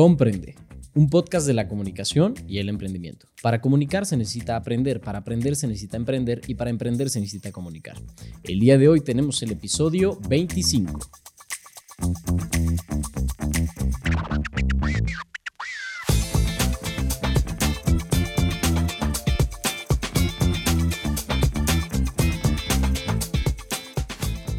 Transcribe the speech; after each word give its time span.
Comprende, 0.00 0.54
un 0.94 1.10
podcast 1.10 1.46
de 1.46 1.52
la 1.52 1.68
comunicación 1.68 2.32
y 2.48 2.56
el 2.56 2.70
emprendimiento. 2.70 3.26
Para 3.42 3.60
comunicar 3.60 4.06
se 4.06 4.16
necesita 4.16 4.56
aprender, 4.56 5.02
para 5.02 5.18
aprender 5.18 5.56
se 5.56 5.66
necesita 5.66 5.98
emprender 5.98 6.40
y 6.46 6.54
para 6.54 6.70
emprender 6.70 7.10
se 7.10 7.20
necesita 7.20 7.52
comunicar. 7.52 7.98
El 8.42 8.60
día 8.60 8.78
de 8.78 8.88
hoy 8.88 9.02
tenemos 9.02 9.42
el 9.42 9.52
episodio 9.52 10.18
25. 10.26 10.98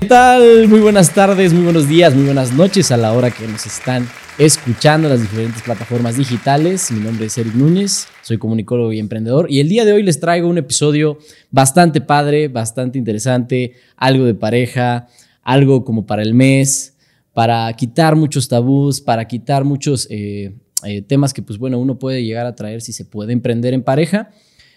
¿Qué 0.02 0.06
tal? 0.06 0.68
Muy 0.68 0.82
buenas 0.82 1.16
tardes, 1.16 1.52
muy 1.52 1.64
buenos 1.64 1.88
días, 1.88 2.14
muy 2.14 2.26
buenas 2.26 2.54
noches 2.54 2.92
a 2.92 2.98
la 2.98 3.14
hora 3.14 3.32
que 3.32 3.48
nos 3.48 3.66
están 3.66 4.08
escuchando 4.46 5.08
las 5.08 5.22
diferentes 5.22 5.62
plataformas 5.62 6.18
digitales. 6.18 6.92
Mi 6.92 7.00
nombre 7.00 7.28
es 7.28 7.38
Eric 7.38 7.54
Núñez, 7.54 8.08
soy 8.24 8.40
comunicólogo 8.40 8.92
y 8.92 8.98
emprendedor 8.98 9.46
y 9.52 9.60
el 9.60 9.70
día 9.70 9.86
de 9.86 9.94
hoy 9.94 10.02
les 10.02 10.20
traigo 10.20 10.50
un 10.50 10.58
episodio 10.58 11.20
bastante 11.52 12.02
padre, 12.02 12.48
bastante 12.48 12.98
interesante, 12.98 13.74
algo 13.98 14.26
de 14.26 14.34
pareja, 14.34 15.08
algo 15.44 15.86
como 15.86 16.08
para 16.08 16.24
el 16.24 16.34
mes, 16.34 16.98
para 17.34 17.72
quitar 17.74 18.16
muchos 18.16 18.48
tabús, 18.48 19.00
para 19.00 19.28
quitar 19.28 19.64
muchos 19.64 20.08
eh, 20.10 20.56
eh, 20.86 21.04
temas 21.04 21.36
que 21.36 21.44
pues 21.44 21.60
bueno 21.60 21.78
uno 21.78 22.00
puede 22.00 22.24
llegar 22.24 22.48
a 22.48 22.56
traer 22.56 22.82
si 22.82 22.94
se 22.94 23.06
puede 23.06 23.34
emprender 23.34 23.76
en 23.76 23.84
pareja. 23.84 24.32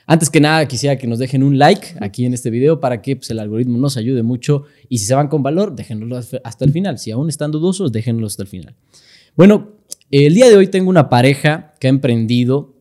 Antes 0.07 0.29
que 0.29 0.41
nada, 0.41 0.69
quisiera 0.69 0.99
que 0.99 1.07
nos 1.07 1.19
dejen 1.19 1.43
un 1.43 1.59
like 1.59 1.95
aquí 2.01 2.27
en 2.27 2.35
este 2.35 2.51
video 2.51 2.81
para 2.81 3.01
que 3.01 3.17
pues, 3.17 3.31
el 3.31 3.39
algoritmo 3.39 3.79
nos 3.79 3.97
ayude 3.97 4.23
mucho. 4.23 4.65
Y 4.91 4.99
si 4.99 5.07
se 5.07 5.15
van 5.15 5.29
con 5.29 5.43
valor, 5.43 5.75
déjenlo 5.75 6.19
hasta 6.19 6.65
el 6.67 6.73
final. 6.73 6.99
Si 6.99 7.11
aún 7.11 7.31
están 7.31 7.51
dudosos, 7.51 7.91
déjenlo 7.91 8.27
hasta 8.27 8.43
el 8.43 8.49
final. 8.49 8.75
Bueno, 9.37 9.73
el 10.11 10.35
día 10.35 10.49
de 10.49 10.57
hoy 10.57 10.69
tengo 10.69 10.91
una 10.91 11.09
pareja 11.09 11.75
que 11.81 11.89
ha 11.89 11.91
emprendido 11.91 12.75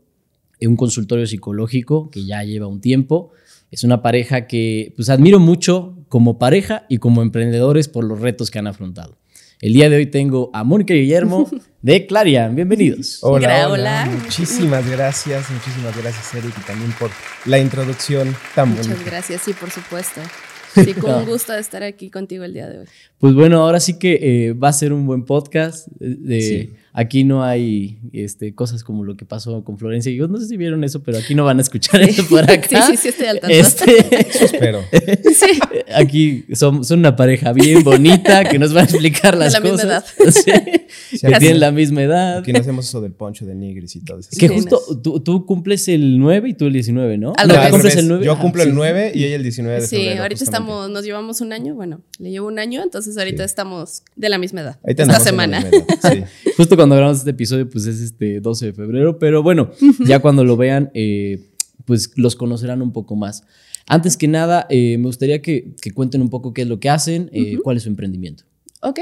un 0.61 0.75
consultorio 0.77 1.25
psicológico 1.25 2.09
que 2.09 2.25
ya 2.25 2.44
lleva 2.44 2.67
un 2.67 2.80
tiempo. 2.80 3.31
Es 3.72 3.83
una 3.83 4.02
pareja 4.02 4.47
que 4.47 4.94
pues 4.95 5.09
admiro 5.09 5.39
mucho 5.39 5.97
como 6.09 6.38
pareja 6.38 6.86
y 6.89 6.97
como 7.00 7.22
emprendedores 7.22 7.88
por 7.88 8.03
los 8.03 8.19
retos 8.22 8.52
que 8.52 8.59
han 8.59 8.67
afrontado. 8.67 9.17
El 9.61 9.73
día 9.73 9.89
de 9.89 9.95
hoy 9.95 10.05
tengo 10.08 10.52
a 10.53 10.63
Mónica 10.63 10.94
y 10.94 11.02
Guillermo 11.02 11.50
de 11.81 12.05
Clarian. 12.05 12.56
Bienvenidos. 12.56 13.19
Hola, 13.22 13.69
hola, 13.69 14.09
Muchísimas 14.23 14.89
gracias, 14.89 15.50
muchísimas 15.50 15.97
gracias, 15.97 16.33
Eric, 16.35 16.53
y 16.56 16.67
también 16.67 16.91
por 17.00 17.09
la 17.45 17.59
introducción 17.59 18.35
tan 18.53 18.69
Muchas 18.69 18.89
bonita. 18.89 19.09
gracias, 19.09 19.41
sí, 19.41 19.53
por 19.53 19.72
supuesto. 19.72 20.22
Sí, 20.73 20.93
con 20.99 21.13
un 21.13 21.25
gusto 21.25 21.53
de 21.53 21.59
estar 21.59 21.83
aquí 21.83 22.09
contigo 22.09 22.43
el 22.43 22.53
día 22.53 22.67
de 22.69 22.79
hoy. 22.79 22.85
Pues 23.19 23.33
bueno, 23.33 23.61
ahora 23.63 23.79
sí 23.79 23.97
que 23.99 24.19
eh, 24.47 24.53
va 24.53 24.69
a 24.69 24.73
ser 24.73 24.93
un 24.93 25.05
buen 25.05 25.23
podcast. 25.25 25.88
eh, 25.99 26.16
De, 26.19 26.41
Sí. 26.41 26.73
Aquí 26.95 27.23
no 27.23 27.44
hay 27.44 27.97
este, 28.13 28.53
cosas 28.53 28.83
como 28.83 29.03
lo 29.03 29.17
que 29.17 29.25
pasó 29.25 29.63
con 29.63 29.80
Florencia 29.80 30.11
y 30.11 30.16
yo. 30.16 30.27
No 30.27 30.38
sé 30.38 30.45
si 30.47 30.58
vieron 30.58 30.83
eso, 30.83 31.02
pero 31.02 31.17
aquí 31.17 31.33
no 31.33 31.44
van 31.44 31.58
a 31.58 31.61
escuchar 31.61 32.02
eso 32.03 32.23
por 32.27 32.44
acá. 32.50 32.85
Sí, 32.85 32.91
sí, 32.91 32.97
sí, 32.97 33.08
estoy 33.09 33.25
al 33.25 33.39
tanto. 33.39 33.55
Este, 33.55 34.30
Eso 34.30 34.45
espero. 34.45 34.81
Sí. 35.33 35.59
aquí 35.95 36.45
son, 36.53 36.83
son 36.85 37.00
una 37.00 37.16
pareja 37.16 37.52
bien 37.53 37.83
bonita 37.83 38.44
que 38.44 38.59
nos 38.59 38.75
va 38.75 38.81
a 38.81 38.83
explicar 38.83 39.35
las 39.35 39.53
la 39.53 39.59
misma 39.59 39.77
cosas. 39.77 40.05
Sí, 40.44 40.52
Sí, 41.17 41.19
que 41.22 41.27
aquí- 41.27 41.39
tienen 41.39 41.59
la 41.59 41.72
misma 41.72 42.03
edad. 42.03 42.38
Aquí 42.39 42.53
no 42.53 42.59
hacemos 42.59 42.88
eso 42.88 43.02
del 43.02 43.13
poncho 43.13 43.45
de 43.45 43.55
nigris 43.55 43.95
y 43.95 44.02
todo 44.02 44.19
eso. 44.19 44.30
Que 44.38 44.47
justo 44.47 44.80
tú, 45.02 45.19
tú 45.19 45.45
cumples 45.47 45.88
el 45.88 46.19
9 46.19 46.50
y 46.50 46.53
tú 46.53 46.66
el 46.67 46.73
19, 46.73 47.17
¿no? 47.17 47.33
Al 47.38 47.47
No, 47.47 47.55
al 47.55 47.72
cumples 47.72 47.94
revés. 47.94 48.03
el 48.03 48.07
9. 48.09 48.25
Yo 48.25 48.33
Ah, 48.33 48.39
cumplo 48.39 48.61
sí. 48.63 48.69
el 48.69 48.75
9 48.75 49.11
y 49.16 49.23
ella 49.25 49.35
el 49.35 49.44
19 49.44 49.81
de 49.81 49.88
Sí, 49.88 49.95
febrero. 49.95 50.22
ahorita 50.23 50.39
justamente. 50.39 50.69
estamos, 50.72 50.89
nos 50.91 51.03
llevamos 51.05 51.41
un 51.41 51.53
año, 51.53 51.73
bueno, 51.73 52.02
le 52.19 52.30
llevo 52.30 52.47
un 52.47 52.59
año, 52.59 52.83
entonces 52.83 53.17
ahorita 53.17 53.44
Sí. 53.44 53.45
estamos 53.45 54.03
de 54.16 54.30
la 54.30 54.38
misma 54.38 54.61
edad. 54.61 54.80
Ahí 54.85 54.94
esta 54.97 55.19
semana. 55.19 55.59
edad, 55.61 55.72
sí. 56.11 56.52
Justo 56.57 56.78
cuando 56.84 56.98
grabamos 56.98 57.20
este 57.20 57.30
episodio, 57.30 57.70
pues 57.70 57.86
es 57.86 58.02
este 58.02 58.42
12 58.42 58.66
de 58.66 58.73
febrero, 58.73 59.17
pero 59.17 59.42
bueno, 59.42 59.72
ya 60.06 60.20
cuando 60.20 60.44
lo 60.44 60.58
vean, 60.58 60.92
eh, 60.94 61.40
pues 61.86 62.12
los 62.17 62.36
conocerán 62.36 62.81
un 62.81 62.92
poco 62.92 63.16
más. 63.16 63.45
Antes 63.88 64.17
que 64.17 64.28
nada, 64.28 64.67
eh, 64.70 64.98
me 64.98 65.06
gustaría 65.06 65.42
que, 65.42 65.75
que 65.81 65.91
cuenten 65.91 66.22
un 66.22 66.30
poco 66.30 66.53
qué 66.53 66.63
es 66.63 66.68
lo 66.68 66.81
que 66.81 66.90
hacen, 66.90 67.30
eh, 67.31 67.57
cuál 67.63 67.78
es 67.78 67.84
su 67.84 67.90
emprendimiento. 67.90 68.44
Ok. 68.83 68.99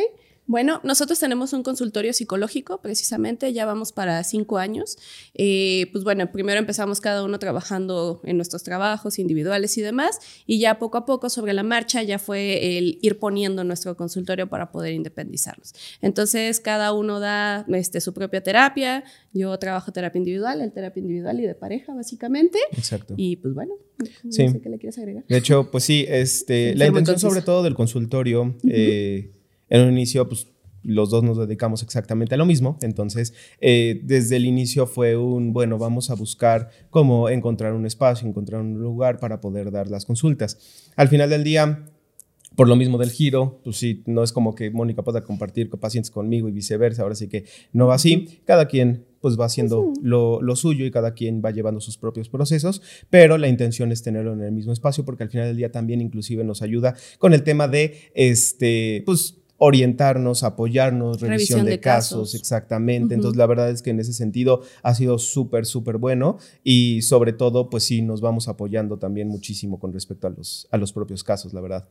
Bueno, 0.48 0.82
nosotros 0.84 1.18
tenemos 1.18 1.54
un 1.54 1.64
consultorio 1.64 2.12
psicológico, 2.12 2.82
precisamente, 2.82 3.54
ya 3.54 3.66
vamos 3.66 3.94
para 3.94 4.22
cinco 4.26 4.58
años. 4.58 4.98
Eh, 5.34 5.88
pues 5.94 6.04
bueno, 6.04 6.30
primero 6.32 6.60
empezamos 6.60 7.00
cada 7.00 7.24
uno 7.24 7.40
trabajando 7.40 8.20
en 8.26 8.36
nuestros 8.36 8.64
trabajos 8.64 9.18
individuales 9.20 9.78
y 9.78 9.82
demás, 9.82 10.20
y 10.46 10.60
ya 10.60 10.78
poco 10.78 10.98
a 10.98 11.06
poco 11.06 11.30
sobre 11.30 11.54
la 11.54 11.64
marcha 11.64 12.04
ya 12.04 12.20
fue 12.20 12.78
el 12.78 12.98
ir 13.02 13.18
poniendo 13.18 13.64
nuestro 13.64 13.96
consultorio 13.96 14.50
para 14.50 14.72
poder 14.72 14.94
independizarnos. 14.94 15.74
Entonces, 16.02 16.60
cada 16.60 16.92
uno 16.92 17.22
da 17.22 17.64
este, 17.70 18.02
su 18.02 18.14
propia 18.14 18.42
terapia, 18.44 19.06
yo 19.32 19.58
trabajo 19.58 19.94
terapia 19.94 20.18
individual, 20.20 20.60
el 20.60 20.74
terapia 20.74 21.00
individual 21.00 21.40
y 21.40 21.44
de 21.48 21.56
pareja, 21.56 21.94
básicamente, 21.94 22.58
Exacto. 22.74 23.14
y 23.16 23.38
pues 23.38 23.54
bueno, 23.54 23.76
no 24.24 24.32
Sí. 24.32 24.50
sé 24.50 24.60
qué 24.60 24.70
le 24.70 24.80
quieres 24.80 24.98
agregar. 24.98 25.24
De 25.30 25.38
hecho, 25.38 25.70
pues 25.72 25.86
sí, 25.86 26.04
este, 26.10 26.76
la 26.76 26.88
intención 26.88 27.20
sobre 27.20 27.42
todo 27.42 27.64
del 27.64 27.76
consultorio, 27.76 28.54
eh, 28.68 29.32
en 29.72 29.82
un 29.82 29.94
inicio, 29.94 30.30
pues 30.30 30.48
los 30.84 31.10
dos 31.10 31.24
nos 31.24 31.38
dedicamos 31.38 31.84
exactamente 31.84 32.36
a 32.36 32.38
lo 32.38 32.46
mismo, 32.46 32.78
entonces 32.82 33.34
eh, 33.60 34.02
desde 34.04 34.36
el 34.36 34.46
inicio 34.46 34.86
fue 34.86 35.16
un, 35.16 35.54
bueno, 35.54 35.78
vamos 35.78 36.10
a 36.10 36.16
buscar 36.16 36.70
cómo 36.90 37.30
encontrar 37.30 37.74
un 37.74 37.86
espacio, 37.86 38.28
encontrar 38.28 38.62
un 38.62 38.80
lugar 38.80 39.20
para 39.20 39.42
poder 39.42 39.72
dar 39.72 39.90
las 39.90 40.06
consultas. 40.06 40.92
Al 40.96 41.08
final 41.08 41.30
del 41.30 41.44
día, 41.44 41.86
por 42.56 42.68
lo 42.68 42.76
mismo 42.76 42.98
del 42.98 43.12
giro, 43.12 43.62
pues 43.64 43.78
sí, 43.78 44.04
no 44.08 44.24
es 44.24 44.34
como 44.34 44.56
que 44.56 44.72
Mónica 44.72 45.04
pueda 45.04 45.24
compartir 45.24 45.70
con 45.70 45.80
pacientes 45.80 46.12
conmigo 46.12 46.50
y 46.50 46.52
viceversa, 46.52 47.04
ahora 47.04 47.16
sí 47.16 47.28
que 47.28 47.46
no 47.72 47.88
va 47.88 47.96
así, 47.96 48.42
cada 48.46 48.68
quien 48.68 49.06
pues 49.22 49.40
va 49.40 49.46
haciendo 49.46 49.94
lo, 50.02 50.42
lo 50.42 50.56
suyo 50.56 50.84
y 50.84 50.90
cada 50.90 51.14
quien 51.14 51.44
va 51.46 51.52
llevando 51.52 51.80
sus 51.80 51.98
propios 51.98 52.28
procesos, 52.28 52.82
pero 53.12 53.38
la 53.38 53.48
intención 53.48 53.92
es 53.92 54.02
tenerlo 54.02 54.34
en 54.34 54.42
el 54.42 54.52
mismo 54.52 54.74
espacio 54.74 55.06
porque 55.06 55.24
al 55.24 55.30
final 55.30 55.48
del 55.48 55.58
día 55.58 55.72
también 55.72 56.02
inclusive 56.02 56.44
nos 56.44 56.64
ayuda 56.64 56.96
con 57.20 57.34
el 57.34 57.44
tema 57.44 57.68
de, 57.68 58.12
este, 58.16 59.04
pues 59.06 59.41
orientarnos, 59.64 60.42
apoyarnos, 60.42 61.22
revisión, 61.22 61.30
Revisión 61.30 61.66
de, 61.66 61.72
de 61.74 61.80
casos, 61.80 62.22
casos. 62.32 62.36
exactamente. 62.36 63.14
Entonces, 63.14 63.38
la 63.38 63.46
verdad 63.46 63.70
es 63.70 63.84
que 63.84 63.92
en 63.92 64.00
ese 64.00 64.12
sentido 64.12 64.64
ha 64.82 64.96
sido 64.96 65.20
súper, 65.20 65.68
súper 65.68 65.98
bueno 65.98 66.40
y 66.64 67.04
sobre 67.04 67.32
todo, 67.32 67.70
pues 67.70 67.84
sí, 67.84 68.02
nos 68.02 68.22
vamos 68.22 68.48
apoyando 68.48 68.98
también 68.98 69.28
muchísimo 69.28 69.80
con 69.80 69.94
respecto 69.94 70.26
a 70.26 70.32
los, 70.32 70.68
a 70.72 70.78
los 70.78 70.92
propios 70.94 71.24
casos, 71.24 71.54
la 71.54 71.62
verdad. 71.62 71.88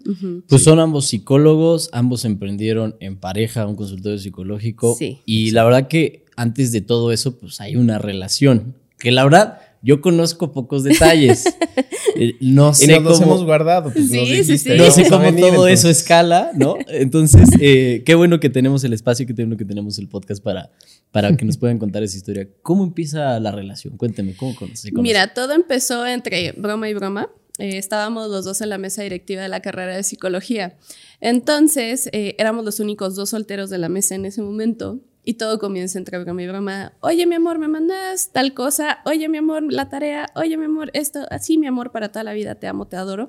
Pues 0.48 0.64
son 0.64 0.80
ambos 0.80 1.06
psicólogos, 1.06 1.90
ambos 1.92 2.24
emprendieron 2.24 2.96
en 2.98 3.16
pareja 3.16 3.64
un 3.68 3.76
consultorio 3.76 4.18
psicológico. 4.18 4.96
Sí. 4.98 5.20
Y 5.24 5.52
la 5.52 5.62
verdad 5.62 5.86
que 5.86 6.24
antes 6.34 6.72
de 6.72 6.80
todo 6.80 7.12
eso, 7.12 7.38
pues 7.38 7.60
hay 7.60 7.76
una 7.76 7.98
relación. 7.98 8.74
Que 8.98 9.12
la 9.12 9.22
verdad, 9.22 9.60
yo 9.82 10.00
conozco 10.00 10.52
pocos 10.52 10.82
detalles. 10.84 11.44
Eh, 12.16 12.34
no 12.40 12.70
Y 12.70 12.74
sé 12.74 13.00
nos 13.00 13.20
cómo. 13.20 13.32
hemos 13.32 13.44
guardado. 13.44 13.92
Pues, 13.92 14.08
Sí, 14.08 14.16
nos 14.18 14.28
sí, 14.28 14.34
dijiste, 14.34 14.58
sí. 14.58 14.68
No 14.70 14.82
"Vamos 14.82 14.94
sé 14.94 15.08
cómo 15.08 15.24
venir", 15.24 15.44
todo 15.54 15.68
eso 15.68 15.88
escala, 15.88 16.50
¿no? 16.54 16.76
Entonces, 16.88 17.48
eh, 17.60 18.02
qué 18.04 18.14
bueno 18.16 18.40
que 18.40 18.50
tenemos 18.50 18.82
el 18.82 18.92
espacio, 18.92 19.26
qué 19.26 19.32
bueno 19.32 19.56
que 19.56 19.64
tenemos 19.64 19.96
el 19.98 20.08
podcast 20.08 20.42
para, 20.42 20.70
para 21.12 21.36
que 21.36 21.44
nos 21.44 21.56
puedan 21.56 21.78
contar 21.78 22.02
esa 22.02 22.16
historia. 22.16 22.48
¿Cómo 22.62 22.82
empieza 22.82 23.38
la 23.38 23.52
relación? 23.52 23.96
Cuénteme, 23.96 24.34
¿cómo 24.34 24.56
conoces? 24.56 24.92
Mira, 24.92 25.32
todo 25.34 25.52
empezó 25.52 26.04
entre 26.04 26.50
broma 26.52 26.88
y 26.90 26.94
broma. 26.94 27.30
Eh, 27.58 27.78
estábamos 27.78 28.28
los 28.28 28.44
dos 28.44 28.60
en 28.60 28.70
la 28.70 28.78
mesa 28.78 29.02
directiva 29.02 29.42
de 29.42 29.48
la 29.48 29.60
carrera 29.60 29.94
de 29.94 30.02
psicología. 30.02 30.76
Entonces, 31.20 32.08
eh, 32.12 32.34
éramos 32.38 32.64
los 32.64 32.80
únicos 32.80 33.14
dos 33.14 33.30
solteros 33.30 33.70
de 33.70 33.78
la 33.78 33.88
mesa 33.88 34.14
en 34.16 34.24
ese 34.26 34.42
momento. 34.42 34.98
Y 35.22 35.34
todo 35.34 35.58
comienza 35.58 35.98
entre 35.98 36.18
broma 36.18 36.42
y 36.42 36.46
broma. 36.46 36.92
Oye, 37.00 37.26
mi 37.26 37.34
amor, 37.34 37.58
me 37.58 37.68
mandas 37.68 38.30
tal 38.32 38.54
cosa. 38.54 39.00
Oye, 39.04 39.28
mi 39.28 39.38
amor, 39.38 39.62
la 39.70 39.88
tarea. 39.88 40.26
Oye, 40.34 40.56
mi 40.56 40.64
amor, 40.64 40.90
esto. 40.94 41.26
Así, 41.30 41.58
mi 41.58 41.66
amor, 41.66 41.92
para 41.92 42.10
toda 42.10 42.24
la 42.24 42.32
vida. 42.32 42.54
Te 42.54 42.66
amo, 42.66 42.86
te 42.86 42.96
adoro. 42.96 43.26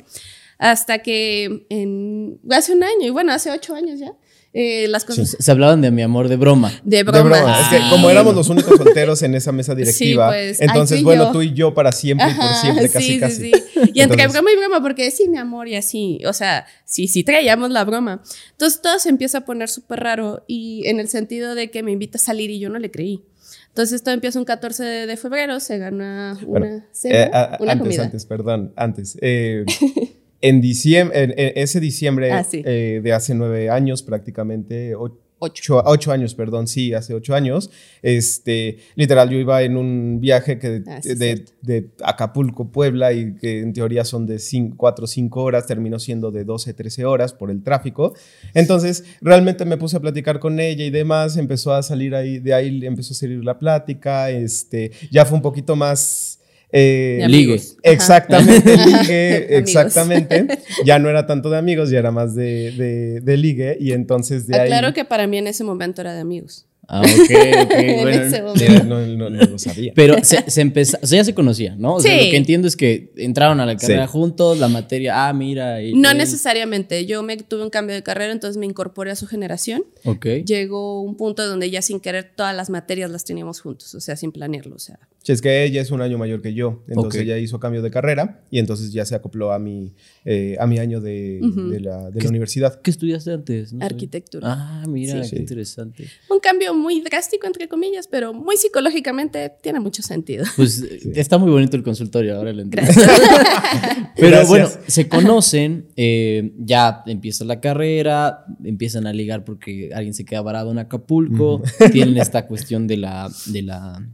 Hasta 0.57 0.99
que 0.99 1.65
en, 1.69 2.39
hace 2.51 2.73
un 2.73 2.83
año, 2.83 3.07
y 3.07 3.09
bueno, 3.09 3.33
hace 3.33 3.51
ocho 3.51 3.73
años 3.73 3.99
ya, 3.99 4.13
eh, 4.53 4.87
las 4.89 5.05
cosas 5.05 5.29
Se, 5.29 5.41
se 5.41 5.51
hablaban 5.51 5.79
de 5.81 5.91
mi 5.91 6.01
amor 6.01 6.27
de 6.27 6.35
broma. 6.35 6.71
de 6.83 6.97
De 6.97 7.03
broma. 7.03 7.21
broma. 7.37 7.61
Es 7.61 7.67
que 7.69 7.77
sí. 7.77 7.83
como 7.89 8.09
éramos 8.09 8.35
los 8.35 8.49
únicos 8.49 8.77
solteros 8.77 9.21
en 9.23 9.35
esa 9.35 9.51
mesa 9.51 9.73
directiva, 9.75 10.27
pues, 10.29 10.59
entonces, 10.61 11.01
bueno, 11.03 11.25
yo. 11.27 11.31
tú 11.31 11.41
y 11.41 11.53
yo 11.53 11.73
para 11.73 11.91
siempre 11.91 12.27
y 12.31 12.33
por 12.35 12.53
siempre, 12.55 12.89
casi, 12.89 13.05
sí, 13.07 13.13
sí, 13.13 13.19
casi. 13.19 13.35
sí. 13.35 13.51
Y 13.93 14.01
entre 14.01 14.03
Entonces- 14.23 14.31
broma 14.33 14.51
y 14.51 14.57
broma, 14.57 14.81
porque 14.81 15.09
sí, 15.11 15.27
mi 15.29 15.37
amor, 15.37 15.67
y 15.67 15.75
así, 15.75 16.19
o 16.27 16.33
sea, 16.33 16.65
sí, 16.85 17.07
sí 17.07 17.23
traíamos 17.23 17.69
la 17.71 17.83
broma. 17.85 18.21
Entonces 18.51 18.81
todo 18.81 18.99
se 18.99 19.09
empieza 19.09 19.39
a 19.39 19.45
poner 19.45 19.69
súper 19.69 19.99
raro 20.01 20.43
y 20.47 20.83
en 20.87 20.99
el 20.99 21.07
sentido 21.07 21.55
de 21.55 21.71
que 21.71 21.81
me 21.83 21.91
invita 21.91 22.17
a 22.17 22.21
salir 22.21 22.49
y 22.49 22.59
yo 22.59 22.69
no 22.69 22.77
le 22.79 22.91
creí. 22.91 23.23
Entonces 23.69 24.03
todo 24.03 24.13
empieza 24.13 24.37
un 24.37 24.43
14 24.45 24.83
de, 24.83 25.07
de 25.07 25.15
febrero, 25.17 25.61
se 25.61 25.77
gana 25.77 26.33
una 26.37 26.45
Bueno, 26.45 26.83
cena, 26.91 27.15
Eh, 27.15 27.29
a- 27.33 27.41
a- 27.55 27.57
una 27.61 27.71
antes, 27.71 27.87
comida. 27.87 28.03
antes, 28.03 28.25
perdón, 28.25 28.73
antes. 28.75 29.17
Eh, 29.21 29.63
en 30.41 30.61
diciembre, 30.61 31.23
en, 31.23 31.31
en 31.37 31.51
ese 31.55 31.79
diciembre 31.79 32.31
Ah, 32.31 32.43
sí. 32.43 32.61
eh, 32.65 33.01
de 33.03 33.13
hace 33.13 33.33
nueve 33.35 33.69
años 33.69 34.03
prácticamente, 34.03 34.95
o 34.95 35.17
Ocho. 35.43 35.81
ocho 35.87 36.11
años, 36.11 36.35
perdón, 36.35 36.67
sí, 36.67 36.93
hace 36.93 37.15
ocho 37.15 37.33
años. 37.33 37.71
Este, 38.03 38.77
literal, 38.93 39.27
yo 39.31 39.39
iba 39.39 39.63
en 39.63 39.75
un 39.75 40.19
viaje 40.21 40.59
que 40.59 40.83
Ah, 40.85 41.01
sí, 41.01 41.15
de, 41.15 41.45
de 41.63 41.89
Acapulco, 42.03 42.71
Puebla, 42.71 43.11
y 43.11 43.33
que 43.33 43.59
en 43.61 43.73
teoría 43.73 44.05
son 44.05 44.27
de 44.27 44.39
4 44.77 45.03
o 45.03 45.07
5 45.07 45.41
horas, 45.41 45.65
terminó 45.65 45.97
siendo 45.97 46.29
de 46.29 46.43
12, 46.43 46.75
13 46.75 47.05
horas 47.05 47.33
por 47.33 47.49
el 47.49 47.63
tráfico. 47.63 48.13
Entonces, 48.53 49.03
realmente 49.19 49.65
me 49.65 49.77
puse 49.77 49.97
a 49.97 49.99
platicar 49.99 50.37
con 50.37 50.59
ella 50.59 50.85
y 50.85 50.91
demás, 50.91 51.35
empezó 51.37 51.73
a 51.73 51.81
salir 51.81 52.13
ahí, 52.13 52.37
de 52.37 52.53
ahí 52.53 52.85
empezó 52.85 53.13
a 53.13 53.17
salir 53.17 53.43
la 53.43 53.57
plática, 53.57 54.29
este, 54.29 54.91
ya 55.09 55.25
fue 55.25 55.37
un 55.37 55.41
poquito 55.41 55.75
más... 55.75 56.37
eh, 56.71 57.25
Ligue. 57.27 57.59
Exactamente, 57.83 58.77
ligue, 58.85 59.57
exactamente. 59.57 60.47
Ya 60.85 60.99
no 60.99 61.09
era 61.09 61.25
tanto 61.27 61.49
de 61.49 61.57
amigos, 61.57 61.89
ya 61.89 61.99
era 61.99 62.11
más 62.11 62.33
de, 62.33 62.71
de, 62.71 63.21
de 63.21 63.37
ligue. 63.37 63.77
Y 63.79 63.91
entonces 63.91 64.47
de 64.47 64.59
Aclaro 64.59 64.87
ahí. 64.87 64.93
que 64.93 65.05
para 65.05 65.27
mí 65.27 65.37
en 65.37 65.47
ese 65.47 65.63
momento 65.63 66.01
era 66.01 66.13
de 66.13 66.21
amigos. 66.21 66.65
Ah, 66.93 67.01
ok, 67.01 67.31
ok. 67.63 67.71
Bueno. 68.01 68.83
No, 68.83 69.07
no, 69.07 69.29
no 69.29 69.45
lo 69.45 69.57
sabía. 69.57 69.93
Pero 69.95 70.15
se, 70.23 70.49
se 70.49 70.59
empezó, 70.61 70.97
o 71.01 71.07
sea, 71.07 71.19
ya 71.19 71.23
se 71.23 71.33
conocía, 71.33 71.73
¿no? 71.77 71.95
O 71.95 71.99
sea, 72.01 72.11
Sí. 72.19 72.25
lo 72.25 72.31
que 72.31 72.37
entiendo 72.37 72.67
es 72.67 72.75
que 72.75 73.13
entraron 73.15 73.61
a 73.61 73.65
la 73.65 73.77
carrera 73.77 74.07
Sí. 74.07 74.11
juntos, 74.11 74.59
la 74.59 74.67
materia, 74.67 75.27
ah, 75.29 75.33
mira. 75.33 75.81
y- 75.81 75.93
No 75.93 76.11
él- 76.11 76.17
necesariamente. 76.17 77.05
Yo 77.05 77.23
me 77.23 77.37
tuve 77.37 77.63
un 77.63 77.69
cambio 77.69 77.95
de 77.95 78.03
carrera, 78.03 78.33
entonces 78.33 78.57
me 78.57 78.65
incorporé 78.65 79.11
a 79.11 79.15
su 79.15 79.25
generación. 79.25 79.85
Ok. 80.03 80.25
Llegó 80.45 81.01
un 81.01 81.15
punto 81.15 81.47
donde 81.47 81.69
ya 81.69 81.81
sin 81.81 82.01
querer 82.01 82.31
todas 82.35 82.53
las 82.55 82.69
materias 82.69 83.09
las 83.09 83.23
teníamos 83.23 83.61
juntos, 83.61 83.95
o 83.95 84.01
sea, 84.01 84.17
sin 84.17 84.31
planearlo. 84.33 84.75
O 84.75 84.79
sea, 84.79 84.99
Sí, 85.23 85.31
es 85.33 85.41
que 85.41 85.63
ella 85.63 85.81
es 85.81 85.91
un 85.91 86.01
año 86.01 86.17
mayor 86.17 86.41
que 86.41 86.53
yo. 86.55 86.83
Entonces 86.89 87.21
Ok. 87.21 87.25
ella 87.25 87.37
hizo 87.37 87.59
cambio 87.59 87.81
de 87.83 87.91
carrera 87.91 88.41
y 88.49 88.57
entonces 88.59 88.91
ya 88.91 89.05
se 89.05 89.13
acopló 89.15 89.51
a 89.53 89.59
mi, 89.59 89.93
eh, 90.25 90.55
a 90.59 90.67
mi 90.67 90.77
año 90.77 91.01
de, 91.01 91.39
la, 91.81 92.11
de 92.11 92.21
la 92.21 92.29
universidad. 92.29 92.79
¿Qué 92.81 92.91
estudiaste 92.91 93.31
antes? 93.33 93.73
No 93.73 93.83
arquitectura. 93.85 94.47
Ah, 94.51 94.83
mira, 94.87 95.15
Sí. 95.23 95.31
qué 95.31 95.35
Sí. 95.35 95.35
interesante. 95.37 96.07
Un 96.29 96.39
cambio 96.39 96.73
muy 96.75 97.01
drástico, 97.01 97.47
entre 97.47 97.67
comillas, 97.67 98.07
pero 98.07 98.33
muy 98.33 98.55
psicológicamente 98.57 99.51
tiene 99.61 99.79
mucho 99.79 100.01
sentido. 100.03 100.45
Pues 100.55 100.83
está 101.15 101.37
muy 101.37 101.49
bonito 101.51 101.75
el 101.75 101.83
consultorio, 101.83 102.35
ahora 102.37 102.53
lo 102.53 102.61
entiendo. 102.61 102.91
Pero 104.15 104.27
Gracias. 104.29 104.47
bueno, 104.49 104.69
se 104.87 105.07
conocen, 105.07 105.87
eh, 105.95 106.51
ya 106.59 107.01
empieza 107.07 107.43
la 107.45 107.59
carrera, 107.59 108.45
empiezan 108.63 109.07
a 109.07 109.13
ligar 109.13 109.43
porque 109.43 109.89
alguien 109.93 110.13
se 110.13 110.25
queda 110.25 110.41
varado 110.41 110.71
en 110.71 110.77
Acapulco, 110.79 111.61
tienen 111.91 112.17
esta 112.17 112.45
cuestión 112.47 112.85
de 112.87 112.97
la, 112.97 113.31
de 113.47 113.61
la, 113.63 114.07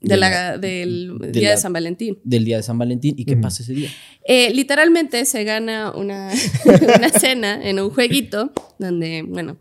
De 0.00 0.16
la, 0.16 0.56
del 0.58 1.18
de 1.20 1.30
día 1.32 1.48
la- 1.50 1.54
de 1.56 1.60
San 1.60 1.72
Valentín. 1.74 2.18
del 2.24 2.44
día 2.44 2.56
de 2.56 2.62
San 2.62 2.78
Valentín. 2.78 3.14
¿Y 3.18 3.24
qué 3.26 3.36
pasa 3.36 3.62
ese 3.62 3.74
día? 3.74 3.90
Eh, 4.24 4.50
literalmente 4.54 5.24
se 5.26 5.44
gana 5.44 5.92
una, 5.92 6.30
una 6.96 7.08
cena 7.10 7.60
en 7.68 7.80
un 7.80 7.90
jueguito 7.90 8.52
donde, 8.78 9.22
bueno, 9.28 9.58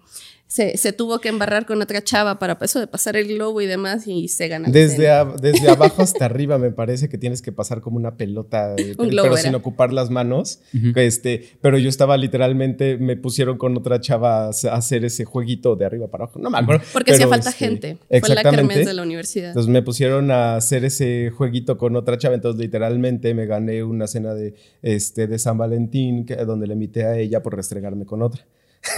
se, 0.50 0.78
se 0.78 0.94
tuvo 0.94 1.20
que 1.20 1.30
embarrar 1.30 1.68
con 1.68 1.80
otra 1.80 2.04
chava 2.04 2.40
para 2.40 2.58
eso 2.62 2.80
de 2.80 2.88
pasar 2.88 3.16
el 3.16 3.28
globo 3.28 3.62
y 3.62 3.68
demás 3.68 4.08
y 4.08 4.28
se 4.30 4.48
gana 4.48 4.68
la 4.68 4.74
Desde, 4.74 5.08
a- 5.12 5.24
desde 5.24 5.70
abajo 5.70 6.02
hasta 6.02 6.26
arriba 6.26 6.58
me 6.58 6.72
parece 6.72 7.08
que 7.08 7.20
tienes 7.20 7.44
que 7.44 7.52
pasar 7.52 7.82
como 7.82 7.98
una 7.98 8.18
pelota, 8.18 8.76
Un 8.98 9.10
pero, 9.12 9.38
sin 9.38 9.54
ocupar 9.54 9.94
las 9.94 10.10
manos. 10.10 10.60
este, 10.96 11.52
pero 11.62 11.78
yo 11.78 11.88
estaba 11.88 12.18
literalmente, 12.18 12.98
me 12.98 13.16
pusieron 13.16 13.60
con 13.60 13.78
otra 13.78 14.02
chava 14.02 14.48
a 14.48 14.50
hacer- 14.50 15.06
ese 15.06 15.24
jueguito 15.24 15.76
de 15.76 15.86
arriba 15.86 16.08
para 16.08 16.24
abajo. 16.24 16.40
No 16.40 16.50
me 16.50 16.58
acuerdo. 16.58 16.84
Porque 16.94 17.12
hacía 17.14 17.28
falta 17.28 17.52
este, 17.52 17.66
gente. 17.66 17.96
Fue 17.98 18.08
la 18.10 18.18
Exactamente. 18.18 18.56
kermés 18.74 18.88
de 18.88 18.94
la 18.96 19.04
universidad. 19.04 19.50
Entonces 19.50 19.72
me 19.72 19.84
pusieron 19.84 20.32
a 20.32 20.56
hacer 20.56 20.84
ese 20.84 21.30
jueguito 21.30 21.78
con 21.78 21.96
otra 21.96 22.18
chava. 22.18 22.34
Entonces, 22.34 22.60
literalmente 22.60 23.36
me 23.36 23.46
gané 23.46 23.84
una 23.84 24.08
cena 24.08 24.34
de, 24.34 24.56
este, 24.82 25.28
de 25.28 25.38
San 25.38 25.60
Valentín, 25.60 26.26
que, 26.26 26.36
donde 26.38 26.66
le 26.66 26.74
invité 26.74 27.06
a 27.06 27.16
ella 27.18 27.44
por 27.44 27.56
restregarme 27.56 28.06
con 28.08 28.24
otra. 28.24 28.44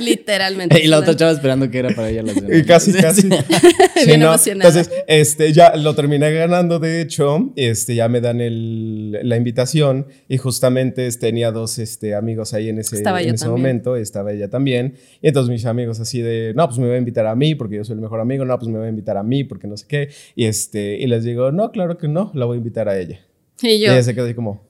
Literalmente. 0.00 0.80
y 0.84 0.86
la 0.86 0.98
otra 0.98 1.14
chava 1.14 1.32
esperando 1.32 1.70
que 1.70 1.78
era 1.78 1.90
para 1.94 2.10
ella 2.10 2.22
la 2.22 2.34
cena. 2.34 2.46
Y 2.56 2.64
casi, 2.64 2.92
casi. 2.92 3.22
Sí, 3.22 3.28
Bien 4.06 4.20
no, 4.20 4.26
emocionada. 4.28 4.68
Entonces, 4.68 5.04
este, 5.06 5.52
ya 5.52 5.76
lo 5.76 5.94
terminé 5.94 6.32
ganando, 6.32 6.78
de 6.78 7.00
hecho, 7.00 7.52
este, 7.56 7.94
ya 7.94 8.08
me 8.08 8.20
dan 8.20 8.40
el, 8.40 9.12
la 9.22 9.36
invitación 9.36 10.06
y 10.28 10.38
justamente 10.38 11.06
este, 11.06 11.26
tenía 11.26 11.50
dos 11.50 11.78
este, 11.78 12.14
amigos 12.14 12.54
ahí 12.54 12.68
en 12.68 12.78
ese, 12.78 12.96
Estaba 12.96 13.20
en 13.20 13.34
ese 13.34 13.48
momento, 13.48 13.96
estaba 13.96 14.32
ella 14.32 14.48
también. 14.48 14.94
Y 15.20 15.28
entonces 15.28 15.50
mis 15.50 15.66
amigos 15.66 15.98
así 15.98 16.20
de, 16.20 16.52
no, 16.54 16.66
pues 16.68 16.78
me 16.78 16.88
va 16.88 16.94
a 16.94 16.98
invitar 16.98 17.26
a 17.26 17.34
mí 17.34 17.54
porque 17.54 17.76
yo 17.76 17.84
soy 17.84 17.94
el 17.94 18.00
mejor 18.00 18.20
amigo, 18.20 18.44
no, 18.44 18.56
pues 18.58 18.70
me 18.70 18.78
va 18.78 18.84
a 18.84 18.88
invitar 18.88 19.16
a 19.16 19.22
mí 19.22 19.44
porque 19.44 19.66
no 19.66 19.76
sé 19.76 19.86
qué. 19.88 20.08
Y, 20.36 20.44
este, 20.44 20.96
y 20.98 21.06
les 21.06 21.24
digo, 21.24 21.50
no, 21.50 21.72
claro 21.72 21.98
que 21.98 22.06
no, 22.06 22.30
la 22.34 22.44
voy 22.44 22.56
a 22.56 22.58
invitar 22.58 22.88
a 22.88 22.98
ella. 22.98 23.20
Y 23.60 23.68
Y 23.68 23.80
yo, 23.80 23.92
ella 23.92 24.02
se 24.02 24.14
quedó 24.14 24.26
así 24.26 24.34
como, 24.34 24.64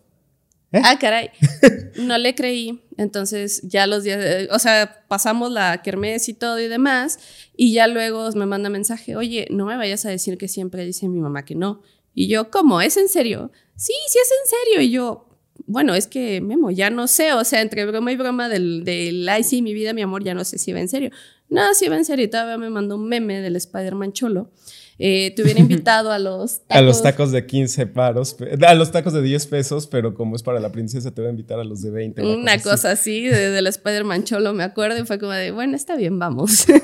ah, 0.73 0.99
caray. 0.99 1.31
No 1.97 2.19
le 2.19 2.35
creí. 2.35 2.83
Entonces, 2.99 3.63
ya 3.63 3.87
los 3.87 4.05
días, 4.05 4.19
eh, 4.23 4.49
o 4.51 4.59
sea, 4.59 5.05
pasamos 5.09 5.51
la 5.51 5.81
kermés 5.83 6.29
y 6.29 6.35
todo 6.35 6.61
y 6.61 6.69
demás. 6.69 7.19
Y 7.57 7.73
ya 7.73 7.87
luego 7.87 8.31
me 8.33 8.47
manda 8.47 8.69
mensaje, 8.69 9.17
oye, 9.17 9.47
no 9.51 9.65
me 9.65 9.77
vayas 9.77 10.05
a 10.05 10.11
decir 10.11 10.37
que 10.37 10.47
siempre 10.47 10.85
dice 10.85 11.09
mi 11.09 11.21
mamá 11.21 11.45
que 11.45 11.55
no. 11.55 11.83
Y 12.15 12.29
yo, 12.29 12.51
¿cómo? 12.51 12.81
¿Es 12.81 12.97
en 12.97 13.09
serio? 13.09 13.51
Sí, 13.77 13.93
sí 14.09 14.19
es 14.19 14.31
en 14.31 14.59
serio. 14.59 14.83
Y 14.83 14.91
yo, 14.91 15.29
bueno, 15.67 15.95
es 15.95 16.07
que 16.07 16.41
Memo, 16.41 16.71
ya 16.71 16.91
no 16.91 17.07
sé. 17.07 17.33
O 17.33 17.45
sea, 17.45 17.61
entre 17.63 17.87
broma 17.87 18.13
y 18.13 18.17
broma 18.17 18.49
del, 18.49 18.85
del 18.85 19.29
ay, 19.29 19.43
sí, 19.43 19.63
mi 19.63 19.75
vida, 19.75 19.93
mi 19.93 20.03
amor, 20.03 20.23
ya 20.25 20.35
no 20.35 20.45
sé 20.45 20.59
si 20.59 20.73
va 20.73 20.81
en 20.81 20.89
serio. 20.89 21.11
No, 21.49 21.75
sí 21.75 21.89
va 21.89 21.97
en 21.97 22.05
serio. 22.05 22.25
Y 22.25 22.29
todavía 22.29 22.59
me 22.59 22.71
mandó 22.71 22.97
un 22.97 23.09
meme 23.09 23.41
del 23.41 23.57
Spider-Man 23.57 24.13
Cholo. 24.13 24.51
Eh, 24.99 25.33
te 25.37 25.43
hubiera 25.43 25.61
invitado 25.61 26.11
a 26.11 26.19
los 26.19 26.63
a 26.71 26.81
los 26.81 27.03
tacos 27.03 27.31
de 27.31 27.45
15 27.45 27.87
paros, 27.89 28.35
a 28.67 28.75
los 28.75 28.91
tacos 28.93 29.13
de 29.13 29.21
10 29.23 29.47
pesos, 29.47 29.87
pero 29.87 30.15
como 30.15 30.37
es 30.37 30.43
para 30.43 30.59
la 30.59 30.73
princesa, 30.73 31.11
te 31.11 31.21
voy 31.21 31.29
a 31.29 31.31
invitar 31.31 31.59
a 31.61 31.65
los 31.65 31.83
de 31.83 31.91
20. 31.91 32.23
Una 32.23 32.53
así. 32.55 32.65
cosa 32.65 32.93
así, 32.93 33.23
de, 33.27 33.51
del 33.51 33.67
Spider-Man 33.67 34.25
Cholo, 34.25 34.55
me 34.55 34.63
acuerdo, 34.65 34.99
y 34.99 35.05
fue 35.05 35.19
como 35.19 35.33
de, 35.33 35.51
bueno, 35.51 35.77
está 35.77 35.97
bien, 35.97 36.19
vamos. 36.19 36.65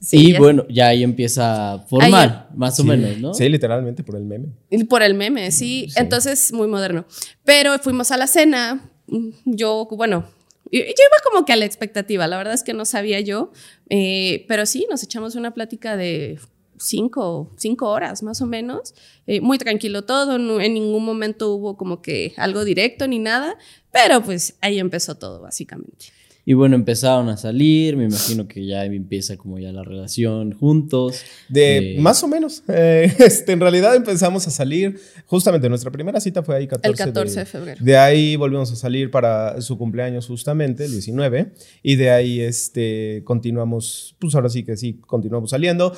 Sí, 0.00 0.18
y 0.18 0.32
ya- 0.32 0.38
bueno, 0.38 0.66
ya 0.68 0.88
ahí 0.88 1.02
empieza 1.02 1.78
formal, 1.88 2.46
más 2.54 2.78
o 2.78 2.82
Sí. 2.82 2.88
menos, 2.90 3.16
¿no? 3.18 3.32
Sí, 3.32 3.48
literalmente 3.48 4.02
por 4.04 4.16
el 4.16 4.24
meme. 4.24 4.48
y 4.68 4.84
Por 4.84 5.02
el 5.02 5.14
meme, 5.14 5.50
sí. 5.50 5.86
Sí. 5.88 5.94
Entonces, 5.98 6.52
muy 6.52 6.66
moderno. 6.68 7.06
Pero 7.42 7.78
fuimos 7.78 8.10
a 8.10 8.18
la 8.18 8.26
cena. 8.26 8.90
mm, 9.06 9.30
Yo, 9.46 9.88
bueno, 9.92 10.26
yo 10.70 10.80
yo 10.80 10.84
iba 10.84 11.22
como 11.30 11.46
que 11.46 11.54
a 11.54 11.56
la 11.56 11.64
expectativa. 11.64 12.26
La 12.26 12.36
verdad 12.36 12.52
es 12.52 12.62
que 12.62 12.74
no 12.74 12.84
sabía 12.84 13.20
yo. 13.20 13.50
eh, 13.88 14.44
pero 14.46 14.66
sí, 14.66 14.86
nos 14.90 15.02
echamos 15.02 15.36
una 15.36 15.54
plática 15.54 15.96
de 15.96 16.38
cinco, 16.78 17.50
cinco 17.56 17.88
horas 17.90 18.22
más 18.22 18.40
o 18.40 18.46
menos. 18.46 18.94
eh, 19.26 19.40
muy 19.40 19.56
tranquilo 19.58 20.02
todo. 20.04 20.38
no- 20.38 20.60
en 20.60 20.74
ningún 20.74 21.04
momento 21.04 21.52
hubo 21.54 21.76
como 21.76 22.02
que 22.02 22.32
algo 22.36 22.64
directo 22.64 23.06
ni 23.08 23.18
nada. 23.18 23.56
Pero 23.92 24.22
pues 24.22 24.56
ahí 24.60 24.78
empezó 24.78 25.14
todo, 25.16 25.40
básicamente. 25.40 26.06
Y 26.46 26.52
bueno, 26.52 26.74
empezaron 26.74 27.30
a 27.30 27.38
salir, 27.38 27.96
me 27.96 28.04
imagino 28.04 28.46
que 28.46 28.66
ya 28.66 28.84
empieza 28.84 29.38
como 29.38 29.58
ya 29.58 29.72
la 29.72 29.82
relación 29.82 30.52
juntos. 30.52 31.22
De 31.48 31.94
Eh, 31.96 32.00
más 32.00 32.22
o 32.22 32.28
menos. 32.28 32.62
Eh, 32.68 33.10
este, 33.18 33.52
en 33.52 33.60
realidad 33.60 33.94
empezamos 33.96 34.46
a 34.46 34.50
salir. 34.50 35.00
Justamente 35.24 35.70
nuestra 35.70 35.90
primera 35.90 36.20
cita 36.20 36.42
fue 36.42 36.56
ahí 36.56 36.66
14, 36.66 36.90
El 36.90 36.96
14 36.98 37.38
de 37.40 37.46
febrero. 37.46 37.80
De 37.82 37.96
ahí 37.96 38.36
volvimos 38.36 38.70
a 38.70 38.76
salir 38.76 39.10
para 39.10 39.58
su 39.62 39.78
cumpleaños 39.78 40.26
justamente, 40.26 40.84
el 40.84 40.90
19. 40.90 41.52
Y 41.82 41.96
de 41.96 42.10
ahí 42.10 42.40
este, 42.42 43.22
continuamos, 43.24 44.14
pues 44.18 44.34
ahora 44.34 44.50
sí 44.50 44.64
que 44.64 44.76
sí, 44.76 45.00
continuamos 45.06 45.48
saliendo. 45.48 45.96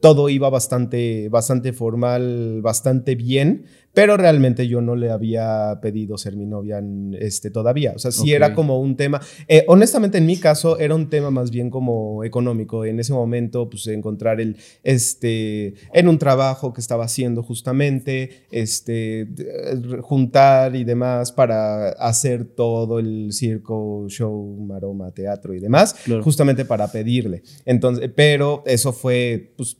Todo 0.00 0.28
iba 0.28 0.48
bastante, 0.50 1.28
bastante 1.28 1.72
formal, 1.72 2.60
bastante 2.62 3.16
bien, 3.16 3.66
pero 3.92 4.16
realmente 4.16 4.68
yo 4.68 4.80
no 4.80 4.94
le 4.96 5.10
había 5.10 5.78
pedido 5.82 6.16
ser 6.16 6.36
mi 6.36 6.46
novia 6.46 6.78
en, 6.78 7.16
este, 7.18 7.50
todavía. 7.50 7.92
O 7.96 7.98
sea, 7.98 8.10
sí 8.12 8.32
era 8.32 8.54
como 8.54 8.78
un 8.80 8.96
tema. 8.96 9.20
eh, 9.48 9.64
honestamente, 9.68 10.18
en 10.18 10.26
mi 10.26 10.36
caso, 10.36 10.78
era 10.78 10.94
un 10.94 11.10
tema 11.10 11.30
más 11.30 11.50
bien 11.50 11.70
como 11.70 12.22
económico. 12.24 12.84
En 12.84 13.00
ese 13.00 13.12
momento, 13.12 13.68
pues 13.68 13.86
encontrar 13.88 14.40
el, 14.40 14.56
este, 14.84 15.74
en 15.92 16.08
un 16.08 16.18
trabajo 16.18 16.72
que 16.72 16.80
estaba 16.80 17.04
haciendo 17.04 17.42
justamente, 17.42 18.30
este, 18.50 19.26
de- 19.26 19.98
juntar 20.02 20.76
y 20.76 20.84
demás 20.84 21.32
para 21.32 21.90
hacer 21.90 22.44
todo 22.44 22.98
el 22.98 23.32
circo, 23.32 24.06
show, 24.08 24.56
maroma, 24.66 25.10
teatro 25.12 25.54
y 25.54 25.58
demás, 25.60 25.94
Claro. 26.04 26.22
justamente 26.22 26.64
para 26.64 26.90
pedirle. 26.92 27.42
Entonces, 27.64 28.10
pero 28.14 28.62
eso 28.66 28.92
fue, 28.92 29.52
pues, 29.56 29.76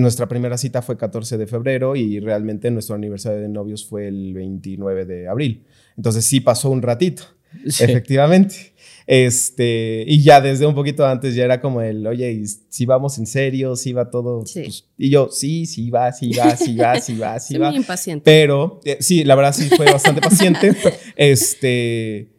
nuestra 0.00 0.28
primera 0.28 0.58
cita 0.58 0.82
fue 0.82 0.96
14 0.96 1.38
de 1.38 1.46
febrero 1.46 1.96
y 1.96 2.20
realmente 2.20 2.70
nuestro 2.70 2.94
aniversario 2.94 3.40
de 3.40 3.48
novios 3.48 3.86
fue 3.86 4.08
el 4.08 4.34
29 4.34 5.04
de 5.04 5.28
abril. 5.28 5.64
Entonces 5.96 6.24
sí 6.24 6.40
pasó 6.40 6.70
un 6.70 6.82
ratito, 6.82 7.22
sí. 7.66 7.84
efectivamente. 7.84 8.72
Este, 9.06 10.04
y 10.06 10.22
ya 10.22 10.40
desde 10.40 10.66
un 10.66 10.74
poquito 10.74 11.04
antes 11.04 11.34
ya 11.34 11.44
era 11.44 11.60
como 11.60 11.82
el, 11.82 12.06
oye, 12.06 12.30
¿y 12.30 12.46
si 12.46 12.86
vamos 12.86 13.18
en 13.18 13.26
serio, 13.26 13.74
si 13.74 13.92
va 13.92 14.08
todo. 14.08 14.46
Sí. 14.46 14.62
Pues, 14.62 14.88
y 14.96 15.10
yo, 15.10 15.28
sí, 15.32 15.66
sí 15.66 15.90
va, 15.90 16.12
sí 16.12 16.32
va, 16.32 16.56
sí 16.56 16.76
va, 16.76 17.00
sí 17.00 17.16
va, 17.16 17.40
sí 17.40 17.48
Soy 17.54 17.60
va. 17.60 17.68
muy 17.70 17.78
impaciente. 17.78 18.22
Pero 18.24 18.80
eh, 18.84 18.98
sí, 19.00 19.24
la 19.24 19.34
verdad 19.34 19.52
sí 19.52 19.68
fue 19.68 19.86
bastante 19.86 20.20
paciente. 20.20 20.76
Este, 21.16 22.30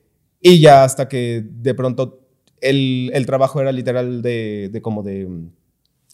y 0.41 0.60
ya 0.60 0.84
hasta 0.86 1.08
que 1.10 1.44
de 1.46 1.74
pronto 1.75 2.22
el, 2.62 3.12
el 3.13 3.25
trabajo 3.25 3.60
era 3.60 3.72
literal 3.72 4.22
de, 4.22 4.70
de 4.72 4.82
como 4.82 5.03
de 5.03 5.27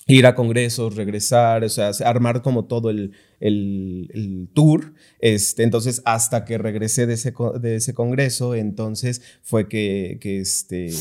ir 0.08 0.26
a 0.26 0.36
congresos, 0.36 0.96
regresar, 0.96 1.64
o 1.64 1.70
sea, 1.70 1.92
armar 2.06 2.42
como 2.42 2.66
todo 2.66 2.90
el, 2.90 3.12
el- 3.40 4.10
el 4.14 4.48
tour. 4.54 4.94
Este, 5.20 5.64
entonces, 5.64 6.02
hasta 6.06 6.46
que 6.46 6.58
regresé 6.58 7.06
de 7.08 7.16
ese, 7.16 7.34
de 7.62 7.76
ese 7.76 7.94
congreso, 7.94 8.56
entonces 8.56 9.22
fue 9.44 9.68
que, 9.68 10.18
que, 10.22 10.40
este, 10.40 10.92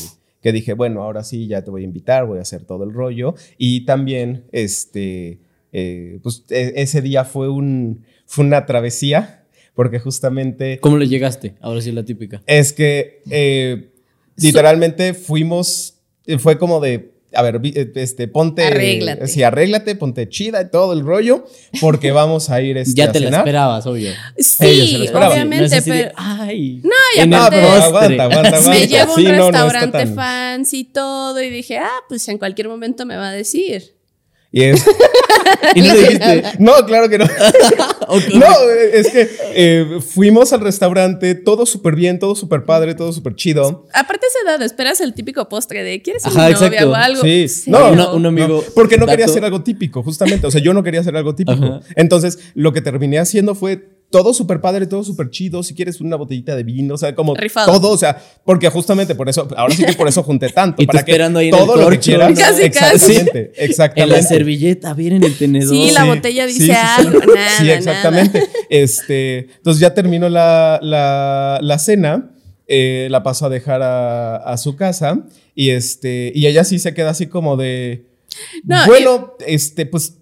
que 0.41 0.51
dije, 0.51 0.73
bueno, 0.73 1.01
ahora 1.03 1.23
sí, 1.23 1.47
ya 1.47 1.63
te 1.63 1.71
voy 1.71 1.81
a 1.83 1.85
invitar, 1.85 2.25
voy 2.25 2.39
a 2.39 2.41
hacer 2.41 2.65
todo 2.65 2.83
el 2.83 2.93
rollo. 2.93 3.33
Y 3.57 3.85
también, 3.85 4.43
este, 4.51 5.39
eh, 5.71 6.19
pues 6.21 6.43
e- 6.49 6.73
ese 6.75 7.01
día 7.01 7.23
fue, 7.23 7.49
un, 7.49 8.03
fue 8.25 8.45
una 8.45 8.65
travesía, 8.65 9.45
porque 9.73 9.99
justamente 9.99 10.79
¿Cómo 10.79 10.97
le 10.97 11.07
llegaste? 11.07 11.53
Ahora 11.61 11.81
sí 11.81 11.91
la 11.91 12.03
típica. 12.03 12.41
es 12.45 12.73
que 12.73 13.21
eh, 13.29 13.89
literalmente 14.35 15.13
fuimos, 15.13 15.99
fue 16.39 16.57
como 16.57 16.79
de, 16.79 17.13
a 17.33 17.41
ver, 17.41 17.59
eh, 17.63 17.91
este, 17.95 18.27
ponte, 18.27 18.63
Arréglate. 18.63 19.27
sí, 19.27 19.43
arréglate, 19.43 19.95
ponte 19.95 20.29
chida 20.29 20.61
y 20.61 20.69
todo 20.71 20.93
el 20.93 21.01
rollo, 21.01 21.45
porque 21.81 22.11
vamos 22.11 22.49
a 22.49 22.61
ir 22.61 22.77
este, 22.77 22.95
ya 22.95 23.05
a 23.05 23.11
te 23.11 23.19
la 23.19 23.25
cenar. 23.27 23.41
esperabas, 23.41 23.85
obvio. 23.85 24.11
Sí, 24.37 24.65
Ellos 24.65 24.89
se 24.91 24.97
lo 24.97 25.03
esperaban. 25.03 25.31
obviamente, 25.33 25.59
no 25.61 25.65
es 25.65 25.73
así 25.73 25.91
de, 25.91 25.97
pero 26.03 26.11
ay. 26.15 26.81
No, 26.83 26.89
y 27.15 27.19
aparte- 27.19 27.61
No, 27.61 27.67
aguanta, 27.67 28.23
aguanta, 28.23 28.23
aguanta. 28.57 28.61
me 28.69 28.87
llevo 28.87 29.11
a 29.11 29.15
un 29.15 29.21
Sí, 29.21 29.23
no, 29.25 29.31
no 29.37 29.45
está 29.47 29.63
restaurante 29.63 29.97
tan- 29.99 30.15
fancy 30.15 30.77
y 30.79 30.83
todo 30.85 31.41
y 31.41 31.49
dije, 31.49 31.77
ah, 31.79 31.89
pues 32.07 32.27
en 32.29 32.37
cualquier 32.37 32.69
momento 32.69 33.05
me 33.05 33.17
va 33.17 33.29
a 33.29 33.33
decir. 33.33 33.96
Y 34.57 34.63
es- 34.63 34.85
Y 35.75 35.81
no 35.81 35.93
dijiste. 35.95 36.43
no, 36.59 36.73
claro 36.85 37.09
que 37.09 37.17
no. 37.17 37.25
No, 38.33 38.47
es 38.93 39.09
que 39.09 39.27
eh, 39.53 39.99
fuimos 39.99 40.53
al 40.53 40.61
restaurante, 40.61 41.35
todo 41.35 41.65
súper 41.65 41.93
bien, 41.95 42.19
todo 42.19 42.35
súper 42.35 42.63
padre, 42.63 42.95
todo 42.95 43.11
súper 43.11 43.35
chido. 43.35 43.85
Aparte 43.93 44.25
de 44.25 44.29
esa 44.29 44.49
edad, 44.51 44.61
esperas 44.65 45.01
el 45.01 45.13
típico 45.13 45.49
postre 45.49 45.83
de 45.83 46.01
¿quieres 46.01 46.23
ser 46.23 46.31
Ajá, 46.31 46.49
novia 46.49 46.67
exacto. 46.67 46.91
o 46.91 46.95
algo? 46.95 47.21
Sí, 47.21 47.47
Cero. 47.49 47.77
no, 47.79 47.91
Una- 47.91 48.11
un 48.13 48.25
amigo. 48.25 48.63
No, 48.65 48.73
porque 48.75 48.97
no 48.97 49.05
quería 49.05 49.25
hacer 49.25 49.43
algo 49.43 49.61
típico, 49.61 50.03
justamente. 50.03 50.47
O 50.47 50.51
sea, 50.51 50.61
yo 50.61 50.73
no 50.73 50.83
quería 50.83 51.01
hacer 51.01 51.15
algo 51.17 51.35
típico. 51.35 51.65
Ajá. 51.65 51.79
Entonces, 51.95 52.39
lo 52.53 52.71
que 52.71 52.81
terminé 52.81 53.19
haciendo 53.19 53.55
fue 53.55 53.96
todo 54.09 54.33
súper 54.33 54.61
padre, 54.61 54.87
todo 54.87 55.03
súper 55.03 55.29
chido. 55.29 55.61
Si 55.63 55.73
quieres 55.75 55.99
una 55.99 56.15
botellita 56.15 56.55
de 56.55 56.63
vino, 56.63 56.93
o 56.93 56.97
sea, 56.97 57.13
como 57.13 57.35
Rifado. 57.35 57.71
todo. 57.79 57.91
O 57.91 57.97
sea, 57.97 58.17
porque 58.45 58.69
justamente 58.69 59.15
por 59.15 59.27
eso, 59.29 59.47
ahora 59.57 59.73
sí 59.75 59.83
que 59.83 59.93
por 59.93 60.07
eso 60.07 60.23
junté 60.23 60.49
tanto. 60.49 60.81
Y 60.81 60.85
para 60.87 61.03
que 61.03 61.11
esperando 61.11 61.39
ahí 61.39 61.49
en 61.49 61.53
el 61.55 61.59
todo 61.59 61.75
lo 61.75 61.89
que 61.89 61.95
corcho. 61.97 62.01
quieras. 62.11 62.39
Casi, 62.39 62.69
casi. 62.69 63.13
exactamente, 63.13 63.39
En 63.57 63.57
la 63.57 63.63
exactamente. 63.65 64.23
servilleta, 64.23 64.93
bien 64.93 65.13
en 65.13 65.23
el 65.23 65.37
tenedor. 65.37 65.69
Sí, 65.75 65.91
la 65.91 66.01
Sí, 66.03 66.07
botella 66.07 66.47
sí, 66.47 66.53
dice 66.53 66.65
sí, 66.65 66.71
sí. 66.71 66.77
algo, 67.05 67.19
nada, 67.19 67.49
Sí, 67.59 67.69
exactamente. 67.69 68.43
Este, 68.69 69.37
entonces 69.57 69.79
ya 69.81 69.93
terminó 69.93 70.29
la, 70.29 70.79
la, 70.81 71.59
la 71.61 71.79
cena, 71.79 72.31
eh, 72.67 73.07
la 73.11 73.23
paso 73.23 73.45
a 73.45 73.49
dejar 73.49 73.81
a, 73.81 74.37
a 74.37 74.57
su 74.57 74.75
casa 74.75 75.25
y 75.55 75.69
este, 75.71 76.31
y 76.35 76.47
ella 76.47 76.63
sí 76.63 76.79
se 76.79 76.93
queda 76.93 77.09
así 77.11 77.27
como 77.27 77.57
de, 77.57 78.07
No, 78.63 78.85
bueno, 78.85 79.33
este, 79.45 79.85
pues, 79.85 80.15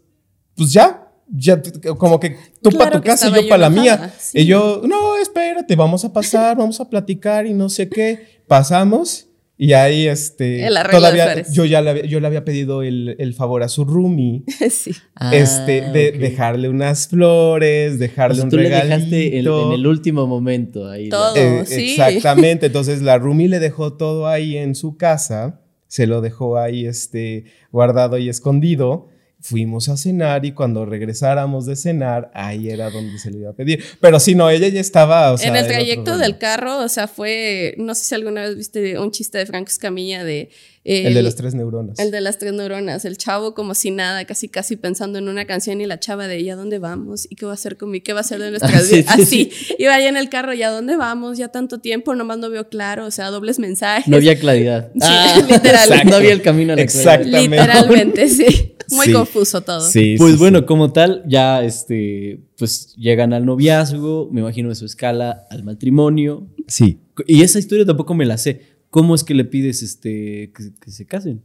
pues 0.56 0.72
ya. 0.72 1.05
Ya, 1.28 1.62
como 1.98 2.20
que 2.20 2.38
tú 2.62 2.70
Claro 2.70 2.78
para 2.92 2.98
tu 2.98 3.04
casa 3.04 3.28
y 3.30 3.34
yo 3.34 3.42
yo 3.42 3.50
para 3.50 3.62
la 3.62 3.70
mía. 3.70 4.14
sí. 4.20 4.40
Y 4.42 4.46
yo, 4.46 4.82
no, 4.86 5.18
espérate, 5.18 5.76
vamos 5.76 6.06
a 6.06 6.14
pasar, 6.14 6.56
vamos 6.56 6.80
a 6.80 6.90
platicar 6.90 7.48
y 7.48 7.54
no 7.54 7.68
sé 7.70 7.90
qué. 7.90 8.42
Pasamos 8.48 9.28
y 9.58 9.74
ahí, 9.74 10.06
este, 10.08 10.68
El 10.68 10.74
de 10.76 10.84
todavía 10.92 11.26
flores. 11.28 11.52
yo 11.54 11.66
ya 11.66 11.82
le, 11.82 11.90
había- 11.90 12.06
yo 12.06 12.20
le 12.20 12.28
había 12.28 12.44
pedido 12.46 12.84
el, 12.84 13.16
el 13.20 13.34
favor 13.34 13.64
a 13.64 13.70
su 13.70 13.86
roomie 13.86 14.44
sí. 14.70 14.92
Ah, 15.16 15.34
este, 15.34 15.82
de 15.92 16.10
ok. 16.10 16.16
dejarle 16.20 16.70
unas 16.70 17.08
flores, 17.08 17.98
dejarle 17.98 18.36
sea, 18.36 18.44
un 18.44 18.50
tú 18.52 18.58
le 18.58 18.64
regalito. 18.64 18.96
dejaste 18.96 19.40
el- 19.40 19.48
en 19.48 19.72
el 19.72 19.88
último 19.88 20.28
momento 20.28 20.88
ahí. 20.90 21.10
Todo. 21.10 21.36
Eh, 21.38 21.64
sí. 21.66 21.92
Exactamente. 21.98 22.66
Entonces 22.68 23.02
la 23.02 23.18
Rumi 23.18 23.48
le 23.48 23.60
dejó 23.60 23.94
todo 23.94 24.28
ahí 24.28 24.58
en 24.58 24.76
su 24.76 24.98
casa, 24.98 25.62
se 25.88 26.06
lo 26.06 26.22
dejó 26.22 26.58
ahí 26.58 26.86
este, 26.86 27.46
guardado 27.72 28.18
y 28.18 28.30
escondido. 28.30 29.08
Fuimos 29.48 29.90
a 29.90 29.96
cenar 29.98 30.44
y 30.44 30.54
cuando 30.54 30.86
regresáramos 30.88 31.68
de 31.68 31.76
cenar, 31.76 32.32
ahí 32.34 32.70
era 32.70 32.90
donde 32.90 33.20
se 33.20 33.30
le 33.30 33.38
iba 33.40 33.52
a 33.52 33.54
pedir. 33.54 33.84
Pero 34.02 34.20
sí, 34.20 34.34
no, 34.34 34.50
ella 34.50 34.68
ya 34.70 34.82
estaba. 34.82 35.32
o 35.32 35.38
sea, 35.38 35.50
en 35.50 35.56
el 35.56 35.68
trayecto 35.68 36.18
del 36.18 36.40
carro, 36.40 36.80
o 36.80 36.90
sea, 36.90 37.08
fue, 37.08 37.76
no 37.78 37.94
sé 37.94 38.06
si 38.06 38.16
alguna 38.16 38.42
vez 38.42 38.56
viste 38.58 38.98
un 38.98 39.12
chiste 39.12 39.38
de 39.38 39.46
Franco 39.46 39.70
Escamilla 39.70 40.24
de... 40.24 40.50
eh, 40.84 41.08
El 41.08 41.14
de 41.14 41.22
las 41.22 41.36
tres 41.36 41.54
neuronas. 41.54 42.00
El 42.00 42.10
de 42.10 42.22
las 42.22 42.40
tres 42.40 42.54
neuronas, 42.54 43.06
el 43.06 43.18
chavo 43.18 43.54
como 43.54 43.76
si 43.76 43.92
nada, 43.92 44.26
casi 44.26 44.48
casi 44.50 44.78
pensando 44.78 45.20
en 45.20 45.28
una 45.30 45.46
canción 45.46 45.80
y 45.80 45.86
la 45.86 46.00
chava 46.00 46.28
de 46.28 46.40
¿y 46.40 46.50
a 46.50 46.56
dónde 46.56 46.80
vamos? 46.80 47.28
¿Y 47.30 47.36
qué 47.36 47.46
va 47.46 47.52
a 47.52 47.56
hacer 47.56 47.78
conmigo? 47.78 48.04
¿Qué 48.04 48.14
va 48.14 48.20
a 48.20 48.22
hacer 48.22 48.40
de 48.42 48.50
nuestras 48.50 48.74
Ah, 48.76 48.80
sí, 48.82 48.96
vidas? 48.96 49.16
sí, 49.16 49.22
Así, 49.22 49.76
iba 49.80 49.94
allá 49.94 50.10
en 50.10 50.18
el 50.18 50.30
carro, 50.30 50.54
¿y 50.56 50.64
a 50.64 50.70
dónde 50.72 50.96
vamos? 50.98 51.38
Ya 51.38 51.50
tanto 51.50 51.80
tiempo, 51.80 52.16
nomás 52.16 52.40
no 52.40 52.50
veo 52.50 52.68
claro, 52.70 53.06
o 53.06 53.12
sea, 53.12 53.30
dobles 53.30 53.60
mensajes. 53.60 54.08
No 54.08 54.18
había 54.18 54.38
claridad. 54.40 54.90
Sí, 55.00 55.42
literal. 55.52 55.88
Exacto. 55.90 56.10
No 56.10 56.16
había 56.16 56.32
el 56.34 56.42
camino 56.42 56.74
a 56.74 56.76
la 56.78 56.86
claridad. 56.88 57.42
Literalmente, 57.42 58.28
sí. 58.28 58.75
Muy 58.92 59.08
Sí. 59.08 59.14
confuso 59.14 59.62
todo. 59.62 59.82
Sí, 59.82 60.16
Pues 60.18 60.34
sí, 60.34 60.38
bueno, 60.38 60.60
sí. 60.60 60.66
como 60.66 60.92
tal, 60.94 61.24
ya 61.28 61.64
este, 61.64 62.40
pues 62.58 62.96
llegan 62.98 63.34
al 63.34 63.46
noviazgo, 63.46 64.30
me 64.32 64.42
imagino 64.42 64.70
de 64.70 64.76
su 64.76 64.86
escala 64.86 65.46
al 65.50 65.64
matrimonio. 65.64 66.48
Sí. 66.68 67.00
Y 67.28 67.42
esa 67.44 67.60
historia 67.60 67.86
tampoco 67.86 68.14
me 68.14 68.26
la 68.26 68.38
sé. 68.38 68.62
¿Cómo 68.90 69.14
es 69.16 69.24
que 69.24 69.34
le 69.34 69.44
pides 69.46 69.82
este 69.84 70.52
que, 70.56 70.72
que 70.80 70.92
se 70.92 71.06
casen? 71.06 71.42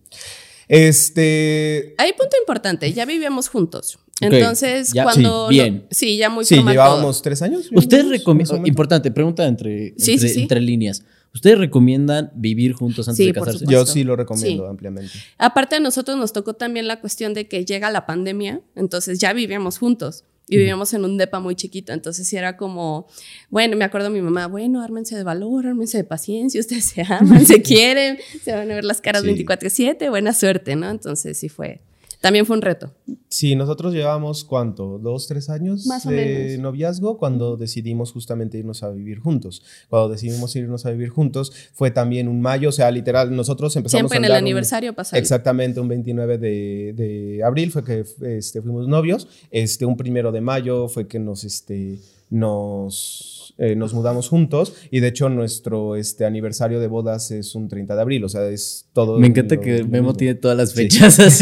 Este. 0.68 1.94
Hay 1.98 2.12
punto 2.12 2.36
importante, 2.40 2.92
ya 2.92 3.04
vivíamos 3.04 3.48
juntos. 3.48 3.98
Ok, 4.22 4.32
Entonces, 4.34 4.92
ya, 4.92 5.04
cuando... 5.04 5.48
sí, 5.48 5.54
bien. 5.54 5.86
sí, 5.90 6.16
ya 6.18 6.28
muy 6.28 6.44
Sí, 6.44 6.56
llevábamos 6.56 7.22
tres 7.22 7.40
años. 7.42 7.70
Ustedes 7.72 8.06
recomiendan, 8.08 8.66
importante, 8.66 9.10
pregunta 9.10 9.46
entre, 9.46 9.94
Sí, 9.96 10.12
entre, 10.12 10.28
sí, 10.28 10.34
sí. 10.34 10.42
entre 10.42 10.60
líneas. 10.60 11.02
¿Ustedes 11.32 11.58
recomiendan 11.58 12.32
vivir 12.34 12.72
juntos 12.72 13.08
antes 13.08 13.16
Sí, 13.18 13.26
de 13.26 13.32
casarse? 13.32 13.64
Yo 13.68 13.86
sí 13.86 14.02
lo 14.04 14.16
recomiendo 14.16 14.64
Sí. 14.64 14.68
ampliamente. 14.70 15.12
Aparte 15.38 15.76
a 15.76 15.80
nosotros 15.80 16.16
nos 16.18 16.32
tocó 16.32 16.54
también 16.54 16.88
la 16.88 17.00
cuestión 17.00 17.34
de 17.34 17.46
que 17.46 17.64
llega 17.64 17.90
la 17.90 18.04
pandemia, 18.06 18.60
entonces 18.74 19.18
ya 19.20 19.32
vivíamos 19.32 19.78
juntos 19.78 20.24
y 20.48 20.56
vivíamos 20.56 20.92
en 20.94 21.04
un 21.04 21.16
depa 21.16 21.38
muy 21.38 21.54
chiquito, 21.54 21.92
entonces 21.92 22.26
sí 22.26 22.36
era 22.36 22.56
como, 22.56 23.06
bueno, 23.50 23.76
me 23.76 23.84
acuerdo 23.84 24.08
a 24.08 24.10
mi 24.10 24.20
mamá, 24.20 24.48
bueno, 24.48 24.82
ármense 24.82 25.14
de 25.16 25.22
valor, 25.22 25.68
ármense 25.68 25.96
de 25.98 26.02
paciencia, 26.04 26.60
ustedes 26.60 26.86
se 26.86 27.02
aman, 27.08 27.46
se 27.46 27.62
quieren, 27.62 28.18
se 28.42 28.52
van 28.52 28.68
a 28.70 28.74
ver 28.74 28.84
las 28.84 29.00
caras 29.00 29.22
Sí. 29.22 29.28
24/7, 29.28 30.08
buena 30.10 30.32
suerte, 30.34 30.74
¿no? 30.74 30.90
Entonces 30.90 31.38
sí 31.38 31.48
fue, 31.48 31.80
también 32.20 32.44
fue 32.46 32.56
un 32.56 32.62
reto. 32.62 32.92
Sí, 33.28 33.56
nosotros 33.56 33.94
llevamos 33.94 34.44
cuánto, 34.44 34.98
dos, 34.98 35.26
tres 35.26 35.48
años 35.48 35.86
Más 35.86 36.06
de 36.06 36.58
noviazgo 36.58 37.16
cuando 37.16 37.56
decidimos 37.56 38.12
justamente 38.12 38.58
irnos 38.58 38.82
a 38.82 38.90
vivir 38.90 39.20
juntos. 39.20 39.62
Cuando 39.88 40.10
decidimos 40.10 40.54
irnos 40.56 40.84
a 40.84 40.90
vivir 40.90 41.08
juntos 41.08 41.52
fue 41.72 41.90
también 41.90 42.28
un 42.28 42.40
mayo, 42.40 42.68
o 42.68 42.72
sea, 42.72 42.90
literal, 42.90 43.34
nosotros 43.34 43.74
empezamos 43.76 44.00
Siempre 44.10 44.16
a 44.16 44.18
en 44.18 44.24
el 44.24 44.30
andar 44.32 44.42
un- 44.42 44.46
aniversario 44.48 44.92
pasado. 44.94 45.18
Exactamente, 45.20 45.80
un 45.80 45.88
29 45.88 46.38
de, 46.38 46.92
de 46.96 47.42
abril 47.44 47.70
fue 47.70 47.84
que 47.84 48.04
este, 48.22 48.60
fuimos 48.60 48.86
novios. 48.88 49.26
Este, 49.50 49.86
un 49.86 49.96
primero 49.96 50.30
de 50.32 50.40
mayo 50.40 50.88
fue 50.88 51.06
que 51.08 51.18
nos, 51.18 51.44
este, 51.44 51.98
nos, 52.30 53.54
eh, 53.58 53.74
nos 53.76 53.94
mudamos 53.94 54.28
juntos. 54.28 54.74
Y 54.90 55.00
de 55.00 55.08
hecho, 55.08 55.28
nuestro 55.28 55.96
este, 55.96 56.24
aniversario 56.24 56.80
de 56.80 56.86
bodas 56.86 57.30
es 57.30 57.54
un 57.54 57.68
30 57.68 57.94
de 57.94 58.00
abril. 58.02 58.24
O 58.24 58.28
sea, 58.28 58.46
es 58.48 58.86
todo. 58.92 59.18
Me 59.18 59.28
encanta 59.28 59.54
lo- 59.54 59.60
que 59.60 59.78
lo 59.78 59.84
Memo 59.88 60.08
mismo. 60.08 60.14
tiene 60.16 60.34
todas 60.34 60.56
las 60.56 60.70
Sí. 60.70 60.76
fechas 60.76 61.18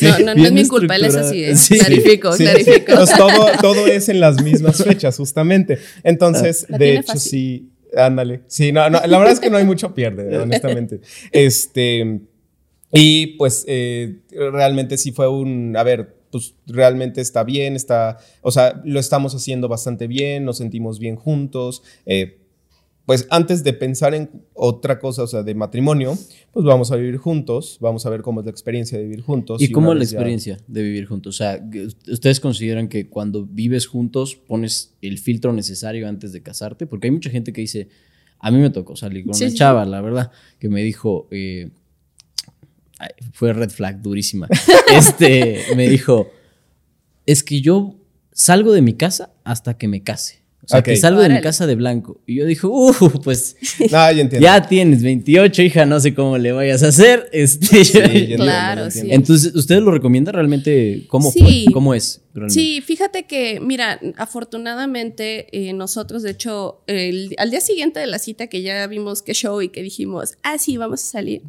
no, 0.00 0.18
no, 0.20 0.34
no 0.34 0.44
es 0.46 0.52
mi 0.52 0.66
culpa, 0.66 0.96
él 0.96 1.04
es 1.04 1.14
así, 1.16 1.44
¿eh? 1.44 1.56
Sí. 1.56 1.78
clarifico, 1.78 2.32
Sí, 2.32 2.44
clarifico. 2.44 2.92
pues 2.94 3.16
todo, 3.16 3.46
todo 3.60 3.86
es 3.86 4.08
en 4.08 4.20
las 4.20 4.42
mismas 4.42 4.82
fechas, 4.82 5.16
justamente. 5.16 5.78
Entonces, 6.02 6.66
La 6.68 6.78
de 6.78 6.94
hecho, 6.96 7.12
fácil. 7.12 7.30
sí. 7.30 7.68
Ándale. 7.94 8.40
Sí, 8.46 8.72
no, 8.72 8.88
no, 8.88 9.00
la 9.06 9.18
verdad 9.18 9.34
es 9.34 9.40
que 9.40 9.50
no 9.50 9.58
hay 9.58 9.64
mucho 9.64 9.94
pierde, 9.94 10.38
honestamente. 10.38 11.00
Este. 11.30 12.20
Y 12.94 13.36
pues 13.38 13.64
eh, 13.68 14.20
realmente 14.30 14.96
sí 14.98 15.12
fue 15.12 15.28
un. 15.28 15.76
A 15.76 15.82
ver, 15.82 16.14
pues 16.30 16.54
realmente 16.66 17.20
está 17.20 17.44
bien, 17.44 17.76
está. 17.76 18.18
O 18.40 18.50
sea, 18.50 18.80
lo 18.84 18.98
estamos 18.98 19.34
haciendo 19.34 19.68
bastante 19.68 20.06
bien, 20.06 20.44
nos 20.44 20.58
sentimos 20.58 20.98
bien 20.98 21.16
juntos. 21.16 21.82
eh, 22.06 22.38
pues 23.06 23.26
antes 23.30 23.64
de 23.64 23.72
pensar 23.72 24.14
en 24.14 24.30
otra 24.54 24.98
cosa, 25.00 25.24
o 25.24 25.26
sea, 25.26 25.42
de 25.42 25.54
matrimonio, 25.54 26.16
pues 26.52 26.64
vamos 26.64 26.92
a 26.92 26.96
vivir 26.96 27.16
juntos, 27.16 27.78
vamos 27.80 28.06
a 28.06 28.10
ver 28.10 28.22
cómo 28.22 28.40
es 28.40 28.46
la 28.46 28.52
experiencia 28.52 28.96
de 28.96 29.04
vivir 29.04 29.22
juntos. 29.22 29.60
¿Y 29.60 29.72
cómo 29.72 29.90
una 29.90 29.98
la 29.98 30.04
ya- 30.04 30.10
experiencia 30.12 30.58
de 30.68 30.82
vivir 30.82 31.06
juntos? 31.06 31.34
O 31.34 31.38
sea, 31.38 31.60
¿ustedes 32.08 32.38
consideran 32.38 32.88
que 32.88 33.08
cuando 33.08 33.44
vives 33.44 33.86
juntos 33.86 34.36
pones 34.36 34.94
el 35.02 35.18
filtro 35.18 35.52
necesario 35.52 36.06
antes 36.08 36.32
de 36.32 36.42
casarte? 36.42 36.86
Porque 36.86 37.08
hay 37.08 37.10
mucha 37.12 37.30
gente 37.30 37.52
que 37.52 37.60
dice, 37.62 37.88
a 38.38 38.50
mí 38.52 38.58
me 38.58 38.70
tocó 38.70 38.94
salir 38.96 39.24
con 39.24 39.34
Sí, 39.34 39.44
una 39.44 39.50
sí, 39.50 39.56
chava, 39.56 39.84
la 39.84 40.00
verdad, 40.00 40.30
que 40.60 40.68
me 40.68 40.82
dijo, 40.82 41.26
eh, 41.32 41.70
ay, 42.98 43.10
fue 43.32 43.52
red 43.52 43.70
flag 43.70 44.00
durísima. 44.00 44.48
este, 44.96 45.58
me 45.76 45.88
dijo, 45.88 46.28
es 47.26 47.42
que 47.42 47.60
yo 47.60 47.96
salgo 48.32 48.72
de 48.72 48.82
mi 48.82 48.94
casa 48.94 49.32
hasta 49.44 49.76
que 49.76 49.88
me 49.88 50.02
case. 50.02 50.41
O 50.64 50.68
sea, 50.68 50.80
que 50.82 50.92
Ok. 50.92 50.96
salgo 50.98 51.20
de 51.20 51.28
mi 51.28 51.40
casa 51.40 51.66
de 51.66 51.74
blanco. 51.74 52.20
Y 52.24 52.36
yo 52.36 52.46
dije, 52.46 52.66
uh, 52.68 52.94
pues 53.24 53.56
ya 53.90 54.10
entiendo. 54.12 54.38
ya 54.38 54.62
tienes 54.62 55.02
28, 55.02 55.60
hija, 55.62 55.84
no 55.86 55.98
sé 55.98 56.14
cómo 56.14 56.38
le 56.38 56.52
vayas 56.52 56.82
a 56.84 56.88
hacer. 56.88 57.28
Este, 57.32 57.84
Sí, 57.84 57.98
entiendo, 57.98 58.44
Claro, 58.44 58.90
sí. 58.90 59.08
Entonces, 59.10 59.54
¿ustedes 59.56 59.82
lo 59.82 59.90
recomiendan 59.90 60.34
realmente? 60.34 61.04
¿Cómo 61.08 61.32
Sí. 61.32 61.40
fue? 61.64 61.72
¿Cómo 61.72 61.94
es? 61.94 62.20
realmente? 62.32 62.54
Sí, 62.60 62.80
fíjate 62.80 63.24
que, 63.24 63.58
mira, 63.60 64.00
afortunadamente 64.16 65.46
eh, 65.50 65.72
nosotros, 65.72 66.22
de 66.22 66.30
hecho, 66.30 66.82
el- 66.86 67.34
al 67.38 67.50
día 67.50 67.60
siguiente 67.60 68.00
de 68.00 68.06
la 68.06 68.18
cita 68.18 68.46
que 68.46 68.62
ya 68.62 68.86
vimos 68.86 69.22
que 69.22 69.34
show 69.34 69.60
y 69.62 69.68
que 69.68 69.82
dijimos, 69.82 70.34
ah, 70.42 70.58
sí, 70.58 70.76
vamos 70.76 71.02
a 71.02 71.06
salir, 71.06 71.42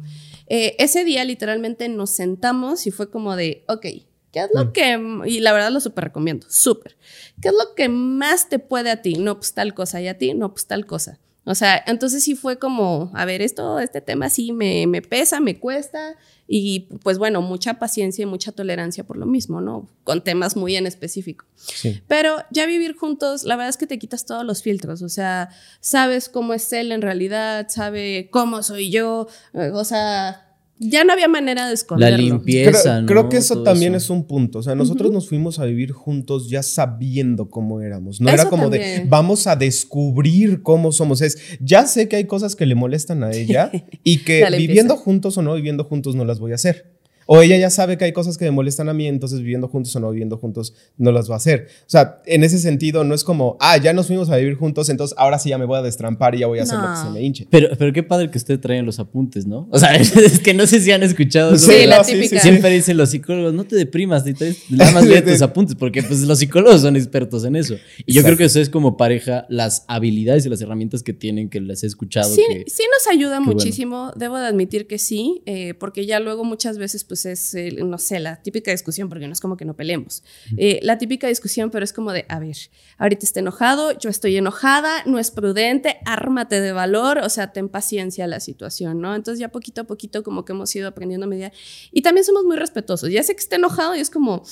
eh, 0.48 0.74
ese 0.78 1.04
día 1.04 1.24
literalmente 1.24 1.88
nos 1.88 2.10
sentamos 2.10 2.86
y 2.86 2.90
fue 2.90 3.08
como 3.10 3.36
de, 3.36 3.62
ok, 3.68 3.86
¿qué 4.34 4.40
es 4.40 4.50
lo 4.52 4.72
que, 4.72 4.98
y 5.26 5.38
la 5.38 5.52
verdad 5.52 5.70
lo 5.70 5.78
súper 5.78 6.04
recomiendo, 6.04 6.44
súper, 6.50 6.96
¿qué 7.40 7.48
es 7.48 7.54
lo 7.54 7.76
que 7.76 7.88
más 7.88 8.48
te 8.48 8.58
puede 8.58 8.90
a 8.90 9.00
ti? 9.00 9.14
No, 9.14 9.36
pues 9.36 9.54
tal 9.54 9.74
cosa, 9.74 10.02
y 10.02 10.08
a 10.08 10.18
ti, 10.18 10.34
no, 10.34 10.52
pues 10.52 10.66
tal 10.66 10.86
cosa. 10.86 11.20
O 11.46 11.54
sea, 11.54 11.82
entonces 11.86 12.24
sí 12.24 12.34
fue 12.34 12.58
como, 12.58 13.10
a 13.14 13.26
ver, 13.26 13.42
esto, 13.42 13.78
este 13.78 14.00
tema 14.00 14.30
sí 14.30 14.52
me, 14.52 14.86
me 14.86 15.02
pesa, 15.02 15.40
me 15.40 15.60
cuesta 15.60 16.16
y 16.48 16.88
pues 17.02 17.18
bueno, 17.18 17.42
mucha 17.42 17.74
paciencia 17.74 18.22
y 18.22 18.26
mucha 18.26 18.50
tolerancia 18.50 19.04
por 19.04 19.18
lo 19.18 19.26
mismo, 19.26 19.60
¿no? 19.60 19.86
Con 20.04 20.24
temas 20.24 20.56
muy 20.56 20.74
en 20.74 20.86
específico. 20.86 21.44
Sí. 21.54 22.02
Pero 22.08 22.36
ya 22.50 22.64
vivir 22.64 22.96
juntos, 22.96 23.44
la 23.44 23.56
verdad 23.56 23.68
es 23.68 23.76
que 23.76 23.86
te 23.86 23.98
quitas 23.98 24.24
todos 24.24 24.44
los 24.44 24.62
filtros, 24.62 25.02
o 25.02 25.08
sea, 25.10 25.50
sabes 25.80 26.30
cómo 26.30 26.54
es 26.54 26.72
él 26.72 26.92
en 26.92 27.02
realidad, 27.02 27.66
sabe 27.68 28.30
cómo 28.30 28.62
soy 28.62 28.90
yo, 28.90 29.28
eh, 29.52 29.70
o 29.72 29.84
sea, 29.84 30.43
ya 30.78 31.04
no 31.04 31.12
había 31.12 31.28
manera 31.28 31.62
de 31.62 31.68
La 31.68 31.74
esconderlo. 31.74 32.16
limpieza, 32.18 32.80
Creo, 32.82 33.00
¿no? 33.02 33.06
creo 33.06 33.28
que 33.28 33.36
eso 33.38 33.54
Todo 33.54 33.64
también 33.64 33.94
eso. 33.94 34.04
es 34.04 34.10
un 34.10 34.26
punto. 34.26 34.58
O 34.58 34.62
sea, 34.62 34.74
nosotros 34.74 35.12
nos 35.12 35.28
fuimos 35.28 35.58
a 35.58 35.64
vivir 35.64 35.92
juntos 35.92 36.48
ya 36.50 36.62
sabiendo 36.62 37.48
cómo 37.48 37.80
éramos. 37.80 38.20
No 38.20 38.28
Eso 38.28 38.42
era 38.42 38.50
como 38.50 38.70
de 38.70 39.04
vamos 39.08 39.46
a 39.46 39.56
descubrir 39.56 40.62
cómo 40.62 40.92
somos. 40.92 41.20
Es 41.22 41.38
ya 41.60 41.86
sé 41.86 42.08
que 42.08 42.16
hay 42.16 42.24
cosas 42.24 42.56
que 42.56 42.66
le 42.66 42.74
molestan 42.74 43.22
a 43.24 43.30
ella 43.32 43.70
y 44.04 44.18
que 44.24 44.40
La 44.40 44.50
viviendo 44.56 44.96
juntos 44.96 45.38
o 45.38 45.42
no 45.42 45.54
viviendo 45.54 45.84
juntos 45.84 46.14
no 46.16 46.24
las 46.24 46.38
voy 46.40 46.52
a 46.52 46.56
hacer. 46.56 46.93
O 47.26 47.40
ella 47.42 47.56
ya 47.56 47.70
sabe 47.70 47.96
que 47.98 48.04
hay 48.04 48.12
cosas 48.12 48.36
que 48.38 48.44
me 48.44 48.50
molestan 48.50 48.88
a 48.88 48.94
mí, 48.94 49.06
entonces 49.06 49.38
viviendo 49.40 49.68
juntos 49.68 49.94
o 49.96 50.00
no 50.00 50.10
viviendo 50.10 50.36
juntos 50.36 50.74
no 50.96 51.12
las 51.12 51.28
va 51.30 51.34
a 51.34 51.36
hacer. 51.38 51.68
O 51.82 51.90
sea, 51.90 52.22
en 52.26 52.44
ese 52.44 52.58
sentido 52.58 53.04
no 53.04 53.14
es 53.14 53.24
como, 53.24 53.56
ah, 53.60 53.76
ya 53.78 53.92
nos 53.92 54.06
fuimos 54.08 54.28
a 54.30 54.36
vivir 54.36 54.54
juntos, 54.56 54.88
entonces 54.88 55.16
ahora 55.18 55.38
sí 55.38 55.48
ya 55.50 55.58
me 55.58 55.64
voy 55.64 55.78
a 55.78 55.82
destrampar 55.82 56.34
y 56.34 56.38
ya 56.40 56.46
voy 56.46 56.58
a 56.58 56.62
hacer 56.64 56.78
lo 56.78 56.90
que 56.90 56.96
se 56.96 57.10
me 57.10 57.22
hinche. 57.22 57.46
Pero, 57.50 57.68
pero 57.78 57.92
qué 57.92 58.02
padre 58.02 58.30
que 58.30 58.38
usted 58.38 58.58
trae 58.60 58.82
los 58.82 58.98
apuntes, 58.98 59.46
¿no? 59.46 59.68
O 59.70 59.78
sea, 59.78 59.94
es 59.96 60.38
que 60.40 60.54
no 60.54 60.66
sé 60.66 60.80
si 60.80 60.90
han 60.92 61.02
escuchado 61.02 61.54
eso. 61.54 61.70
Sí, 61.70 61.78
de 61.78 61.86
la 61.86 61.98
no, 61.98 62.04
típica. 62.04 62.40
sí. 62.40 62.48
Siempre 62.48 62.70
dicen 62.70 62.96
los 62.96 63.10
psicólogos, 63.10 63.54
no 63.54 63.64
te 63.64 63.76
deprimas, 63.76 64.24
ni 64.24 64.34
te- 64.34 64.54
nada 64.70 64.90
más 64.92 65.06
lee 65.06 65.20
tus 65.22 65.40
apuntes, 65.42 65.74
porque 65.76 66.02
pues 66.02 66.20
los 66.22 66.38
psicólogos 66.38 66.80
son 66.82 66.96
expertos 66.96 67.44
en 67.44 67.56
eso. 67.56 67.74
Y 68.06 68.12
yo 68.12 68.22
creo 68.22 68.36
que 68.36 68.44
ustedes 68.46 68.68
como 68.68 68.96
pareja, 68.96 69.46
las 69.48 69.84
habilidades 69.88 70.46
y 70.46 70.48
las 70.48 70.60
herramientas 70.60 71.02
que 71.02 71.12
tienen, 71.12 71.48
que 71.48 71.60
les 71.60 71.82
he 71.84 71.86
escuchado, 71.86 72.34
Sí, 72.34 72.42
que 72.48 72.64
sí 72.70 72.82
nos 72.92 73.12
ayuda 73.14 73.38
bueno. 73.38 73.52
muchísimo, 73.52 74.12
debo 74.16 74.36
de 74.38 74.46
admitir 74.46 74.86
que 74.86 74.98
sí, 74.98 75.42
eh, 75.46 75.74
porque 75.74 76.06
ya 76.06 76.20
luego 76.20 76.44
muchas 76.44 76.78
veces 76.78 77.04
pues 77.04 77.13
es, 77.24 77.54
eh, 77.54 77.70
no 77.84 77.98
sé, 77.98 78.18
la 78.20 78.42
típica 78.42 78.70
discusión, 78.70 79.08
porque 79.08 79.26
no 79.26 79.32
es 79.32 79.40
como 79.40 79.56
que 79.56 79.64
no 79.64 79.74
peleemos, 79.74 80.22
Eh, 80.56 80.80
la 80.82 80.98
típica 80.98 81.28
discusión, 81.28 81.70
pero 81.70 81.84
es 81.84 81.92
como 81.92 82.12
de, 82.12 82.26
a 82.28 82.38
ver, 82.38 82.56
ahorita 82.98 83.24
está 83.24 83.40
enojado, 83.40 83.96
yo 83.98 84.10
estoy 84.10 84.36
enojada, 84.36 84.90
no 85.06 85.18
es 85.18 85.30
prudente, 85.30 85.98
ármate 86.04 86.60
de 86.60 86.72
valor, 86.72 87.18
o 87.18 87.28
sea, 87.28 87.52
ten 87.52 87.68
paciencia 87.68 88.24
a 88.24 88.28
la 88.28 88.40
situación, 88.40 89.00
¿no? 89.00 89.14
Entonces 89.14 89.38
ya 89.38 89.48
poquito 89.50 89.82
a 89.82 89.84
poquito 89.84 90.22
como 90.22 90.44
que 90.44 90.52
hemos 90.52 90.74
ido 90.76 90.88
aprendiendo 90.88 91.26
a 91.26 91.28
mediar 91.28 91.52
y 91.92 92.02
también 92.02 92.24
somos 92.24 92.44
muy 92.44 92.56
respetuosos, 92.56 93.10
ya 93.10 93.22
sé 93.22 93.34
que 93.34 93.40
está 93.40 93.56
enojado 93.56 93.94
y 93.96 94.00
es 94.00 94.10
como... 94.10 94.42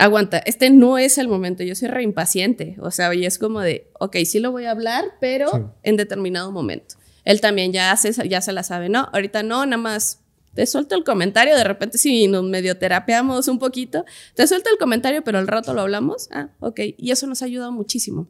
Aguanta, 0.00 0.38
este 0.38 0.70
no 0.70 0.96
es 0.96 1.18
el 1.18 1.26
momento, 1.26 1.64
yo 1.64 1.74
soy 1.74 1.88
re 1.88 2.04
impaciente, 2.04 2.76
o 2.80 2.92
sea, 2.92 3.12
y 3.16 3.26
es 3.26 3.36
como 3.36 3.60
de, 3.60 3.90
ok, 3.98 4.16
sí 4.26 4.38
lo 4.38 4.52
voy 4.52 4.64
a 4.66 4.70
hablar, 4.70 5.04
pero 5.20 5.50
Sí. 5.50 5.58
en 5.82 5.96
determinado 5.96 6.52
momento. 6.52 6.94
Él 7.24 7.40
también 7.40 7.72
ya, 7.72 7.90
hace, 7.90 8.12
ya 8.28 8.40
se 8.40 8.52
la 8.52 8.62
sabe, 8.62 8.88
¿no? 8.88 9.08
Ahorita 9.12 9.42
no, 9.42 9.66
nada 9.66 9.82
más 9.82 10.20
te 10.58 10.66
suelto 10.66 10.96
el 10.96 11.04
comentario, 11.04 11.54
de 11.54 11.62
repente 11.62 11.98
si 11.98 12.26
nos 12.26 12.42
medio 12.42 12.76
terapeamos 12.76 13.46
un 13.46 13.60
poquito, 13.60 14.04
te 14.34 14.44
suelto 14.48 14.68
el 14.72 14.76
comentario, 14.76 15.22
pero 15.22 15.38
al 15.38 15.46
rato 15.46 15.72
lo 15.72 15.82
hablamos, 15.82 16.28
ah, 16.32 16.48
ok, 16.58 16.80
y 16.96 17.12
eso 17.12 17.28
nos 17.28 17.42
ha 17.42 17.44
ayudado 17.44 17.70
muchísimo. 17.70 18.26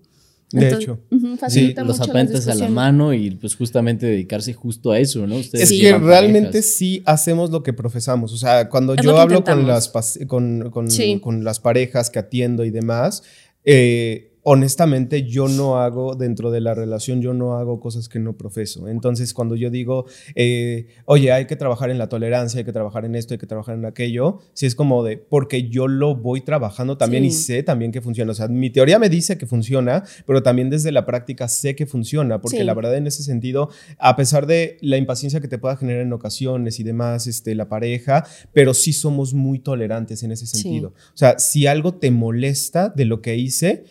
De 0.52 0.64
Entonces, 0.64 0.90
hecho. 0.90 1.00
facilita 1.38 1.84
los 1.84 1.98
mucho 1.98 2.12
las 2.12 2.22
apuntes 2.22 2.48
a 2.48 2.54
la 2.54 2.68
mano 2.68 3.14
y 3.14 3.30
pues 3.30 3.54
justamente 3.56 4.04
dedicarse 4.04 4.52
justo 4.52 4.92
a 4.92 4.98
eso, 4.98 5.26
¿no? 5.26 5.36
Ustedes 5.36 5.70
Es 5.70 5.80
que 5.80 5.96
realmente 5.98 6.48
parejas. 6.48 6.66
sí 6.70 7.02
hacemos 7.06 7.50
lo 7.50 7.62
que 7.62 7.72
profesamos. 7.72 8.34
O 8.34 8.36
sea, 8.36 8.68
cuando 8.68 8.92
Es 8.94 9.00
yo 9.02 9.18
hablo 9.18 9.42
con 9.42 9.66
las, 9.66 9.90
con, 10.26 10.68
con- 10.70 10.90
Sí. 10.90 11.18
con 11.20 11.44
las 11.44 11.60
parejas 11.60 12.10
que 12.10 12.18
atiendo 12.18 12.66
y 12.66 12.70
demás, 12.70 13.22
eh, 13.64 14.27
honestamente 14.50 15.24
yo 15.24 15.46
no 15.46 15.78
hago 15.78 16.14
dentro 16.14 16.50
de 16.50 16.62
la 16.62 16.72
relación, 16.72 17.20
yo 17.20 17.34
no 17.34 17.58
hago 17.58 17.80
cosas 17.80 18.08
que 18.08 18.18
no 18.18 18.38
profeso. 18.38 18.88
Entonces, 18.88 19.34
cuando 19.34 19.56
yo 19.56 19.68
digo, 19.68 20.06
eh, 20.34 20.86
oye, 21.04 21.32
hay 21.32 21.44
que 21.44 21.54
trabajar 21.54 21.90
en 21.90 21.98
la 21.98 22.08
tolerancia, 22.08 22.56
hay 22.60 22.64
que 22.64 22.72
trabajar 22.72 23.04
en 23.04 23.14
esto, 23.14 23.34
hay 23.34 23.38
que 23.38 23.46
trabajar 23.46 23.74
en 23.74 23.84
aquello, 23.84 24.38
sí 24.54 24.64
es 24.64 24.74
como 24.74 25.04
de, 25.04 25.18
porque 25.18 25.68
yo 25.68 25.86
lo 25.86 26.16
voy 26.16 26.40
trabajando 26.40 26.96
también 26.96 27.26
y 27.26 27.30
sé 27.30 27.62
también 27.62 27.92
que 27.92 28.00
funciona. 28.00 28.32
O 28.32 28.34
sea, 28.34 28.48
mi 28.48 28.70
teoría 28.70 28.98
me 28.98 29.10
dice 29.10 29.36
que 29.36 29.44
funciona, 29.44 30.02
pero 30.24 30.42
también 30.42 30.70
desde 30.70 30.92
la 30.92 31.04
práctica 31.04 31.46
sé 31.46 31.76
que 31.76 31.84
funciona, 31.84 32.40
porque 32.40 32.56
Sí. 32.60 32.64
la 32.64 32.72
verdad 32.72 32.96
en 32.96 33.06
ese 33.06 33.22
sentido, 33.22 33.68
a 33.98 34.16
pesar 34.16 34.46
de 34.46 34.78
la 34.80 34.96
impaciencia 34.96 35.40
que 35.40 35.48
te 35.48 35.58
pueda 35.58 35.76
generar 35.76 36.00
en 36.00 36.12
ocasiones 36.14 36.80
y 36.80 36.84
demás, 36.84 37.26
este, 37.26 37.54
la 37.54 37.68
pareja, 37.68 38.24
pero 38.54 38.72
sí 38.72 38.94
somos 38.94 39.34
muy 39.34 39.58
tolerantes 39.58 40.22
en 40.22 40.32
ese 40.32 40.46
sentido. 40.46 40.94
O 41.12 41.16
sea, 41.18 41.38
si 41.38 41.66
algo 41.66 41.92
te 41.96 42.10
molesta 42.10 42.88
de 42.88 43.04
lo 43.04 43.20
que 43.20 43.36
hice, 43.36 43.84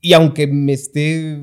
y 0.00 0.12
aunque 0.14 0.46
me 0.46 0.72
esté, 0.72 1.38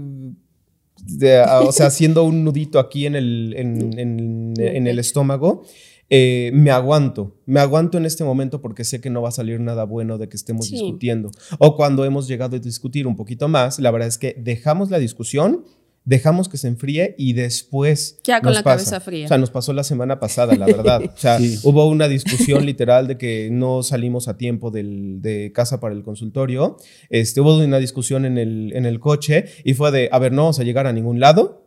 de- 1.05 1.39
a- 1.39 1.62
o 1.62 1.71
sea, 1.71 1.88
haciendo 1.88 2.23
un 2.23 2.43
nudito 2.43 2.79
aquí 2.79 3.05
en 3.05 3.15
el, 3.15 3.53
en, 3.58 3.99
en- 3.99 4.53
en 4.58 4.88
el 4.88 4.99
estómago, 4.99 5.63
eh, 6.10 6.51
me 6.53 6.71
aguanto, 6.71 7.36
me 7.45 7.60
aguanto 7.60 7.97
en 7.97 8.05
este 8.05 8.23
momento 8.23 8.62
porque 8.62 8.84
sé 8.86 9.01
que 9.01 9.10
no 9.10 9.21
va 9.21 9.29
a 9.29 9.34
salir 9.34 9.60
nada 9.60 9.84
bueno 9.84 10.17
de 10.17 10.29
que 10.29 10.38
estemos 10.38 10.65
Sí. 10.67 10.73
discutiendo. 10.75 11.31
O 11.60 11.75
cuando 11.75 12.05
hemos 12.05 12.27
llegado 12.27 12.55
a 12.55 12.60
discutir 12.60 13.08
un 13.08 13.15
poquito 13.15 13.47
más, 13.49 13.77
la 13.79 13.91
verdad 13.91 14.08
es 14.08 14.17
que 14.17 14.34
dejamos 14.39 14.89
la 14.89 14.99
discusión, 14.99 15.65
dejamos 16.07 16.47
que 16.47 16.55
se 16.57 16.69
enfríe 16.69 17.15
y 17.17 17.33
después 17.33 18.19
Ya 18.23 18.39
con 18.39 18.47
nos 18.47 18.55
la 18.55 18.63
pasa. 18.63 18.77
cabeza 18.77 18.99
fría. 19.01 19.25
O 19.25 19.27
sea, 19.27 19.37
nos 19.37 19.51
pasó 19.51 19.73
la 19.73 19.83
semana 19.83 20.19
pasada, 20.21 20.55
la 20.55 20.65
verdad. 20.65 21.01
O 21.13 21.17
sea, 21.19 21.37
Sí. 21.37 21.59
hubo 21.63 21.85
una 21.87 22.07
discusión 22.07 22.65
literal 22.65 23.07
de 23.07 23.17
que 23.17 23.49
no 23.51 23.83
salimos 23.83 24.29
a 24.29 24.37
tiempo 24.37 24.71
del- 24.71 25.21
de 25.21 25.51
casa 25.53 25.79
para 25.81 25.93
el 25.93 26.03
consultorio. 26.03 26.77
Este, 27.09 27.41
hubo 27.41 27.57
una 27.57 27.77
discusión 27.79 28.25
en 28.25 28.37
el, 28.37 28.71
en 28.73 28.85
el 28.85 28.99
coche 29.01 29.45
y 29.65 29.73
fue 29.73 29.91
de, 29.91 30.07
a 30.11 30.17
ver, 30.19 30.31
no 30.31 30.43
vamos 30.43 30.59
a 30.59 30.63
llegar 30.63 30.87
a 30.87 30.93
ningún 30.93 31.19
lado. 31.19 31.65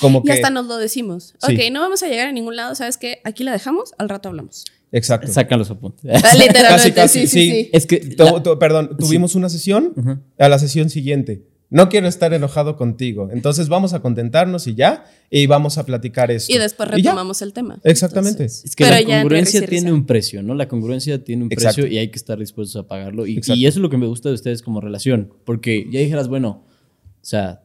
Como 0.00 0.20
Y 0.20 0.22
que... 0.28 0.32
hasta 0.32 0.50
nos 0.50 0.66
lo 0.66 0.76
decimos. 0.78 1.34
Sí. 1.46 1.54
Ok, 1.54 1.60
no 1.70 1.80
vamos 1.80 2.02
a 2.02 2.08
llegar 2.08 2.26
a 2.26 2.32
ningún 2.32 2.56
lado, 2.56 2.74
¿sabes 2.74 2.96
qué? 2.96 3.20
Aquí 3.22 3.44
la 3.44 3.52
dejamos, 3.52 3.92
al 3.98 4.08
rato 4.08 4.28
hablamos. 4.30 4.64
Exacto. 4.92 5.30
Sacan 5.30 5.58
los 5.58 5.70
apuntes. 5.70 6.04
Ah, 6.24 6.34
Literalmente, 6.38 6.92
Casi, 6.92 6.92
casi, 6.92 7.20
sí, 7.20 7.26
sí, 7.26 7.50
sí. 7.50 7.50
sí. 7.64 7.70
es 7.72 7.86
que 7.86 7.98
Tu- 7.98 8.24
la- 8.24 8.42
tu- 8.42 8.58
perdón, 8.58 8.96
tuvimos 8.98 9.34
una 9.34 9.48
sesión 9.50 9.92
a 10.38 10.48
la 10.48 10.58
sesión 10.58 10.88
siguiente. 10.90 11.42
No 11.74 11.88
quiero 11.88 12.06
estar 12.06 12.32
enojado 12.32 12.76
contigo. 12.76 13.30
Entonces 13.32 13.68
vamos 13.68 13.94
a 13.94 14.00
contentarnos 14.00 14.68
y 14.68 14.76
ya, 14.76 15.06
y 15.28 15.46
vamos 15.46 15.76
a 15.76 15.84
platicar 15.84 16.30
esto. 16.30 16.54
Y 16.54 16.58
después 16.58 16.88
retomamos 16.88 17.42
el 17.42 17.52
tema. 17.52 17.80
Exactamente. 17.82 18.44
Entonces, 18.44 18.64
Es 18.64 18.76
que 18.76 18.84
pero 18.84 18.96
la 18.96 19.20
congruencia 19.20 19.66
tiene 19.66 19.92
un 19.92 20.06
precio, 20.06 20.40
¿no? 20.44 20.54
La 20.54 20.68
congruencia 20.68 21.24
tiene 21.24 21.42
un 21.42 21.52
Exacto. 21.52 21.82
precio 21.82 21.92
y 21.92 21.98
hay 21.98 22.12
que 22.12 22.16
estar 22.16 22.38
dispuestos 22.38 22.80
a 22.80 22.86
pagarlo. 22.86 23.26
Y, 23.26 23.40
y 23.44 23.66
eso 23.66 23.78
es 23.80 23.82
lo 23.82 23.90
que 23.90 23.96
me 23.96 24.06
gusta 24.06 24.28
de 24.28 24.36
ustedes 24.36 24.62
como 24.62 24.80
relación. 24.80 25.32
Porque 25.44 25.88
ya 25.90 25.98
dijeras, 25.98 26.28
bueno, 26.28 26.62
o 26.68 27.26
sea, 27.26 27.63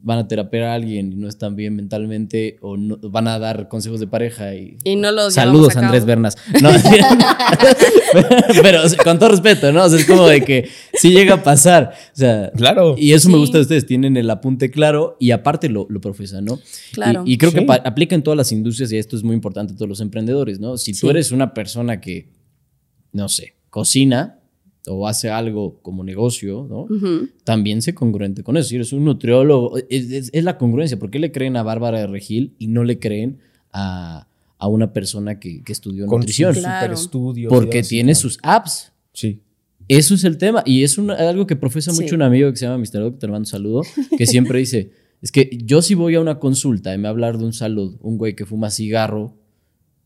van 0.00 0.18
a 0.18 0.28
terapiar 0.28 0.62
a 0.64 0.74
alguien 0.74 1.12
y 1.12 1.16
no 1.16 1.28
están 1.28 1.56
bien 1.56 1.74
mentalmente 1.76 2.56
o 2.60 2.76
no- 2.76 2.98
van 2.98 3.26
a 3.28 3.38
dar 3.38 3.68
consejos 3.68 3.98
de 4.00 4.06
pareja 4.06 4.54
y... 4.54 4.76
Y 4.84 4.96
no 4.96 5.10
los 5.10 5.34
Saludos, 5.34 5.76
a 5.76 5.80
Andrés. 5.80 6.04
Bernas. 6.04 6.36
No, 6.62 6.70
pero 8.62 8.80
con 9.04 9.18
todo 9.18 9.30
respeto, 9.30 9.72
¿no? 9.72 9.84
O 9.84 9.88
sea, 9.88 9.98
es 9.98 10.06
como 10.06 10.26
de 10.26 10.42
que 10.42 10.68
sí 10.94 11.10
llega 11.10 11.34
a 11.34 11.42
pasar. 11.42 11.92
O 12.12 12.16
sea, 12.16 12.50
Claro. 12.56 12.94
y 12.98 13.12
eso 13.12 13.28
me 13.28 13.38
gusta 13.38 13.58
de 13.58 13.62
ustedes, 13.62 13.86
tienen 13.86 14.16
el 14.16 14.30
apunte 14.30 14.70
claro 14.70 15.16
y 15.20 15.30
aparte 15.32 15.68
lo, 15.68 15.86
lo 15.90 16.00
profesan, 16.00 16.44
¿no? 16.44 16.58
Claro. 16.92 17.22
Y, 17.26 17.34
y 17.34 17.38
creo 17.38 17.52
que 17.52 17.60
Sí. 17.60 17.66
aplica 17.84 18.14
en 18.14 18.22
todas 18.22 18.36
las 18.36 18.52
industrias 18.52 18.90
y 18.92 18.96
esto 18.98 19.16
es 19.16 19.22
muy 19.24 19.34
importante 19.34 19.72
a 19.72 19.76
todos 19.76 19.88
los 19.88 20.00
emprendedores, 20.00 20.60
¿no? 20.60 20.76
Si 20.78 20.92
tú 20.92 21.10
eres 21.10 21.32
una 21.32 21.52
persona 21.54 22.00
que, 22.00 22.28
no 23.12 23.28
sé, 23.28 23.54
cocina 23.70 24.37
o 24.88 25.06
hace 25.06 25.30
algo 25.30 25.78
como 25.82 26.02
negocio, 26.04 26.66
¿no? 26.68 26.86
También 27.44 27.82
sé 27.82 27.94
congruente 27.94 28.42
con 28.42 28.56
eso. 28.56 28.68
Si 28.70 28.76
eres 28.76 28.92
un 28.92 29.04
nutriólogo, 29.04 29.76
es, 29.88 30.10
es- 30.10 30.30
es 30.32 30.44
la 30.44 30.56
congruencia. 30.58 30.98
¿Por 30.98 31.10
qué 31.10 31.18
le 31.18 31.30
creen 31.32 31.56
a 31.56 31.62
Bárbara 31.62 31.98
de 32.00 32.06
Regil 32.06 32.54
y 32.58 32.68
no 32.68 32.84
le 32.84 32.98
creen 32.98 33.38
a, 33.72 34.26
a 34.58 34.68
una 34.68 34.92
persona 34.92 35.38
que, 35.38 35.62
que 35.62 35.72
estudió 35.72 36.06
Con 36.06 36.20
nutrición? 36.20 36.54
Claro. 36.54 36.94
Porque 37.48 37.82
tiene 37.82 38.12
claro. 38.12 38.20
sus 38.20 38.38
apps. 38.42 38.92
Sí. 39.12 39.40
Eso 39.88 40.14
es 40.14 40.24
el 40.24 40.36
tema. 40.38 40.62
Y 40.66 40.82
es 40.82 40.98
algo 40.98 41.46
que 41.46 41.56
profesa 41.56 41.92
Sí. 41.92 42.02
mucho 42.02 42.14
un 42.14 42.22
amigo 42.22 42.50
que 42.50 42.56
se 42.56 42.66
llama 42.66 42.78
Mr. 42.78 43.00
Doc, 43.00 43.18
te 43.18 43.26
mando 43.26 43.38
un 43.40 43.46
saludo, 43.46 43.82
que 44.18 44.26
siempre 44.26 44.58
dice, 44.58 44.90
es 45.22 45.32
que 45.32 45.48
yo 45.64 45.80
si 45.82 45.94
voy 45.94 46.14
a 46.14 46.20
una 46.20 46.38
consulta 46.38 46.94
y 46.94 46.98
me 46.98 47.04
va 47.04 47.08
a 47.08 47.12
hablar 47.12 47.38
de 47.38 47.44
un 47.44 47.52
salud, 47.52 47.96
un 48.02 48.18
güey 48.18 48.34
que 48.36 48.44
fuma 48.46 48.70
cigarro 48.70 49.34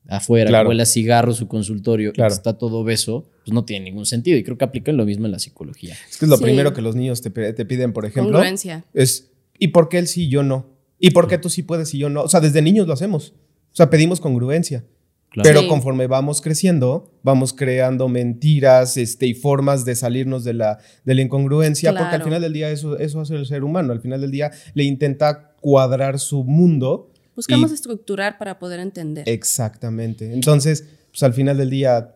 afuera, 0.08 0.48
Claro. 0.48 0.64
que 0.64 0.68
huele 0.70 0.82
a 0.82 0.86
cigarro 0.86 1.32
su 1.32 1.48
consultorio, 1.48 2.10
y 2.10 2.12
Claro. 2.12 2.30
que 2.30 2.34
está 2.34 2.58
todo 2.58 2.78
obeso, 2.78 3.28
pues 3.44 3.52
no 3.54 3.64
tiene 3.64 3.84
ningún 3.86 4.06
sentido. 4.06 4.36
Y 4.38 4.44
creo 4.44 4.56
que 4.58 4.64
aplican 4.64 4.96
lo 4.96 5.04
mismo 5.04 5.26
en 5.26 5.32
la 5.32 5.38
psicología. 5.38 5.94
Es 6.10 6.16
que 6.18 6.24
es 6.24 6.28
lo 6.28 6.36
Sí. 6.36 6.44
primero 6.44 6.72
que 6.72 6.82
los 6.82 6.94
niños 6.96 7.22
te, 7.22 7.30
te 7.30 7.64
piden, 7.64 7.92
por 7.92 8.04
ejemplo. 8.06 8.32
Congruencia. 8.34 8.84
Es, 8.94 9.30
¿y 9.58 9.68
por 9.68 9.88
qué 9.88 9.98
él 9.98 10.06
sí 10.08 10.24
y 10.24 10.28
yo 10.28 10.42
no? 10.42 10.66
¿Y 10.98 11.10
por 11.10 11.26
qué 11.28 11.38
tú 11.38 11.48
sí 11.50 11.62
puedes 11.62 11.92
y 11.94 11.98
yo 11.98 12.08
no? 12.08 12.22
O 12.22 12.28
sea, 12.28 12.40
desde 12.40 12.62
niños 12.62 12.86
lo 12.86 12.92
hacemos. 12.92 13.34
O 13.72 13.74
sea, 13.74 13.90
pedimos 13.90 14.20
congruencia. 14.20 14.84
Claro. 15.30 15.48
Pero 15.48 15.60
Sí. 15.62 15.68
conforme 15.68 16.06
vamos 16.08 16.42
creciendo, 16.42 17.10
vamos 17.22 17.54
creando 17.54 18.06
mentiras 18.08 18.98
este, 18.98 19.26
y 19.26 19.32
formas 19.34 19.84
de 19.86 19.94
salirnos 19.96 20.44
de 20.44 20.52
la, 20.52 20.78
de 21.06 21.14
la 21.14 21.22
incongruencia, 21.22 21.94
porque 21.96 22.16
al 22.16 22.22
final 22.22 22.42
del 22.42 22.52
día 22.52 22.70
eso, 22.70 22.98
eso 22.98 23.20
hace 23.22 23.36
el 23.36 23.46
ser 23.46 23.64
humano. 23.64 23.92
Al 23.94 24.00
final 24.02 24.20
del 24.20 24.30
día 24.30 24.50
le 24.74 24.84
intenta 24.84 25.54
cuadrar 25.62 26.18
su 26.18 26.44
mundo. 26.44 27.10
Buscamos 27.34 27.70
y- 27.70 27.74
estructurar 27.74 28.36
para 28.36 28.58
poder 28.58 28.80
entender. 28.80 29.26
Exactamente. 29.26 30.32
Entonces, 30.34 30.84
pues 31.10 31.22
al 31.22 31.32
final 31.32 31.56
del 31.56 31.70
día, 31.70 32.14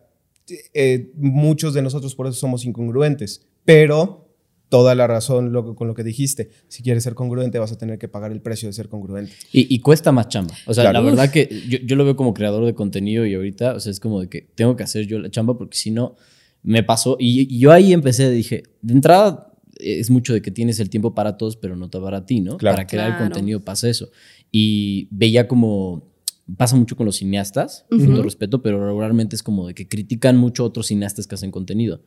eh, 0.73 1.11
muchos 1.15 1.73
de 1.73 1.81
nosotros 1.81 2.15
por 2.15 2.27
eso 2.27 2.35
somos 2.35 2.65
incongruentes, 2.65 3.45
pero 3.65 4.27
toda 4.69 4.95
la 4.95 5.07
razón 5.07 5.53
lo, 5.53 5.75
con 5.75 5.87
lo 5.87 5.93
que 5.93 6.03
dijiste. 6.03 6.49
Si 6.67 6.83
quieres 6.83 7.03
ser 7.03 7.15
congruente, 7.15 7.59
vas 7.59 7.71
a 7.71 7.77
tener 7.77 7.97
que 7.97 8.07
pagar 8.07 8.31
el 8.31 8.41
precio 8.41 8.67
de 8.67 8.73
ser 8.73 8.89
congruente. 8.89 9.31
Y, 9.51 9.73
y 9.73 9.79
cuesta 9.79 10.11
más 10.11 10.27
chamba. 10.27 10.55
O 10.65 10.73
sea, 10.73 10.91
la 10.91 10.99
verdad 11.01 11.31
que 11.31 11.47
yo, 11.69 11.77
yo, 11.79 11.95
lo 11.95 12.03
veo 12.03 12.15
como 12.15 12.33
creador 12.33 12.65
de 12.65 12.73
contenido 12.73 13.25
y 13.25 13.33
ahorita, 13.33 13.75
o 13.75 13.79
sea, 13.79 13.91
es 13.91 13.99
como 13.99 14.21
de 14.21 14.29
que 14.29 14.41
tengo 14.41 14.75
que 14.75 14.83
hacer 14.83 15.05
yo 15.07 15.19
la 15.19 15.29
chamba 15.29 15.57
porque 15.57 15.77
si 15.77 15.91
no, 15.91 16.15
me 16.63 16.83
pasó. 16.83 17.15
Y, 17.19 17.53
y 17.53 17.59
yo 17.59 17.71
ahí 17.71 17.93
empecé, 17.93 18.29
dije, 18.29 18.63
de 18.81 18.93
entrada 18.93 19.53
es 19.79 20.09
mucho 20.09 20.33
de 20.33 20.41
que 20.41 20.51
tienes 20.51 20.79
el 20.79 20.89
tiempo 20.89 21.13
para 21.13 21.37
todos, 21.37 21.55
pero 21.55 21.75
no 21.75 21.89
para 21.89 22.25
ti, 22.25 22.41
¿no? 22.41 22.57
Claro. 22.57 22.75
Para 22.75 22.87
crear 22.87 23.07
Claro. 23.09 23.23
el 23.23 23.29
contenido 23.29 23.63
pasa 23.63 23.89
eso. 23.89 24.09
Y 24.51 25.07
veía 25.11 25.47
como 25.47 26.11
pasa 26.55 26.75
mucho 26.77 26.95
con 26.95 27.05
los 27.05 27.17
cineastas, 27.17 27.85
con 27.89 28.05
todo 28.05 28.23
respeto, 28.23 28.61
pero 28.61 28.85
regularmente 28.85 29.35
es 29.35 29.43
como 29.43 29.67
de 29.67 29.73
que 29.73 29.87
critican 29.87 30.37
mucho 30.37 30.63
a 30.63 30.67
otros 30.67 30.87
cineastas 30.87 31.27
que 31.27 31.35
hacen 31.35 31.51
contenido. 31.51 32.01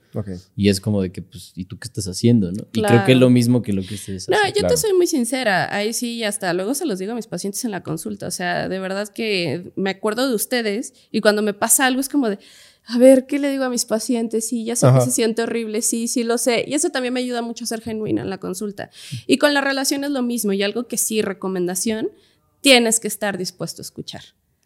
Y 0.56 0.68
es 0.70 0.80
como 0.80 1.02
de 1.02 1.12
que, 1.12 1.20
pues, 1.20 1.52
¿y 1.54 1.66
tú 1.66 1.78
qué 1.78 1.86
estás 1.86 2.06
haciendo? 2.08 2.50
¿no? 2.50 2.64
Y 2.72 2.80
creo 2.82 3.04
que 3.04 3.12
es 3.12 3.18
lo 3.18 3.28
mismo 3.28 3.60
que 3.62 3.72
lo 3.72 3.82
que 3.82 3.94
ustedes 3.94 4.28
No, 4.28 4.36
hacen. 4.36 4.48
yo 4.54 4.60
claro. 4.60 4.74
te 4.74 4.80
soy 4.80 4.94
muy 4.94 5.06
sincera. 5.06 5.74
Ahí 5.74 5.92
sí, 5.92 6.24
hasta 6.24 6.52
luego 6.54 6.74
se 6.74 6.86
los 6.86 6.98
digo 6.98 7.12
a 7.12 7.14
mis 7.16 7.26
pacientes 7.26 7.64
en 7.66 7.70
la 7.70 7.82
consulta. 7.82 8.26
O 8.26 8.30
sea, 8.30 8.68
de 8.68 8.78
verdad 8.78 9.08
que 9.08 9.72
me 9.76 9.90
acuerdo 9.90 10.26
de 10.28 10.34
ustedes 10.34 10.94
y 11.12 11.20
cuando 11.20 11.42
me 11.42 11.52
pasa 11.52 11.84
algo 11.86 12.00
es 12.00 12.08
como 12.08 12.28
de, 12.30 12.38
a 12.86 12.96
ver, 12.96 13.26
¿qué 13.26 13.38
le 13.38 13.50
digo 13.50 13.64
a 13.64 13.68
mis 13.68 13.84
pacientes? 13.84 14.48
Sí, 14.48 14.64
ya 14.64 14.74
sé 14.74 14.86
Ajá. 14.86 14.98
que 15.00 15.04
se 15.04 15.10
siente 15.10 15.42
horrible, 15.42 15.82
sí, 15.82 16.08
sí 16.08 16.24
lo 16.24 16.38
sé. 16.38 16.64
Y 16.66 16.72
eso 16.74 16.88
también 16.88 17.12
me 17.12 17.20
ayuda 17.20 17.42
mucho 17.42 17.64
a 17.64 17.66
ser 17.66 17.82
genuina 17.82 18.22
en 18.22 18.30
la 18.30 18.38
consulta. 18.38 18.90
Y 19.26 19.36
con 19.36 19.52
la 19.52 19.60
relación 19.60 20.02
es 20.04 20.10
lo 20.10 20.22
mismo. 20.22 20.52
Y 20.54 20.62
algo 20.62 20.88
que 20.88 20.96
sí, 20.96 21.20
recomendación, 21.20 22.08
tienes 22.60 23.00
que 23.00 23.08
estar 23.08 23.38
dispuesto 23.38 23.82
a 23.82 23.84
escuchar, 23.84 24.22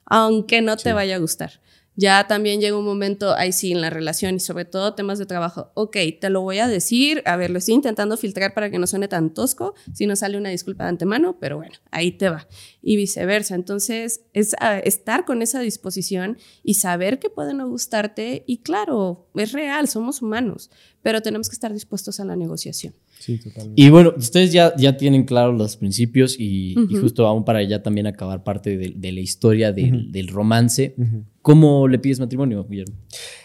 aunque 0.06 0.60
no 0.60 0.76
te 0.76 0.92
vaya 0.92 1.16
a 1.16 1.18
gustar. 1.20 1.60
Ya 1.96 2.26
también 2.26 2.60
llega 2.60 2.76
un 2.76 2.84
momento, 2.84 3.34
ahí 3.34 3.52
sí, 3.52 3.70
en 3.70 3.80
la 3.80 3.88
relación 3.88 4.34
y 4.34 4.40
sobre 4.40 4.64
todo 4.64 4.94
temas 4.94 5.18
de 5.18 5.26
trabajo. 5.26 5.70
Ok, 5.74 5.96
te 6.20 6.28
lo 6.28 6.40
voy 6.40 6.58
a 6.58 6.66
decir. 6.66 7.22
A 7.24 7.36
ver, 7.36 7.50
lo 7.50 7.58
estoy 7.58 7.74
intentando 7.74 8.16
filtrar 8.16 8.52
para 8.52 8.70
que 8.70 8.78
no 8.78 8.86
suene 8.86 9.06
tan 9.06 9.32
tosco. 9.32 9.74
Si 9.92 10.06
no 10.06 10.16
sale 10.16 10.36
una 10.36 10.48
disculpa 10.50 10.84
de 10.84 10.90
antemano, 10.90 11.38
pero 11.38 11.56
bueno, 11.56 11.74
ahí 11.92 12.10
te 12.10 12.28
va. 12.28 12.48
Y 12.82 12.96
viceversa. 12.96 13.54
Entonces, 13.54 14.22
es 14.32 14.56
ah, 14.60 14.78
estar 14.78 15.24
con 15.24 15.40
esa 15.40 15.60
disposición 15.60 16.36
y 16.64 16.74
saber 16.74 17.20
que 17.20 17.30
puede 17.30 17.54
no 17.54 17.68
gustarte. 17.68 18.42
Y 18.46 18.58
claro, 18.58 19.28
es 19.36 19.52
real, 19.52 19.86
somos 19.86 20.20
humanos, 20.20 20.70
pero 21.02 21.22
tenemos 21.22 21.48
que 21.48 21.54
estar 21.54 21.72
dispuestos 21.72 22.18
a 22.18 22.24
la 22.24 22.34
negociación. 22.34 22.92
Sí, 23.20 23.38
totalmente. 23.38 23.80
Y 23.80 23.88
bueno, 23.90 24.12
ustedes 24.16 24.52
ya, 24.52 24.74
ya 24.76 24.96
tienen 24.96 25.24
claros 25.24 25.56
los 25.56 25.76
principios 25.76 26.34
y, 26.38 26.72
y 26.72 26.78
Ujú. 26.78 27.00
justo 27.02 27.26
aún 27.26 27.44
para 27.44 27.62
ya 27.62 27.82
también 27.82 28.08
acabar 28.08 28.42
parte 28.42 28.76
de, 28.76 28.92
de 28.96 29.12
la 29.12 29.20
historia 29.20 29.72
del, 29.72 29.94
Ujú. 29.94 30.10
del 30.10 30.28
romance. 30.28 30.94
Ujú. 30.98 31.24
¿Cómo 31.44 31.88
le 31.88 31.98
pides 31.98 32.20
matrimonio, 32.20 32.64
Guillermo? 32.66 32.96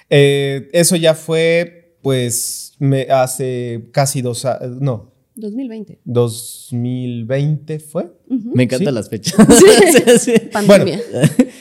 Eh, 0.09 0.69
eso 0.71 0.95
ya 0.95 1.15
fue, 1.15 1.97
pues, 2.01 2.77
me, 2.79 3.01
hace 3.09 3.89
casi 3.91 4.21
dos 4.21 4.45
años, 4.45 4.79
no, 4.79 5.13
2020. 5.39 5.99
2020 6.05 7.79
fue. 7.79 8.11
Ujú. 8.29 8.51
Me 8.53 8.63
encantan 8.63 8.89
Sí. 8.89 8.93
las 8.93 9.09
fechas. 9.09 9.35
Sí. 10.19 10.19
Sí. 10.19 10.33
Pandemia. 10.51 10.99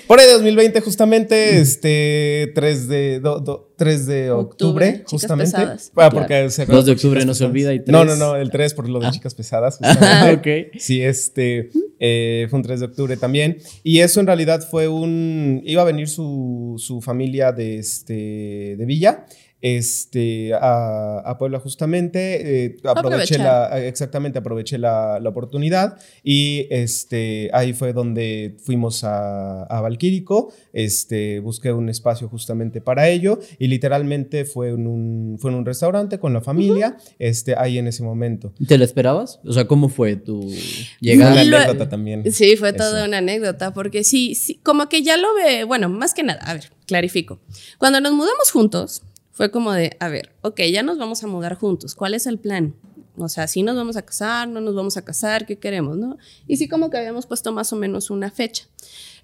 Por 0.07 0.21
ahí 0.21 0.27
2020 0.33 0.81
justamente, 0.81 1.61
este 1.61 2.53
3 2.55 2.88
de, 2.88 3.21
do- 3.21 3.41
do- 3.41 3.75
3 3.77 4.07
de 4.07 4.31
octubre, 4.31 4.49
Octubre, 4.88 4.93
chicas 4.99 5.11
justamente. 5.11 5.53
pesadas, 5.53 5.88
Ah, 5.91 5.95
claro. 5.95 6.17
porque 6.17 6.51
se 6.51 6.67
2 6.67 6.87
de 6.87 6.93
octubre 6.93 7.25
no 7.25 7.35
se 7.35 7.45
olvida 7.45 7.73
y 7.75 7.79
No, 7.87 8.05
no, 8.05 8.07
tres- 8.12 8.19
no, 8.19 8.37
el 8.37 8.51
3 8.51 8.75
por 8.75 8.88
lo 8.88 8.99
de 9.01 9.07
Ah. 9.07 9.11
chicas 9.12 9.35
pesadas. 9.35 9.79
Ah, 9.83 10.35
ok. 10.38 10.47
Sí, 10.79 11.01
este 11.03 11.71
eh, 12.01 12.47
fue 12.51 12.59
un 12.59 12.62
3 12.62 12.81
de 12.81 12.87
octubre 12.87 13.17
también. 13.17 13.59
Y 13.83 14.01
eso 14.01 14.21
en 14.21 14.27
realidad 14.27 14.67
fue 14.69 14.88
un. 14.88 15.62
Iba 15.64 15.83
a 15.83 15.85
venir 15.85 16.09
su, 16.09 16.75
su 16.79 17.01
familia 17.01 17.53
de, 17.53 17.79
este, 17.79 18.77
de 18.79 18.85
Villa. 18.87 19.27
Este, 19.61 20.55
a, 20.55 21.18
a 21.25 21.37
Puebla 21.38 21.59
justamente, 21.59 22.64
eh, 22.66 22.77
aproveché 22.85 23.38
la, 23.38 23.85
exactamente, 23.85 24.38
aproveché 24.38 24.79
la, 24.79 25.18
la 25.21 25.29
oportunidad 25.29 25.99
y 26.23 26.66
este, 26.71 27.51
ahí 27.53 27.73
fue 27.73 27.92
donde 27.92 28.57
fuimos 28.62 29.03
a, 29.03 29.64
a 29.64 29.81
Valquírico, 29.81 30.53
este, 30.73 31.40
busqué 31.40 31.73
un 31.73 31.88
espacio 31.88 32.29
justamente 32.29 32.81
para 32.81 33.09
ello 33.09 33.40
y 33.59 33.66
literalmente 33.66 34.44
fue 34.44 34.68
en 34.71 34.87
un, 34.87 35.38
fue 35.40 35.51
en 35.51 35.57
un 35.57 35.66
restaurante 35.66 36.18
con 36.18 36.33
la 36.33 36.40
familia, 36.40 36.97
este, 37.18 37.55
ahí 37.59 37.79
en 37.79 37.88
ese 37.88 38.03
momento. 38.05 38.53
¿Te 38.66 38.79
lo 38.79 38.85
esperabas? 38.85 39.40
O 39.44 39.53
sea, 39.53 39.66
¿cómo 39.66 39.88
fue 39.88 40.16
tu 40.16 40.40
Una 40.40 40.55
llegada? 41.01 41.44
Lo- 41.44 41.57
anécdota 41.57 41.88
también. 41.88 42.33
Sí, 42.33 42.57
fue 42.57 42.73
toda 42.73 43.07
una 43.07 43.18
anécdota, 43.18 43.73
porque 43.73 44.05
sí, 44.05 44.35
sí, 44.35 44.61
como 44.62 44.88
que 44.88 45.03
ya 45.03 45.16
lo 45.16 45.35
ve, 45.35 45.64
bueno, 45.64 45.88
más 45.88 46.14
que 46.14 46.23
nada, 46.23 46.40
a 46.44 46.55
ver, 46.55 46.71
clarifico. 46.87 47.40
Cuando 47.79 48.01
nos 48.01 48.12
mudamos 48.12 48.51
juntos, 48.53 49.03
fue 49.38 49.53
como 49.53 49.70
de, 49.70 49.96
a 50.01 50.09
ver, 50.09 50.33
ok, 50.42 50.62
ya 50.62 50.83
nos 50.83 50.98
vamos 50.98 51.22
a 51.22 51.29
mudar 51.29 51.55
juntos, 51.55 51.94
¿cuál 51.94 52.14
es 52.14 52.27
el 52.27 52.40
plan? 52.40 52.74
O 53.20 53.28
sea, 53.28 53.46
si 53.46 53.62
nos 53.62 53.76
vamos 53.76 53.96
a 53.96 54.02
casar, 54.02 54.48
no 54.48 54.61
nos 54.61 54.74
vamos 54.74 54.96
a 54.96 55.02
casar, 55.04 55.46
¿qué 55.46 55.59
queremos, 55.59 55.96
no? 55.96 56.16
Y 56.46 56.57
sí 56.57 56.68
como 56.68 56.90
que 56.90 56.98
habíamos 56.98 57.26
puesto 57.26 57.52
más 57.52 57.72
o 57.72 57.76
menos 57.76 58.11
una 58.11 58.31
fecha. 58.31 58.64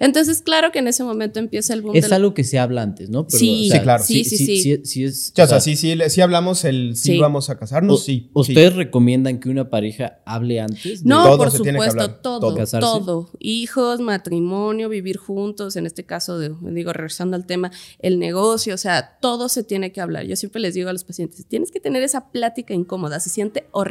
Entonces, 0.01 0.43
claro 0.43 0.73
que 0.73 0.81
en 0.81 0.89
ese 0.89 1.05
momento 1.05 1.39
empieza 1.39 1.73
el 1.73 1.81
boom 1.83 1.95
Es 1.95 2.11
algo 2.11 2.35
que 2.35 2.43
se 2.43 2.59
habla 2.59 2.83
antes, 2.83 3.11
¿no? 3.11 3.27
Sí, 3.29 3.69
Sí, 3.71 3.79
claro. 3.81 4.03
Sí, 4.03 4.25
sí, 4.25 4.37
sí. 4.37 4.57
sí, 4.61 4.81
sí 4.85 5.05
es, 5.05 5.33
O 5.39 5.47
sea, 5.47 5.61
sí, 5.61 5.77
sí, 5.77 5.95
le- 5.95 6.11
sí 6.11 6.21
hablamos 6.21 6.65
el 6.65 6.97
sí, 6.97 7.13
Sí. 7.13 7.19
vamos 7.21 7.49
a 7.49 7.57
casarnos, 7.59 8.01
o- 8.01 8.03
sí. 8.03 8.29
¿Ustedes 8.33 8.75
recomiendan 8.75 9.39
que 9.39 9.49
una 9.49 9.71
pareja 9.71 10.19
hable 10.27 10.61
antes? 10.61 11.05
de- 11.05 11.09
No, 11.09 11.23
Todo 11.25 11.37
por 11.39 11.51
se 11.53 11.61
tiene 11.61 11.79
que 11.79 11.91
supuesto, 11.91 12.15
todo, 12.17 12.41
todo. 12.41 12.57
Casarse. 12.57 12.81
todo. 12.87 13.31
Hijos, 13.39 14.01
matrimonio, 14.01 14.89
vivir 14.89 15.17
juntos, 15.17 15.77
en 15.77 15.87
este 15.87 16.05
caso, 16.05 16.39
de, 16.39 16.51
digo, 16.73 16.93
regresando 16.93 17.37
al 17.37 17.47
tema, 17.47 17.71
el 18.01 18.19
negocio, 18.19 18.75
o 18.75 18.79
sea, 18.79 19.17
todo 19.21 19.49
se 19.49 19.63
tiene 19.63 19.93
que 19.93 20.01
hablar. 20.01 20.25
Yo 20.27 20.35
siempre 20.35 20.61
les 20.61 20.75
digo 20.75 20.89
a 20.89 20.93
los 20.93 21.05
pacientes, 21.05 21.47
tienes 21.47 21.71
que 21.71 21.79
tener 21.79 22.03
esa 22.03 22.33
plática 22.33 22.75
incómoda, 22.75 23.21
se 23.21 23.31
siente 23.31 23.69
horrible, 23.71 23.84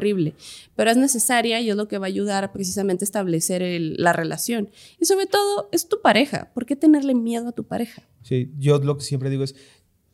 pero 0.75 0.91
es 0.91 0.97
necesaria 0.97 1.60
y 1.62 1.69
es 1.69 1.75
lo 1.75 1.88
que 1.88 1.97
va 1.97 2.06
a 2.06 2.08
ayudar 2.08 2.43
a 2.43 2.51
precisamente 2.53 3.06
establecer 3.06 3.62
el- 3.62 3.95
la 3.97 4.13
relación. 4.13 4.69
Y 4.99 5.06
sobre 5.06 5.25
todo, 5.27 5.69
es 5.71 5.88
tu 5.88 6.01
pareja. 6.01 6.51
¿Por 6.53 6.65
qué 6.65 6.75
tenerle 6.75 7.15
miedo 7.15 7.47
a 7.49 7.51
tu 7.51 7.63
pareja? 7.65 8.03
Sí, 8.23 8.51
yo 8.58 8.79
lo 8.79 8.97
que 8.97 9.03
siempre 9.03 9.29
digo 9.29 9.43
es, 9.43 9.56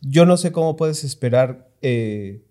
yo 0.01 0.25
no 0.25 0.37
sé 0.37 0.51
cómo 0.51 0.75
puedes 0.75 1.03
esperar 1.03 1.69
eh, 1.81 2.43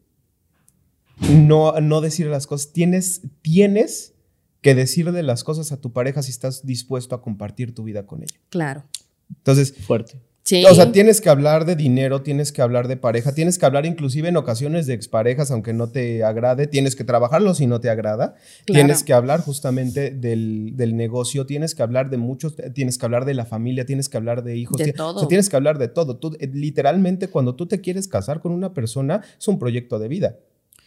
no, 1.31 1.81
no 1.81 2.01
decir 2.01 2.27
las 2.27 2.47
cosas. 2.47 2.73
Tienes, 2.73 3.23
tienes 3.43 4.14
que 4.61 4.75
decirle 4.75 5.23
las 5.23 5.45
cosas 5.45 5.73
a 5.73 5.81
tu 5.81 5.93
pareja 5.93 6.23
si 6.23 6.31
estás 6.31 6.64
dispuesto 6.67 7.14
a 7.14 7.23
compartir 7.23 7.75
tu 7.75 7.85
vida 7.85 8.07
con 8.07 8.23
ella. 8.23 8.35
Claro. 8.51 8.85
Entonces, 9.31 9.75
Fuerte. 9.75 10.21
Sí. 10.49 10.65
o 10.65 10.75
sea, 10.75 10.93
tienes 10.93 11.21
que 11.21 11.29
hablar 11.29 11.67
de 11.67 11.77
dinero, 11.77 12.23
tienes 12.23 12.53
que 12.53 12.63
hablar 12.63 12.89
de 12.89 12.97
pareja, 12.97 13.35
tienes 13.35 13.59
que 13.59 13.67
hablar 13.67 13.85
inclusive 13.85 14.29
en 14.29 14.37
ocasiones 14.39 14.87
de 14.87 14.95
exparejas, 14.95 15.51
aunque 15.51 15.75
no 15.75 15.89
te 15.91 16.25
agrade, 16.25 16.67
tienes 16.67 16.97
que 16.97 17.05
trabajarlo 17.05 17.53
si 17.55 17.67
no 17.67 17.81
te 17.81 17.91
agrada, 17.91 18.35
Claro. 18.65 18.79
tienes 18.87 19.05
que 19.05 19.13
hablar 19.13 19.41
justamente 19.43 20.11
del, 20.11 20.73
del 20.75 20.97
negocio, 20.97 21.45
tienes 21.45 21.75
que 21.75 21.83
hablar 21.83 22.09
de 22.09 22.17
muchos, 22.17 22.57
tienes 22.73 22.97
que 22.97 23.05
hablar 23.05 23.27
de 23.27 23.35
la 23.35 23.45
familia, 23.45 23.85
tienes 23.85 24.09
que 24.09 24.17
hablar 24.17 24.43
de 24.43 24.57
hijos, 24.57 24.79
De 24.79 24.85
ti- 24.87 24.93
todo. 24.93 25.17
o 25.17 25.19
sea, 25.19 25.29
tienes 25.29 25.51
que 25.51 25.57
hablar 25.57 25.77
de 25.77 25.89
todo. 25.89 26.17
Tú, 26.17 26.35
eh, 26.41 26.49
literalmente, 26.51 27.29
cuando 27.29 27.55
tú 27.55 27.67
te 27.67 27.83
quieres 27.83 28.09
casar 28.09 28.41
con 28.41 28.53
una 28.53 28.73
persona, 28.73 29.21
es 29.39 29.49
un 29.49 29.59
proyecto 29.59 29.99
de 29.99 30.09
vida. 30.09 30.39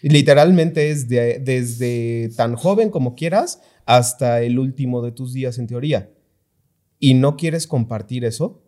Y 0.02 0.10
Literalmente 0.10 0.90
es 0.90 1.08
de- 1.08 1.38
desde 1.38 2.32
tan 2.36 2.56
joven 2.56 2.90
como 2.90 3.14
quieras 3.14 3.62
hasta 3.86 4.42
el 4.42 4.58
último 4.58 5.04
de 5.04 5.12
tus 5.12 5.34
días 5.34 5.60
en 5.60 5.68
teoría. 5.68 6.10
¿Y 7.00 7.14
no 7.14 7.38
quieres 7.38 7.68
compartir 7.68 8.26
eso? 8.26 8.64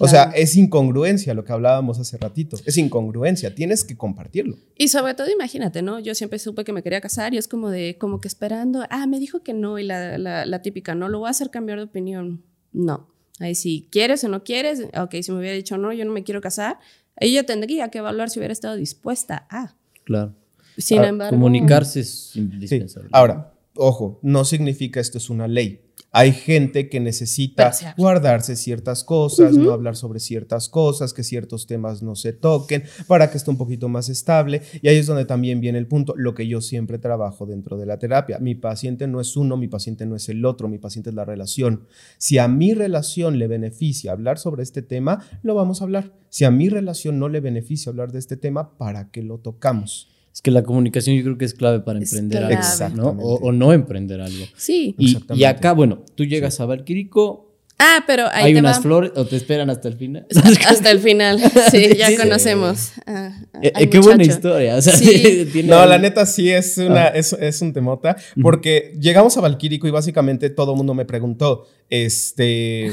O 0.00 0.06
sea, 0.08 0.26
Claro. 0.26 0.38
es 0.38 0.56
incongruencia 0.56 1.34
lo 1.34 1.44
que 1.44 1.52
hablábamos 1.52 1.98
hace 1.98 2.16
ratito. 2.18 2.56
Es 2.64 2.76
incongruencia, 2.78 3.54
tienes 3.54 3.82
que 3.84 3.96
compartirlo. 3.96 4.56
Y 4.76 4.88
sobre 4.88 5.14
todo, 5.14 5.28
imagínate, 5.30 5.82
¿no? 5.82 5.98
Yo 5.98 6.14
siempre 6.14 6.38
supe 6.38 6.62
que 6.64 6.72
me 6.72 6.82
quería 6.82 7.00
casar 7.00 7.34
y 7.34 7.38
es 7.38 7.48
como 7.48 7.68
de, 7.70 7.96
como 7.98 8.20
que 8.20 8.28
esperando, 8.28 8.84
ah, 8.90 9.06
me 9.06 9.18
dijo 9.18 9.42
que 9.42 9.54
no, 9.54 9.78
y 9.78 9.84
la, 9.84 10.16
la, 10.18 10.46
la 10.46 10.62
típica, 10.62 10.94
no 10.94 11.08
lo 11.08 11.18
voy 11.20 11.26
a 11.28 11.30
hacer 11.30 11.50
cambiar 11.50 11.78
de 11.78 11.84
opinión. 11.84 12.44
No. 12.72 13.08
Ahí 13.40 13.54
si 13.54 13.88
quieres 13.90 14.22
o 14.24 14.28
no 14.28 14.44
quieres, 14.44 14.82
ok, 14.96 15.14
si 15.22 15.32
me 15.32 15.38
hubiera 15.38 15.54
dicho 15.56 15.78
no, 15.78 15.92
yo 15.92 16.04
no 16.04 16.12
me 16.12 16.22
quiero 16.24 16.40
casar, 16.40 16.78
ahí 17.20 17.32
yo 17.34 17.44
tendría 17.44 17.88
que 17.88 17.98
evaluar 17.98 18.30
si 18.30 18.38
hubiera 18.38 18.52
estado 18.52 18.76
dispuesta 18.76 19.46
a. 19.50 19.74
Claro. 20.04 20.34
Sin 20.76 21.00
Ah, 21.00 21.08
embargo, 21.08 21.36
Comunicarse 21.36 22.00
es 22.00 22.30
Sí. 22.32 22.38
indispensable. 22.40 23.08
Ahora, 23.12 23.52
ojo, 23.74 24.20
no 24.22 24.44
significa 24.44 25.00
esto 25.00 25.18
es 25.18 25.28
una 25.30 25.48
ley. 25.48 25.80
Hay 26.18 26.32
gente 26.32 26.88
que 26.88 26.98
necesita 26.98 27.70
guardarse 27.96 28.56
ciertas 28.56 29.04
cosas, 29.04 29.56
no 29.56 29.70
hablar 29.70 29.94
sobre 29.94 30.18
ciertas 30.18 30.68
cosas, 30.68 31.14
que 31.14 31.22
ciertos 31.22 31.68
temas 31.68 32.02
no 32.02 32.16
se 32.16 32.32
toquen, 32.32 32.82
para 33.06 33.30
que 33.30 33.36
esté 33.36 33.52
un 33.52 33.56
poquito 33.56 33.88
más 33.88 34.08
estable. 34.08 34.62
Y 34.82 34.88
ahí 34.88 34.96
es 34.96 35.06
donde 35.06 35.26
también 35.26 35.60
viene 35.60 35.78
el 35.78 35.86
punto, 35.86 36.14
lo 36.16 36.34
que 36.34 36.48
yo 36.48 36.60
siempre 36.60 36.98
trabajo 36.98 37.46
dentro 37.46 37.76
de 37.76 37.86
la 37.86 38.00
terapia. 38.00 38.40
Mi 38.40 38.56
paciente 38.56 39.06
no 39.06 39.20
es 39.20 39.36
uno, 39.36 39.56
mi 39.56 39.68
paciente 39.68 40.06
no 40.06 40.16
es 40.16 40.28
el 40.28 40.44
otro, 40.44 40.66
mi 40.66 40.78
paciente 40.78 41.10
es 41.10 41.14
la 41.14 41.24
relación. 41.24 41.86
Si 42.18 42.38
a 42.38 42.48
mi 42.48 42.74
relación 42.74 43.38
le 43.38 43.46
beneficia 43.46 44.10
hablar 44.10 44.40
sobre 44.40 44.64
este 44.64 44.82
tema, 44.82 45.24
lo 45.44 45.54
vamos 45.54 45.82
a 45.82 45.84
hablar. 45.84 46.18
Si 46.30 46.44
a 46.44 46.50
mi 46.50 46.68
relación 46.68 47.20
no 47.20 47.28
le 47.28 47.38
beneficia 47.38 47.90
hablar 47.90 48.10
de 48.10 48.18
este 48.18 48.36
tema, 48.36 48.76
¿para 48.76 49.12
qué 49.12 49.22
lo 49.22 49.38
tocamos? 49.38 50.17
Es 50.32 50.42
que 50.42 50.50
la 50.50 50.62
comunicación 50.62 51.16
yo 51.16 51.22
creo 51.24 51.38
que 51.38 51.44
es 51.46 51.54
clave 51.54 51.80
para 51.80 51.98
Es 51.98 52.12
emprender 52.12 52.46
clave. 52.46 52.84
algo, 52.84 52.96
¿no? 53.14 53.22
O, 53.22 53.34
o 53.48 53.52
no 53.52 53.72
emprender 53.72 54.20
algo. 54.20 54.44
sí, 54.56 54.94
Y, 54.98 55.06
Exactamente. 55.12 55.42
y 55.42 55.44
acá, 55.44 55.72
bueno, 55.72 56.04
tú 56.14 56.24
llegas 56.24 56.60
a 56.60 56.66
Valquirico, 56.66 57.44
Ah, 57.80 58.02
pero 58.08 58.24
ahí 58.32 58.46
¿Hay 58.46 58.54
te 58.54 58.58
unas 58.58 58.78
va. 58.78 58.82
flores 58.82 59.12
o 59.14 59.24
te 59.24 59.36
esperan 59.36 59.70
hasta 59.70 59.86
el 59.86 59.94
final? 59.96 60.26
Hasta 60.68 60.90
el 60.90 60.98
final. 60.98 61.38
Sí, 61.70 61.90
ya 61.96 62.08
Sí. 62.08 62.16
conocemos. 62.16 62.90
Eh, 63.06 63.30
eh, 63.72 63.88
qué 63.88 64.00
buena 64.00 64.24
historia. 64.24 64.74
O 64.74 64.82
sea, 64.82 64.94
Sí. 64.96 65.46
tiene- 65.52 65.68
No, 65.68 65.86
la 65.86 65.96
neta 65.96 66.26
sí 66.26 66.50
es, 66.50 66.76
una, 66.78 67.04
Ah. 67.04 67.08
es, 67.14 67.32
es 67.34 67.62
un 67.62 67.72
temota, 67.72 68.16
porque 68.42 68.96
llegamos 69.00 69.36
a 69.36 69.42
Valquírico 69.42 69.86
y 69.86 69.92
básicamente 69.92 70.50
todo 70.50 70.72
el 70.72 70.76
mundo 70.76 70.92
me 70.92 71.04
preguntó, 71.04 71.66
este, 71.88 72.90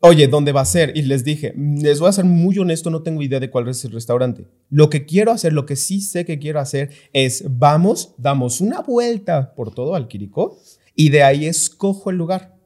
oye, 0.00 0.28
¿dónde 0.28 0.52
va 0.52 0.60
a 0.62 0.64
ser? 0.64 0.92
Y 0.96 1.02
les 1.02 1.24
dije, 1.24 1.52
les 1.56 1.98
voy 2.00 2.08
a 2.08 2.12
ser 2.12 2.24
muy 2.24 2.58
honesto, 2.58 2.90
no 2.90 3.02
tengo 3.02 3.22
idea 3.22 3.40
de 3.40 3.50
cuál 3.50 3.68
es 3.68 3.84
el 3.84 3.92
restaurante. 3.92 4.46
Lo 4.70 4.88
que 4.90 5.04
quiero 5.06 5.32
hacer, 5.32 5.52
lo 5.52 5.66
que 5.66 5.76
sí 5.76 6.00
sé 6.00 6.24
que 6.24 6.38
quiero 6.38 6.60
hacer 6.60 6.90
es, 7.12 7.44
vamos, 7.48 8.14
damos 8.18 8.60
una 8.60 8.80
vuelta 8.82 9.54
por 9.54 9.74
todo 9.74 9.90
Valquírico 9.92 10.58
y 10.94 11.08
de 11.10 11.22
ahí 11.22 11.46
escojo 11.46 12.10
el 12.10 12.16
lugar. 12.16 12.56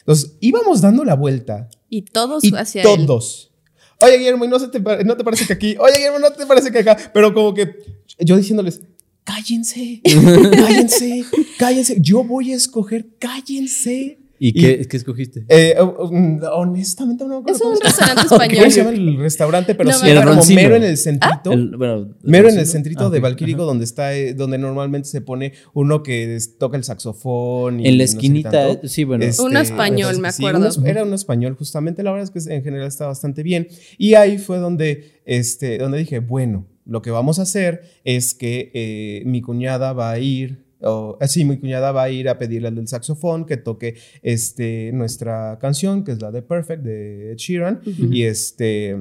Entonces, 0.00 0.36
íbamos 0.40 0.80
dando 0.80 1.04
la 1.04 1.14
vuelta 1.14 1.68
Y 1.90 2.02
todos 2.02 2.42
y 2.44 2.52
hacia 2.54 2.82
él. 2.82 3.06
todos. 3.06 3.50
Oye, 4.00 4.18
Guillermo, 4.18 4.44
¿y 4.44 4.48
no, 4.48 4.58
se 4.58 4.68
te, 4.68 4.80
pa- 4.80 5.02
no 5.04 5.16
te 5.16 5.24
parece 5.24 5.46
que 5.46 5.52
aquí? 5.52 5.76
Oye, 5.78 5.94
Guillermo, 5.96 6.18
¿no 6.18 6.30
te 6.32 6.44
parece 6.46 6.70
que 6.72 6.78
acá? 6.80 6.96
Pero 7.12 7.32
como 7.32 7.54
que 7.54 7.76
yo 8.18 8.36
diciéndoles, 8.36 8.80
cállense, 9.22 10.00
cállense, 10.52 11.24
cállense. 11.58 11.96
Yo 12.00 12.24
voy 12.24 12.52
a 12.52 12.56
escoger, 12.56 13.06
cállense. 13.18 14.18
¿Y 14.48 14.52
qué, 14.52 14.86
qué 14.88 14.96
escogiste? 14.96 15.44
Eh, 15.48 15.74
um, 15.80 16.40
honestamente 16.52 17.24
no 17.24 17.30
me 17.30 17.36
acuerdo 17.36 17.52
Es 17.56 17.60
cómo 17.62 17.70
un 17.72 17.76
se 17.78 17.84
llama. 17.84 18.22
restaurante 18.22 18.28
¿Cómo 18.28 18.42
español. 18.42 18.70
se 18.72 18.78
llama 18.78 18.90
el 18.90 19.16
restaurante? 19.18 19.74
Pero 19.74 19.90
No 19.90 19.96
sí, 19.98 20.08
era 20.10 20.24
como 20.24 20.44
mero 20.46 20.76
en 20.76 20.82
el 20.82 20.96
centrito. 20.98 21.52
El- 21.52 21.76
bueno, 21.76 22.14
Mero 22.22 22.48
en 22.50 22.58
el 22.58 22.66
¿sí, 22.66 22.72
centrito 22.72 23.06
Ah, 23.06 23.10
de 23.10 23.18
ok. 23.18 23.22
Valquírico, 23.22 23.64
donde 23.64 23.84
está, 23.84 24.14
eh, 24.14 24.34
donde 24.34 24.58
normalmente 24.58 25.08
se 25.08 25.20
pone 25.20 25.52
uno 25.72 26.02
que 26.02 26.38
toca 26.58 26.76
el 26.76 26.84
saxofón. 26.84 27.80
y 27.80 27.88
En 27.88 27.98
la 27.98 28.04
no 28.04 28.08
sé 28.08 28.12
qué 28.14 28.18
esquinita, 28.26 28.50
tanto. 28.50 28.88
sí, 28.88 29.04
bueno. 29.04 29.24
Este, 29.24 29.42
Un 29.42 29.56
español, 29.56 30.18
me 30.20 30.30
sí, 30.32 30.42
acuerdo. 30.42 30.60
un 30.60 30.66
es- 30.66 30.78
era 30.84 31.04
un 31.04 31.14
español, 31.14 31.54
justamente. 31.56 32.02
La 32.02 32.10
verdad 32.12 32.30
es 32.34 32.44
que 32.44 32.54
en 32.54 32.62
general 32.62 32.86
está 32.88 33.06
bastante 33.06 33.42
bien. 33.42 33.68
Y 33.98 34.14
ahí 34.14 34.38
fue 34.38 34.58
donde, 34.58 35.20
este, 35.24 35.78
donde 35.78 35.98
dije, 35.98 36.18
bueno, 36.18 36.66
lo 36.86 37.00
que 37.00 37.10
vamos 37.10 37.38
a 37.38 37.42
hacer 37.42 37.82
es 38.04 38.34
que 38.34 38.70
eh, 38.74 39.22
mi 39.24 39.40
cuñada 39.40 39.92
va 39.94 40.10
a 40.10 40.18
ir. 40.18 40.63
O- 40.84 41.18
eh, 41.20 41.28
sí, 41.28 41.44
mi 41.44 41.58
cuñada 41.58 41.92
va 41.92 42.04
a 42.04 42.10
ir 42.10 42.28
a 42.28 42.38
pedirle 42.38 42.68
al 42.68 42.74
del 42.76 42.88
saxofón 42.88 43.44
que 43.46 43.56
toque 43.56 43.96
este, 44.22 44.90
nuestra 44.92 45.58
canción, 45.60 46.04
que 46.04 46.12
es 46.12 46.22
la 46.22 46.30
de 46.30 46.42
Perfect 46.42 46.82
de 46.82 47.32
Ed 47.32 47.36
Sheeran. 47.36 47.80
Y 48.10 48.22
este, 48.24 48.96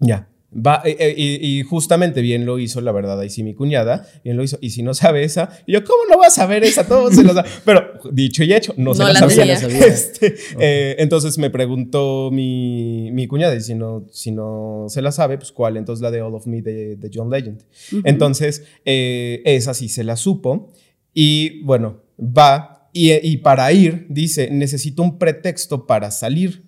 ya. 0.00 0.28
Va, 0.56 0.82
eh, 0.84 0.94
eh, 1.00 1.14
y, 1.16 1.58
y 1.58 1.62
justamente 1.64 2.20
bien 2.20 2.46
lo 2.46 2.60
hizo, 2.60 2.80
la 2.80 2.92
verdad, 2.92 3.18
ahí 3.18 3.28
sí 3.28 3.42
mi 3.42 3.54
cuñada, 3.54 4.06
bien 4.22 4.36
lo 4.36 4.44
hizo. 4.44 4.56
Y 4.60 4.70
si 4.70 4.84
no 4.84 4.94
sabe 4.94 5.24
esa, 5.24 5.48
y 5.66 5.72
yo, 5.72 5.82
¿cómo 5.82 6.04
no 6.08 6.16
vas 6.16 6.38
a 6.38 6.42
saber 6.42 6.62
esa? 6.62 6.86
Todos 6.86 7.12
se 7.16 7.24
lo 7.24 7.34
saben. 7.34 7.50
Pero 7.64 7.82
dicho 8.12 8.44
y 8.44 8.52
hecho, 8.54 8.72
no, 8.76 8.94
se 8.94 9.02
la, 9.02 9.14
la 9.14 9.18
sabía. 9.18 9.56
sabía. 9.58 9.78
Este, 9.84 10.36
eh, 10.60 10.94
entonces 11.00 11.38
me 11.38 11.50
preguntó 11.50 12.30
mi, 12.32 13.10
mi 13.10 13.26
cuñada, 13.26 13.56
y 13.56 13.62
si 13.62 13.74
no, 13.74 14.06
si 14.12 14.30
no 14.30 14.84
se 14.88 15.02
la 15.02 15.10
sabe, 15.10 15.38
pues 15.38 15.50
cuál. 15.50 15.76
Entonces 15.76 16.00
la 16.04 16.12
de 16.12 16.22
All 16.22 16.32
of 16.36 16.46
Me 16.46 16.62
de, 16.62 16.94
de 16.94 17.10
John 17.12 17.30
Legend. 17.30 17.60
Entonces, 18.04 18.62
eh, 18.84 19.42
esa 19.44 19.74
sí 19.74 19.88
se 19.88 20.04
la 20.04 20.14
supo. 20.14 20.70
Y 21.14 21.62
bueno, 21.62 22.02
va. 22.18 22.90
Y, 22.92 23.12
y 23.12 23.38
para 23.38 23.72
ir, 23.72 24.06
dice, 24.08 24.50
necesito 24.50 25.02
un 25.02 25.18
pretexto 25.18 25.86
para 25.86 26.10
salir 26.10 26.64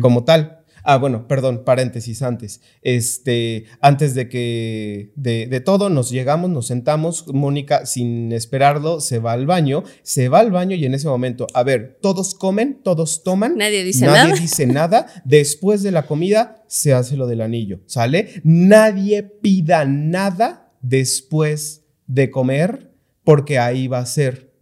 como 0.00 0.24
tal. 0.24 0.56
Ah, 0.84 0.96
bueno, 0.96 1.26
perdón, 1.28 1.64
paréntesis 1.64 2.22
antes. 2.22 2.60
Este, 2.82 3.64
antes 3.80 4.14
de 4.14 4.28
que, 4.28 5.12
de, 5.16 5.46
de 5.46 5.60
todo, 5.60 5.90
nos 5.90 6.10
llegamos, 6.10 6.48
nos 6.48 6.68
sentamos. 6.68 7.26
Mónica, 7.34 7.84
sin 7.84 8.32
esperarlo, 8.32 9.00
se 9.00 9.18
va 9.18 9.32
al 9.32 9.46
baño. 9.46 9.82
Se 10.02 10.28
va 10.28 10.38
al 10.38 10.50
baño 10.50 10.76
y 10.76 10.84
en 10.86 10.94
ese 10.94 11.08
momento, 11.08 11.46
a 11.52 11.62
ver, 11.62 11.98
todos 12.00 12.34
comen, 12.34 12.80
todos 12.82 13.22
toman. 13.22 13.56
Nadie 13.56 13.84
dice 13.84 14.06
Nadie 14.06 14.30
nada. 14.30 14.40
dice 14.40 14.66
nada. 14.66 15.06
Después 15.24 15.82
de 15.82 15.90
la 15.90 16.06
comida, 16.06 16.64
se 16.68 16.92
hace 16.94 17.16
lo 17.16 17.26
del 17.26 17.40
anillo, 17.40 17.80
¿sale? 17.86 18.40
Nadie 18.44 19.24
pida 19.24 19.84
nada 19.84 20.72
después 20.80 21.84
de 22.06 22.30
comer, 22.30 22.92
porque 23.28 23.58
ahí 23.58 23.88
va 23.88 23.98
a 23.98 24.06
ser. 24.06 24.54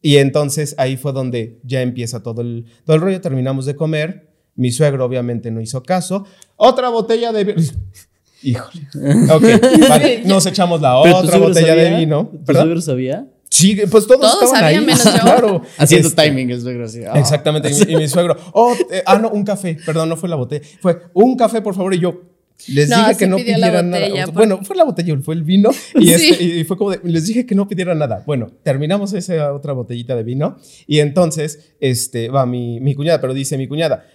Y 0.00 0.18
entonces 0.18 0.76
ahí 0.78 0.96
fue 0.96 1.12
donde 1.12 1.58
ya 1.64 1.82
empieza 1.82 2.22
todo 2.22 2.40
el, 2.40 2.66
todo 2.84 2.94
el 2.94 3.02
rollo. 3.02 3.20
Terminamos 3.20 3.66
de 3.66 3.74
comer. 3.74 4.28
Mi 4.54 4.70
suegro 4.70 5.04
obviamente 5.04 5.50
no 5.50 5.60
hizo 5.60 5.82
caso. 5.82 6.24
Otra 6.54 6.88
botella 6.88 7.32
de 7.32 7.42
vino. 7.42 7.60
Híjole. 8.44 8.86
Ok, 9.28 9.42
vale. 9.88 10.22
Nos 10.24 10.46
echamos 10.46 10.80
la 10.80 11.00
¿Pero 11.02 11.20
tu 11.22 11.26
otra 11.26 11.38
botella 11.38 11.74
de 11.74 11.96
vino. 11.96 12.30
¿Tu 12.46 12.52
suegro 12.52 12.80
sabía? 12.80 13.26
Sí, 13.50 13.74
pues 13.90 14.06
todos, 14.06 14.20
Todos 14.20 14.44
estaban 14.44 14.60
sabían, 14.60 14.80
ahí. 14.82 14.86
menos 14.86 15.04
yo. 15.12 15.20
Claro. 15.20 15.62
Haciendo 15.76 16.06
Este, 16.08 16.22
timing 16.22 16.50
el 16.50 16.60
suegro 16.60 16.84
así. 16.84 17.00
ah. 17.04 17.18
Exactamente. 17.18 17.72
Y 17.72 17.86
mi, 17.86 17.92
y 17.94 17.96
mi 17.96 18.06
suegro, 18.06 18.36
oh, 18.52 18.72
eh, 18.88 19.02
ah, 19.04 19.18
no, 19.18 19.30
un 19.30 19.42
café. 19.42 19.76
Perdón, 19.84 20.10
no 20.10 20.16
fue 20.16 20.28
la 20.28 20.36
botella. 20.36 20.64
Fue 20.80 20.96
un 21.12 21.36
café, 21.36 21.60
por 21.60 21.74
favor. 21.74 21.92
Y 21.92 21.98
yo 21.98 22.22
les 22.68 22.88
No, 22.88 22.96
dije 22.98 23.16
que 23.18 23.26
no 23.26 23.36
pidieran 23.36 23.90
botella, 23.90 24.20
nada. 24.20 24.32
Bueno, 24.32 24.60
fue 24.62 24.76
la 24.76 24.84
botella, 24.84 25.16
fue 25.22 25.34
el 25.34 25.42
vino. 25.44 25.70
Y, 26.00 26.08
Sí. 26.08 26.30
este, 26.30 26.44
y 26.44 26.64
fue 26.64 26.76
como 26.76 26.90
de, 26.90 27.00
les 27.04 27.26
dije 27.26 27.44
que 27.46 27.54
no 27.54 27.68
pidieran 27.68 27.98
nada. 27.98 28.22
Bueno, 28.26 28.50
terminamos 28.62 29.12
esa 29.12 29.52
otra 29.52 29.72
botellita 29.72 30.14
de 30.16 30.22
vino. 30.22 30.56
Y 30.86 31.00
entonces, 31.00 31.74
este, 31.80 32.28
va 32.28 32.46
mi, 32.46 32.80
mi 32.80 32.94
cuñada, 32.94 33.20
pero 33.20 33.34
dice 33.34 33.58
mi 33.58 33.66
cuñada, 33.68 34.06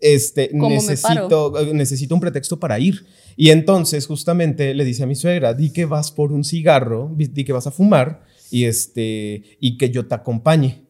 este, 0.00 0.50
¿Cómo 0.50 0.68
me 0.68 0.74
necesito, 0.76 1.58
eh, 1.60 1.72
necesito 1.74 2.14
un 2.14 2.20
pretexto 2.20 2.58
para 2.58 2.78
ir. 2.80 3.06
Y 3.36 3.50
entonces, 3.50 4.06
justamente, 4.06 4.74
le 4.74 4.84
dice 4.84 5.04
a 5.04 5.06
mi 5.06 5.14
suegra, 5.14 5.54
di 5.54 5.72
que 5.72 5.84
vas 5.84 6.10
por 6.10 6.32
un 6.32 6.42
cigarro, 6.44 7.14
di 7.16 7.44
que 7.44 7.52
vas 7.52 7.66
a 7.68 7.70
fumar 7.70 8.24
y, 8.50 8.64
este, 8.64 9.42
y 9.60 9.78
que 9.78 9.90
yo 9.90 10.06
te 10.06 10.14
acompañe. 10.16 10.82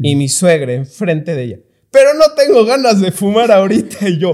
Y 0.00 0.16
mi 0.16 0.28
suegra 0.28 0.72
enfrente 0.72 1.34
de 1.36 1.44
ella, 1.44 1.58
pero 1.90 2.14
no 2.14 2.24
tengo 2.34 2.64
ganas 2.64 3.00
de 3.00 3.12
fumar 3.12 3.52
ahorita. 3.52 3.98
Y 4.08 4.18
yo, 4.18 4.32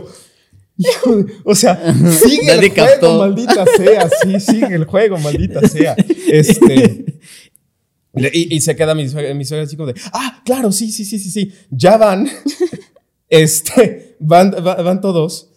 hijo 0.81 1.17
de- 1.17 1.33
o 1.45 1.55
sea, 1.55 1.95
sigue 2.11 2.47
Nadie 2.47 2.67
el 2.67 2.71
juego, 2.73 2.87
captó. 2.91 3.19
maldita 3.19 3.65
sea. 3.77 4.09
Sí, 4.23 4.41
sigue 4.41 4.75
el 4.75 4.85
juego, 4.85 5.19
maldita 5.19 5.69
sea. 5.69 5.95
Este. 6.29 7.05
Y, 8.33 8.57
y 8.57 8.61
se 8.61 8.75
queda 8.75 8.95
mi 8.95 9.09
suegra, 9.09 9.33
mi 9.35 9.45
suegra 9.45 9.65
así 9.67 9.77
como 9.77 9.93
de, 9.93 10.01
ah, 10.13 10.43
claro, 10.45 10.73
sí, 10.73 10.91
sí, 10.91 11.05
sí, 11.05 11.19
sí, 11.19 11.31
sí. 11.31 11.53
Ya 11.71 11.97
van. 11.97 12.29
Este, 13.29 14.17
van, 14.19 14.51
va- 14.53 14.83
van 14.83 15.01
todos. 15.01 15.51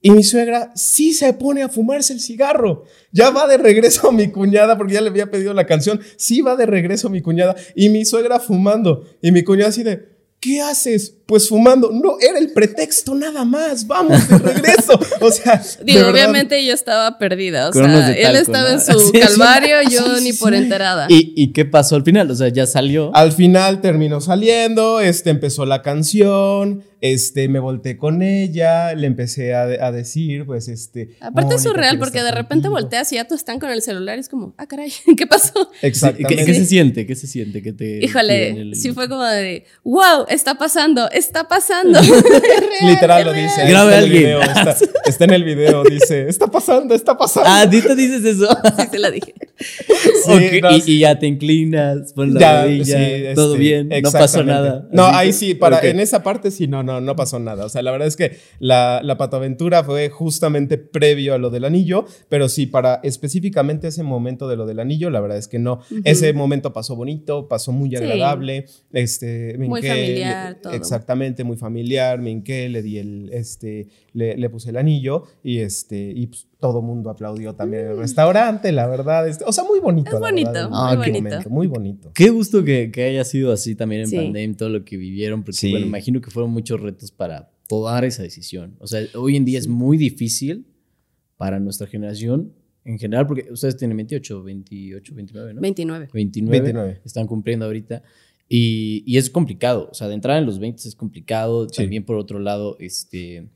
Y 0.00 0.12
mi 0.12 0.22
suegra 0.22 0.70
sí 0.76 1.12
se 1.12 1.32
pone 1.32 1.64
a 1.64 1.68
fumarse 1.68 2.12
el 2.12 2.20
cigarro. 2.20 2.84
Ya 3.10 3.30
va 3.30 3.48
de 3.48 3.56
regreso 3.58 4.08
a 4.08 4.12
mi 4.12 4.28
cuñada 4.28 4.78
porque 4.78 4.94
ya 4.94 5.00
le 5.00 5.08
había 5.08 5.28
pedido 5.28 5.52
la 5.54 5.66
canción. 5.66 6.00
Sí 6.16 6.40
va 6.40 6.54
de 6.54 6.66
regreso 6.66 7.08
a 7.08 7.10
mi 7.10 7.20
cuñada. 7.20 7.56
Y 7.74 7.88
mi 7.88 8.04
suegra 8.04 8.38
fumando. 8.38 9.04
Y 9.20 9.32
mi 9.32 9.42
cuñada 9.42 9.70
así 9.70 9.82
de, 9.82 10.08
¿qué 10.38 10.60
haces? 10.60 11.16
Pues 11.28 11.46
fumando. 11.46 11.90
No, 11.92 12.16
era 12.20 12.38
el 12.38 12.52
pretexto 12.52 13.14
nada 13.14 13.44
más. 13.44 13.86
Vamos 13.86 14.26
de 14.30 14.38
regreso. 14.38 14.98
O 15.20 15.30
sea, 15.30 15.60
Digo, 15.84 16.06
obviamente 16.08 16.64
yo 16.64 16.72
estaba 16.72 17.18
perdida. 17.18 17.68
O 17.68 17.72
sea, 17.72 18.10
él 18.16 18.36
estaba 18.36 18.68
¿no? 18.68 18.74
en 18.74 18.80
su 18.80 18.98
Sí, 18.98 19.10
sí. 19.12 19.20
calvario, 19.20 19.76
yo 19.90 20.16
Sí, 20.16 20.24
ni 20.24 20.32
por 20.32 20.54
enterada. 20.54 21.06
¿Y, 21.10 21.34
¿Y 21.36 21.52
qué 21.52 21.64
pasó 21.66 21.96
al 21.96 22.04
final? 22.04 22.30
O 22.30 22.34
sea, 22.34 22.48
ya 22.48 22.66
salió. 22.66 23.14
Al 23.14 23.32
final 23.32 23.80
terminó 23.82 24.20
saliendo, 24.22 25.00
este, 25.00 25.28
empezó 25.30 25.66
la 25.66 25.82
canción, 25.82 26.82
este, 27.00 27.48
me 27.48 27.58
volteé 27.58 27.96
con 27.98 28.22
ella, 28.22 28.94
le 28.94 29.06
empecé 29.08 29.54
a, 29.54 29.62
a 29.62 29.92
decir, 29.92 30.46
pues, 30.46 30.68
este... 30.68 31.16
Aparte 31.20 31.56
es 31.56 31.62
surreal 31.62 31.98
porque 31.98 32.22
de 32.22 32.30
repente 32.30 32.68
contigo. 32.68 32.72
volteas 32.72 33.12
y 33.12 33.16
ya 33.16 33.26
tú 33.26 33.34
están 33.34 33.58
con 33.58 33.70
el 33.70 33.82
celular 33.82 34.16
y 34.16 34.20
es 34.20 34.28
como, 34.28 34.54
ah, 34.56 34.66
caray, 34.66 34.92
¿qué 35.16 35.26
pasó? 35.26 35.70
¿Qué, 35.80 35.86
Exactamente. 35.88 36.44
qué 36.44 36.54
se 36.54 36.64
siente? 36.64 37.06
¿Qué 37.06 37.14
se 37.16 37.26
siente? 37.26 37.60
Que 37.62 37.72
te 37.72 38.04
Híjole, 38.04 38.50
el- 38.50 38.74
sí 38.76 38.92
fue 38.92 39.08
como 39.08 39.24
de, 39.24 39.64
wow, 39.84 40.26
está 40.28 40.54
pasando, 40.56 41.10
está 41.18 41.46
pasando. 41.48 41.98
Es 42.08 42.22
real, 42.22 42.62
Literal 42.86 43.20
es 43.20 43.26
lo 43.26 43.32
dice. 43.32 43.68
Grabe 43.68 43.90
está 43.90 43.98
en 43.98 44.04
el 44.04 44.04
alguien. 44.04 44.22
video, 44.22 44.42
está, 44.42 44.76
está 45.06 45.24
en 45.24 45.32
el 45.32 45.44
video, 45.44 45.84
dice, 45.84 46.28
está 46.28 46.46
pasando, 46.46 46.94
está 46.94 47.16
pasando. 47.18 47.48
Ah, 47.50 47.68
¿tú 47.70 47.80
te 47.80 47.94
dices 47.94 48.24
eso? 48.24 48.48
Sí, 48.78 48.84
se 48.90 48.98
la 48.98 49.10
dije. 49.10 49.34
Sí, 50.24 50.60
no, 50.62 50.70
y, 50.70 50.82
y 50.86 50.98
ya 51.00 51.18
te 51.18 51.26
inclinas, 51.26 52.12
pones 52.12 52.34
la 52.34 52.40
Ya, 52.40 52.62
rodilla, 52.62 52.84
sí, 52.84 53.34
todo 53.34 53.54
este, 53.54 53.58
bien, 53.58 53.88
no 54.02 54.12
pasó 54.12 54.44
nada. 54.44 54.88
No, 54.92 55.06
ahí 55.06 55.32
sí, 55.32 55.54
para, 55.54 55.80
en 55.80 55.98
esa 56.00 56.22
parte 56.22 56.50
sí, 56.50 56.68
no, 56.68 56.82
no, 56.82 57.00
no 57.00 57.16
pasó 57.16 57.38
nada. 57.38 57.64
O 57.64 57.68
sea, 57.68 57.82
la 57.82 57.90
verdad 57.90 58.06
es 58.06 58.16
que 58.16 58.38
la, 58.60 59.00
la 59.02 59.16
patoaventura 59.18 59.82
fue 59.82 60.08
justamente 60.10 60.78
previo 60.78 61.34
a 61.34 61.38
lo 61.38 61.50
del 61.50 61.64
anillo, 61.64 62.04
pero 62.28 62.48
sí, 62.48 62.66
para 62.66 63.00
específicamente 63.02 63.88
ese 63.88 64.02
momento 64.02 64.48
de 64.48 64.56
lo 64.56 64.66
del 64.66 64.78
anillo, 64.78 65.10
la 65.10 65.20
verdad 65.20 65.38
es 65.38 65.48
que 65.48 65.58
no. 65.58 65.80
Ese 66.04 66.32
momento 66.32 66.72
pasó 66.72 66.94
bonito, 66.94 67.48
pasó 67.48 67.72
muy 67.72 67.94
agradable. 67.96 68.66
Este, 68.92 69.56
me 69.58 69.66
Muy 69.68 69.82
familiar, 69.82 70.58
todo. 70.62 70.72
Exactamente, 71.08 71.42
muy 71.42 71.56
familiar, 71.56 72.20
me 72.20 72.30
hinqué, 72.30 72.68
le 72.68 72.82
di 72.82 72.98
el, 72.98 73.30
este, 73.32 73.88
le, 74.12 74.36
le 74.36 74.50
puse 74.50 74.68
el 74.68 74.76
anillo 74.76 75.22
y 75.42 75.60
este, 75.60 76.12
y 76.14 76.26
pues, 76.26 76.46
todo 76.60 76.82
mundo 76.82 77.08
aplaudió 77.08 77.54
también 77.54 77.84
en 77.84 77.90
el 77.92 77.96
restaurante, 77.98 78.70
la 78.72 78.86
verdad. 78.86 79.26
este, 79.26 79.42
o 79.46 79.52
sea, 79.52 79.64
muy 79.64 79.80
bonito. 79.80 80.10
Es 80.12 80.20
bonito, 80.20 80.52
verdad, 80.52 80.68
muy 80.70 80.90
el 80.92 80.98
bonito. 80.98 81.22
momento, 81.22 81.50
muy 81.50 81.66
bonito. 81.66 82.10
Qué 82.14 82.28
gusto 82.28 82.62
que, 82.62 82.90
que 82.92 83.04
haya 83.04 83.24
sido 83.24 83.52
así 83.52 83.74
también 83.74 84.02
en 84.02 84.08
Sí. 84.08 84.16
pandemia, 84.16 84.54
todo 84.58 84.68
lo 84.68 84.84
que 84.84 84.98
vivieron, 84.98 85.44
porque 85.44 85.56
Sí. 85.56 85.70
bueno, 85.70 85.86
imagino 85.86 86.20
que 86.20 86.30
fueron 86.30 86.50
muchos 86.52 86.78
retos 86.78 87.10
para 87.10 87.50
tomar 87.70 88.04
esa 88.04 88.22
decisión. 88.22 88.76
O 88.78 88.86
sea, 88.86 89.00
hoy 89.14 89.36
en 89.36 89.46
día 89.46 89.58
es 89.58 89.66
muy 89.66 89.96
difícil 89.96 90.66
para 91.38 91.58
nuestra 91.58 91.86
generación 91.86 92.52
en 92.84 92.98
general, 92.98 93.26
porque 93.26 93.46
ustedes 93.50 93.78
tienen 93.78 93.96
28, 93.96 94.42
28, 94.42 95.14
29, 95.14 95.54
¿no? 95.54 95.60
29. 95.62 96.08
29, 96.12 96.60
29. 96.60 97.00
están 97.04 97.26
cumpliendo 97.26 97.64
ahorita. 97.64 98.02
Y, 98.48 99.02
y 99.06 99.18
es 99.18 99.28
complicado, 99.28 99.88
o 99.90 99.94
sea, 99.94 100.08
de 100.08 100.14
entrar 100.14 100.38
en 100.38 100.46
los 100.46 100.58
20 100.58 100.88
es 100.88 100.94
complicado. 100.94 101.66
También 101.66 102.04
por 102.04 102.16
otro 102.16 102.38
lado, 102.38 102.76
este, 102.80 103.48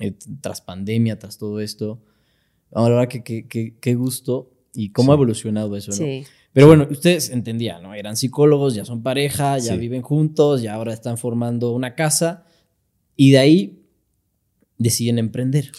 eh, 0.00 0.14
tras 0.40 0.60
pandemia, 0.60 1.18
tras 1.18 1.36
todo 1.36 1.60
esto, 1.60 2.00
ahora 2.72 3.08
que 3.08 3.22
qué 3.22 3.94
gusto 3.94 4.50
y 4.74 4.90
cómo 4.90 5.12
ha 5.12 5.16
evolucionado 5.16 5.76
eso, 5.76 5.90
¿no? 5.90 5.96
Sí. 5.98 6.24
Pero 6.52 6.66
bueno, 6.66 6.86
ustedes 6.90 7.30
entendían, 7.30 7.82
¿no? 7.82 7.94
Eran 7.94 8.16
psicólogos, 8.16 8.74
ya 8.74 8.84
son 8.84 9.02
pareja, 9.02 9.58
ya 9.58 9.74
viven 9.76 10.02
juntos, 10.02 10.60
ya 10.62 10.74
ahora 10.74 10.92
están 10.92 11.16
formando 11.16 11.72
una 11.72 11.94
casa 11.94 12.44
y 13.16 13.30
de 13.30 13.38
ahí 13.38 13.82
deciden 14.76 15.18
emprender. 15.18 15.72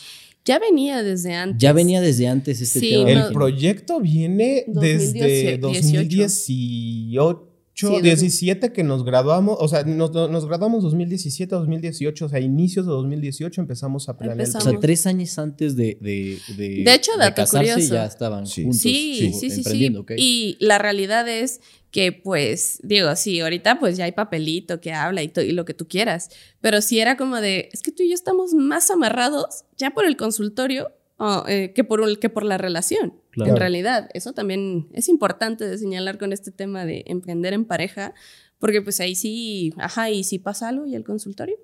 Ya 0.45 0.59
venía 0.59 1.03
desde 1.03 1.35
antes. 1.35 1.61
Ya 1.61 1.73
venía 1.73 2.01
desde 2.01 2.27
antes 2.27 2.59
este 2.59 2.79
tema. 2.79 3.09
El 3.09 3.33
proyecto 3.33 3.99
viene 3.99 4.65
desde 4.67 5.57
2018 5.59 7.52
17 7.75 8.71
que 8.71 8.83
nos 8.83 9.03
graduamos, 9.03 9.57
o 9.59 9.67
sea, 9.67 9.83
nos, 9.83 10.11
nos, 10.11 10.45
graduamos 10.45 10.83
2017, 10.83 11.55
2018, 11.55 12.25
o 12.25 12.29
sea, 12.29 12.39
inicios 12.39 12.85
de 12.85 12.91
2018 12.91 13.61
empezamos 13.61 14.09
a 14.09 14.17
planear. 14.17 14.47
O 14.47 14.61
sea, 14.61 14.79
tres 14.79 15.07
años 15.07 15.37
antes 15.39 15.75
de, 15.75 15.97
de, 15.99 16.39
de, 16.55 16.93
hecho, 16.93 17.11
de 17.17 17.33
casarse 17.33 17.87
ya 17.87 18.05
estaban 18.05 18.45
juntos. 18.45 18.77
Sí, 18.77 19.33
sí, 19.33 19.49
sí, 19.49 19.63
sí. 19.63 19.95
Y 20.17 20.57
la 20.59 20.77
realidad 20.77 21.27
es 21.27 21.61
que, 21.89 22.11
pues, 22.11 22.79
digo, 22.83 23.15
sí, 23.15 23.39
ahorita 23.39 23.79
pues 23.79 23.97
ya 23.97 24.05
hay 24.05 24.11
papelito 24.11 24.79
que 24.79 24.93
habla 24.93 25.23
y, 25.23 25.31
y 25.35 25.51
lo 25.51 25.65
que 25.65 25.73
tú 25.73 25.87
quieras, 25.87 26.29
pero 26.61 26.81
si 26.81 26.99
era 26.99 27.17
como 27.17 27.41
de, 27.41 27.69
es 27.73 27.81
que 27.81 27.91
tú 27.91 28.03
y 28.03 28.09
yo 28.09 28.15
estamos 28.15 28.53
más 28.53 28.91
amarrados 28.91 29.65
ya 29.77 29.91
por 29.91 30.05
el 30.05 30.15
consultorio 30.15 30.91
eh, 31.47 31.73
que, 31.73 31.83
por, 31.83 32.19
que 32.19 32.29
por 32.29 32.43
la 32.43 32.57
relación. 32.57 33.19
En 33.35 33.55
realidad, 33.55 34.09
eso 34.13 34.33
también 34.33 34.87
es 34.93 35.09
importante 35.09 35.67
de 35.67 35.77
señalar 35.77 36.17
con 36.17 36.33
este 36.33 36.51
tema 36.51 36.85
de 36.85 37.03
emprender 37.07 37.53
en 37.53 37.65
pareja, 37.65 38.13
porque 38.59 38.81
pues 38.81 38.99
ahí 38.99 39.15
sí, 39.15 39.73
ajá, 39.77 40.09
y 40.09 40.23
si 40.23 40.39
pasa 40.39 40.69
algo 40.69 40.85
y 40.85 40.95
el 40.95 41.03
consultorio, 41.03 41.57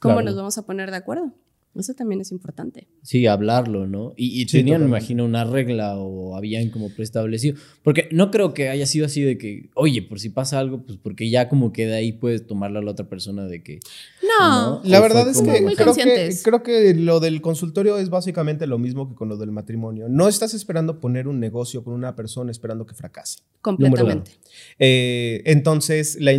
¿cómo 0.00 0.22
nos 0.22 0.36
vamos 0.36 0.56
a 0.58 0.66
poner 0.66 0.90
de 0.90 0.96
acuerdo? 0.96 1.34
Eso 1.74 1.94
también 1.94 2.20
es 2.20 2.32
importante. 2.32 2.88
Sí, 3.02 3.26
hablarlo, 3.26 3.86
¿no? 3.86 4.12
Y, 4.16 4.44
tenían, 4.46 4.82
me 4.82 4.88
imagino, 4.88 5.24
una 5.24 5.44
regla 5.44 5.96
o 5.96 6.36
habían 6.36 6.68
como 6.68 6.90
preestablecido. 6.90 7.56
Porque 7.82 8.08
no 8.12 8.30
creo 8.30 8.52
que 8.52 8.68
haya 8.68 8.84
sido 8.84 9.06
así 9.06 9.22
de 9.22 9.38
que, 9.38 9.70
oye, 9.74 10.02
por 10.02 10.20
si 10.20 10.28
pasa 10.28 10.58
algo, 10.58 10.82
pues 10.82 10.98
porque 11.02 11.30
ya 11.30 11.48
como 11.48 11.72
que 11.72 11.86
de 11.86 11.94
ahí 11.94 12.12
puedes 12.12 12.46
tomarla 12.46 12.82
la 12.82 12.90
otra 12.90 13.08
persona 13.08 13.46
de 13.46 13.62
que... 13.62 13.80
No, 14.22 14.82
la 14.84 15.00
verdad 15.00 15.28
es 15.28 15.40
que 15.40 15.74
creo, 15.76 15.94
que 15.94 16.30
creo 16.42 16.62
que 16.62 16.94
lo 16.94 17.20
del 17.20 17.40
consultorio 17.40 17.96
es 17.98 18.10
básicamente 18.10 18.66
lo 18.66 18.78
mismo 18.78 19.08
que 19.08 19.14
con 19.14 19.28
lo 19.28 19.38
del 19.38 19.50
matrimonio. 19.50 20.08
No 20.08 20.28
estás 20.28 20.52
esperando 20.52 21.00
poner 21.00 21.26
un 21.26 21.40
negocio 21.40 21.82
con 21.82 21.94
una 21.94 22.14
persona 22.14 22.50
esperando 22.50 22.84
que 22.84 22.94
fracase. 22.94 23.40
Completamente. 23.62 24.32
Eh, 24.78 25.42
entonces, 25.46 26.18
la, 26.20 26.32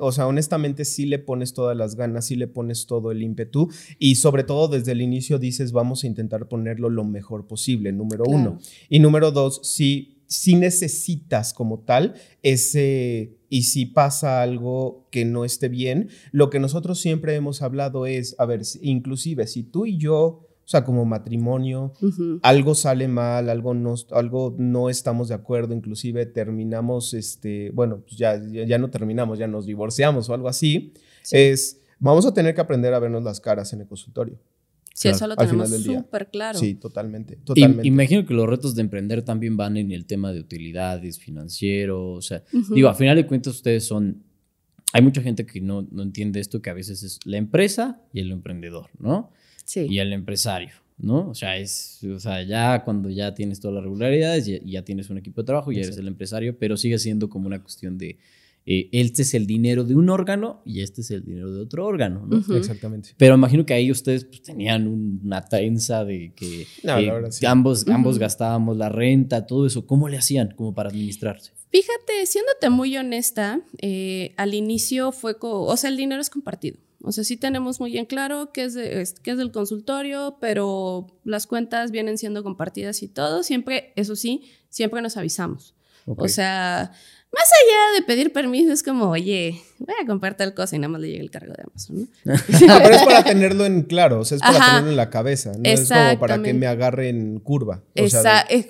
o 0.00 0.12
sea, 0.12 0.26
honestamente 0.26 0.84
sí 0.84 1.06
le 1.06 1.18
pones 1.18 1.52
todas 1.52 1.76
las 1.76 1.94
ganas, 1.94 2.26
sí 2.26 2.36
le 2.36 2.48
pones 2.48 2.86
todo 2.86 3.12
el 3.12 3.22
ímpetu 3.22 3.70
y 3.98 4.16
sobre 4.16 4.44
todo 4.44 4.68
desde 4.68 4.92
el 4.92 5.02
inicio 5.02 5.38
dices 5.38 5.72
vamos 5.72 6.04
a 6.04 6.05
intentar 6.06 6.48
ponerlo 6.48 6.88
lo 6.88 7.04
mejor 7.04 7.46
posible, 7.46 7.92
número 7.92 8.24
uno. 8.26 8.58
Y 8.88 8.98
número 8.98 9.30
dos, 9.30 9.60
si, 9.62 10.22
si 10.26 10.54
necesitas 10.54 11.52
como 11.52 11.80
tal 11.80 12.14
ese, 12.42 13.36
y 13.48 13.64
si 13.64 13.86
pasa 13.86 14.42
algo 14.42 15.08
que 15.10 15.24
no 15.24 15.44
esté 15.44 15.68
bien, 15.68 16.08
lo 16.32 16.50
que 16.50 16.60
nosotros 16.60 17.00
siempre 17.00 17.34
hemos 17.34 17.62
hablado 17.62 18.06
es, 18.06 18.34
a 18.38 18.46
ver, 18.46 18.62
inclusive 18.82 19.46
si 19.46 19.62
tú 19.62 19.86
y 19.86 19.98
yo... 19.98 20.42
O 20.58 20.68
sea, 20.68 20.82
como 20.82 21.04
matrimonio, 21.04 21.92
algo 22.42 22.74
sale 22.74 23.06
mal, 23.06 23.50
algo 23.50 23.72
no, 23.72 23.94
algo 24.10 24.52
no 24.58 24.90
estamos 24.90 25.28
de 25.28 25.36
acuerdo, 25.36 25.74
inclusive 25.74 26.26
terminamos, 26.26 27.14
este, 27.14 27.70
bueno, 27.70 28.00
pues 28.00 28.16
ya, 28.16 28.42
ya, 28.50 28.76
no 28.76 28.90
terminamos, 28.90 29.38
ya 29.38 29.46
nos 29.46 29.64
divorciamos 29.64 30.28
o 30.28 30.34
algo 30.34 30.48
así, 30.48 30.92
es, 31.30 31.80
vamos 32.00 32.26
a 32.26 32.34
tener 32.34 32.52
que 32.52 32.60
aprender 32.60 32.92
a 32.94 32.98
vernos 32.98 33.22
las 33.22 33.38
caras 33.38 33.72
en 33.74 33.82
el 33.82 33.86
consultorio. 33.86 34.40
Sí, 34.96 35.08
eso 35.08 35.26
lo 35.26 35.36
tenemos 35.36 35.68
súper 35.68 36.30
claro. 36.30 36.58
Sí, 36.58 36.74
totalmente. 36.74 37.36
totalmente. 37.44 37.86
imagino 37.86 38.24
que 38.24 38.32
los 38.32 38.48
retos 38.48 38.74
de 38.74 38.80
emprender 38.80 39.20
también 39.20 39.54
van 39.54 39.76
en 39.76 39.92
el 39.92 40.06
tema 40.06 40.32
de 40.32 40.40
utilidades, 40.40 41.18
financiero, 41.18 42.12
o 42.12 42.22
sea, 42.22 42.42
digo, 42.70 42.88
a 42.88 42.94
final 42.94 43.16
de 43.16 43.26
cuentas 43.26 43.56
ustedes 43.56 43.84
son, 43.84 44.22
hay 44.94 45.02
mucha 45.02 45.20
gente 45.20 45.44
que 45.44 45.60
no, 45.60 45.86
no 45.90 46.02
entiende 46.02 46.40
esto, 46.40 46.62
que 46.62 46.70
a 46.70 46.72
veces 46.72 47.02
es 47.02 47.20
la 47.26 47.36
empresa 47.36 48.00
y 48.14 48.20
el 48.20 48.32
emprendedor, 48.32 48.88
¿no? 48.98 49.30
Sí. 49.66 49.86
Y 49.86 49.98
el 49.98 50.14
empresario, 50.14 50.72
¿no? 50.96 51.28
O 51.28 51.34
sea, 51.34 51.58
es, 51.58 52.02
o 52.02 52.18
sea, 52.18 52.42
ya 52.42 52.82
cuando 52.82 53.10
ya 53.10 53.34
tienes 53.34 53.60
todas 53.60 53.74
las 53.74 53.84
regularidades, 53.84 54.48
y 54.48 54.70
ya 54.70 54.82
tienes 54.82 55.10
un 55.10 55.18
equipo 55.18 55.42
de 55.42 55.44
trabajo, 55.44 55.72
ya 55.72 55.82
eres 55.82 55.98
el 55.98 56.08
empresario, 56.08 56.58
pero 56.58 56.78
sigue 56.78 56.98
siendo 56.98 57.28
como 57.28 57.48
una 57.48 57.60
cuestión 57.60 57.98
de 57.98 58.16
eh, 58.68 58.88
este 58.90 59.22
es 59.22 59.32
el 59.34 59.46
dinero 59.46 59.84
de 59.84 59.94
un 59.94 60.10
órgano 60.10 60.60
y 60.64 60.80
este 60.80 61.00
es 61.00 61.12
el 61.12 61.24
dinero 61.24 61.52
de 61.52 61.60
otro 61.60 61.86
órgano. 61.86 62.26
¿no? 62.26 62.56
Exactamente. 62.56 63.10
Pero 63.16 63.36
imagino 63.36 63.64
que 63.64 63.74
ahí 63.74 63.92
ustedes 63.92 64.24
pues, 64.24 64.42
tenían 64.42 64.88
una 64.88 65.44
trenza 65.44 66.04
de 66.04 66.32
que 66.34 66.66
eh, 66.82 67.46
ambos, 67.46 67.86
ambos 67.86 68.18
gastábamos 68.18 68.76
la 68.76 68.88
renta, 68.88 69.46
todo 69.46 69.66
eso. 69.66 69.86
¿Cómo 69.86 70.08
le 70.08 70.18
hacían 70.18 70.50
como 70.56 70.74
para 70.74 70.88
administrarse? 70.88 71.52
Fíjate, 71.70 72.26
siéndote 72.26 72.70
muy 72.70 72.96
honesta, 72.96 73.60
eh, 73.78 74.34
al 74.36 74.52
inicio 74.54 75.12
fue, 75.12 75.36
o 75.40 75.76
sea, 75.76 75.90
el 75.90 75.96
dinero 75.96 76.20
es 76.20 76.30
compartido. 76.30 76.78
O 77.02 77.12
sea, 77.12 77.22
sí 77.22 77.36
tenemos 77.36 77.78
muy 77.78 77.92
bien 77.92 78.06
claro 78.06 78.50
qué 78.52 78.64
es, 78.64 78.74
es 78.74 79.14
del 79.22 79.52
consultorio, 79.52 80.38
pero 80.40 81.06
las 81.22 81.46
cuentas 81.46 81.92
vienen 81.92 82.18
siendo 82.18 82.42
compartidas 82.42 83.00
y 83.04 83.08
todo. 83.08 83.44
Siempre, 83.44 83.92
eso 83.94 84.16
sí, 84.16 84.42
siempre 84.70 85.02
nos 85.02 85.16
avisamos. 85.16 85.76
O 86.06 86.28
sea, 86.28 86.92
más 87.32 87.44
allá 87.44 88.00
de 88.00 88.06
pedir 88.06 88.32
permiso, 88.32 88.72
es 88.72 88.82
como, 88.82 89.10
oye, 89.10 89.60
voy 89.78 89.94
a 90.02 90.06
comprar 90.06 90.36
tal 90.36 90.54
cosa 90.54 90.76
y 90.76 90.78
nada 90.78 90.88
más 90.88 91.00
le 91.00 91.08
llega 91.08 91.22
el 91.22 91.30
cargo 91.30 91.52
de 91.52 91.64
Amazon. 91.64 92.08
¿no? 92.24 92.34
pero 92.82 92.94
es 92.94 93.02
para 93.02 93.24
tenerlo 93.24 93.66
en 93.66 93.82
claro, 93.82 94.20
o 94.20 94.24
sea, 94.24 94.36
es 94.36 94.42
para 94.42 94.58
tenerlo 94.58 94.90
en 94.90 94.96
la 94.96 95.10
cabeza, 95.10 95.52
no 95.52 95.60
es 95.64 95.88
como 95.88 96.18
para 96.18 96.42
que 96.42 96.54
me 96.54 96.66
agarre 96.66 97.08
en 97.08 97.38
curva. 97.40 97.82
es 97.94 98.16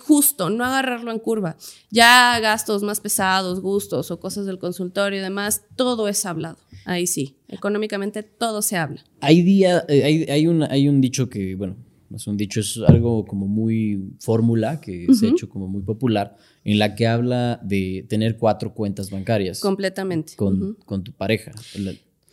justo, 0.01 0.51
no 0.51 0.64
agarrarlo 0.64 1.12
en 1.12 1.19
curva. 1.19 1.57
Ya 1.90 2.38
gastos 2.40 2.83
más 2.83 3.01
pesados, 3.01 3.61
gustos 3.61 4.11
o 4.11 4.19
cosas 4.19 4.47
del 4.47 4.59
consultorio 4.59 5.21
y 5.21 5.23
demás, 5.23 5.62
todo 5.77 6.09
es 6.09 6.27
hablado. 6.27 6.59
Ahí 6.85 7.07
sí, 7.07 7.37
económicamente 7.49 8.23
todo 8.23 8.62
se 8.62 8.77
habla. 8.77 9.05
Hay 9.21 9.42
día, 9.42 9.85
eh, 9.88 10.03
hay, 10.05 10.25
hay, 10.25 10.47
un, 10.47 10.62
hay 10.62 10.88
un 10.88 11.01
dicho 11.01 11.29
que, 11.29 11.55
bueno, 11.55 11.77
no 12.09 12.16
es 12.16 12.27
un 12.27 12.37
dicho, 12.37 12.61
es 12.61 12.79
algo 12.87 13.25
como 13.25 13.47
muy 13.47 14.12
fórmula 14.21 14.81
que 14.81 15.07
se 15.12 15.27
ha 15.27 15.31
hecho 15.31 15.49
como 15.49 15.69
muy 15.69 15.83
popular, 15.83 16.37
en 16.66 16.81
la 16.81 16.96
que 16.96 17.07
habla 17.07 17.61
de 17.62 18.05
tener 18.09 18.37
cuatro 18.37 18.74
cuentas 18.74 19.09
bancarias. 19.11 19.61
Completamente. 19.61 20.35
Con, 20.35 20.74
con 20.85 21.05
tu 21.05 21.12
pareja. 21.12 21.52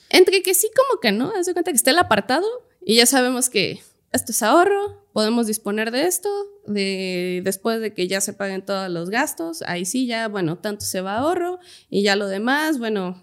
Entre 0.10 0.42
que 0.42 0.56
sí, 0.56 0.72
como 0.76 1.00
que 1.00 1.12
no, 1.12 1.32
haz 1.38 1.46
de 1.46 1.54
cuenta 1.54 1.72
que 1.72 1.78
está 1.78 1.92
el 1.92 2.00
apartado 2.00 2.48
y 2.84 2.96
ya 2.96 3.06
sabemos 3.06 3.52
que 3.52 3.80
esto 4.12 4.32
es 4.32 4.42
ahorro, 4.42 5.06
podemos 5.14 5.46
disponer 5.46 5.92
de 5.92 6.08
esto, 6.08 6.30
de, 6.66 7.42
después 7.44 7.80
de 7.80 7.94
que 7.94 8.08
ya 8.08 8.22
se 8.22 8.34
paguen 8.34 8.66
todos 8.66 8.90
los 8.90 9.12
gastos, 9.12 9.62
ahí 9.68 9.86
sí 9.86 10.08
ya, 10.08 10.28
bueno, 10.30 10.58
tanto 10.58 10.84
se 10.84 11.02
va 11.02 11.18
ahorro 11.18 11.60
y 11.92 12.02
ya 12.02 12.16
lo 12.16 12.28
demás, 12.28 12.80
bueno, 12.80 13.22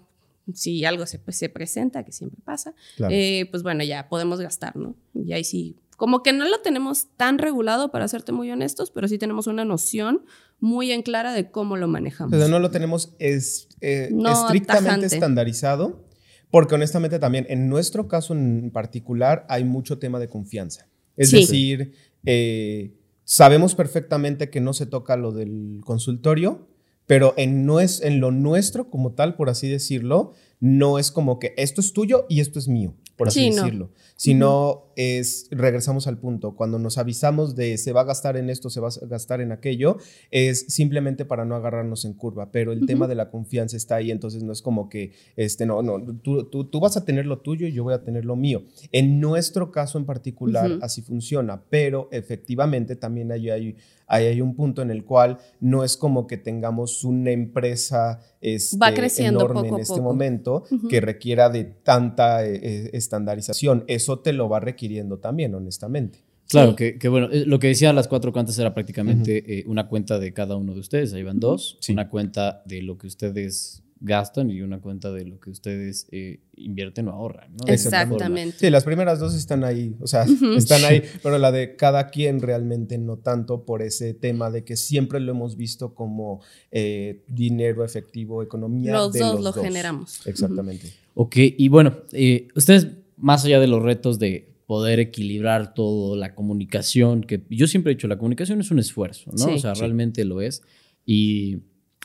si 0.53 0.85
algo 0.85 1.05
se, 1.05 1.19
se 1.27 1.49
presenta, 1.49 2.05
que 2.05 2.13
siempre 2.13 2.39
pasa, 2.45 2.73
eh, 3.09 3.47
pues 3.51 3.63
bueno, 3.63 3.83
ya 3.83 4.07
podemos 4.07 4.39
gastar, 4.39 4.77
¿no? 4.77 4.95
Y 5.13 5.33
ahí 5.33 5.43
sí 5.43 5.75
como 6.01 6.23
que 6.23 6.33
no 6.33 6.45
lo 6.49 6.61
tenemos 6.61 7.09
tan 7.15 7.37
regulado, 7.37 7.91
para 7.91 8.07
serte 8.07 8.31
muy 8.31 8.49
honestos, 8.49 8.89
pero 8.89 9.07
sí 9.07 9.19
tenemos 9.19 9.45
una 9.45 9.65
noción 9.65 10.25
muy 10.59 10.91
en 10.91 11.03
clara 11.03 11.31
de 11.31 11.51
cómo 11.51 11.77
lo 11.77 11.87
manejamos. 11.87 12.31
Pero 12.31 12.47
no 12.47 12.57
lo 12.57 12.71
tenemos 12.71 13.13
es, 13.19 13.67
eh, 13.81 14.09
estrictamente 14.31 15.05
estandarizado, 15.05 16.03
porque 16.49 16.73
honestamente 16.73 17.19
también 17.19 17.45
en 17.49 17.69
nuestro 17.69 18.07
caso 18.07 18.33
en 18.33 18.71
particular 18.71 19.45
hay 19.47 19.63
mucho 19.63 19.99
tema 19.99 20.17
de 20.17 20.27
confianza. 20.27 20.87
Es 21.17 21.29
decir, 21.29 21.93
eh, 22.25 22.95
sabemos 23.23 23.75
perfectamente 23.75 24.49
que 24.49 24.59
no 24.59 24.73
se 24.73 24.87
toca 24.87 25.15
lo 25.17 25.31
del 25.31 25.81
consultorio, 25.85 26.67
pero 27.05 27.35
en, 27.37 27.67
no 27.67 27.79
es, 27.79 28.01
en 28.01 28.19
lo 28.19 28.31
nuestro 28.31 28.89
como 28.89 29.11
tal, 29.11 29.35
por 29.35 29.51
así 29.51 29.69
decirlo, 29.69 30.31
no 30.59 30.97
es 30.97 31.11
como 31.11 31.37
que 31.37 31.53
esto 31.57 31.79
es 31.79 31.93
tuyo 31.93 32.25
y 32.27 32.39
esto 32.39 32.57
es 32.57 32.67
mío 32.67 32.95
por 33.21 33.27
así 33.27 33.51
decirlo. 33.51 33.91
Sino 34.15 34.90
es, 34.95 35.47
regresamos 35.51 36.07
al 36.07 36.17
punto, 36.17 36.55
cuando 36.55 36.79
nos 36.79 36.97
avisamos 36.97 37.55
de 37.55 37.77
se 37.77 37.93
va 37.93 38.01
a 38.01 38.05
gastar 38.05 38.37
en 38.37 38.49
esto, 38.49 38.69
se 38.69 38.79
va 38.79 38.89
a 38.89 39.05
gastar 39.07 39.41
en 39.41 39.51
aquello, 39.51 39.97
es 40.31 40.65
simplemente 40.67 41.25
para 41.25 41.45
no 41.45 41.55
agarrarnos 41.55 42.05
en 42.05 42.13
curva, 42.13 42.51
pero 42.51 42.71
el 42.71 42.85
tema 42.85 43.07
de 43.07 43.15
la 43.15 43.29
confianza 43.29 43.77
está 43.77 43.95
ahí, 43.95 44.11
entonces 44.11 44.43
no 44.43 44.51
es 44.51 44.61
como 44.61 44.89
que, 44.89 45.13
este, 45.35 45.65
no, 45.65 45.81
no, 45.81 45.99
tú, 46.21 46.45
tú, 46.45 46.79
vas 46.79 46.97
a 46.97 47.05
tener 47.05 47.25
lo 47.25 47.39
tuyo 47.39 47.67
y 47.67 47.71
yo 47.71 47.83
voy 47.83 47.93
a 47.93 48.03
tener 48.03 48.25
lo 48.25 48.35
mío. 48.35 48.63
En 48.91 49.19
nuestro 49.19 49.71
caso 49.71 49.97
en 49.97 50.05
particular 50.05 50.79
así 50.81 51.01
funciona, 51.01 51.63
pero 51.69 52.09
efectivamente 52.11 52.95
también 52.95 53.31
hay, 53.31 53.49
hay, 53.49 53.75
hay, 54.07 54.41
un 54.41 54.55
punto 54.55 54.81
en 54.81 54.91
el 54.91 55.05
cual 55.05 55.37
no 55.59 55.83
es 55.83 55.97
como 55.97 56.27
que 56.27 56.37
tengamos 56.37 57.03
una 57.03 57.31
empresa 57.31 58.19
este, 58.41 58.77
va 58.77 58.93
creciendo 58.93 59.41
enorme 59.41 59.69
en 59.69 59.79
este 59.79 60.01
momento 60.01 60.63
que 60.89 60.99
requiera 60.99 61.49
de 61.49 61.63
tanta 61.63 62.45
eh, 62.45 62.59
eh, 62.61 62.89
estandarización. 62.93 63.83
Eso 63.87 64.19
te 64.19 64.33
lo 64.33 64.49
va 64.49 64.59
requiriendo 64.81 65.17
también, 65.17 65.53
honestamente. 65.53 66.19
Claro, 66.49 66.75
que, 66.75 66.97
bueno, 67.07 67.29
eh, 67.31 67.45
lo 67.45 67.59
que 67.59 67.67
decía 67.67 67.93
las 67.93 68.09
cuatro 68.09 68.33
cuentas 68.33 68.59
era 68.59 68.73
prácticamente 68.73 69.63
una 69.67 69.87
cuenta 69.87 70.19
de 70.19 70.33
cada 70.33 70.57
uno 70.57 70.73
de 70.73 70.81
ustedes, 70.81 71.13
ahí 71.13 71.23
van 71.23 71.39
dos, 71.39 71.79
una 71.87 72.09
cuenta 72.09 72.61
de 72.65 72.81
lo 72.81 72.97
que 72.97 73.07
ustedes 73.07 73.83
gastan 74.01 74.49
y 74.49 74.61
una 74.61 74.81
cuenta 74.81 75.11
de 75.11 75.25
lo 75.25 75.39
que 75.39 75.51
ustedes 75.51 76.07
eh, 76.11 76.39
invierten 76.55 77.07
o 77.07 77.11
ahorran, 77.11 77.51
¿no? 77.55 77.71
Exactamente. 77.71 78.57
Sí, 78.59 78.69
las 78.71 78.83
primeras 78.83 79.19
dos 79.19 79.35
están 79.35 79.63
ahí, 79.63 79.95
o 80.01 80.07
sea, 80.07 80.25
están 80.57 80.83
ahí, 80.83 81.03
pero 81.21 81.37
la 81.37 81.51
de 81.51 81.75
cada 81.75 82.09
quien 82.09 82.41
realmente 82.41 82.97
no 82.97 83.17
tanto 83.17 83.63
por 83.63 83.83
ese 83.83 84.13
tema 84.15 84.49
de 84.49 84.63
que 84.63 84.75
siempre 84.75 85.19
lo 85.19 85.31
hemos 85.31 85.55
visto 85.55 85.93
como 85.93 86.41
eh, 86.71 87.23
dinero 87.27 87.85
efectivo, 87.85 88.41
economía. 88.41 88.91
Los 88.93 89.13
de 89.13 89.19
dos 89.19 89.35
los 89.35 89.43
lo 89.43 89.51
dos. 89.51 89.63
generamos. 89.63 90.25
Exactamente. 90.25 90.91
Ok, 91.13 91.35
y 91.37 91.67
bueno, 91.67 91.95
eh, 92.11 92.47
ustedes, 92.55 92.87
más 93.17 93.45
allá 93.45 93.59
de 93.59 93.67
los 93.67 93.83
retos 93.83 94.17
de 94.17 94.50
poder 94.71 95.01
equilibrar 95.01 95.73
todo, 95.73 96.15
la 96.15 96.33
comunicación, 96.33 97.23
que 97.25 97.43
yo 97.49 97.67
siempre 97.67 97.91
he 97.91 97.95
dicho, 97.95 98.07
la 98.07 98.17
comunicación 98.17 98.61
es 98.61 98.71
un 98.71 98.79
esfuerzo, 98.79 99.29
¿no? 99.31 99.37
Sí. 99.45 99.51
o 99.55 99.59
sea, 99.59 99.75
Sí. 99.75 99.81
realmente 99.81 100.23
lo 100.23 100.39
es. 100.39 100.61
Y, 101.05 101.57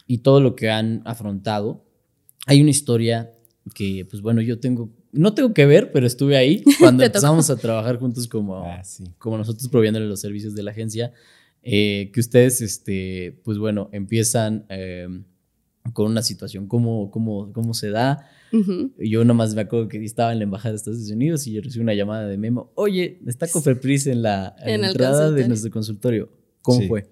y 0.09 0.19
todo 0.19 0.41
lo 0.41 0.57
que 0.57 0.69
han 0.69 1.01
afrontado. 1.05 1.85
Hay 2.45 2.61
una 2.61 2.71
historia 2.71 3.31
que, 3.73 4.05
pues 4.11 4.21
bueno, 4.21 4.41
yo 4.41 4.59
tengo, 4.59 4.91
no 5.13 5.33
tengo 5.33 5.55
que 5.55 5.65
ver, 5.65 5.93
pero 5.93 6.09
estuve 6.09 6.37
ahí 6.37 6.65
cuando 6.81 7.05
tocó. 7.05 7.07
empezamos 7.07 7.51
a 7.51 7.57
trabajar 7.57 7.99
juntos 8.01 8.27
como, 8.27 8.65
Ah, 8.65 8.83
sí. 8.83 9.05
como 9.19 9.39
nosotros 9.39 9.69
proviéndole 9.69 10.07
los 10.07 10.21
servicios 10.21 10.57
de 10.57 10.65
la 10.65 10.73
agencia, 10.73 11.13
eh, 11.63 12.11
que 12.13 12.19
ustedes, 12.19 12.61
este, 12.63 13.41
pues 13.45 13.59
bueno, 13.59 13.91
empiezan 13.93 14.67
eh, 14.71 15.07
con 15.93 16.11
una 16.11 16.23
situación, 16.23 16.67
cómo, 16.69 17.11
cómo, 17.11 17.53
cómo 17.53 17.75
se 17.75 17.91
da. 17.91 18.29
Ujú. 18.53 18.93
Yo 18.99 19.25
nomás 19.25 19.55
me 19.55 19.63
acuerdo 19.63 19.89
que 19.89 20.05
estaba 20.05 20.33
en 20.33 20.39
la 20.39 20.45
embajada 20.45 20.71
de 20.73 20.77
Estados 20.77 21.11
Unidos 21.11 21.47
y 21.47 21.53
yo 21.53 21.63
recibí 21.63 21.83
una 21.83 21.95
llamada 21.95 22.27
de 22.27 22.39
Memo. 22.39 22.71
Oye, 22.75 23.21
está 23.27 23.47
Cofepris 23.49 24.07
en 24.07 24.23
la, 24.23 24.55
en 24.65 24.81
la 24.83 24.89
entrada 24.89 25.31
de 25.31 25.47
nuestro 25.49 25.71
consultorio. 25.71 26.29
¿Cómo 26.63 26.81
Sí. 26.81 26.89
fue? 26.89 27.07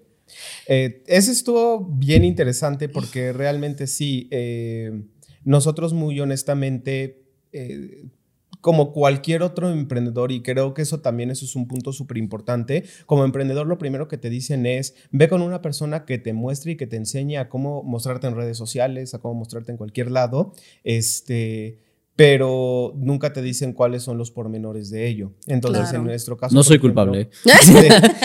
Eh, 0.67 1.03
ese 1.07 1.31
estuvo 1.31 1.85
bien 1.85 2.23
interesante 2.23 2.89
porque 2.89 3.31
realmente 3.31 3.85
sí, 3.87 4.27
eh, 4.31 5.03
nosotros 5.43 5.93
muy 5.93 6.19
honestamente, 6.19 7.27
eh, 7.51 8.05
como 8.65 8.93
cualquier 8.93 9.43
otro 9.43 9.69
emprendedor, 9.69 10.31
y 10.31 10.41
creo 10.41 10.73
que 10.73 10.81
eso 10.81 10.99
también 10.99 11.29
eso 11.29 11.45
es 11.45 11.55
un 11.55 11.67
punto 11.67 11.93
súper 11.93 12.17
importante, 12.17 12.83
como 13.05 13.23
emprendedor 13.23 13.67
lo 13.67 13.77
primero 13.77 14.07
que 14.07 14.17
te 14.17 14.31
dicen 14.31 14.65
es, 14.65 14.95
ve 15.11 15.29
con 15.29 15.43
una 15.43 15.61
persona 15.61 16.03
que 16.03 16.17
te 16.17 16.33
muestre 16.33 16.71
y 16.71 16.75
que 16.75 16.87
te 16.87 16.95
enseñe 16.95 17.37
a 17.37 17.47
cómo 17.47 17.83
mostrarte 17.83 18.25
en 18.25 18.35
redes 18.35 18.57
sociales, 18.57 19.13
a 19.13 19.19
cómo 19.19 19.35
mostrarte 19.35 19.71
en 19.71 19.77
cualquier 19.77 20.09
lado, 20.09 20.51
este... 20.83 21.84
Pero 22.17 22.93
nunca 22.95 23.33
te 23.33 23.41
dicen 23.41 23.73
cuáles 23.73 24.03
son 24.03 24.17
los 24.17 24.31
pormenores 24.31 24.89
de 24.89 25.05
ello. 25.07 25.33
Entonces, 25.47 25.83
Claro. 25.83 25.97
en 25.99 26.03
nuestro 26.05 26.37
caso. 26.37 26.55
No 26.55 26.63
soy 26.63 26.77
ejemplo- 26.77 27.03
culpable. 27.03 27.29
Sí, 27.61 27.73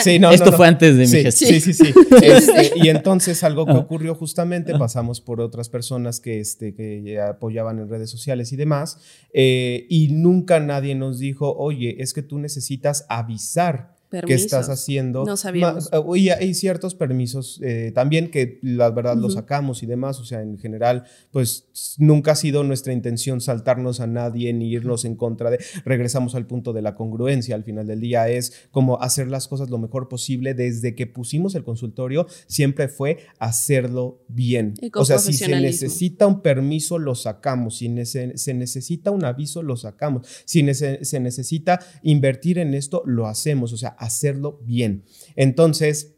sí, 0.03 0.19
no, 0.21 0.31
Esto 0.31 0.45
no, 0.47 0.51
no. 0.53 0.57
fue 0.57 0.69
antes 0.69 0.97
de 0.97 1.07
mi 1.07 1.23
gestión. 1.25 1.51
Sí, 1.55 1.61
sí, 1.61 1.73
sí. 1.73 1.93
Este, 2.23 2.73
y 2.77 2.89
entonces 2.89 3.43
algo 3.43 3.67
que 3.67 3.73
Ah. 3.73 3.79
ocurrió 3.79 4.15
justamente, 4.15 4.79
pasamos 4.79 5.21
por 5.21 5.41
otras 5.41 5.69
personas 5.69 6.21
que, 6.21 6.39
este, 6.39 6.73
que 6.73 7.03
ya 7.03 7.31
apoyaban 7.31 7.81
en 7.81 7.89
redes 7.89 8.11
sociales 8.11 8.53
y 8.53 8.57
demás, 8.57 8.99
eh, 9.33 9.87
y 9.89 10.09
nunca 10.13 10.61
nadie 10.61 10.95
nos 10.95 11.19
dijo, 11.19 11.53
oye, 11.57 11.97
es 12.01 12.13
que 12.15 12.23
tú 12.23 12.39
necesitas 12.39 13.07
avisar 13.09 13.97
qué 14.27 14.35
estás 14.45 14.69
haciendo. 14.69 15.25
No 15.25 15.37
sabíamos. 15.37 15.89
Ma- 15.93 16.17
Y 16.17 16.29
hay 16.31 16.55
ciertos 16.55 16.95
permisos 16.95 17.61
eh, 17.63 17.93
también 17.95 18.31
que 18.31 18.59
la 18.63 18.91
verdad 18.91 19.17
los 19.17 19.35
sacamos 19.35 19.83
y 19.83 19.87
demás, 19.87 20.19
o 20.21 20.25
sea, 20.25 20.43
en 20.43 20.59
general, 20.59 21.05
pues 21.31 21.97
nunca 21.99 22.33
ha 22.33 22.35
sido 22.37 22.65
nuestra 22.65 22.93
intención 22.93 23.41
saltarnos 23.41 24.01
a 24.01 24.07
nadie 24.07 24.53
ni 24.53 24.71
irnos 24.71 25.05
en 25.05 25.15
contra 25.17 25.51
de, 25.51 25.59
regresamos 25.85 26.35
al 26.35 26.47
punto 26.47 26.73
de 26.73 26.83
la 26.83 26.95
congruencia 26.95 27.55
al 27.55 27.65
final 27.65 27.87
del 27.87 28.01
día, 28.01 28.29
es 28.29 28.53
como 28.71 29.01
hacer 29.01 29.29
las 29.29 29.47
cosas 29.49 29.71
lo 29.71 29.79
mejor 29.79 30.09
posible 30.09 30.55
desde 30.55 30.95
que 30.95 31.07
pusimos 31.07 31.55
el 31.55 31.63
consultorio, 31.65 32.27
siempre 32.47 32.89
fue 32.89 33.19
hacerlo 33.39 34.25
bien. 34.29 34.75
Y 34.81 34.91
con 34.91 35.03
O 35.03 35.05
sea, 35.05 35.19
si 35.19 35.33
se 35.39 35.45
necesita 35.85 36.27
un 36.27 36.41
permiso, 36.43 36.99
lo 36.99 37.15
sacamos, 37.15 37.77
si 37.79 37.89
nece- 37.89 38.37
se 38.37 38.55
necesita 38.55 39.11
un 39.11 39.25
aviso, 39.25 39.63
lo 39.63 39.77
sacamos, 39.77 40.27
si 40.45 40.63
nece- 40.63 41.03
se 41.05 41.21
necesita 41.21 41.81
invertir 42.03 42.59
en 42.59 42.75
esto, 42.75 43.03
lo 43.07 43.27
hacemos, 43.27 43.73
o 43.73 43.77
sea, 43.77 43.91
hacerlo 44.01 44.61
bien. 44.65 45.05
Entonces, 45.37 46.15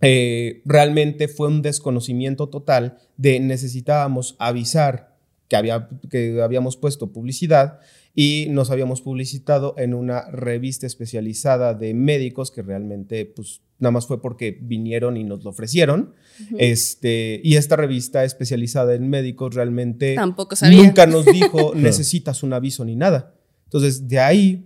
eh, 0.00 0.62
realmente 0.64 1.28
fue 1.28 1.48
un 1.48 1.62
desconocimiento 1.62 2.48
total 2.48 2.98
de 3.16 3.40
necesitábamos 3.40 4.36
avisar 4.38 5.16
que, 5.48 5.56
había, 5.56 5.88
que 6.10 6.42
habíamos 6.42 6.76
puesto 6.76 7.12
publicidad 7.12 7.80
y 8.14 8.46
nos 8.50 8.70
habíamos 8.70 9.00
publicitado 9.00 9.74
en 9.78 9.94
una 9.94 10.30
revista 10.30 10.86
especializada 10.86 11.74
de 11.74 11.94
médicos 11.94 12.50
que 12.50 12.62
realmente 12.62 13.24
pues 13.24 13.62
nada 13.78 13.92
más 13.92 14.06
fue 14.06 14.20
porque 14.20 14.56
vinieron 14.60 15.16
y 15.16 15.24
nos 15.24 15.42
lo 15.42 15.50
ofrecieron. 15.50 16.14
este, 16.58 17.40
y 17.42 17.56
esta 17.56 17.76
revista 17.76 18.24
especializada 18.24 18.94
en 18.94 19.08
médicos 19.08 19.54
realmente 19.54 20.14
Tampoco 20.14 20.54
sabía. 20.54 20.82
nunca 20.82 21.06
nos 21.06 21.24
dijo 21.24 21.72
necesitas 21.76 22.42
un 22.42 22.52
aviso 22.52 22.84
ni 22.84 22.94
nada. 22.94 23.34
Entonces, 23.64 24.06
de 24.06 24.20
ahí 24.20 24.64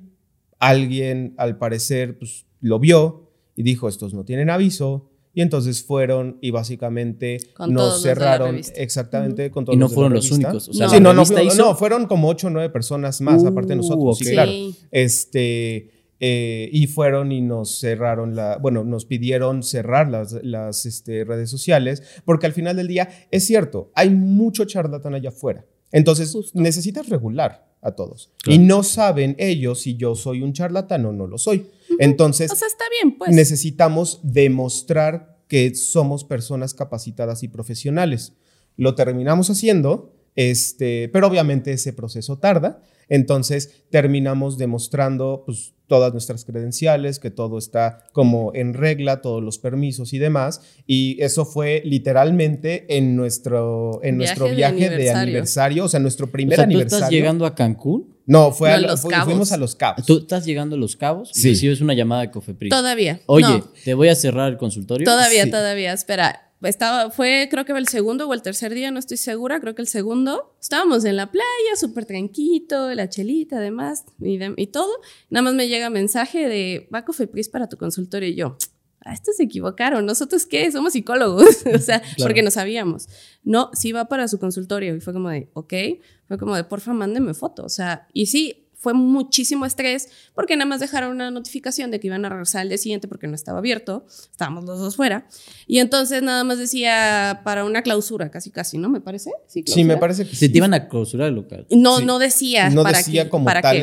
alguien 0.59 1.35
al 1.37 1.57
parecer 1.57 2.19
pues, 2.19 2.45
lo 2.61 2.79
vio 2.79 3.31
y 3.57 3.63
dijo, 3.63 3.89
estos 3.89 4.15
no 4.15 4.25
tienen 4.25 4.51
aviso. 4.51 5.11
Y 5.35 5.43
entonces 5.43 5.85
fueron 5.85 6.39
y 6.41 6.51
básicamente 6.51 7.39
Con 7.55 7.73
nos 7.73 7.93
los 7.95 8.03
cerraron 8.03 8.61
exactamente 8.75 9.51
con 9.53 9.65
todos 9.65 9.77
Y 9.77 9.79
no 9.79 9.87
de 9.87 9.91
la 9.91 9.95
fueron 9.95 10.13
los 10.15 10.31
únicos. 10.33 10.69
O 10.69 10.73
sea, 10.73 10.87
No. 10.87 10.93
Sí, 10.93 11.01
no, 11.01 11.13
no, 11.13 11.23
revista 11.23 11.41
fu- 11.41 11.47
hizo- 11.47 11.57
no, 11.59 11.75
fueron 11.77 12.07
como 12.07 12.29
ocho 12.29 12.49
o 12.49 12.51
nueve 12.51 12.71
personas 12.71 13.21
más, 13.21 13.45
aparte 13.45 13.69
de 13.69 13.75
Uh, 13.75 13.83
nosotros, 13.83 14.19
sí, 14.19 14.27
ok. 14.27 14.33
claro. 14.33 14.51
Este, 14.91 15.91
eh, 16.21 16.69
y 16.73 16.87
fueron 16.89 17.31
y 17.31 17.41
nos 17.41 17.79
cerraron 17.79 18.35
la, 18.35 18.59
bueno, 18.59 18.83
nos 18.83 19.05
pidieron 19.05 19.63
cerrar 19.63 20.11
las, 20.11 20.33
las 20.43 20.85
este, 20.87 21.25
redes 21.25 21.49
sociales, 21.51 22.03
porque 22.25 22.47
al 22.47 22.53
final 22.53 22.75
del 22.77 22.89
día, 22.89 23.09
es 23.31 23.45
cierto, 23.47 23.93
hay 23.95 24.11
mucho 24.11 24.65
charlatán 24.65 25.15
allá 25.15 25.29
afuera. 25.29 25.65
Entonces, 25.93 26.33
Justo. 26.33 26.59
necesitas 26.61 27.09
regular 27.09 27.69
a 27.81 27.93
todos. 27.93 28.31
Claro. 28.43 28.61
Y 28.61 28.65
no 28.67 28.83
saben 28.83 29.37
ellos 29.39 29.81
si 29.83 29.97
yo 29.97 30.17
soy 30.17 30.43
un 30.43 30.53
charlatán 30.53 31.07
o 31.07 31.13
no 31.13 31.27
lo 31.29 31.39
soy. 31.39 31.67
Entonces, 31.99 32.51
O 32.51 32.57
sea, 32.57 32.69
está 32.69 32.85
bien, 33.03 33.19
pues. 33.19 33.31
necesitamos 33.33 34.21
demostrar 34.23 35.39
que 35.49 35.75
somos 35.75 36.25
personas 36.25 36.75
capacitadas 36.75 37.43
y 37.43 37.49
profesionales. 37.49 38.35
Lo 38.77 38.95
terminamos 38.95 39.51
haciendo, 39.51 40.15
este, 40.37 41.09
pero 41.09 41.27
obviamente 41.27 41.73
ese 41.73 41.93
proceso 41.93 42.39
tarda. 42.39 42.81
Entonces 43.09 43.85
terminamos 43.91 44.59
demostrando 44.59 45.43
pues, 45.47 45.75
todas 45.87 46.13
nuestras 46.13 46.45
credenciales, 46.45 47.19
que 47.19 47.31
todo 47.31 47.57
está 47.57 48.05
como 48.13 48.53
en 48.55 48.75
regla, 48.75 49.23
todos 49.23 49.43
los 49.43 49.59
permisos 49.59 50.13
y 50.13 50.19
demás. 50.19 50.61
Y 50.87 51.17
eso 51.23 51.47
fue 51.47 51.81
literalmente 51.85 52.85
en 52.97 53.17
nuestro, 53.17 54.01
en 54.03 54.19
Viaje 54.19 54.35
nuestro 54.35 54.45
de 54.49 54.55
viaje 54.55 54.77
de 54.77 54.87
aniversario. 54.87 55.21
aniversario, 55.23 55.85
o 55.85 55.89
sea, 55.89 56.01
nuestro 56.01 56.27
O 56.27 56.31
primer 56.31 56.57
sea, 56.57 56.65
¿tú 56.65 56.71
aniversario. 56.71 57.05
estás 57.05 57.11
llegando 57.11 57.47
a 57.47 57.55
Cancún? 57.55 58.17
No, 58.27 58.53
fue 58.53 58.69
No, 58.69 58.75
a 58.75 58.79
Los 58.81 59.01
fu- 59.01 59.09
Cabos. 59.09 59.25
fuimos 59.25 59.53
a 59.53 59.57
Los 59.57 59.75
Cabos. 59.75 60.05
¿Tú 60.05 60.19
estás 60.19 60.45
llegando 60.45 60.77
a 60.77 60.79
Los 60.79 60.97
Cabos? 60.97 61.31
Sí. 61.33 61.49
Recibes 61.49 61.81
una 61.81 61.95
llamada 61.95 62.21
de 62.21 62.31
Cofepris. 62.31 62.69
Todavía. 62.71 63.21
Oye, 63.25 63.47
no, 63.49 63.65
te 63.85 63.95
voy 63.95 64.09
a 64.09 64.15
cerrar 64.15 64.53
el 64.53 64.59
consultorio. 64.59 65.07
todavía, 65.07 65.45
Sí. 65.45 65.51
todavía. 65.51 65.95
Espera. 65.95 66.48
Estaba, 66.63 67.11
fue, 67.11 67.47
creo 67.51 67.65
que 67.65 67.73
el 67.73 67.87
segundo 67.87 68.27
o 68.29 68.35
el 68.35 68.43
tercer 68.43 68.75
día, 68.75 68.91
no 68.91 68.99
estoy 68.99 69.17
segura, 69.17 69.61
creo 69.61 69.75
que 69.75 69.83
el 69.83 69.89
segundo. 69.89 70.57
Estábamos 70.61 71.05
en 71.05 71.17
la 71.17 71.31
playa, 71.31 71.47
súper 71.77 72.05
tranquilo, 72.05 72.93
la 72.95 73.09
chelita, 73.09 73.59
además, 73.59 74.05
y, 74.21 74.39
de- 74.39 74.55
y 74.57 74.67
todo. 74.69 74.91
Nada 75.31 75.43
más 75.43 75.55
me 75.55 75.69
llega 75.69 75.89
mensaje 75.91 76.49
de, 76.49 76.89
va 76.93 77.05
Cofepris 77.05 77.49
para 77.49 77.69
tu 77.69 77.77
consultorio. 77.77 78.29
Y 78.29 78.35
yo, 78.35 78.57
ah, 79.05 79.13
estos 79.13 79.37
se 79.37 79.45
equivocaron. 79.45 80.05
¿Nosotros 80.05 80.47
qué? 80.47 80.71
Somos 80.73 80.95
psicólogos. 80.95 81.65
o 81.75 81.79
sea, 81.79 82.03
porque 82.21 82.43
no 82.43 82.51
sabíamos. 82.51 83.09
No, 83.45 83.71
sí 83.75 83.93
va 83.93 84.07
para 84.07 84.27
su 84.27 84.39
consultorio. 84.41 84.97
Y 84.97 85.01
fue 85.01 85.13
como 85.13 85.31
de, 85.31 85.51
ok. 85.55 85.73
Fue 86.27 86.39
como 86.39 86.57
de, 86.57 86.65
porfa, 86.65 86.93
mándenme 86.93 87.35
foto. 87.35 87.65
O 87.65 87.69
sea, 87.69 88.09
y 88.13 88.27
sí, 88.27 88.68
fue 88.81 88.95
muchísimo 88.95 89.67
estrés 89.67 90.09
porque 90.35 90.57
nada 90.57 90.67
más 90.69 90.79
dejaron 90.81 91.11
una 91.11 91.31
notificación 91.33 91.91
de 91.91 91.99
que 91.99 92.07
iban 92.07 92.25
a 92.25 92.29
regresar 92.29 92.61
al 92.63 92.69
día 92.69 92.79
siguiente 92.79 93.09
porque 93.09 93.27
no 93.27 93.35
estaba 93.35 93.59
abierto. 93.59 94.07
Estábamos 94.31 94.65
los 94.65 94.79
dos 94.79 94.95
fuera. 94.97 95.27
Y 95.67 95.79
entonces 95.81 96.23
nada 96.23 96.45
más 96.45 96.59
decía 96.59 97.41
para 97.45 97.65
una 97.65 97.83
clausura, 97.83 98.31
casi, 98.31 98.51
casi, 98.51 98.79
¿no? 98.79 98.89
¿Me 98.89 99.01
parece? 99.01 99.31
Sí, 99.49 99.65
clausura. 99.65 99.87
me 99.87 99.97
parece 99.97 100.25
que 100.25 100.31
Se 100.37 100.47
sí. 100.47 100.49
te 100.53 100.59
iban 100.59 100.75
a 100.75 100.89
clausurar 100.89 101.29
el 101.29 101.35
local. 101.35 101.67
No, 101.71 101.99
Sí. 101.99 102.05
no 102.05 102.19
decía. 102.21 102.71
no 102.71 102.85
para 102.85 102.99
decía 102.99 103.25
qué, 103.25 103.31
como 103.31 103.45
para 103.47 103.61
tal, 103.63 103.83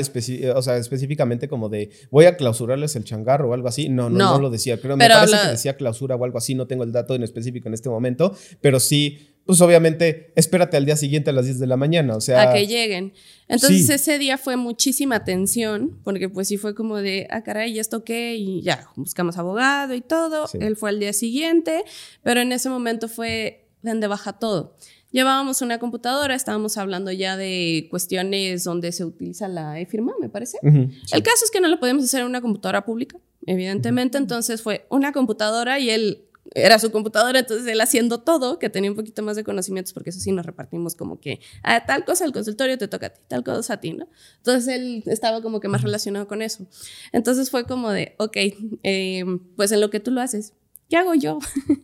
o 0.56 0.62
sea, 0.62 0.78
específicamente 0.78 1.48
como 1.50 1.68
de 1.70 1.90
voy 2.10 2.26
a 2.26 2.38
clausurarles 2.38 2.96
el 2.96 3.04
changarro 3.04 3.50
o 3.50 3.54
algo 3.54 3.68
así. 3.68 3.90
No, 3.90 4.10
no, 4.10 4.18
no, 4.18 4.32
No. 4.36 4.40
lo 4.40 4.50
decía. 4.50 4.80
Creo, 4.80 4.98
Pero 4.98 5.14
me 5.16 5.20
parece 5.20 5.36
la- 5.36 5.42
que 5.44 5.52
decía 5.52 5.76
clausura 5.76 6.16
o 6.16 6.24
algo 6.24 6.38
así. 6.38 6.56
No 6.56 6.68
tengo 6.68 6.84
el 6.86 6.92
dato 6.92 7.16
en 7.16 7.24
específico 7.24 7.68
en 7.68 7.74
este 7.74 7.90
momento, 7.90 8.34
pero 8.62 8.80
sí, 8.80 9.35
pues 9.46 9.62
obviamente, 9.62 10.32
espérate 10.36 10.76
al 10.76 10.86
día 10.86 10.96
siguiente 10.96 11.30
a 11.30 11.34
las 11.34 11.46
10 11.46 11.60
de 11.60 11.68
la 11.68 11.78
mañana. 11.78 12.16
O 12.16 12.22
sea, 12.22 12.50
a 12.50 12.54
que 12.54 12.66
lleguen. 12.66 13.14
Entonces 13.48 13.86
Sí. 13.86 13.94
ese 13.94 14.18
día 14.18 14.38
fue 14.40 14.56
muchísima 14.56 15.24
tensión, 15.24 16.00
porque 16.04 16.30
pues 16.30 16.48
sí 16.48 16.58
fue 16.58 16.74
como 16.74 16.98
de, 16.98 17.28
ah, 17.30 17.44
caray, 17.44 17.72
¿y 17.74 17.80
esto 17.80 18.04
qué? 18.04 18.36
Y 18.36 18.64
ya, 18.64 18.90
buscamos 18.96 19.38
abogado 19.38 19.94
y 19.94 20.02
todo. 20.02 20.48
Sí. 20.48 20.58
Él 20.62 20.76
fue 20.76 20.90
al 20.90 21.00
día 21.00 21.14
siguiente, 21.14 21.84
pero 22.24 22.42
en 22.42 22.52
ese 22.52 22.70
momento 22.70 23.08
fue, 23.08 23.68
den 23.84 24.00
de 24.00 24.08
baja 24.08 24.34
todo. 24.34 24.76
Llevábamos 25.12 25.62
una 25.62 25.78
computadora, 25.80 26.36
estábamos 26.36 26.78
hablando 26.78 27.12
ya 27.12 27.38
de 27.38 27.88
cuestiones 27.90 28.64
donde 28.64 28.92
se 28.92 29.06
utiliza 29.06 29.48
la 29.48 29.80
e-firma, 29.80 30.14
me 30.20 30.28
parece. 30.28 30.58
sí. 30.62 30.70
El 31.14 31.24
caso 31.24 31.46
es 31.46 31.52
que 31.52 31.62
no 31.62 31.68
lo 31.68 31.80
podemos 31.80 32.04
hacer 32.04 32.22
en 32.22 32.26
una 32.28 32.42
computadora 32.42 32.84
pública, 32.84 33.18
evidentemente, 33.46 34.18
entonces 34.18 34.62
fue 34.62 34.88
una 34.90 35.14
computadora 35.14 35.80
y 35.80 35.90
él 35.92 36.25
era 36.56 36.80
su 36.80 36.90
computadora, 36.90 37.40
entonces 37.40 37.68
él 37.68 37.82
haciendo 37.82 38.22
todo, 38.22 38.60
que 38.60 38.70
tenía 38.70 38.90
un 38.90 38.96
poquito 38.96 39.22
más 39.22 39.36
de 39.36 39.44
conocimientos, 39.44 39.94
porque 39.94 40.10
eso 40.10 40.20
sí 40.20 40.32
nos 40.32 40.46
repartimos 40.46 40.96
como 40.96 41.20
que, 41.20 41.42
a 41.62 41.76
ah, 41.76 41.86
tal 41.86 42.06
cosa 42.06 42.24
el 42.26 42.32
consultorio 42.32 42.78
te 42.78 42.88
toca 42.88 43.08
a 43.08 43.10
ti, 43.10 43.20
tal 43.28 43.44
cosa 43.44 43.74
a 43.74 43.82
ti, 43.82 43.92
¿no? 43.92 44.08
Entonces 44.38 44.74
él 44.74 45.04
estaba 45.06 45.42
como 45.42 45.60
que 45.60 45.68
más 45.68 45.82
relacionado 45.82 46.28
con 46.28 46.42
eso. 46.42 46.66
Entonces 47.12 47.52
fue 47.52 47.66
como 47.66 47.92
de, 47.92 48.16
ok, 48.18 48.38
eh, 48.84 49.26
pues 49.58 49.74
en 49.74 49.82
lo 49.82 49.90
que 49.90 50.00
tú 50.00 50.12
lo 50.12 50.22
haces, 50.22 50.54
¿qué 50.90 50.96
hago 50.96 51.14
yo? 51.14 51.40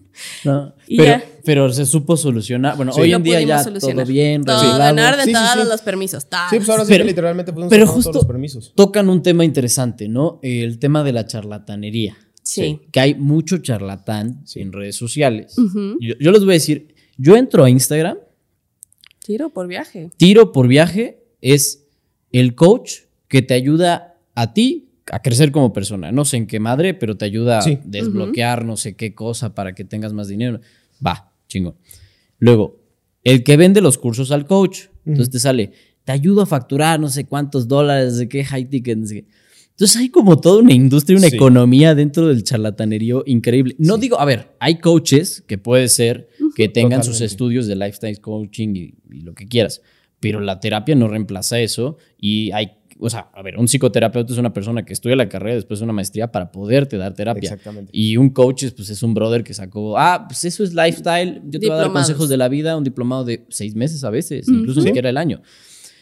pero, 0.88 1.22
pero, 1.44 1.74
se 1.74 1.86
supo 1.86 2.16
solucionar. 2.16 2.78
Bueno, 2.78 2.94
hoy 2.96 3.12
en 3.12 3.24
día 3.24 3.42
ya 3.42 3.64
todo 3.64 4.06
bien, 4.06 4.46
todo 4.46 4.78
ganar 4.78 5.18
de 5.18 5.32
todos 5.34 5.68
los 5.68 5.82
permisos. 5.82 6.24
Sí, 6.50 6.58
pues 6.58 6.70
ahora 6.70 6.86
sí 6.86 6.96
que 6.96 7.04
literalmente 7.04 7.52
podemos 7.52 7.70
pero 7.70 7.88
justo 7.88 8.12
todos 8.12 8.24
los 8.24 8.32
permisos. 8.32 8.74
Tocan 8.74 9.10
un 9.10 9.22
tema 9.22 9.44
interesante, 9.44 10.08
¿no? 10.08 10.40
El 10.42 10.80
tema 10.80 11.04
de 11.04 11.12
la 11.12 11.26
charlatanería. 11.26 12.16
Sí. 12.52 12.82
Que 12.92 13.00
hay 13.00 13.16
mucho 13.16 13.60
charlatán 13.60 14.44
en 14.56 14.74
redes 14.74 14.98
sociales. 14.98 15.56
yo, 16.00 16.16
yo 16.20 16.32
les 16.32 16.42
voy 16.42 16.52
a 16.52 16.54
decir, 16.54 16.94
yo 17.18 17.38
entro 17.38 17.64
a 17.64 17.70
Instagram. 17.70 18.18
Tiro 19.24 19.52
por 19.52 19.68
viaje. 19.68 20.12
Tiro 20.18 20.52
por 20.52 20.68
viaje 20.68 21.24
es 21.40 21.88
el 22.32 22.56
coach 22.56 23.04
que 23.30 23.42
te 23.42 23.54
ayuda 23.54 24.18
a 24.36 24.54
ti 24.54 24.90
a 25.12 25.22
crecer 25.22 25.52
como 25.54 25.72
persona. 25.72 26.12
No 26.12 26.26
sé 26.26 26.38
en 26.38 26.48
qué 26.48 26.60
madre, 26.60 26.94
pero 26.94 27.16
te 27.16 27.24
ayuda 27.24 27.60
a 27.60 27.66
desbloquear 27.86 28.66
no 28.66 28.76
sé 28.76 28.96
qué 28.96 29.16
cosa 29.16 29.56
para 29.56 29.74
que 29.74 29.86
tengas 29.86 30.12
más 30.12 30.28
dinero. 30.28 30.60
Va, 31.06 31.32
chingo. 31.48 31.78
Luego, 32.38 32.82
el 33.24 33.44
que 33.44 33.56
vende 33.56 33.80
los 33.80 33.98
cursos 33.98 34.32
al 34.32 34.46
coach. 34.46 34.88
Entonces 35.06 35.30
te 35.30 35.40
sale, 35.40 35.72
te 36.04 36.12
ayudo 36.12 36.42
a 36.42 36.46
facturar 36.46 37.00
no 37.00 37.08
sé 37.08 37.26
cuántos 37.26 37.68
dólares, 37.70 38.18
de 38.18 38.28
qué 38.28 38.44
high 38.44 38.66
ticket. 38.66 39.00
Entonces 39.72 39.98
hay 39.98 40.10
como 40.10 40.40
toda 40.40 40.62
una 40.62 40.74
industria, 40.74 41.18
una 41.18 41.28
economía 41.28 41.96
dentro 41.96 42.28
del 42.28 42.44
charlatanerío 42.44 43.24
increíble. 43.26 43.76
No 43.80 43.98
digo, 43.98 44.20
a 44.20 44.26
ver, 44.26 44.56
hay 44.60 44.80
coaches 44.80 45.44
que 45.48 45.58
puede 45.58 45.88
ser 45.88 46.30
que 46.56 46.70
tengan 46.70 47.04
sus 47.04 47.22
estudios 47.22 47.68
de 47.68 47.76
lifestyle 47.76 48.20
coaching 48.20 48.76
y, 48.76 48.94
y 49.10 49.22
lo 49.22 49.34
que 49.34 49.48
quieras, 49.48 49.82
pero 50.20 50.40
la 50.40 50.60
terapia 50.60 50.96
no 50.96 51.08
reemplaza 51.08 51.60
eso 51.60 51.98
y 52.20 52.52
hay 52.52 52.74
o 53.04 53.10
sea, 53.10 53.32
a 53.34 53.42
ver, 53.42 53.58
un 53.58 53.68
psicoterapeuta 53.68 54.32
es 54.32 54.38
una 54.38 54.54
persona 54.54 54.86
que 54.86 54.94
estudia 54.94 55.16
la 55.16 55.28
carrera 55.28 55.56
después 55.56 55.80
de 55.80 55.86
una 55.86 55.94
maestría 55.94 56.32
para 56.32 56.52
poderte 56.52 56.98
dar 56.98 57.16
terapia. 57.16 57.50
Exactamente. 57.50 57.90
Y 57.92 58.16
un 58.16 58.30
coach 58.30 58.62
es, 58.62 58.74
pues, 58.74 58.92
es 58.92 59.02
un 59.02 59.16
brother 59.16 59.44
que 59.44 59.56
sacó, 59.56 59.98
ah, 59.98 60.26
pues 60.28 60.46
eso 60.46 60.64
es 60.64 60.76
lifestyle, 60.76 61.42
yo 61.46 61.60
te 61.60 61.66
voy 61.66 61.76
a 61.78 61.80
dar 61.80 61.92
consejos 61.92 62.30
de 62.30 62.38
la 62.38 62.48
vida, 62.48 62.78
un 62.78 62.84
diplomado 62.84 63.26
de 63.26 63.44
seis 63.50 63.74
meses 63.74 64.04
a 64.04 64.12
veces, 64.12 64.48
incluso 64.48 64.82
ni 64.82 64.88
siquiera 64.88 65.10
el 65.10 65.18
año. 65.18 65.42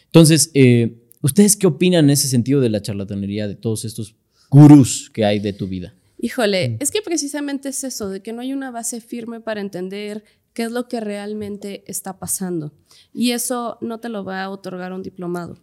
Entonces, 0.04 0.50
eh, 0.52 0.99
¿ustedes 1.22 1.56
qué 1.56 1.66
opinan 1.66 2.04
en 2.06 2.10
ese 2.10 2.28
sentido 2.28 2.60
de 2.60 2.70
la 2.70 2.82
charlatanería, 2.82 3.48
de 3.48 3.54
todos 3.54 3.84
estos 3.84 4.14
gurús 4.50 5.10
que 5.12 5.24
hay 5.24 5.38
de 5.38 5.52
tu 5.52 5.66
vida? 5.68 5.94
Híjole, 6.18 6.70
mm. 6.70 6.76
es 6.80 6.90
que 6.90 7.02
precisamente 7.02 7.70
es 7.70 7.82
eso, 7.84 8.08
de 8.08 8.20
que 8.20 8.32
no 8.32 8.42
hay 8.42 8.52
una 8.52 8.70
base 8.70 9.00
firme 9.00 9.40
para 9.40 9.60
entender 9.60 10.24
qué 10.52 10.64
es 10.64 10.72
lo 10.72 10.88
que 10.88 11.00
realmente 11.00 11.84
está 11.86 12.18
pasando. 12.18 12.72
Y 13.12 13.30
eso 13.30 13.78
no 13.80 14.00
te 14.00 14.08
lo 14.08 14.24
va 14.24 14.42
a 14.42 14.50
otorgar 14.50 14.92
un 14.92 15.02
diplomado. 15.02 15.58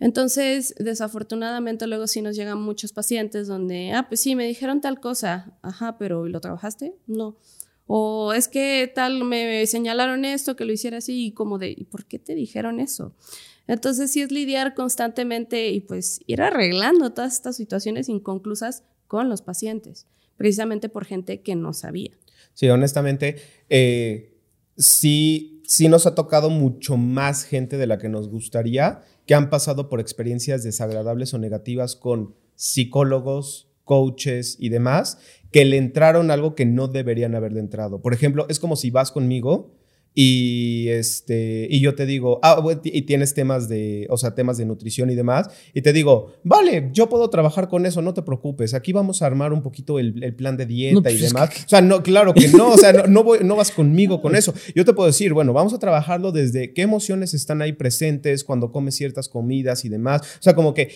Entonces, 0.00 0.74
desafortunadamente, 0.78 1.86
luego 1.86 2.06
sí 2.06 2.22
nos 2.22 2.36
llegan 2.36 2.60
muchos 2.60 2.92
pacientes 2.92 3.46
donde, 3.46 3.92
ah, 3.92 4.08
pues 4.08 4.20
sí, 4.20 4.34
me 4.34 4.46
dijeron 4.46 4.80
tal 4.80 5.00
cosa, 5.00 5.56
ajá, 5.62 5.96
pero 5.98 6.26
¿lo 6.26 6.40
trabajaste? 6.40 6.94
No. 7.06 7.36
O 7.86 8.32
es 8.32 8.48
que 8.48 8.90
tal, 8.94 9.24
me 9.24 9.66
señalaron 9.66 10.24
esto, 10.24 10.56
que 10.56 10.64
lo 10.64 10.72
hiciera 10.72 10.98
así, 10.98 11.26
y 11.26 11.32
como 11.32 11.58
de, 11.58 11.74
¿y 11.76 11.84
por 11.84 12.06
qué 12.06 12.18
te 12.18 12.34
dijeron 12.34 12.80
eso? 12.80 13.14
Entonces, 13.66 14.10
sí 14.10 14.20
es 14.20 14.32
lidiar 14.32 14.74
constantemente 14.74 15.70
y 15.70 15.80
pues 15.80 16.20
ir 16.26 16.42
arreglando 16.42 17.12
todas 17.12 17.34
estas 17.34 17.56
situaciones 17.56 18.08
inconclusas 18.08 18.84
con 19.06 19.28
los 19.28 19.42
pacientes, 19.42 20.06
precisamente 20.36 20.88
por 20.88 21.04
gente 21.04 21.42
que 21.42 21.54
no 21.54 21.72
sabía. 21.72 22.12
Sí, 22.54 22.68
honestamente, 22.68 23.36
eh, 23.68 24.38
sí, 24.76 25.62
sí 25.66 25.88
nos 25.88 26.06
ha 26.06 26.14
tocado 26.14 26.50
mucho 26.50 26.96
más 26.96 27.44
gente 27.44 27.76
de 27.76 27.86
la 27.86 27.98
que 27.98 28.08
nos 28.08 28.28
gustaría 28.28 29.02
que 29.26 29.34
han 29.34 29.50
pasado 29.50 29.88
por 29.88 30.00
experiencias 30.00 30.64
desagradables 30.64 31.32
o 31.34 31.38
negativas 31.38 31.96
con 31.96 32.34
psicólogos, 32.56 33.68
coaches 33.84 34.56
y 34.58 34.68
demás, 34.68 35.18
que 35.50 35.64
le 35.64 35.76
entraron 35.76 36.30
algo 36.30 36.54
que 36.54 36.66
no 36.66 36.88
deberían 36.88 37.34
haberle 37.34 37.60
entrado. 37.60 38.00
Por 38.00 38.14
ejemplo, 38.14 38.46
es 38.48 38.58
como 38.58 38.76
si 38.76 38.90
vas 38.90 39.12
conmigo 39.12 39.74
y 40.14 40.88
este 40.88 41.66
y 41.70 41.80
yo 41.80 41.94
te 41.94 42.06
digo, 42.06 42.38
ah, 42.42 42.62
y 42.84 43.02
tienes 43.02 43.34
temas 43.34 43.68
de, 43.68 44.06
o 44.10 44.16
sea, 44.16 44.34
temas 44.34 44.58
de 44.58 44.66
nutrición 44.66 45.10
y 45.10 45.14
demás, 45.14 45.48
y 45.72 45.82
te 45.82 45.92
digo, 45.92 46.34
vale, 46.44 46.90
yo 46.92 47.08
puedo 47.08 47.30
trabajar 47.30 47.68
con 47.68 47.86
eso, 47.86 48.02
no 48.02 48.14
te 48.14 48.22
preocupes, 48.22 48.74
aquí 48.74 48.92
vamos 48.92 49.22
a 49.22 49.26
armar 49.26 49.52
un 49.52 49.62
poquito 49.62 49.98
el, 49.98 50.34
plan 50.34 50.56
de 50.56 50.66
dieta 50.66 50.98
y 50.98 51.02
pues 51.02 51.20
demás. 51.20 51.50
O 51.64 51.68
sea, 51.68 51.80
no, 51.80 52.02
claro 52.02 52.34
que 52.34 52.48
no, 52.48 52.72
o 52.72 52.78
sea, 52.78 52.92
no, 53.08 53.24
voy, 53.24 53.38
no 53.42 53.56
vas 53.56 53.70
conmigo 53.70 54.20
con 54.20 54.36
eso. 54.36 54.54
Yo 54.74 54.84
te 54.84 54.92
puedo 54.92 55.06
decir, 55.06 55.32
bueno, 55.32 55.52
vamos 55.52 55.74
a 55.74 55.78
trabajarlo 55.78 56.32
desde 56.32 56.72
qué 56.72 56.82
emociones 56.82 57.34
están 57.34 57.62
ahí 57.62 57.72
presentes 57.72 58.44
cuando 58.44 58.70
comes 58.70 58.94
ciertas 58.94 59.28
comidas 59.28 59.84
y 59.84 59.88
demás. 59.88 60.22
O 60.22 60.42
sea, 60.42 60.54
como 60.54 60.74
que 60.74 60.94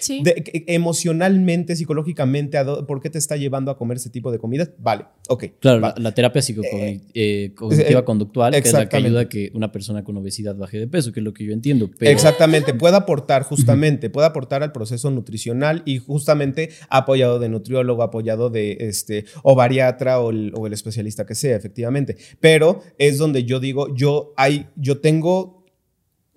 emocionalmente, 0.66 1.76
psicológicamente, 1.76 2.58
¿por 2.86 3.00
qué 3.00 3.10
te 3.10 3.18
está 3.18 3.36
llevando 3.36 3.70
a 3.70 3.78
comer 3.78 3.98
ese 3.98 4.10
tipo 4.10 4.30
de 4.30 4.38
comidas? 4.38 4.70
Vale, 4.78 5.06
ok. 5.28 5.44
Claro, 5.60 5.92
la, 5.96 6.12
terapia 6.12 6.42
psicocognitiva 6.42 7.10
eh, 7.14 7.52
eh, 7.54 8.04
conductual, 8.04 8.52
que 8.52 8.58
es 8.58 8.72
la 8.72 8.88
que 8.88 9.05
ayuda 9.07 9.20
a 9.22 9.28
que 9.28 9.50
una 9.54 9.72
persona 9.72 10.04
con 10.04 10.16
obesidad 10.16 10.57
baje 10.57 10.78
de 10.78 10.86
peso, 10.86 11.12
que 11.12 11.20
es 11.20 11.24
lo 11.24 11.32
que 11.32 11.44
yo 11.44 11.52
entiendo. 11.52 11.90
Exactamente, 12.00 12.74
puede 12.74 12.96
aportar 12.96 13.42
justamente, 13.42 14.11
puede 14.11 14.26
aportar 14.26 14.62
al 14.62 14.72
proceso 14.72 15.11
nutricional 15.11 15.82
y 15.84 15.98
justamente 15.98 16.70
apoyado 16.88 17.38
de 17.38 17.48
nutriólogo, 17.48 18.02
apoyado 18.02 18.50
de 18.50 18.76
este, 18.80 19.24
o 19.42 19.54
bariatra 19.54 20.20
o 20.20 20.30
el, 20.30 20.52
o 20.54 20.66
el 20.66 20.72
especialista 20.72 21.26
que 21.26 21.34
sea, 21.34 21.57
efectivamente. 21.57 22.16
Pero 22.40 22.82
es 22.98 23.18
donde 23.18 23.44
yo 23.44 23.61
digo, 23.61 23.94
yo, 23.94 24.32
hay, 24.36 24.66
yo 24.76 25.00
tengo 25.00 25.57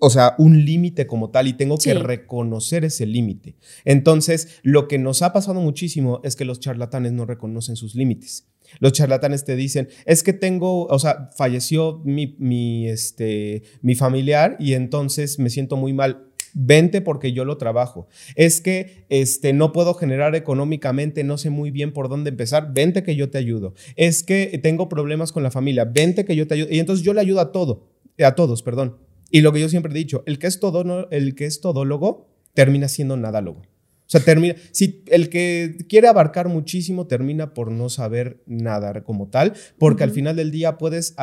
o 0.00 0.10
sea, 0.10 0.34
un 0.38 0.64
límite 0.64 1.06
como 1.06 1.30
tal 1.30 1.46
y 1.46 1.52
tengo 1.52 1.78
que 1.78 1.94
reconocer 1.94 2.84
ese 2.84 3.06
límite. 3.06 3.56
Entonces, 3.84 4.58
lo 4.62 4.88
que 4.88 4.98
nos 4.98 5.22
ha 5.22 5.32
pasado 5.32 5.60
muchísimo 5.60 6.20
es 6.24 6.36
que 6.36 6.46
los 6.46 6.58
charlatanes 6.58 7.12
no 7.12 7.26
reconocen 7.26 7.76
sus 7.76 7.94
límites. 7.94 8.48
Los 8.78 8.92
charlatanes 8.92 9.44
te 9.44 9.56
dicen, 9.56 9.88
es 10.06 10.22
que 10.22 10.32
tengo, 10.32 10.86
o 10.86 10.98
sea, 10.98 11.30
falleció 11.36 12.00
mi, 12.04 12.36
mi, 12.38 12.88
este, 12.88 13.62
mi 13.82 13.94
familiar 13.94 14.56
y 14.58 14.74
entonces 14.74 15.38
me 15.38 15.50
siento 15.50 15.76
muy 15.76 15.92
mal. 15.92 16.26
Vente 16.52 17.00
porque 17.00 17.32
yo 17.32 17.44
lo 17.44 17.58
trabajo. 17.58 18.08
Es 18.34 18.60
que 18.60 19.06
este, 19.08 19.52
no 19.52 19.72
puedo 19.72 19.94
generar 19.94 20.34
económicamente, 20.34 21.22
no 21.22 21.38
sé 21.38 21.50
muy 21.50 21.70
bien 21.70 21.92
por 21.92 22.08
dónde 22.08 22.30
empezar. 22.30 22.72
Vente 22.72 23.02
que 23.02 23.14
yo 23.14 23.30
te 23.30 23.38
ayudo. 23.38 23.74
Es 23.96 24.22
que 24.22 24.58
tengo 24.62 24.88
problemas 24.88 25.32
con 25.32 25.42
la 25.42 25.50
familia. 25.50 25.84
Vente 25.84 26.24
que 26.24 26.36
yo 26.36 26.46
te 26.46 26.54
ayudo. 26.54 26.68
Y 26.70 26.78
entonces 26.78 27.04
yo 27.04 27.14
le 27.14 27.20
ayudo 27.20 27.40
a 27.40 27.52
todo, 27.52 27.88
a 28.18 28.34
todos, 28.34 28.62
perdón. 28.62 28.96
Y 29.30 29.42
lo 29.42 29.52
que 29.52 29.60
yo 29.60 29.68
siempre 29.68 29.92
he 29.92 29.96
dicho, 29.96 30.24
el 30.26 30.38
que 30.38 30.48
es 30.48 30.58
todo, 30.58 31.08
el 31.10 31.34
que 31.36 31.46
es 31.46 31.60
todólogo 31.60 32.28
termina 32.52 32.88
siendo 32.88 33.16
nadólogo. 33.16 33.62
O 34.10 34.12
sea, 34.12 34.20
termina, 34.22 34.56
si 34.72 35.04
el 35.06 35.28
que 35.28 35.86
quiere 35.88 36.08
abarcar 36.08 36.48
muchísimo 36.48 37.06
termina 37.06 37.54
por 37.54 37.70
no 37.70 37.88
saber 37.88 38.42
nadar 38.44 39.04
como 39.04 39.28
tal, 39.28 39.52
porque 39.78 40.02
al 40.02 40.10
final 40.10 40.34
del 40.34 40.50
día 40.50 40.78
puedes 40.78 41.14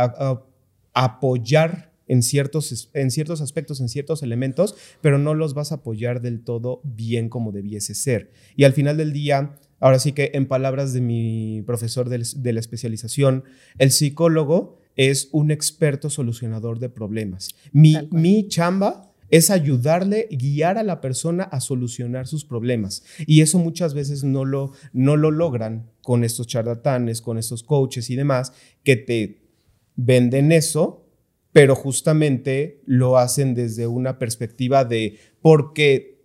apoyar 0.93 1.91
en 2.07 2.23
ciertos, 2.23 2.89
en 2.93 3.11
ciertos 3.11 3.41
aspectos, 3.41 3.81
en 3.81 3.89
ciertos 3.89 4.23
elementos, 4.23 4.75
pero 5.01 5.17
no 5.17 5.33
los 5.33 5.53
vas 5.53 5.73
a 5.73 5.75
apoyar 5.75 6.21
del 6.21 6.45
todo 6.45 6.79
bien 6.85 7.27
como 7.27 7.51
debiese 7.51 7.93
ser. 7.93 8.31
Y 8.55 8.63
al 8.63 8.71
final 8.71 8.95
del 8.95 9.11
día, 9.11 9.57
ahora 9.81 9.99
sí 9.99 10.13
que 10.13 10.31
en 10.33 10.47
palabras 10.47 10.93
de 10.93 11.01
mi 11.01 11.63
profesor 11.63 12.07
de, 12.07 12.25
de 12.37 12.53
la 12.53 12.61
especialización, 12.61 13.43
el 13.79 13.91
psicólogo 13.91 14.77
es 14.95 15.27
un 15.33 15.51
experto 15.51 16.09
solucionador 16.09 16.79
de 16.79 16.87
problemas. 16.87 17.49
Mi, 17.73 17.97
mi 18.11 18.47
chamba 18.47 19.06
es 19.29 19.49
ayudarle, 19.49 20.27
guiar 20.31 20.77
a 20.77 20.83
la 20.83 21.01
persona 21.01 21.43
a 21.43 21.59
solucionar 21.59 22.27
sus 22.27 22.45
problemas. 22.45 23.03
Y 23.25 23.41
eso 23.41 23.59
muchas 23.59 23.93
veces 23.93 24.23
no 24.23 24.45
lo, 24.45 24.71
no 24.93 25.17
lo 25.17 25.31
logran 25.31 25.89
con 26.01 26.23
estos 26.23 26.47
charlatanes, 26.47 27.21
con 27.21 27.37
estos 27.37 27.63
coaches 27.63 28.09
y 28.09 28.15
demás, 28.15 28.53
que 28.83 28.95
te 28.95 29.41
venden 29.95 30.51
eso, 30.51 31.05
pero 31.51 31.75
justamente 31.75 32.81
lo 32.85 33.17
hacen 33.17 33.55
desde 33.55 33.87
una 33.87 34.19
perspectiva 34.19 34.85
de 34.85 35.17
porque 35.41 36.21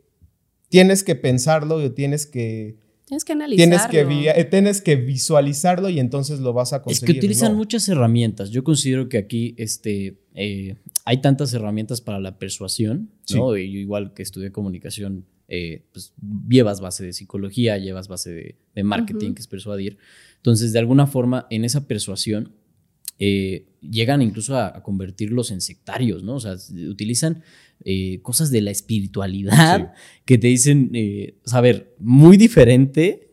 tienes 0.68 1.02
que 1.02 1.16
pensarlo 1.16 1.84
y 1.84 1.90
tienes 1.90 2.26
que 2.26 2.81
Tienes 3.12 3.26
que 3.26 3.32
analizarlo. 3.34 3.90
Tienes 3.90 4.34
que, 4.34 4.44
tienes 4.44 4.80
que 4.80 4.96
visualizarlo 4.96 5.90
y 5.90 6.00
entonces 6.00 6.40
lo 6.40 6.54
vas 6.54 6.72
a 6.72 6.80
conseguir. 6.80 7.10
Es 7.10 7.12
que 7.12 7.18
utilizan 7.18 7.54
muchas 7.54 7.86
herramientas. 7.90 8.48
Yo 8.48 8.64
considero 8.64 9.10
que 9.10 9.18
aquí 9.18 9.54
este, 9.58 10.16
eh, 10.34 10.76
hay 11.04 11.20
tantas 11.20 11.52
herramientas 11.52 12.00
para 12.00 12.18
la 12.20 12.38
persuasión, 12.38 13.10
¿no? 13.34 13.54
Y 13.54 13.70
yo 13.70 13.80
igual 13.80 14.14
que 14.14 14.22
estudié 14.22 14.50
comunicación, 14.50 15.26
eh, 15.48 15.82
pues 15.92 16.14
llevas 16.48 16.80
base 16.80 17.04
de 17.04 17.12
psicología, 17.12 17.76
llevas 17.76 18.08
base 18.08 18.56
de, 18.74 18.82
marketing, 18.82 19.34
que 19.34 19.42
es 19.42 19.46
persuadir. 19.46 19.98
Entonces, 20.36 20.72
de 20.72 20.78
alguna 20.78 21.06
forma, 21.06 21.46
en 21.50 21.66
esa 21.66 21.86
persuasión, 21.86 22.52
eh, 23.24 23.68
llegan 23.80 24.20
incluso 24.20 24.56
a, 24.56 24.82
convertirlos 24.82 25.52
en 25.52 25.60
sectarios, 25.60 26.24
¿no? 26.24 26.34
O 26.34 26.40
sea, 26.40 26.56
utilizan 26.90 27.44
eh, 27.84 28.18
cosas 28.20 28.50
de 28.50 28.62
la 28.62 28.72
espiritualidad 28.72 29.94
que 30.24 30.38
te 30.38 30.48
dicen, 30.48 30.90
eh, 30.92 31.38
saber, 31.44 31.94
muy 32.00 32.36
diferente 32.36 33.30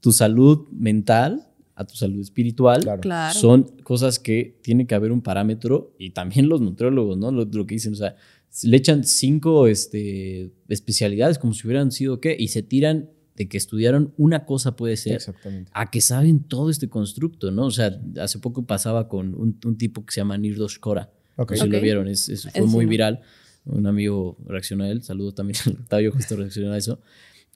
tu 0.00 0.10
salud 0.10 0.66
mental 0.72 1.52
a 1.76 1.86
tu 1.86 1.94
salud 1.94 2.20
espiritual. 2.20 2.82
Claro. 2.82 3.00
Claro. 3.00 3.38
Son 3.38 3.62
cosas 3.84 4.18
que 4.18 4.58
tiene 4.60 4.88
que 4.88 4.96
haber 4.96 5.12
un 5.12 5.22
parámetro 5.22 5.94
y 6.00 6.10
también 6.10 6.48
los 6.48 6.60
nutriólogos, 6.60 7.16
¿no? 7.16 7.30
Lo, 7.30 7.44
lo 7.44 7.64
que 7.64 7.76
dicen, 7.76 7.92
o 7.92 7.96
sea, 7.96 8.16
le 8.64 8.76
echan 8.76 9.04
cinco 9.04 9.68
este, 9.68 10.50
especialidades 10.66 11.38
como 11.38 11.54
si 11.54 11.64
hubieran 11.64 11.92
sido 11.92 12.20
qué 12.20 12.36
y 12.36 12.48
se 12.48 12.64
tiran 12.64 13.08
de 13.38 13.48
que 13.48 13.56
estudiaron 13.56 14.12
una 14.18 14.44
cosa 14.44 14.76
puede 14.76 14.96
ser 14.96 15.14
Exactamente. 15.14 15.70
a 15.72 15.90
que 15.90 16.00
saben 16.00 16.40
todo 16.40 16.68
este 16.70 16.88
constructo, 16.88 17.50
¿no? 17.50 17.66
O 17.66 17.70
sea, 17.70 17.98
hace 18.20 18.38
poco 18.40 18.66
pasaba 18.66 19.08
con 19.08 19.34
un, 19.34 19.58
un 19.64 19.78
tipo 19.78 20.04
que 20.04 20.12
se 20.12 20.20
llama 20.20 20.36
Nirdos 20.36 20.78
Kora. 20.78 21.10
Ok. 21.36 21.52
No 21.52 21.56
sé 21.56 21.62
si 21.64 21.70
lo 21.70 21.80
vieron, 21.80 22.08
es, 22.08 22.28
es- 22.28 22.48
fue 22.52 22.66
muy 22.66 22.84
viral. 22.86 23.20
Un 23.64 23.86
amigo 23.86 24.36
reaccionó 24.46 24.84
a 24.84 24.88
él, 24.90 25.02
saludo 25.02 25.32
también 25.32 25.58
a 25.66 25.70
Octavio, 25.70 26.10
justo 26.12 26.36
reaccionó 26.36 26.72
a 26.72 26.76
eso, 26.78 27.00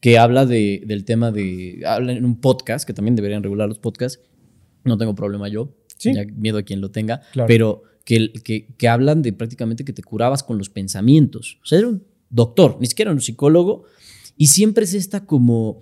que 0.00 0.18
habla 0.18 0.46
de, 0.46 0.82
del 0.86 1.04
tema 1.04 1.30
de, 1.32 1.82
habla 1.86 2.12
en 2.12 2.24
un 2.24 2.40
podcast, 2.40 2.86
que 2.86 2.92
también 2.94 3.16
deberían 3.16 3.42
regular 3.42 3.68
los 3.68 3.78
podcasts, 3.78 4.20
no 4.84 4.96
tengo 4.98 5.14
problema 5.14 5.48
yo, 5.48 5.74
Sí. 5.96 6.12
ya 6.14 6.24
miedo 6.24 6.58
a 6.58 6.62
quien 6.62 6.80
lo 6.80 6.90
tenga, 6.90 7.22
Claro. 7.32 7.46
pero 7.48 7.82
que, 8.04 8.32
que, 8.32 8.66
que 8.76 8.88
hablan 8.88 9.22
de 9.22 9.32
prácticamente 9.32 9.84
que 9.84 9.92
te 9.92 10.02
curabas 10.02 10.42
con 10.42 10.58
los 10.58 10.68
pensamientos. 10.70 11.58
O 11.62 11.66
sea, 11.66 11.78
era 11.78 11.88
un 11.88 12.02
doctor, 12.30 12.76
ni 12.80 12.86
siquiera 12.86 13.10
un 13.12 13.20
psicólogo, 13.20 13.84
y 14.36 14.46
siempre 14.48 14.84
es 14.84 14.94
esta 14.94 15.26
como 15.26 15.80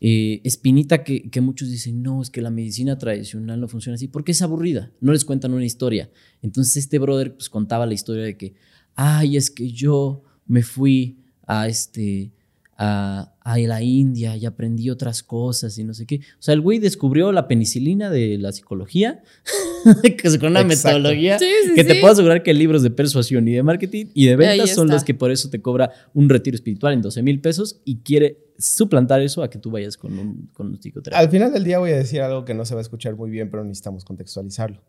eh, 0.00 0.40
espinita 0.44 1.04
que, 1.04 1.30
que 1.30 1.40
muchos 1.40 1.70
dicen, 1.70 2.02
no, 2.02 2.22
es 2.22 2.30
que 2.30 2.42
la 2.42 2.50
medicina 2.50 2.98
tradicional 2.98 3.60
no 3.60 3.68
funciona 3.68 3.94
así, 3.94 4.08
porque 4.08 4.32
es 4.32 4.42
aburrida, 4.42 4.90
no 5.00 5.12
les 5.12 5.24
cuentan 5.24 5.54
una 5.54 5.64
historia. 5.64 6.10
Entonces 6.42 6.76
este 6.76 6.98
brother 6.98 7.34
pues 7.34 7.48
contaba 7.48 7.86
la 7.86 7.94
historia 7.94 8.24
de 8.24 8.36
que, 8.36 8.54
ay, 8.94 9.36
es 9.36 9.50
que 9.50 9.70
yo 9.70 10.24
me 10.46 10.62
fui 10.62 11.18
a 11.46 11.68
este... 11.68 12.32
A, 12.78 13.32
a 13.44 13.58
la 13.58 13.82
India 13.82 14.36
y 14.36 14.46
aprendí 14.46 14.88
otras 14.90 15.22
cosas 15.22 15.76
y 15.78 15.84
no 15.84 15.94
sé 15.94 16.06
qué. 16.06 16.16
O 16.16 16.42
sea, 16.42 16.54
el 16.54 16.60
güey 16.60 16.78
descubrió 16.78 17.30
la 17.32 17.46
penicilina 17.46 18.10
de 18.10 18.38
la 18.38 18.52
psicología, 18.52 19.22
que 20.02 20.28
es 20.28 20.38
con 20.38 20.50
una 20.50 20.62
Exacto. 20.62 20.98
metodología 20.98 21.38
Sí, 21.38 21.46
sí, 21.66 21.74
que 21.74 21.84
te 21.84 21.96
puedo 21.96 22.12
asegurar 22.12 22.42
que 22.42 22.54
libros 22.54 22.82
de 22.82 22.90
persuasión 22.90 23.46
y 23.48 23.52
de 23.52 23.62
marketing 23.62 24.06
y 24.14 24.26
de 24.26 24.36
ventas 24.36 24.70
son 24.70 24.88
los 24.88 25.04
que 25.04 25.14
por 25.14 25.30
eso 25.30 25.50
te 25.50 25.60
cobra 25.60 25.90
un 26.14 26.28
retiro 26.28 26.54
espiritual 26.54 26.94
en 26.94 27.02
12 27.02 27.22
mil 27.22 27.40
pesos 27.40 27.80
y 27.84 27.98
quiere 27.98 28.38
suplantar 28.58 29.20
eso 29.20 29.42
a 29.42 29.50
que 29.50 29.58
tú 29.58 29.70
vayas 29.70 29.96
con 29.96 30.18
un, 30.18 30.50
con 30.52 30.68
un 30.68 30.80
psicoterapeuta. 30.80 31.18
Al 31.18 31.30
final 31.30 31.52
del 31.52 31.64
día 31.64 31.78
voy 31.78 31.90
a 31.90 31.96
decir 31.96 32.20
algo 32.20 32.44
que 32.44 32.54
no 32.54 32.64
se 32.64 32.74
va 32.74 32.80
a 32.80 32.82
escuchar 32.82 33.16
muy 33.16 33.30
bien, 33.30 33.50
pero 33.50 33.64
necesitamos 33.64 34.04
contextualizarlo. 34.04 34.80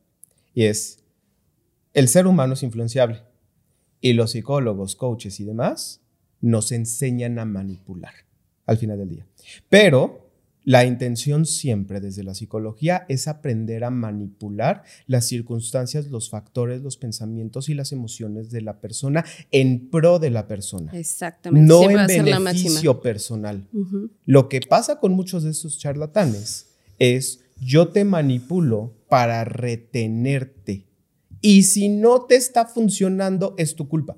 Y 0.54 0.66
es, 0.66 1.00
el 1.94 2.08
ser 2.08 2.28
humano 2.28 2.54
es 2.54 2.64
influenciable. 2.64 3.22
Y 4.00 4.14
los 4.14 4.32
psicólogos, 4.32 4.96
coaches 4.96 5.40
y 5.40 5.46
demás 5.46 6.03
nos 6.44 6.74
enseñan 6.74 7.40
a 7.40 7.46
manipular 7.46 8.14
al 8.66 8.78
final 8.78 9.00
del 9.00 9.10
día. 9.10 9.28
Pero 9.70 10.30
la 10.66 10.86
intención 10.86 11.46
siempre 11.46 12.02
desde 12.02 12.24
la 12.24 12.34
psicología 12.34 13.06
es 13.08 13.28
aprender 13.28 13.84
a 13.84 13.90
manipular 13.90 14.84
las 15.08 15.26
circunstancias, 15.26 16.08
los 16.08 16.30
factores, 16.30 16.82
los 16.82 16.98
pensamientos 16.98 17.70
y 17.70 17.74
las 17.74 17.92
emociones 17.92 18.50
de 18.52 18.62
la 18.62 18.80
persona 18.82 19.26
en 19.52 19.90
pro 19.90 20.20
de 20.20 20.30
la 20.30 20.48
persona. 20.48 20.92
Exactamente. 20.94 21.68
No 21.68 21.80
Siempre 21.80 22.02
en 22.02 22.10
ser 22.10 22.28
la 22.28 22.40
beneficio 22.40 23.02
personal. 23.02 23.68
Lo 24.26 24.50
que 24.50 24.60
pasa 24.62 25.00
con 25.00 25.14
muchos 25.14 25.44
de 25.44 25.52
esos 25.52 25.80
charlatanes 25.80 26.68
es 27.00 27.42
yo 27.60 27.90
te 27.90 28.04
manipulo 28.04 28.94
para 29.08 29.46
retenerte. 29.46 30.88
Y 31.42 31.64
si 31.64 31.90
no 31.90 32.22
te 32.24 32.36
está 32.36 32.66
funcionando, 32.66 33.54
es 33.58 33.76
tu 33.76 33.90
culpa. 33.90 34.18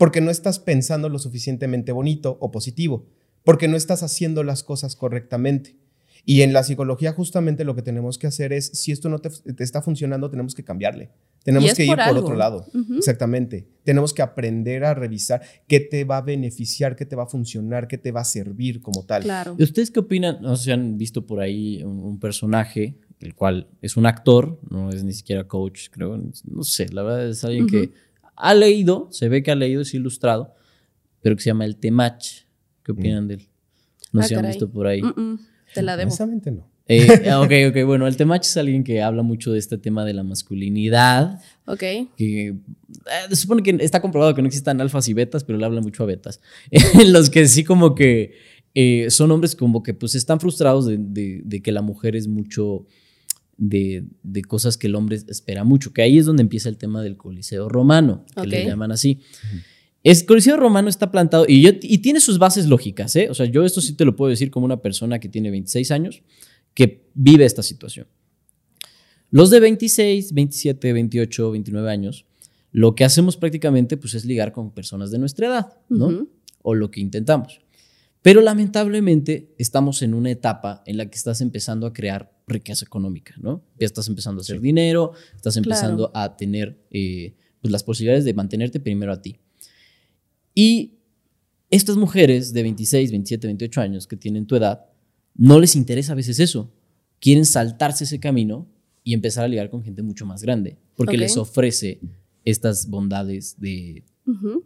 Porque 0.00 0.22
no 0.22 0.30
estás 0.30 0.58
pensando 0.58 1.10
lo 1.10 1.18
suficientemente 1.18 1.92
bonito 1.92 2.38
o 2.40 2.50
positivo. 2.50 3.04
Porque 3.44 3.68
no 3.68 3.76
estás 3.76 4.02
haciendo 4.02 4.42
las 4.44 4.62
cosas 4.62 4.96
correctamente. 4.96 5.76
Y 6.24 6.40
en 6.40 6.54
la 6.54 6.62
psicología 6.62 7.12
justamente 7.12 7.64
lo 7.64 7.74
que 7.74 7.82
tenemos 7.82 8.16
que 8.16 8.26
hacer 8.26 8.54
es, 8.54 8.64
si 8.64 8.92
esto 8.92 9.10
no 9.10 9.18
te, 9.18 9.28
te 9.28 9.62
está 9.62 9.82
funcionando, 9.82 10.30
tenemos 10.30 10.54
que 10.54 10.64
cambiarle. 10.64 11.10
Tenemos 11.44 11.74
que 11.74 11.84
ir 11.84 11.90
por 11.90 12.00
algo. 12.00 12.20
otro 12.22 12.34
lado. 12.34 12.64
Exactamente. 12.96 13.68
Tenemos 13.84 14.14
que 14.14 14.22
aprender 14.22 14.84
a 14.84 14.94
revisar 14.94 15.42
qué 15.68 15.80
te 15.80 16.04
va 16.04 16.16
a 16.16 16.22
beneficiar, 16.22 16.96
qué 16.96 17.04
te 17.04 17.14
va 17.14 17.24
a 17.24 17.26
funcionar, 17.26 17.86
qué 17.86 17.98
te 17.98 18.10
va 18.10 18.22
a 18.22 18.24
servir 18.24 18.80
como 18.80 19.04
tal. 19.04 19.22
Claro. 19.22 19.54
¿Y 19.58 19.64
¿Ustedes 19.64 19.90
qué 19.90 20.00
opinan? 20.00 20.38
No 20.40 20.56
sé 20.56 20.64
si 20.64 20.70
han 20.70 20.96
visto 20.96 21.26
por 21.26 21.40
ahí 21.40 21.82
un, 21.82 21.98
un 21.98 22.18
personaje, 22.18 22.94
el 23.20 23.34
cual 23.34 23.68
es 23.82 23.98
un 23.98 24.06
actor, 24.06 24.58
no 24.70 24.88
es 24.88 25.04
ni 25.04 25.12
siquiera 25.12 25.44
coach, 25.44 25.88
creo, 25.90 26.16
no 26.16 26.62
sé, 26.62 26.88
la 26.88 27.02
verdad 27.02 27.28
es 27.28 27.44
alguien 27.44 27.66
que 27.66 27.90
ha 28.40 28.54
leído, 28.54 29.08
se 29.10 29.28
ve 29.28 29.42
que 29.42 29.50
ha 29.50 29.54
leído, 29.56 29.82
es 29.82 29.92
ilustrado, 29.94 30.54
pero 31.22 31.36
que 31.36 31.42
se 31.42 31.50
llama 31.50 31.64
el 31.64 31.76
Temach. 31.76 32.46
¿Qué 32.84 32.92
opinan 32.92 33.28
de 33.28 33.34
él? 33.34 33.48
No 34.12 34.20
Ah, 34.20 34.22
sé 34.22 34.28
si 34.30 34.34
han 34.34 34.40
caray. 34.40 34.52
visto 34.52 34.70
por 34.70 34.86
ahí. 34.86 35.02
Mm, 35.02 35.20
mm, 35.20 35.38
Te 35.74 35.82
la 35.82 35.96
debo. 35.96 36.08
Honestamente 36.08 36.50
no. 36.50 36.68
Eh, 36.92 37.06
ok, 37.34 37.52
ok, 37.70 37.86
bueno, 37.86 38.08
el 38.08 38.16
Temach 38.16 38.42
es 38.44 38.56
alguien 38.56 38.82
que 38.82 39.00
habla 39.00 39.22
mucho 39.22 39.52
de 39.52 39.60
este 39.60 39.78
tema 39.78 40.04
de 40.04 40.12
la 40.12 40.24
masculinidad, 40.24 41.40
Ok. 41.66 41.78
que 42.16 42.48
eh, 42.48 42.56
se 43.28 43.36
supone 43.36 43.62
que 43.62 43.76
está 43.80 44.00
comprobado 44.00 44.34
que 44.34 44.42
no 44.42 44.48
existan 44.48 44.80
alfas 44.80 45.06
y 45.08 45.14
betas, 45.14 45.44
pero 45.44 45.56
le 45.58 45.64
habla 45.64 45.80
mucho 45.80 46.02
a 46.02 46.06
betas, 46.06 46.40
en 46.70 47.12
los 47.12 47.30
que 47.30 47.46
sí 47.46 47.62
como 47.62 47.94
que 47.94 48.32
eh, 48.74 49.06
son 49.10 49.30
hombres 49.30 49.54
como 49.54 49.82
que 49.84 49.94
pues 49.94 50.14
están 50.16 50.40
frustrados 50.40 50.86
de, 50.86 50.96
de- 50.98 51.42
de 51.44 51.62
que 51.62 51.70
la 51.70 51.82
mujer 51.82 52.16
es 52.16 52.26
mucho 52.26 52.86
de, 53.62 54.04
de 54.22 54.42
cosas 54.42 54.76
que 54.78 54.86
el 54.86 54.94
hombre 54.94 55.18
espera 55.28 55.64
mucho, 55.64 55.92
que 55.92 56.00
ahí 56.02 56.16
es 56.18 56.24
donde 56.24 56.42
empieza 56.42 56.68
el 56.70 56.78
tema 56.78 57.02
del 57.02 57.16
Coliseo 57.18 57.68
romano, 57.68 58.24
que 58.34 58.46
le 58.48 58.56
llaman 58.66 58.90
así. 58.90 59.20
El 60.02 60.24
Coliseo 60.24 60.56
romano 60.56 60.88
está 60.88 61.10
plantado 61.12 61.44
y, 61.46 61.60
yo- 61.60 61.72
y 61.82 61.98
tiene 61.98 62.20
sus 62.20 62.38
bases 62.38 62.66
lógicas, 62.66 63.14
¿eh? 63.16 63.28
O 63.30 63.34
sea, 63.34 63.44
yo 63.46 63.64
esto 63.66 63.80
sí 63.82 63.92
te 63.92 64.06
lo 64.06 64.16
puedo 64.16 64.30
decir 64.30 64.50
como 64.50 64.64
una 64.64 64.80
persona 64.80 65.18
que 65.18 65.28
tiene 65.28 65.50
26 65.50 65.90
años, 65.90 66.22
que 66.72 67.04
vive 67.14 67.44
esta 67.44 67.62
situación. 67.62 68.06
Los 69.30 69.50
de 69.50 69.60
26, 69.60 70.32
27, 70.32 70.92
28, 70.92 71.50
29 71.52 71.90
años, 71.90 72.24
lo 72.72 72.94
que 72.94 73.04
hacemos 73.04 73.36
prácticamente 73.36 73.96
pues, 73.96 74.14
es 74.14 74.24
ligar 74.24 74.52
con 74.52 74.72
personas 74.72 75.10
de 75.10 75.18
nuestra 75.18 75.46
edad, 75.48 75.72
¿no? 75.88 76.26
O 76.62 76.74
lo 76.74 76.90
que 76.90 77.00
intentamos. 77.00 77.60
Pero 78.22 78.40
lamentablemente 78.40 79.54
estamos 79.58 80.02
en 80.02 80.14
una 80.14 80.30
etapa 80.30 80.82
en 80.86 80.96
la 80.96 81.06
que 81.10 81.16
estás 81.16 81.40
empezando 81.40 81.86
a 81.86 81.92
crear 81.92 82.32
riqueza 82.50 82.84
económica, 82.84 83.34
¿no? 83.40 83.62
Ya 83.78 83.86
estás 83.86 84.08
empezando 84.08 84.40
a 84.40 84.42
hacer 84.42 84.60
dinero, 84.60 85.12
estás 85.34 85.56
empezando 85.56 86.10
a 86.14 86.36
tener 86.36 86.78
eh, 86.90 87.34
pues, 87.60 87.72
las 87.72 87.82
posibilidades 87.82 88.24
de 88.24 88.34
mantenerte 88.34 88.80
primero 88.80 89.12
a 89.12 89.22
ti. 89.22 89.38
Y 90.54 90.98
estas 91.70 91.96
mujeres 91.96 92.52
de 92.52 92.62
26, 92.62 93.10
27, 93.10 93.46
28 93.46 93.80
años 93.80 94.06
que 94.06 94.16
tienen 94.16 94.46
tu 94.46 94.56
edad, 94.56 94.86
no 95.34 95.58
les 95.58 95.76
interesa 95.76 96.12
a 96.12 96.16
veces 96.16 96.40
eso. 96.40 96.72
Quieren 97.20 97.46
saltarse 97.46 98.04
ese 98.04 98.20
camino 98.20 98.68
y 99.04 99.14
empezar 99.14 99.44
a 99.44 99.48
ligar 99.48 99.70
con 99.70 99.82
gente 99.82 100.02
mucho 100.02 100.26
más 100.26 100.42
grande, 100.42 100.76
porque 100.96 101.16
les 101.16 101.36
ofrece 101.36 102.00
estas 102.44 102.88
bondades 102.88 103.58
de, 103.58 104.04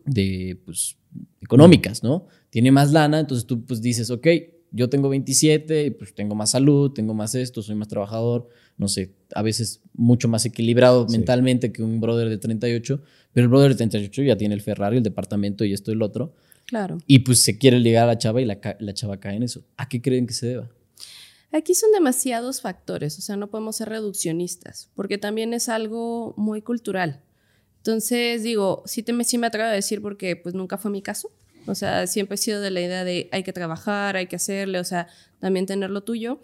de, 0.06 0.60
pues, 0.64 0.96
económicas, 1.40 2.02
¿no? 2.02 2.26
Tiene 2.50 2.72
más 2.72 2.92
lana, 2.92 3.20
entonces 3.20 3.46
tú 3.46 3.64
pues 3.64 3.80
dices, 3.80 4.10
ok, 4.10 4.26
yo 4.76 4.88
tengo 4.90 5.08
27, 5.08 5.92
pues 5.92 6.14
tengo 6.14 6.34
más 6.34 6.50
salud, 6.50 6.90
tengo 6.90 7.14
más 7.14 7.34
esto, 7.34 7.62
soy 7.62 7.76
más 7.76 7.88
trabajador, 7.88 8.48
no 8.76 8.88
sé, 8.88 9.14
a 9.34 9.42
veces 9.42 9.82
mucho 9.94 10.26
más 10.28 10.44
equilibrado 10.46 11.08
Sí. 11.08 11.16
mentalmente 11.16 11.72
que 11.72 11.82
un 11.82 12.00
brother 12.00 12.28
de 12.28 12.38
38, 12.38 13.00
pero 13.32 13.44
el 13.44 13.48
brother 13.48 13.70
de 13.70 13.76
38 13.76 14.22
ya 14.22 14.36
tiene 14.36 14.54
el 14.54 14.60
Ferrari, 14.62 14.96
el 14.96 15.02
departamento 15.04 15.64
y 15.64 15.72
esto 15.72 15.90
y 15.92 15.94
el 15.94 16.02
otro, 16.02 16.34
Claro. 16.66 16.98
y 17.06 17.20
pues 17.20 17.38
se 17.40 17.56
quiere 17.56 17.78
ligar 17.78 18.04
a 18.04 18.06
la 18.08 18.18
chava 18.18 18.40
y 18.40 18.44
la, 18.44 18.58
la 18.80 18.94
chava 18.94 19.20
cae 19.20 19.36
en 19.36 19.44
eso. 19.44 19.62
¿A 19.76 19.88
qué 19.88 20.02
creen 20.02 20.26
que 20.26 20.34
se 20.34 20.46
deba? 20.48 20.68
Aquí 21.52 21.74
son 21.76 21.92
demasiados 21.92 22.60
factores, 22.60 23.16
o 23.18 23.22
sea, 23.22 23.36
no 23.36 23.48
podemos 23.50 23.76
ser 23.76 23.88
reduccionistas, 23.90 24.90
porque 24.96 25.18
también 25.18 25.54
es 25.54 25.68
algo 25.68 26.34
muy 26.36 26.62
cultural. 26.62 27.20
Entonces, 27.76 28.42
digo, 28.42 28.82
sí, 28.86 29.02
te, 29.02 29.12
me- 29.12 29.24
sí 29.24 29.38
me 29.38 29.46
atrevo 29.46 29.68
a 29.68 29.72
decir 29.72 30.00
porque 30.02 30.34
pues 30.36 30.54
nunca 30.54 30.78
fue 30.78 30.90
mi 30.90 31.02
caso. 31.02 31.30
O 31.66 31.74
sea, 31.74 32.06
siempre 32.06 32.34
he 32.34 32.38
sido 32.38 32.60
de 32.60 32.70
la 32.70 32.80
idea 32.80 33.04
de 33.04 33.28
hay 33.32 33.42
que 33.42 33.52
trabajar, 33.52 34.16
hay 34.16 34.26
que 34.26 34.36
hacerle, 34.36 34.78
o 34.80 34.84
sea, 34.84 35.08
también 35.40 35.66
tener 35.66 35.90
lo 35.90 36.02
tuyo. 36.02 36.40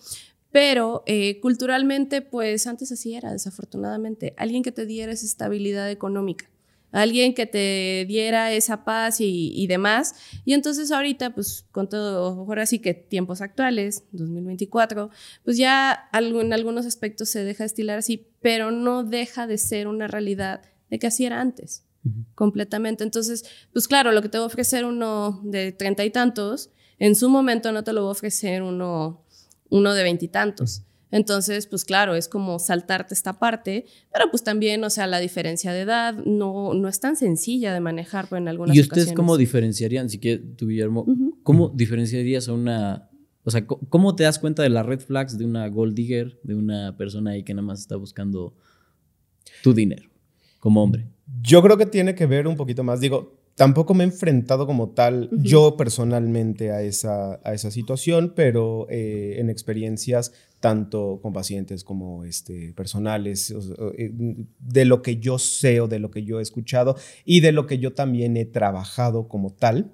Pero 0.53 1.05
eh, 1.07 1.39
culturalmente, 1.41 2.23
pues 2.23 2.67
antes 2.67 2.91
así 2.91 3.15
era, 3.15 3.31
desafortunadamente. 3.33 4.35
Alguien 4.37 4.63
que 4.63 4.73
te 4.73 4.85
diera 4.87 5.13
esa 5.13 5.25
estabilidad 5.27 5.89
económica, 5.91 6.51
alguien 6.91 7.35
que 7.35 7.47
te 7.47 8.05
diera 8.09 8.51
esa 8.53 8.85
paz 8.85 9.21
y, 9.21 9.53
y 9.55 9.69
demás. 9.69 10.15
Y 10.45 10.55
entonces 10.55 10.91
ahorita, 10.91 11.35
pues 11.37 11.67
con 11.71 11.89
todo, 11.89 12.25
ahora 12.41 12.67
sí 12.67 12.81
que 12.81 12.95
tiempos 12.95 13.43
actuales, 13.43 14.03
2024, 14.11 15.11
pues 15.45 15.57
ya 15.57 15.93
algo- 15.93 16.41
en 16.41 16.53
algunos 16.53 16.85
aspectos 16.85 17.29
se 17.29 17.45
deja 17.45 17.65
estilar 17.65 17.99
así, 17.99 18.27
pero 18.43 18.73
no 18.73 19.05
deja 19.05 19.47
de 19.47 19.57
ser 19.59 19.87
una 19.87 20.09
realidad 20.09 20.63
de 20.91 20.99
que 20.99 21.07
así 21.07 21.25
era 21.27 21.41
antes, 21.41 21.85
completamente. 22.35 23.05
Entonces, 23.05 23.45
pues 23.73 23.87
claro, 23.89 24.13
lo 24.13 24.23
que 24.23 24.29
te 24.29 24.39
va 24.39 24.45
a 24.45 24.47
ofrecer 24.47 24.85
uno 24.85 25.41
de 25.45 25.73
treinta 25.73 26.05
y 26.05 26.11
tantos, 26.11 26.71
en 26.99 27.15
su 27.15 27.29
momento 27.29 27.73
no 27.73 27.83
te 27.85 27.93
lo 27.93 28.03
va 28.03 28.09
a 28.09 28.13
ofrecer 28.13 28.63
uno, 28.63 29.25
uno 29.69 29.95
de 29.95 30.03
veintitantos. 30.03 30.83
Entonces, 31.13 31.67
pues 31.67 31.85
claro, 31.85 32.15
es 32.15 32.29
como 32.29 32.61
saltarte 32.61 33.15
esta 33.15 33.41
parte, 33.41 33.85
pero 34.13 34.31
pues 34.31 34.45
también, 34.45 34.85
o 34.85 34.91
sea, 34.91 35.09
la 35.09 35.19
diferencia 35.19 35.73
de 35.73 35.81
edad 35.81 36.15
no, 36.25 36.73
no 36.73 36.87
es 36.87 37.01
tan 37.01 37.17
sencilla 37.17 37.75
de 37.75 37.81
manejar 37.81 38.29
pues, 38.29 38.41
en 38.41 38.47
algunas 38.47 38.77
¿Y 38.77 38.81
ustedes 38.81 39.09
ocasiones. 39.09 39.17
cómo 39.17 39.37
diferenciarían, 39.37 40.09
si 40.09 40.21
quieres 40.21 40.57
tú, 40.57 40.69
Guillermo, 40.69 41.07
cómo 41.43 41.69
diferenciarías 41.71 42.49
a 42.49 42.53
una, 42.53 43.11
O 43.43 43.51
sea, 43.51 43.67
¿cómo 43.67 44.15
te 44.15 44.25
das 44.25 44.39
cuenta 44.39 44.63
de 44.63 44.69
las 44.69 44.85
red 44.87 45.01
flags 45.01 45.39
de 45.39 45.45
una 45.47 45.67
gold 45.69 45.95
digger, 45.95 46.39
de 46.43 46.55
una 46.55 46.97
persona 46.97 47.33
ahí 47.33 47.43
que 47.43 47.55
nada 47.55 47.67
más 47.67 47.81
está 47.81 47.97
buscando 47.97 48.55
tu 49.63 49.73
dinero 49.73 50.09
como 50.59 50.83
hombre? 50.83 51.09
Yo 51.43 51.63
creo 51.63 51.77
que 51.77 51.87
tiene 51.87 52.15
que 52.15 52.27
ver 52.27 52.47
un 52.47 52.57
poquito 52.57 52.83
más, 52.85 53.01
digo, 53.01 53.41
tampoco 53.55 53.95
me 53.95 54.05
he 54.05 54.07
enfrentado 54.07 54.67
como 54.67 54.91
tal 54.91 55.29
yo 55.33 55.77
personalmente 55.77 56.71
a 56.71 56.83
esa, 56.83 57.41
a 57.45 57.53
esa 57.55 57.71
situación, 57.71 58.33
pero 58.35 58.87
eh, 58.91 59.37
en 59.39 59.51
experiencias 59.51 60.33
tanto 60.61 61.21
con 61.23 61.33
pacientes 61.33 61.85
como 61.85 62.25
este, 62.25 62.73
personales, 62.75 63.55
eh, 63.97 64.13
de 64.59 64.85
lo 64.85 65.03
que 65.03 65.19
yo 65.19 65.39
sé 65.39 65.81
o 65.81 65.89
de 65.89 65.99
lo 65.99 66.11
que 66.11 66.25
yo 66.25 66.39
he 66.39 66.43
escuchado 66.43 66.97
y 67.25 67.41
de 67.41 67.53
lo 67.53 67.67
que 67.67 67.79
yo 67.79 67.93
también 67.93 68.37
he 68.37 68.45
trabajado 68.45 69.29
como 69.29 69.51
tal, 69.51 69.93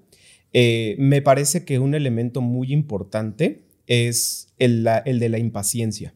eh, 0.52 0.96
me 0.98 1.22
parece 1.22 1.64
que 1.64 1.78
un 1.78 1.94
elemento 1.94 2.40
muy 2.40 2.72
importante 2.72 3.64
es 3.86 4.52
el, 4.58 4.86
el 5.04 5.18
de 5.18 5.28
la 5.28 5.38
impaciencia. 5.38 6.14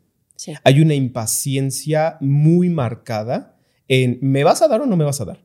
Hay 0.65 0.81
una 0.81 0.95
impaciencia 0.95 2.17
muy 2.21 2.71
marcada 2.71 3.60
en 3.91 4.19
¿me 4.23 4.45
vas 4.45 4.63
a 4.63 4.69
dar 4.69 4.81
o 4.81 4.87
no 4.87 4.97
me 4.97 5.05
vas 5.05 5.21
a 5.21 5.25
dar? 5.25 5.45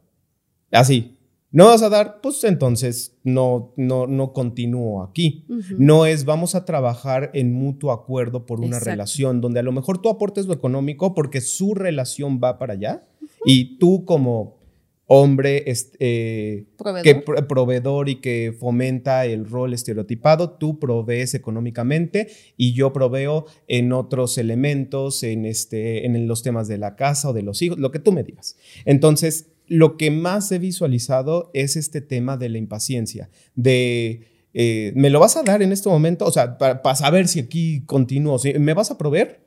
Así, 0.72 1.18
¿no 1.52 1.66
vas 1.66 1.82
a 1.82 1.90
dar? 1.90 2.22
Pues 2.22 2.44
entonces 2.44 3.18
no, 3.24 3.74
no, 3.76 4.06
no 4.06 4.34
continúo 4.34 5.02
aquí. 5.02 5.46
No 5.80 6.06
es 6.06 6.26
vamos 6.26 6.54
a 6.54 6.64
trabajar 6.64 7.32
en 7.34 7.52
mutuo 7.52 7.92
acuerdo 7.92 8.46
por 8.46 8.62
una 8.62 8.80
relación 8.80 9.42
donde 9.42 9.60
a 9.60 9.64
lo 9.64 9.72
mejor 9.72 9.98
tú 9.98 10.10
aportes 10.10 10.46
lo 10.46 10.54
económico 10.54 11.16
porque 11.16 11.42
su 11.42 11.74
relación 11.74 12.40
va 12.42 12.60
para 12.60 12.74
allá 12.74 13.08
y 13.46 13.80
tú 13.80 14.06
como 14.06 14.60
hombre 15.08 15.64
eh, 16.00 16.66
proveedor. 16.78 17.04
Que, 17.04 17.44
proveedor 17.44 18.10
y 18.10 18.16
que 18.16 18.56
fomenta 18.58 19.26
el 19.26 19.46
rol 19.46 19.74
estereotipado, 19.74 20.52
tú 20.52 20.80
provees 20.80 21.34
económicamente 21.34 22.28
y 22.58 22.74
yo 22.74 22.92
proveo 22.94 23.46
en 23.68 23.94
otros 23.94 24.38
elementos, 24.38 25.24
en, 25.24 25.46
este, 25.46 26.06
en 26.06 26.28
los 26.28 26.44
temas 26.44 26.68
de 26.68 26.78
la 26.78 26.96
casa 26.96 27.30
o 27.30 27.34
de 27.34 27.44
los 27.44 27.62
hijos, 27.62 27.78
lo 27.78 27.92
que 27.92 28.00
tú 28.00 28.12
me 28.12 28.24
digas. 28.24 28.58
Entonces, 28.86 29.48
lo 29.68 29.98
que 29.98 30.12
más 30.12 30.52
he 30.52 30.60
visualizado 30.60 31.52
es 31.54 31.76
este 31.76 32.02
tema 32.02 32.38
de 32.38 32.50
la 32.50 32.58
impaciencia, 32.58 33.30
de... 33.56 34.32
Eh, 34.58 34.94
¿Me 34.96 35.10
lo 35.10 35.20
vas 35.20 35.36
a 35.36 35.44
dar 35.44 35.62
en 35.62 35.74
este 35.74 35.90
momento? 35.90 36.24
O 36.24 36.32
sea, 36.32 36.58
para, 36.58 36.96
saber 36.96 37.28
si 37.28 37.42
aquí 37.42 37.82
continúo. 37.86 38.40
¿Me 38.58 38.74
vas 38.74 38.90
a 38.90 38.98
proveer? 38.98 39.42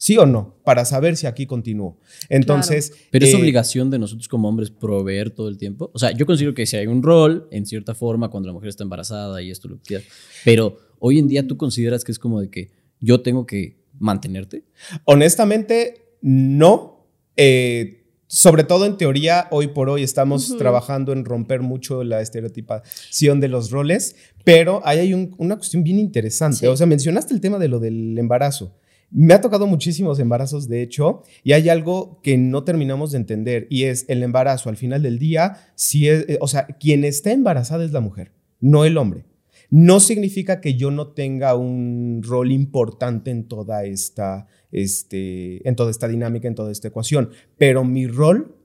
¿Sí 0.00 0.16
o 0.16 0.26
no? 0.26 0.54
Para 0.64 0.84
saber 0.84 1.16
si 1.16 1.26
aquí 1.26 1.44
continúo. 1.44 1.98
Entonces. 2.28 2.92
Pero 3.10 3.26
es 3.26 3.34
eh, 3.34 3.36
obligación 3.36 3.90
de 3.90 3.98
nosotros 3.98 4.28
como 4.28 4.48
hombres 4.48 4.70
proveer 4.70 5.30
todo 5.30 5.48
el 5.48 5.58
tiempo. 5.58 5.90
O 5.92 5.98
sea, 5.98 6.12
yo 6.12 6.24
considero 6.24 6.54
que 6.54 6.66
si 6.66 6.76
hay 6.76 6.86
un 6.86 7.02
rol, 7.02 7.48
en 7.50 7.66
cierta 7.66 7.96
forma, 7.96 8.30
cuando 8.30 8.46
la 8.46 8.52
mujer 8.52 8.68
está 8.68 8.84
embarazada 8.84 9.42
y 9.42 9.50
esto 9.50 9.66
lo 9.66 9.76
que 9.78 9.82
quieras. 9.82 10.06
Pero 10.44 10.78
hoy 11.00 11.18
en 11.18 11.26
día 11.26 11.44
tú 11.46 11.56
consideras 11.56 12.04
que 12.04 12.12
es 12.12 12.20
como 12.20 12.40
de 12.40 12.48
que 12.48 12.70
yo 13.00 13.22
tengo 13.22 13.44
que 13.44 13.76
mantenerte. 13.98 14.64
Honestamente, 15.04 16.14
no. 16.22 17.08
Eh, 17.36 17.98
sobre 18.28 18.62
todo 18.62 18.84
en 18.84 18.98
teoría, 18.98 19.48
hoy 19.50 19.68
por 19.68 19.88
hoy 19.88 20.04
estamos 20.04 20.56
trabajando 20.58 21.12
en 21.12 21.24
romper 21.24 21.62
mucho 21.62 22.04
la 22.04 22.20
estereotipación 22.20 23.40
de 23.40 23.48
los 23.48 23.70
roles, 23.70 24.14
pero 24.44 24.80
ahí 24.84 24.98
hay 24.98 25.14
una 25.14 25.56
cuestión 25.56 25.82
bien 25.82 25.98
interesante. 25.98 26.68
O 26.68 26.76
sea, 26.76 26.86
mencionaste 26.86 27.34
el 27.34 27.40
tema 27.40 27.58
de 27.58 27.68
lo 27.68 27.80
del 27.80 28.16
embarazo. 28.16 28.76
Me 29.10 29.32
ha 29.32 29.40
tocado 29.40 29.66
muchísimos 29.66 30.18
embarazos, 30.18 30.68
de 30.68 30.82
hecho, 30.82 31.22
y 31.42 31.52
hay 31.52 31.70
algo 31.70 32.20
que 32.22 32.36
no 32.36 32.64
terminamos 32.64 33.12
de 33.12 33.18
entender, 33.18 33.66
y 33.70 33.84
es 33.84 34.04
el 34.08 34.22
embarazo 34.22 34.68
al 34.68 34.76
final 34.76 35.02
del 35.02 35.18
día, 35.18 35.56
si 35.74 36.08
es, 36.08 36.28
eh, 36.28 36.38
o 36.40 36.48
sea, 36.48 36.66
quien 36.66 37.04
está 37.04 37.32
embarazada 37.32 37.84
es 37.84 37.92
la 37.92 38.00
mujer, 38.00 38.32
no 38.60 38.84
el 38.84 38.98
hombre. 38.98 39.24
No 39.70 40.00
significa 40.00 40.60
que 40.60 40.74
yo 40.74 40.90
no 40.90 41.08
tenga 41.08 41.54
un 41.54 42.22
rol 42.22 42.52
importante 42.52 43.30
en 43.30 43.48
toda 43.48 43.84
esta, 43.84 44.46
este, 44.72 45.66
en 45.66 45.74
toda 45.74 45.90
esta 45.90 46.08
dinámica, 46.08 46.48
en 46.48 46.54
toda 46.54 46.72
esta 46.72 46.88
ecuación, 46.88 47.30
pero 47.56 47.84
mi 47.84 48.06
rol 48.06 48.56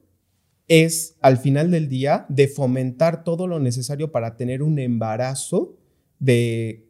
es, 0.68 1.18
al 1.22 1.38
final 1.38 1.72
del 1.72 1.88
día, 1.88 2.26
de 2.30 2.48
fomentar 2.48 3.24
todo 3.24 3.48
lo 3.48 3.60
necesario 3.60 4.12
para 4.12 4.36
tener 4.36 4.62
un 4.62 4.80
embarazo 4.80 5.78
de 6.20 6.83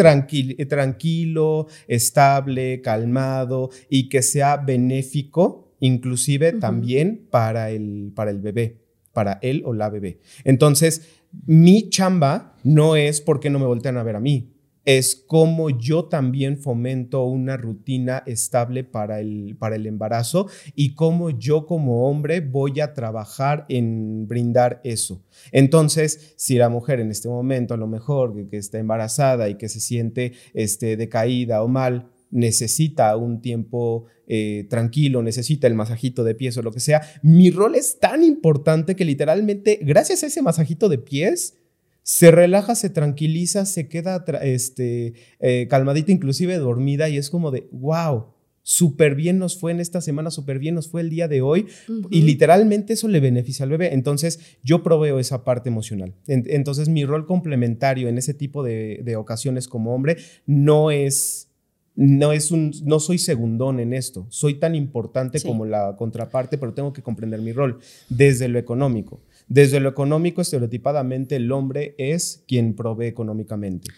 eh, 0.00 0.66
tranquilo, 0.66 1.66
estable, 1.88 2.80
calmado 2.80 3.70
y 3.88 4.08
que 4.08 4.22
sea 4.22 4.56
benéfico, 4.56 5.74
inclusive 5.80 6.52
también 6.52 7.26
para 7.30 7.70
el, 7.70 8.12
para 8.14 8.30
el 8.30 8.40
bebé, 8.40 8.78
para 9.12 9.38
él 9.42 9.62
o 9.64 9.72
la 9.72 9.88
bebé. 9.90 10.18
Entonces, 10.44 11.08
mi 11.46 11.88
chamba 11.88 12.56
no 12.64 12.96
es 12.96 13.20
porque 13.20 13.50
no 13.50 13.58
me 13.58 13.66
voltean 13.66 13.96
a 13.96 14.02
ver 14.02 14.16
a 14.16 14.20
mí, 14.20 14.52
es 14.84 15.14
como 15.26 15.70
yo 15.70 16.06
también 16.06 16.58
fomento 16.58 17.24
una 17.24 17.56
rutina 17.56 18.22
estable 18.26 18.84
para 18.84 19.20
el, 19.20 19.56
para 19.58 19.76
el 19.76 19.86
embarazo 19.86 20.48
y 20.74 20.94
cómo 20.94 21.30
yo 21.30 21.66
como 21.66 22.08
hombre 22.08 22.40
voy 22.40 22.80
a 22.80 22.94
trabajar 22.94 23.66
en 23.68 24.26
brindar 24.26 24.80
eso. 24.84 25.22
Entonces, 25.52 26.34
si 26.36 26.56
la 26.56 26.68
mujer 26.68 27.00
en 27.00 27.10
este 27.10 27.28
momento 27.28 27.74
a 27.74 27.76
lo 27.76 27.86
mejor 27.86 28.48
que, 28.48 28.56
está 28.56 28.78
embarazada 28.78 29.48
y 29.48 29.56
que 29.56 29.68
se 29.68 29.80
siente 29.80 30.32
este, 30.54 30.96
decaída 30.96 31.62
o 31.62 31.68
mal, 31.68 32.10
necesita 32.30 33.16
un 33.16 33.40
tiempo 33.40 34.04
eh, 34.26 34.66
tranquilo, 34.70 35.22
necesita 35.22 35.66
el 35.66 35.74
masajito 35.74 36.22
de 36.24 36.34
pies 36.34 36.56
o 36.56 36.62
lo 36.62 36.70
que 36.70 36.80
sea, 36.80 37.02
mi 37.22 37.50
rol 37.50 37.74
es 37.74 37.98
tan 37.98 38.22
importante 38.22 38.94
que 38.94 39.04
literalmente 39.04 39.80
gracias 39.82 40.22
a 40.22 40.26
ese 40.26 40.42
masajito 40.42 40.88
de 40.88 40.98
pies, 40.98 41.56
se 42.02 42.30
relaja, 42.30 42.74
se 42.74 42.90
tranquiliza, 42.90 43.66
se 43.66 43.88
queda 43.88 44.24
este, 44.42 45.14
eh, 45.38 45.66
calmadita, 45.68 46.12
inclusive 46.12 46.56
dormida, 46.58 47.08
y 47.08 47.16
es 47.16 47.30
como 47.30 47.50
de, 47.50 47.68
wow, 47.72 48.26
súper 48.62 49.14
bien 49.14 49.38
nos 49.38 49.58
fue 49.58 49.72
en 49.72 49.80
esta 49.80 50.00
semana, 50.00 50.30
súper 50.30 50.58
bien 50.58 50.74
nos 50.74 50.88
fue 50.88 51.00
el 51.00 51.10
día 51.10 51.28
de 51.28 51.40
hoy, 51.42 51.66
y 52.10 52.22
literalmente 52.22 52.92
eso 52.92 53.08
le 53.08 53.20
beneficia 53.20 53.64
al 53.64 53.70
bebé. 53.70 53.94
Entonces, 53.94 54.40
yo 54.62 54.82
proveo 54.82 55.18
esa 55.18 55.44
parte 55.44 55.68
emocional. 55.68 56.14
entonces, 56.26 56.88
mi 56.88 57.04
rol 57.04 57.26
complementario 57.26 58.08
en 58.08 58.18
ese 58.18 58.34
tipo 58.34 58.62
de, 58.62 59.00
de 59.04 59.16
ocasiones 59.16 59.68
como 59.68 59.94
hombre 59.94 60.16
no 60.46 60.90
es 60.90 61.50
no 61.96 62.32
es 62.32 62.50
un, 62.50 62.72
no 62.84 62.98
soy 62.98 63.18
segundón 63.18 63.78
en 63.78 63.92
esto, 63.92 64.26
soy 64.30 64.54
tan 64.54 64.74
importante 64.74 65.38
como 65.42 65.66
la 65.66 65.96
contraparte, 65.96 66.56
pero 66.56 66.72
tengo 66.72 66.94
que 66.94 67.02
comprender 67.02 67.42
mi 67.42 67.52
rol 67.52 67.78
desde 68.08 68.48
lo 68.48 68.58
económico. 68.58 69.20
Desde 69.50 69.80
lo 69.80 69.88
económico, 69.88 70.40
estereotipadamente, 70.40 71.34
el 71.34 71.50
hombre 71.50 71.96
es 71.98 72.44
quien 72.46 72.72
provee 72.76 73.08
económicamente. 73.08 73.90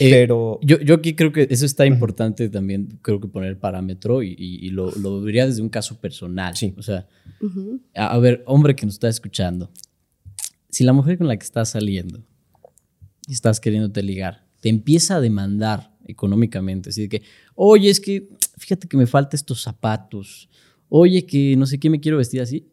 Eh, 0.00 0.10
pero... 0.10 0.58
yo, 0.64 0.80
yo, 0.80 0.96
aquí 0.96 1.14
creo 1.14 1.30
que 1.30 1.46
eso 1.48 1.64
está 1.64 1.86
importante 1.86 2.48
también, 2.48 2.98
creo 3.00 3.20
que 3.20 3.28
poner 3.28 3.56
parámetro 3.56 4.20
y, 4.24 4.68
lo, 4.70 4.90
lo, 4.96 5.24
diría 5.24 5.46
desde 5.46 5.62
un 5.62 5.68
caso 5.68 6.00
personal. 6.00 6.56
Sí. 6.56 6.74
O 6.76 6.82
sea, 6.82 7.06
a, 7.94 8.18
ver, 8.18 8.42
hombre 8.46 8.74
que 8.74 8.84
nos 8.84 8.96
está 8.96 9.08
escuchando, 9.08 9.70
si 10.68 10.82
la 10.82 10.92
mujer 10.92 11.18
con 11.18 11.28
la 11.28 11.36
que 11.36 11.44
estás 11.44 11.68
saliendo 11.68 12.24
y 13.28 13.32
estás 13.32 13.60
queriéndote 13.60 14.02
ligar, 14.02 14.44
te 14.58 14.70
empieza 14.70 15.14
a 15.14 15.20
demandar 15.20 15.94
económicamente, 16.04 16.90
así 16.90 17.02
de 17.02 17.08
que, 17.08 17.22
oye, 17.54 17.90
es 17.90 18.00
que 18.00 18.28
fíjate 18.58 18.88
que 18.88 18.96
me 18.96 19.06
falta 19.06 19.36
estos 19.36 19.62
zapatos, 19.62 20.48
oye, 20.88 21.24
que 21.26 21.54
no 21.56 21.64
sé 21.66 21.78
qué 21.78 21.88
me 21.88 22.00
quiero 22.00 22.18
vestir 22.18 22.40
así, 22.40 22.66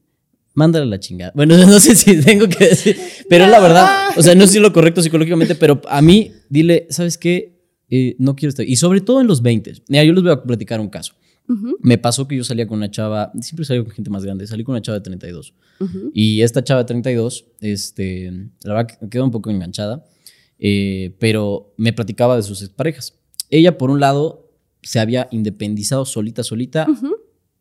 mándale 0.58 0.88
la 0.88 1.00
chingada. 1.00 1.32
Bueno, 1.36 1.56
no 1.68 1.80
sé 1.80 1.96
si 1.96 2.20
tengo 2.20 2.50
que 2.50 2.70
decir, 2.70 2.98
pero 3.30 3.46
la 3.48 3.60
verdad, 3.60 4.10
o 4.18 4.24
sea, 4.24 4.34
no 4.34 4.48
sé 4.48 4.54
si 4.54 4.60
lo 4.60 4.74
correcto 4.74 5.04
psicológicamente, 5.04 5.54
pero 5.54 5.80
a 5.88 6.02
mí, 6.02 6.32
dile, 6.50 6.88
¿sabes 6.90 7.18
qué? 7.18 7.62
Eh, 7.90 8.16
no 8.18 8.36
quiero 8.36 8.50
estar. 8.50 8.68
Y 8.68 8.76
sobre 8.76 9.02
todo 9.02 9.22
en 9.22 9.28
los 9.28 9.44
20. 9.44 9.84
Mira, 9.88 10.04
yo 10.04 10.14
les 10.14 10.24
voy 10.24 10.32
a 10.32 10.42
platicar 10.42 10.82
un 10.82 10.90
caso. 10.90 11.14
Me 11.80 11.98
pasó 11.98 12.28
que 12.28 12.36
yo 12.36 12.44
salía 12.44 12.68
con 12.68 12.80
una 12.80 12.92
chava, 12.92 13.32
siempre 13.40 13.64
salgo 13.64 13.86
con 13.86 13.94
gente 13.94 14.10
más 14.10 14.26
grande, 14.26 14.46
salí 14.48 14.66
con 14.66 14.74
una 14.74 14.82
chava 14.82 14.98
de 14.98 15.04
32. 15.04 15.54
Y 16.14 16.42
esta 16.42 16.62
chava 16.62 16.82
de 16.82 16.88
32, 16.88 17.46
este, 17.62 18.50
la 18.64 18.74
verdad 18.74 19.10
quedó 19.10 19.24
un 19.24 19.32
poco 19.32 19.50
enganchada, 19.50 20.04
eh, 20.60 21.16
pero 21.20 21.74
me 21.78 21.94
platicaba 21.94 22.36
de 22.36 22.44
sus 22.44 22.64
exparejas. 22.64 23.14
Ella, 23.50 23.78
por 23.78 23.92
un 23.92 24.02
lado, 24.02 24.52
se 24.82 25.00
había 25.00 25.30
independizado 25.32 26.04
solita, 26.04 26.44
solita, 26.44 26.86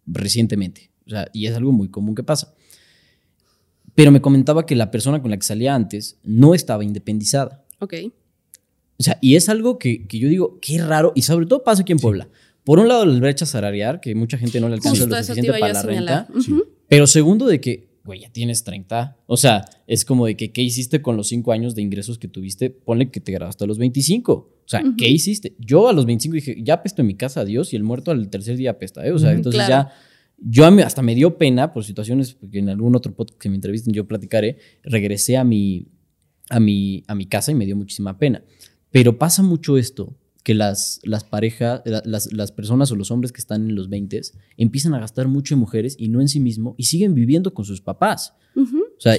recientemente. 0.04 0.90
O 1.06 1.10
sea, 1.10 1.28
y 1.32 1.46
es 1.46 1.54
algo 1.54 1.70
muy 1.70 1.88
común 1.88 2.16
que 2.16 2.24
pasa. 2.24 2.55
Pero 3.96 4.12
me 4.12 4.20
comentaba 4.20 4.66
que 4.66 4.76
la 4.76 4.92
persona 4.92 5.20
con 5.20 5.32
la 5.32 5.38
que 5.38 5.42
salía 5.42 5.74
antes 5.74 6.18
no 6.22 6.54
estaba 6.54 6.84
independizada. 6.84 7.64
Ok. 7.80 7.94
O 8.98 9.02
sea, 9.02 9.18
y 9.20 9.34
es 9.34 9.48
algo 9.48 9.78
que, 9.78 10.06
que 10.06 10.18
yo 10.18 10.28
digo, 10.28 10.58
qué 10.60 10.78
raro, 10.82 11.12
y 11.16 11.22
sobre 11.22 11.46
todo 11.46 11.64
pasa 11.64 11.82
aquí 11.82 11.92
en 11.92 11.98
Puebla. 11.98 12.28
Por 12.62 12.78
un 12.78 12.88
lado, 12.88 13.06
la 13.06 13.18
brecha 13.20 13.46
salarial, 13.46 14.00
que 14.00 14.14
mucha 14.14 14.38
gente 14.38 14.60
no 14.60 14.68
le 14.68 14.74
alcanza 14.74 15.06
lo 15.06 15.16
suficiente 15.16 15.50
para 15.50 15.72
la 15.72 15.82
renta. 15.82 16.28
Pero 16.88 17.06
segundo, 17.06 17.46
de 17.46 17.60
que, 17.60 17.88
güey, 18.04 18.20
ya 18.20 18.30
tienes 18.30 18.64
30. 18.64 19.16
O 19.26 19.36
sea, 19.36 19.64
es 19.86 20.04
como 20.04 20.26
de 20.26 20.36
que, 20.36 20.52
¿qué 20.52 20.62
hiciste 20.62 21.00
con 21.00 21.16
los 21.16 21.28
5 21.28 21.52
años 21.52 21.74
de 21.74 21.82
ingresos 21.82 22.18
que 22.18 22.28
tuviste? 22.28 22.70
Ponle 22.70 23.10
que 23.10 23.20
te 23.20 23.32
grabaste 23.32 23.64
a 23.64 23.66
los 23.66 23.78
25. 23.78 24.32
O 24.32 24.68
sea, 24.68 24.82
¿qué 24.98 25.08
hiciste? 25.08 25.54
Yo 25.58 25.88
a 25.88 25.92
los 25.92 26.06
25 26.06 26.34
dije, 26.34 26.56
ya 26.60 26.74
apesto 26.74 27.02
en 27.02 27.06
mi 27.06 27.14
casa, 27.14 27.42
adiós, 27.42 27.72
y 27.72 27.76
el 27.76 27.84
muerto 27.84 28.10
al 28.10 28.28
tercer 28.28 28.56
día 28.56 28.72
apesta, 28.72 29.06
¿eh? 29.06 29.12
O 29.12 29.18
sea, 29.18 29.32
entonces 29.32 29.68
ya 29.68 29.92
yo 30.38 30.66
hasta 30.66 31.02
me 31.02 31.14
dio 31.14 31.38
pena 31.38 31.72
por 31.72 31.84
situaciones 31.84 32.36
que 32.50 32.58
en 32.58 32.68
algún 32.68 32.94
otro 32.94 33.14
podcast 33.14 33.40
que 33.40 33.48
me 33.48 33.54
entrevisten 33.54 33.94
yo 33.94 34.06
platicaré, 34.06 34.58
regresé 34.82 35.36
a 35.36 35.44
mi, 35.44 35.88
a, 36.50 36.60
mi, 36.60 37.04
a 37.06 37.14
mi 37.14 37.26
casa 37.26 37.52
y 37.52 37.54
me 37.54 37.66
dio 37.66 37.76
muchísima 37.76 38.18
pena. 38.18 38.42
Pero 38.90 39.18
pasa 39.18 39.42
mucho 39.42 39.78
esto, 39.78 40.16
que 40.46 40.54
las, 40.54 41.00
las 41.02 41.24
parejas, 41.24 41.82
las, 41.84 42.32
las, 42.32 42.52
personas 42.52 42.92
o 42.92 42.96
los 42.96 43.10
hombres 43.10 43.32
que 43.32 43.40
están 43.40 43.68
en 43.68 43.74
los 43.74 43.88
20 43.88 44.20
empiezan 44.56 44.94
a 44.94 45.00
gastar 45.00 45.26
mucho 45.26 45.54
en 45.54 45.60
mujeres 45.60 45.96
y 45.98 46.08
no 46.08 46.20
en 46.20 46.28
sí 46.28 46.38
mismo 46.38 46.76
y 46.78 46.84
siguen 46.84 47.14
viviendo 47.14 47.52
con 47.52 47.64
sus 47.64 47.80
papás. 47.80 48.32
O 48.54 49.00
sea, 49.00 49.16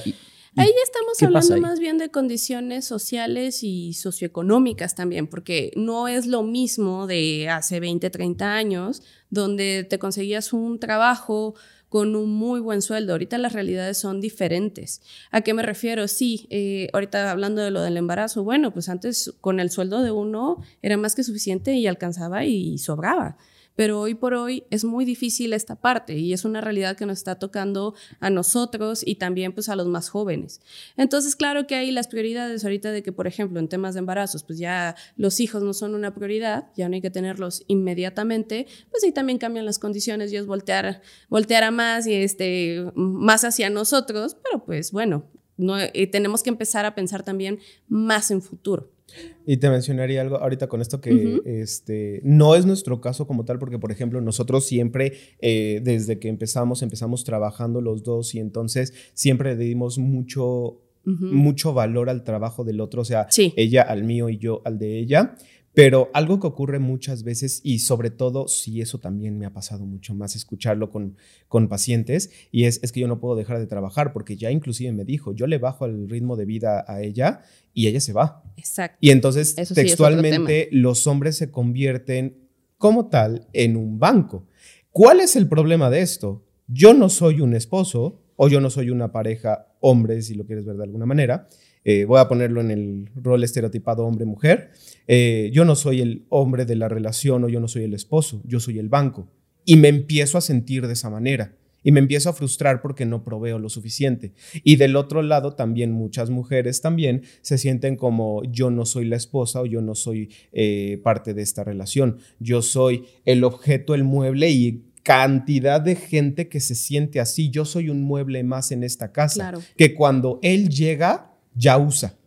Ahí 0.58 0.74
estamos 0.84 1.22
hablando 1.22 1.68
más 1.68 1.80
bien 1.80 1.98
de 2.00 2.10
condiciones 2.10 2.86
sociales 2.86 3.64
y 3.64 3.94
socioeconómicas 3.94 4.96
también, 4.96 5.28
porque 5.28 5.72
no 5.76 6.08
es 6.08 6.26
lo 6.26 6.42
mismo 6.42 7.06
de 7.06 7.48
hace 7.50 7.80
20, 7.80 8.10
30 8.10 8.56
años, 8.56 9.04
donde 9.30 9.86
te 9.88 10.00
conseguías 10.00 10.54
un 10.54 10.80
trabajo 10.80 11.54
con 11.90 12.16
un 12.16 12.34
muy 12.34 12.60
buen 12.60 12.82
sueldo. 12.82 13.14
Ahorita 13.14 13.38
las 13.38 13.54
realidades 13.54 13.98
son 14.00 14.20
diferentes. 14.20 15.02
¿A 15.32 15.42
qué 15.42 15.54
me 15.54 15.62
refiero? 15.62 16.08
Sí, 16.08 16.48
eh, 16.50 16.90
ahorita 16.92 17.30
hablando 17.30 17.62
de 17.62 17.72
lo 17.72 17.82
del 17.82 17.96
embarazo, 17.96 18.44
bueno, 18.44 18.74
pues 18.74 18.90
antes 18.90 19.34
con 19.42 19.60
el 19.60 19.70
sueldo 19.70 20.02
de 20.02 20.12
uno 20.12 20.62
era 20.82 20.98
más 20.98 21.16
que 21.16 21.24
suficiente 21.24 21.74
y 21.76 21.88
alcanzaba 21.88 22.46
y 22.46 22.78
sobraba 22.80 23.38
pero 23.78 24.02
hoy 24.02 24.16
por 24.16 24.34
hoy 24.34 24.64
es 24.72 24.84
muy 24.84 25.06
difícil 25.06 25.54
esta 25.54 25.76
parte 25.76 26.18
y 26.18 26.34
es 26.34 26.46
una 26.46 26.62
realidad 26.62 26.98
que 26.98 27.06
nos 27.06 27.20
está 27.20 27.36
tocando 27.36 27.94
a 28.20 28.32
nosotros 28.32 29.04
y 29.06 29.16
también 29.16 29.54
pues 29.54 29.70
a 29.70 29.76
los 29.76 29.88
más 29.88 30.10
jóvenes. 30.10 30.62
Entonces, 30.98 31.36
claro 31.36 31.68
que 31.68 31.76
hay 31.76 31.92
las 31.92 32.08
prioridades 32.08 32.64
ahorita 32.64 32.92
de 32.92 33.04
que, 33.04 33.12
por 33.12 33.28
ejemplo, 33.28 33.60
en 33.60 33.70
temas 33.70 33.94
de 33.94 34.00
embarazos, 34.00 34.44
pues 34.44 34.58
ya 34.58 34.96
los 35.16 35.40
hijos 35.40 35.62
no 35.62 35.76
son 35.76 35.94
una 35.94 36.16
prioridad, 36.16 36.70
ya 36.76 36.90
no 36.90 36.96
hay 36.96 37.02
que 37.02 37.12
tenerlos 37.12 37.64
inmediatamente, 37.68 38.66
pues 38.90 39.04
ahí 39.04 39.12
también 39.12 39.38
cambian 39.38 39.66
las 39.66 39.78
condiciones 39.78 40.34
y 40.34 40.38
es 40.38 40.48
voltear, 40.48 41.04
voltear 41.30 41.64
a 41.64 41.70
más 41.70 42.08
y 42.08 42.16
este, 42.16 42.84
más 42.96 43.44
hacia 43.44 43.70
nosotros, 43.70 44.36
pero 44.44 44.66
pues 44.66 44.92
bueno, 44.92 45.30
no, 45.56 45.78
eh, 45.80 46.08
tenemos 46.08 46.42
que 46.42 46.50
empezar 46.50 46.86
a 46.86 46.96
pensar 46.96 47.22
también 47.22 47.60
más 47.88 48.32
en 48.32 48.42
futuro. 48.42 48.97
Y 49.46 49.58
te 49.58 49.70
mencionaría 49.70 50.22
algo 50.22 50.38
ahorita 50.38 50.68
con 50.68 50.82
esto 50.82 51.00
que 51.00 51.42
este, 51.46 52.20
no 52.24 52.56
es 52.56 52.66
nuestro 52.66 53.00
caso 53.00 53.26
como 53.26 53.46
tal, 53.46 53.60
porque 53.60 53.80
por 53.80 53.92
ejemplo 53.92 54.20
nosotros 54.20 54.66
siempre, 54.66 55.14
eh, 55.40 55.80
desde 55.84 56.20
que 56.20 56.28
empezamos, 56.28 56.82
empezamos 56.82 57.24
trabajando 57.24 57.80
los 57.82 58.04
dos 58.04 58.36
y 58.36 58.40
entonces 58.40 58.94
siempre 59.14 59.56
le 59.56 59.64
dimos 59.64 59.98
mucho, 59.98 60.82
mucho 61.06 61.74
valor 61.74 62.10
al 62.10 62.26
trabajo 62.26 62.66
del 62.66 62.82
otro, 62.82 63.02
o 63.04 63.06
sea, 63.06 63.28
ella 63.56 63.82
al 63.82 64.04
mío 64.04 64.28
y 64.30 64.38
yo 64.38 64.62
al 64.66 64.78
de 64.78 65.00
ella. 65.00 65.36
Pero 65.78 66.10
algo 66.16 66.40
que 66.40 66.48
ocurre 66.48 66.80
muchas 66.80 67.22
veces, 67.22 67.62
y 67.64 67.78
sobre 67.78 68.10
todo 68.10 68.48
si 68.48 68.82
eso 68.82 68.98
también 68.98 69.38
me 69.38 69.46
ha 69.46 69.54
pasado 69.54 69.86
mucho 69.86 70.16
más 70.16 70.36
escucharlo 70.36 70.90
con, 70.90 71.18
con 71.48 71.68
pacientes, 71.68 72.32
y 72.52 72.64
es, 72.64 72.80
es 72.82 72.92
que 72.92 73.00
yo 73.00 73.08
no 73.08 73.20
puedo 73.20 73.36
dejar 73.36 73.60
de 73.60 73.68
trabajar, 73.68 74.12
porque 74.12 74.38
ya 74.38 74.50
inclusive 74.50 74.92
me 74.92 75.06
dijo, 75.06 75.34
yo 75.36 75.46
le 75.46 75.60
bajo 75.60 75.86
el 75.86 76.10
ritmo 76.10 76.36
de 76.36 76.46
vida 76.46 76.84
a 76.88 77.04
ella 77.04 77.42
y 77.76 77.86
ella 77.86 78.02
se 78.02 78.12
va. 78.12 78.42
Exacto. 78.56 78.98
Y 79.02 79.12
entonces 79.12 79.54
textualmente 79.54 80.68
los 80.72 81.06
hombres 81.06 81.38
se 81.38 81.52
convierten 81.52 82.50
como 82.80 83.10
tal 83.10 83.48
en 83.54 83.78
un 83.78 84.00
banco. 84.00 84.48
¿Cuál 84.90 85.20
es 85.20 85.36
el 85.36 85.48
problema 85.48 85.92
de 85.92 86.02
esto? 86.02 86.44
Yo 86.66 86.96
no 86.96 87.08
soy 87.08 87.40
un 87.40 87.54
esposo 87.54 88.24
o 88.36 88.50
yo 88.50 88.62
no 88.62 88.72
soy 88.72 88.90
una 88.90 89.12
pareja 89.12 89.68
hombre, 89.80 90.24
si 90.24 90.34
lo 90.34 90.48
quieres 90.48 90.66
ver 90.66 90.78
de 90.78 90.86
alguna 90.86 91.06
manera, 91.06 91.48
eh, 91.84 92.06
voy 92.06 92.20
a 92.20 92.28
ponerlo 92.28 92.62
en 92.62 92.72
el 92.72 93.10
rol 93.16 93.44
estereotipado 93.44 94.06
hombre-mujer, 94.06 94.72
eh, 95.08 95.50
yo 95.54 95.66
no 95.66 95.76
soy 95.76 96.02
el 96.02 96.26
hombre 96.30 96.66
de 96.66 96.76
la 96.76 96.90
relación 96.90 97.44
o 97.44 97.50
yo 97.50 97.60
no 97.60 97.68
soy 97.68 97.84
el 97.84 97.94
esposo, 97.94 98.42
yo 98.46 98.60
soy 98.60 98.80
el 98.80 98.90
banco. 98.90 99.30
Y 99.66 99.76
me 99.76 99.88
empiezo 99.88 100.38
a 100.38 100.42
sentir 100.42 100.88
de 100.88 100.94
esa 100.94 101.10
manera. 101.10 101.54
Y 101.84 101.92
me 101.92 102.00
empiezo 102.00 102.30
a 102.30 102.34
frustrar 102.34 102.82
porque 102.82 103.06
no 103.06 103.24
proveo 103.24 103.60
lo 103.60 103.70
suficiente. 103.70 104.34
Y 104.64 104.76
del 104.76 104.96
otro 104.96 105.22
lado 105.22 105.54
también 105.54 105.92
muchas 105.92 106.30
mujeres 106.30 106.82
también 106.82 107.24
se 107.42 107.58
sienten 107.58 107.96
como 107.96 108.44
yo 108.44 108.70
no 108.72 108.86
soy 108.86 109.06
la 109.06 109.16
esposa 109.16 109.62
o 109.62 109.66
yo 109.66 109.82
no 109.82 109.96
soy 109.96 110.30
eh, 110.52 111.00
parte 111.04 111.34
de 111.34 111.44
esta 111.44 111.64
relación. 111.64 112.18
Yo 112.40 112.62
soy 112.62 113.06
el 113.24 113.44
objeto, 113.44 113.96
el 113.96 114.04
mueble 114.04 114.50
y 114.50 114.84
cantidad 115.04 115.80
de 115.80 115.96
gente 115.96 116.50
que 116.50 116.60
se 116.60 116.76
siente 116.76 117.22
así. 117.22 117.50
Yo 117.50 117.64
soy 117.64 117.88
un 117.90 118.02
mueble 118.02 118.44
más 118.44 118.74
en 118.74 118.84
esta 118.84 119.14
casa. 119.14 119.54
Que 119.78 119.96
cuando 119.96 120.40
él 120.42 120.68
llega, 120.68 121.27
ya 121.58 121.78
usa. 121.78 122.18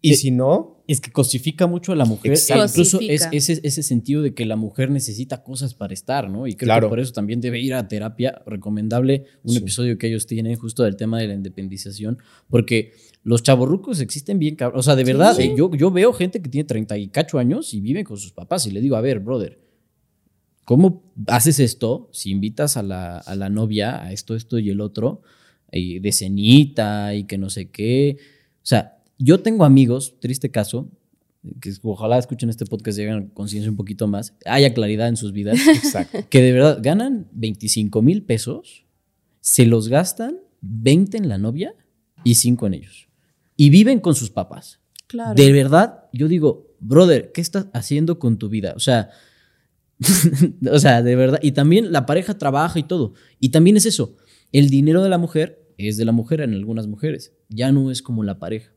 Y 0.00 0.14
si 0.14 0.30
no... 0.30 0.76
Es 0.88 1.02
que 1.02 1.12
cosifica 1.12 1.66
mucho 1.66 1.92
a 1.92 1.96
la 1.96 2.06
mujer. 2.06 2.32
E 2.32 2.58
incluso 2.64 2.98
es 3.02 3.28
ese, 3.30 3.60
ese 3.62 3.82
sentido 3.82 4.22
de 4.22 4.32
que 4.32 4.46
la 4.46 4.56
mujer 4.56 4.90
necesita 4.90 5.42
cosas 5.42 5.74
para 5.74 5.92
estar, 5.92 6.30
¿no? 6.30 6.46
Y 6.46 6.54
creo 6.54 6.80
que 6.80 6.86
por 6.86 6.98
eso 6.98 7.12
también 7.12 7.42
debe 7.42 7.60
ir 7.60 7.74
a 7.74 7.86
terapia. 7.88 8.40
Recomendable 8.46 9.24
un 9.42 9.54
episodio 9.54 9.98
que 9.98 10.06
ellos 10.06 10.26
tienen 10.26 10.56
justo 10.56 10.84
del 10.84 10.96
tema 10.96 11.18
de 11.18 11.28
la 11.28 11.34
independización, 11.34 12.16
porque 12.48 12.92
los 13.22 13.42
chavorrucos 13.42 14.00
existen 14.00 14.38
bien, 14.38 14.56
o 14.72 14.82
sea, 14.82 14.96
de 14.96 15.04
verdad, 15.04 15.38
eh, 15.38 15.52
yo, 15.54 15.70
yo 15.74 15.90
veo 15.90 16.14
gente 16.14 16.40
que 16.40 16.48
tiene 16.48 16.66
38 16.66 17.38
años 17.38 17.74
y 17.74 17.82
vive 17.82 18.02
con 18.02 18.16
sus 18.16 18.32
papás 18.32 18.64
y 18.66 18.70
le 18.70 18.80
digo, 18.80 18.96
a 18.96 19.02
ver, 19.02 19.20
brother, 19.20 19.58
¿cómo 20.64 21.12
haces 21.26 21.60
esto 21.60 22.08
si 22.14 22.30
invitas 22.30 22.78
a 22.78 22.82
la, 22.82 23.18
a 23.18 23.36
la 23.36 23.50
novia 23.50 24.02
a 24.02 24.12
esto, 24.12 24.34
esto 24.34 24.58
y 24.58 24.70
el 24.70 24.80
otro, 24.80 25.20
y 25.70 25.98
de 25.98 26.12
cenita 26.12 27.14
y 27.14 27.24
que 27.24 27.36
no 27.36 27.50
sé 27.50 27.68
qué? 27.68 28.16
O 28.68 28.70
sea, 28.70 28.98
yo 29.16 29.40
tengo 29.40 29.64
amigos, 29.64 30.16
triste 30.20 30.50
caso, 30.50 30.90
que 31.58 31.72
ojalá 31.82 32.18
escuchen 32.18 32.50
este 32.50 32.66
podcast 32.66 32.98
y 32.98 33.04
hagan 33.04 33.28
conciencia 33.28 33.70
un 33.70 33.78
poquito 33.78 34.06
más, 34.06 34.34
haya 34.44 34.74
claridad 34.74 35.08
en 35.08 35.16
sus 35.16 35.32
vidas, 35.32 35.58
que 36.28 36.42
de 36.42 36.52
verdad 36.52 36.78
ganan 36.82 37.28
25 37.32 38.02
mil 38.02 38.24
pesos, 38.24 38.84
se 39.40 39.64
los 39.64 39.88
gastan 39.88 40.36
20 40.60 41.16
en 41.16 41.30
la 41.30 41.38
novia 41.38 41.74
y 42.24 42.34
5 42.34 42.66
en 42.66 42.74
ellos. 42.74 43.08
Y 43.56 43.70
viven 43.70 44.00
con 44.00 44.14
sus 44.14 44.28
papás. 44.28 44.80
Claro. 45.06 45.34
De 45.34 45.50
verdad, 45.50 46.04
yo 46.12 46.28
digo, 46.28 46.66
brother, 46.78 47.32
¿qué 47.32 47.40
estás 47.40 47.68
haciendo 47.72 48.18
con 48.18 48.36
tu 48.36 48.50
vida? 48.50 48.74
O 48.76 48.80
sea, 48.80 49.08
o 50.70 50.78
sea, 50.78 51.02
de 51.02 51.16
verdad. 51.16 51.38
Y 51.40 51.52
también 51.52 51.90
la 51.90 52.04
pareja 52.04 52.36
trabaja 52.36 52.78
y 52.78 52.82
todo. 52.82 53.14
Y 53.40 53.48
también 53.48 53.78
es 53.78 53.86
eso. 53.86 54.14
El 54.52 54.68
dinero 54.68 55.02
de 55.02 55.08
la 55.08 55.16
mujer 55.16 55.57
es 55.86 55.96
de 55.96 56.04
la 56.04 56.12
mujer 56.12 56.40
en 56.40 56.52
algunas 56.52 56.88
mujeres. 56.88 57.32
Ya 57.48 57.70
no 57.70 57.90
es 57.90 58.02
como 58.02 58.24
la 58.24 58.40
pareja. 58.40 58.72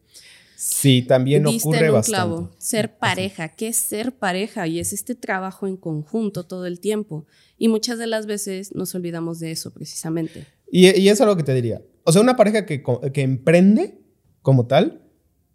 Sí, 0.56 1.02
también 1.02 1.44
ocurre 1.48 1.88
un 1.88 1.96
bastante. 1.96 2.16
Clavo, 2.16 2.52
ser 2.60 3.00
pareja, 3.00 3.50
¿qué 3.50 3.70
es 3.70 3.78
ser 3.78 4.12
pareja? 4.12 4.68
Y 4.68 4.80
es 4.80 4.94
este 4.94 5.16
trabajo 5.16 5.66
en 5.66 5.76
conjunto 5.76 6.46
todo 6.46 6.68
el 6.68 6.80
tiempo. 6.80 7.26
Y 7.58 7.68
muchas 7.68 7.98
de 7.98 8.06
las 8.06 8.28
veces 8.28 8.76
nos 8.76 8.94
olvidamos 8.94 9.40
de 9.40 9.50
eso 9.50 9.74
precisamente. 9.74 10.46
Y, 10.72 10.96
y 11.00 11.10
es 11.10 11.20
algo 11.20 11.36
que 11.36 11.42
te 11.42 11.56
diría. 11.56 11.82
O 12.04 12.12
sea, 12.12 12.22
una 12.22 12.36
pareja 12.36 12.68
que, 12.68 12.84
que 13.12 13.22
emprende 13.24 14.00
como 14.44 14.68
tal, 14.68 15.02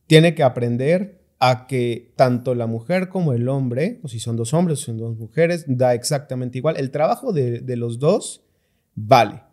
tiene 0.08 0.34
que 0.34 0.42
aprender 0.42 1.24
a 1.38 1.68
que 1.68 2.12
tanto 2.16 2.56
la 2.56 2.66
mujer 2.66 3.08
como 3.08 3.32
el 3.32 3.48
hombre, 3.48 4.00
o 4.02 4.08
si 4.08 4.18
son 4.18 4.36
dos 4.36 4.54
hombres 4.54 4.80
o 4.80 4.86
son 4.86 4.98
dos 4.98 5.16
mujeres, 5.16 5.66
da 5.68 5.94
exactamente 5.94 6.58
igual. 6.58 6.76
El 6.78 6.90
trabajo 6.90 7.32
de, 7.32 7.60
de 7.60 7.76
los 7.76 8.00
dos 8.00 8.44
vale 8.96 9.45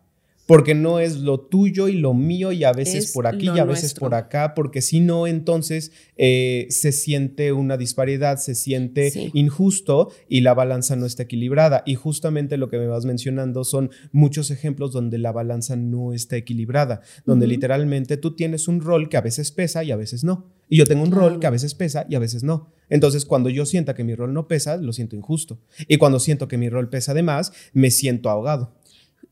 porque 0.46 0.74
no 0.74 1.00
es 1.00 1.18
lo 1.18 1.40
tuyo 1.40 1.88
y 1.88 1.94
lo 1.94 2.14
mío 2.14 2.52
y 2.52 2.64
a 2.64 2.72
veces 2.72 3.12
por 3.12 3.26
aquí 3.26 3.46
y 3.46 3.58
a 3.58 3.64
veces 3.64 3.94
por 3.94 4.14
acá, 4.14 4.54
porque 4.54 4.82
si 4.82 5.00
no, 5.00 5.26
entonces 5.26 5.92
eh, 6.16 6.66
se 6.70 6.92
siente 6.92 7.52
una 7.52 7.76
disparidad, 7.76 8.38
se 8.38 8.54
siente 8.54 9.30
injusto 9.32 10.10
y 10.28 10.42
la 10.42 10.54
balanza 10.54 10.96
no 10.96 11.06
está 11.06 11.24
equilibrada. 11.24 11.82
Y 11.86 11.94
justamente 11.94 12.56
lo 12.56 12.68
que 12.68 12.78
me 12.78 12.86
vas 12.86 13.04
mencionando 13.04 13.64
son 13.64 13.90
muchos 14.12 14.50
ejemplos 14.50 14.92
donde 14.92 15.18
la 15.18 15.32
balanza 15.32 15.76
no 15.76 16.12
está 16.12 16.36
equilibrada, 16.36 17.00
donde 17.24 17.46
literalmente 17.46 18.16
tú 18.16 18.34
tienes 18.34 18.68
un 18.68 18.80
rol 18.80 19.08
que 19.08 19.16
a 19.16 19.22
veces 19.22 19.50
pesa 19.50 19.82
y 19.84 19.92
a 19.92 19.96
veces 19.96 20.24
no. 20.24 20.46
Y 20.68 20.78
yo 20.78 20.86
tengo 20.86 21.02
un 21.02 21.12
rol 21.12 21.40
que 21.40 21.46
a 21.46 21.50
veces 21.50 21.74
pesa 21.74 22.06
y 22.08 22.14
a 22.14 22.18
veces 22.18 22.42
no. 22.42 22.70
Entonces, 22.88 23.24
cuando 23.24 23.48
yo 23.50 23.66
sienta 23.66 23.94
que 23.94 24.04
mi 24.04 24.14
rol 24.14 24.32
no 24.32 24.48
pesa, 24.48 24.76
lo 24.76 24.92
siento 24.92 25.16
injusto. 25.16 25.58
Y 25.88 25.98
cuando 25.98 26.18
siento 26.18 26.48
que 26.48 26.58
mi 26.58 26.68
rol 26.68 26.88
pesa 26.88 27.14
de 27.14 27.22
más, 27.22 27.52
me 27.72 27.90
siento 27.90 28.30
ahogado. 28.30 28.72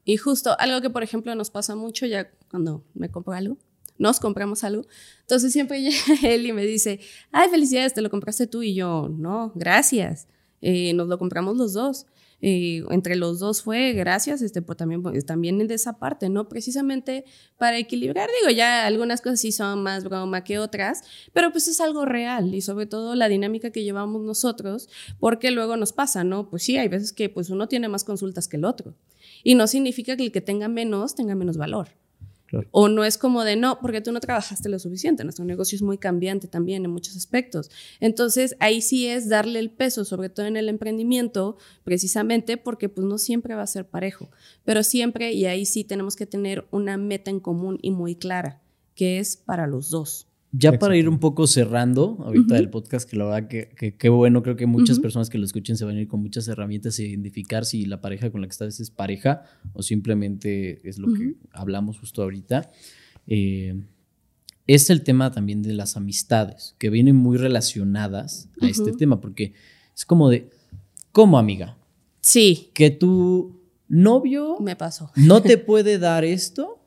Y 0.04 0.16
justo 0.16 0.56
algo 0.58 0.80
que, 0.80 0.90
por 0.90 1.02
ejemplo, 1.02 1.34
nos 1.34 1.50
pasa 1.50 1.76
mucho 1.76 2.06
ya 2.06 2.30
cuando 2.50 2.84
me 2.94 3.10
compro 3.10 3.32
algo, 3.34 3.58
nos 3.98 4.20
compramos 4.20 4.64
algo. 4.64 4.86
Entonces 5.20 5.52
siempre 5.52 5.82
llega 5.82 5.96
él 6.22 6.46
y 6.46 6.52
me 6.52 6.66
dice, 6.66 7.00
ay, 7.30 7.48
felicidades, 7.48 7.94
te 7.94 8.02
lo 8.02 8.10
compraste 8.10 8.46
tú. 8.46 8.62
Y 8.62 8.74
yo, 8.74 9.08
no, 9.08 9.52
gracias. 9.54 10.28
Eh, 10.60 10.92
nos 10.94 11.08
lo 11.08 11.18
compramos 11.18 11.56
los 11.56 11.72
dos. 11.72 12.06
Eh, 12.44 12.82
entre 12.90 13.14
los 13.14 13.38
dos 13.38 13.62
fue 13.62 13.92
gracias, 13.92 14.42
este, 14.42 14.62
pues 14.62 14.76
también, 14.76 15.00
pues, 15.00 15.24
también 15.24 15.64
de 15.64 15.74
esa 15.74 16.00
parte, 16.00 16.28
¿no? 16.28 16.48
Precisamente 16.48 17.24
para 17.56 17.78
equilibrar, 17.78 18.28
digo, 18.40 18.52
ya 18.52 18.84
algunas 18.84 19.20
cosas 19.20 19.40
sí 19.40 19.52
son 19.52 19.84
más 19.84 20.02
broma 20.02 20.42
que 20.42 20.58
otras, 20.58 21.02
pero 21.32 21.52
pues 21.52 21.68
es 21.68 21.80
algo 21.80 22.04
real 22.04 22.52
y 22.52 22.60
sobre 22.60 22.86
todo 22.86 23.14
la 23.14 23.28
dinámica 23.28 23.70
que 23.70 23.84
llevamos 23.84 24.22
nosotros, 24.22 24.88
porque 25.20 25.52
luego 25.52 25.76
nos 25.76 25.92
pasa, 25.92 26.24
¿no? 26.24 26.50
Pues 26.50 26.64
sí, 26.64 26.76
hay 26.78 26.88
veces 26.88 27.12
que 27.12 27.28
pues 27.28 27.48
uno 27.48 27.68
tiene 27.68 27.86
más 27.86 28.02
consultas 28.02 28.48
que 28.48 28.56
el 28.56 28.64
otro. 28.64 28.96
Y 29.42 29.54
no 29.54 29.66
significa 29.66 30.16
que 30.16 30.24
el 30.24 30.32
que 30.32 30.40
tenga 30.40 30.68
menos 30.68 31.14
tenga 31.14 31.34
menos 31.34 31.56
valor. 31.56 31.88
O 32.70 32.88
no 32.88 33.04
es 33.04 33.16
como 33.18 33.44
de 33.44 33.56
no, 33.56 33.78
porque 33.80 34.00
tú 34.00 34.12
no 34.12 34.20
trabajaste 34.20 34.68
lo 34.68 34.78
suficiente. 34.78 35.24
Nuestro 35.24 35.44
negocio 35.44 35.76
es 35.76 35.82
muy 35.82 35.98
cambiante 35.98 36.48
también 36.48 36.84
en 36.84 36.90
muchos 36.90 37.16
aspectos. 37.16 37.70
Entonces, 38.00 38.56
ahí 38.60 38.82
sí 38.82 39.06
es 39.06 39.28
darle 39.28 39.58
el 39.58 39.70
peso, 39.70 40.04
sobre 40.04 40.28
todo 40.28 40.46
en 40.46 40.56
el 40.56 40.68
emprendimiento, 40.68 41.56
precisamente 41.84 42.56
porque 42.56 42.88
pues 42.88 43.06
no 43.06 43.18
siempre 43.18 43.54
va 43.54 43.62
a 43.62 43.66
ser 43.66 43.88
parejo, 43.88 44.30
pero 44.64 44.82
siempre, 44.82 45.32
y 45.32 45.46
ahí 45.46 45.64
sí 45.64 45.84
tenemos 45.84 46.16
que 46.16 46.26
tener 46.26 46.66
una 46.70 46.96
meta 46.96 47.30
en 47.30 47.40
común 47.40 47.78
y 47.80 47.90
muy 47.90 48.16
clara, 48.16 48.60
que 48.94 49.18
es 49.18 49.36
para 49.36 49.66
los 49.66 49.90
dos. 49.90 50.28
Ya 50.54 50.78
para 50.78 50.96
ir 50.96 51.08
un 51.08 51.18
poco 51.18 51.46
cerrando 51.46 52.18
ahorita 52.20 52.58
el 52.58 52.68
podcast, 52.68 53.08
que 53.08 53.16
la 53.16 53.24
verdad 53.24 53.48
que 53.48 53.96
qué 53.98 54.08
bueno, 54.10 54.42
creo 54.42 54.54
que 54.54 54.66
muchas 54.66 55.00
personas 55.00 55.30
que 55.30 55.38
lo 55.38 55.46
escuchen 55.46 55.78
se 55.78 55.86
van 55.86 55.96
a 55.96 56.00
ir 56.02 56.08
con 56.08 56.20
muchas 56.20 56.46
herramientas 56.46 56.98
a 56.98 57.02
identificar 57.02 57.64
si 57.64 57.86
la 57.86 58.02
pareja 58.02 58.30
con 58.30 58.42
la 58.42 58.46
que 58.46 58.52
estás 58.52 58.78
es 58.78 58.90
pareja 58.90 59.44
o 59.72 59.82
simplemente 59.82 60.86
es 60.86 60.98
lo 60.98 61.12
que 61.14 61.36
hablamos 61.52 61.98
justo 61.98 62.22
ahorita. 62.22 62.70
Eh, 63.26 63.82
es 64.66 64.90
el 64.90 65.02
tema 65.02 65.30
también 65.30 65.62
de 65.62 65.72
las 65.72 65.96
amistades, 65.96 66.74
que 66.78 66.90
vienen 66.90 67.16
muy 67.16 67.36
relacionadas 67.36 68.48
a 68.60 68.68
este 68.68 68.92
tema, 68.92 69.20
porque 69.20 69.54
es 69.94 70.04
como 70.04 70.28
de, 70.28 70.50
¿cómo 71.12 71.38
amiga? 71.38 71.78
Sí. 72.20 72.70
Que 72.74 72.90
tu 72.90 73.60
novio 73.88 74.58
me 74.60 74.76
pasó. 74.76 75.10
no 75.16 75.42
te 75.42 75.58
puede 75.58 75.98
dar 75.98 76.24
esto 76.24 76.81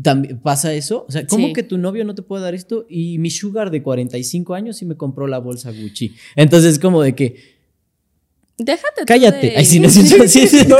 ¿También 0.00 0.38
¿Pasa 0.38 0.72
eso? 0.72 1.04
O 1.06 1.12
sea, 1.12 1.26
¿cómo 1.26 1.52
que 1.52 1.62
tu 1.62 1.76
novio 1.76 2.04
no 2.04 2.14
te 2.14 2.22
puede 2.22 2.42
dar 2.42 2.54
esto? 2.54 2.86
Y 2.88 3.18
mi 3.18 3.30
sugar 3.30 3.70
de 3.70 3.82
45 3.82 4.54
años 4.54 4.78
sí 4.78 4.86
me 4.86 4.96
compró 4.96 5.26
la 5.26 5.38
bolsa 5.38 5.70
Gucci. 5.70 6.14
Entonces, 6.34 6.78
como 6.78 7.02
de 7.02 7.14
que. 7.14 7.62
Déjate. 8.56 9.04
Cállate. 9.06 9.54
Ay, 9.56 9.66
sí, 9.66 9.80
no, 9.80 9.90
sí, 9.90 10.06
sí, 10.06 10.28
sí, 10.28 10.46
sí, 10.46 10.66
no, 10.66 10.78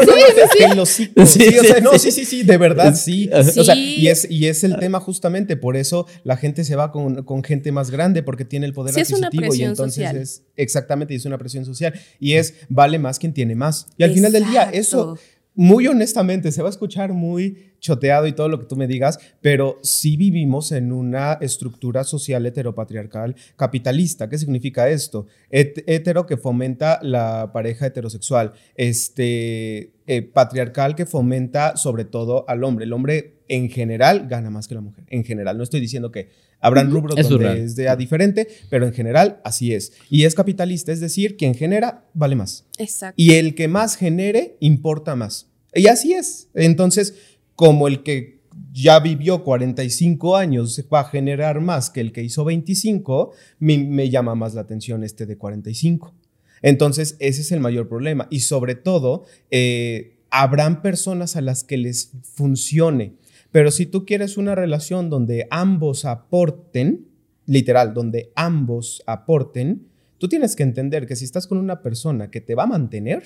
sí, 1.98 2.10
sí, 2.10 2.24
sí, 2.24 2.42
de 2.42 2.56
verdad, 2.56 2.94
sí. 2.94 3.28
O 3.32 3.64
sea, 3.64 3.74
y 3.74 4.06
es, 4.08 4.26
y 4.30 4.46
es 4.46 4.64
el 4.64 4.78
tema 4.78 5.00
justamente, 5.00 5.56
por 5.56 5.76
eso 5.76 6.06
la 6.24 6.36
gente 6.36 6.64
se 6.64 6.76
va 6.76 6.90
con, 6.90 7.22
con 7.24 7.42
gente 7.42 7.72
más 7.72 7.90
grande, 7.90 8.22
porque 8.22 8.44
tiene 8.44 8.66
el 8.66 8.72
poder 8.72 8.94
adquisitivo 8.94 9.54
y 9.54 9.64
entonces 9.64 10.14
es, 10.14 10.42
exactamente, 10.56 11.14
es 11.14 11.24
una 11.26 11.38
presión 11.38 11.64
social. 11.64 11.92
Y 12.18 12.34
es, 12.34 12.54
vale 12.68 12.98
más 12.98 13.18
quien 13.18 13.34
tiene 13.34 13.56
más. 13.56 13.88
Y 13.98 14.04
al 14.04 14.12
final 14.12 14.32
del 14.32 14.48
día, 14.48 14.70
eso, 14.72 15.18
muy 15.54 15.86
honestamente, 15.86 16.50
se 16.50 16.62
va 16.62 16.68
a 16.68 16.70
escuchar 16.70 17.12
muy 17.12 17.72
choteado 17.78 18.26
y 18.26 18.32
todo 18.32 18.48
lo 18.48 18.58
que 18.58 18.66
tú 18.66 18.76
me 18.76 18.86
digas, 18.86 19.18
pero 19.40 19.78
sí 19.82 20.16
vivimos 20.16 20.72
en 20.72 20.92
una 20.92 21.34
estructura 21.40 22.04
social 22.04 22.46
heteropatriarcal 22.46 23.34
capitalista. 23.56 24.28
¿Qué 24.28 24.38
significa 24.38 24.88
esto? 24.88 25.26
hetero 25.50 26.26
que 26.26 26.36
fomenta 26.36 27.00
la 27.02 27.50
pareja 27.52 27.86
heterosexual, 27.86 28.52
este, 28.76 29.92
eh, 30.06 30.22
patriarcal 30.22 30.94
que 30.94 31.06
fomenta 31.06 31.76
sobre 31.76 32.04
todo 32.04 32.48
al 32.48 32.64
hombre. 32.64 32.84
El 32.84 32.92
hombre 32.92 33.42
en 33.48 33.68
general 33.68 34.28
gana 34.28 34.48
más 34.48 34.68
que 34.68 34.74
la 34.74 34.80
mujer. 34.80 35.04
En 35.08 35.24
general, 35.24 35.58
no 35.58 35.64
estoy 35.64 35.80
diciendo 35.80 36.10
que 36.10 36.28
habrán 36.62 36.90
rubros 36.90 37.16
donde 37.28 37.64
es 37.64 37.76
de 37.76 37.94
diferente, 37.96 38.48
pero 38.70 38.86
en 38.86 38.94
general 38.94 39.40
así 39.44 39.74
es. 39.74 39.92
Y 40.08 40.24
es 40.24 40.34
capitalista, 40.34 40.92
es 40.92 41.00
decir, 41.00 41.36
quien 41.36 41.54
genera 41.54 42.06
vale 42.14 42.36
más. 42.36 42.64
Exacto. 42.78 43.14
Y 43.16 43.32
el 43.32 43.54
que 43.54 43.68
más 43.68 43.96
genere 43.96 44.56
importa 44.60 45.14
más. 45.14 45.48
Y 45.74 45.88
así 45.88 46.14
es. 46.14 46.48
Entonces, 46.54 47.14
como 47.56 47.88
el 47.88 48.02
que 48.02 48.40
ya 48.72 49.00
vivió 49.00 49.44
45 49.44 50.36
años 50.36 50.84
va 50.92 51.00
a 51.00 51.04
generar 51.04 51.60
más 51.60 51.90
que 51.90 52.00
el 52.00 52.12
que 52.12 52.22
hizo 52.22 52.44
25, 52.44 53.32
me, 53.58 54.08
llama 54.08 54.34
más 54.34 54.54
la 54.54 54.62
atención 54.62 55.04
este 55.04 55.26
de 55.26 55.36
45. 55.36 56.14
Entonces, 56.62 57.16
ese 57.18 57.40
es 57.40 57.52
el 57.52 57.60
mayor 57.60 57.88
problema. 57.88 58.28
Y 58.30 58.40
sobre 58.40 58.76
todo, 58.76 59.24
eh, 59.50 60.18
habrán 60.30 60.80
personas 60.80 61.36
a 61.36 61.40
las 61.40 61.64
que 61.64 61.76
les 61.76 62.12
funcione. 62.22 63.14
Pero 63.52 63.70
si 63.70 63.86
tú 63.86 64.04
quieres 64.06 64.38
una 64.38 64.54
relación 64.54 65.10
donde 65.10 65.46
ambos 65.50 66.06
aporten, 66.06 67.06
literal, 67.46 67.92
donde 67.92 68.32
ambos 68.34 69.02
aporten, 69.06 69.86
tú 70.16 70.28
tienes 70.28 70.56
que 70.56 70.62
entender 70.62 71.06
que 71.06 71.16
si 71.16 71.26
estás 71.26 71.46
con 71.46 71.58
una 71.58 71.82
persona 71.82 72.30
que 72.30 72.40
te 72.40 72.54
va 72.54 72.64
a 72.64 72.68
mantener, 72.68 73.22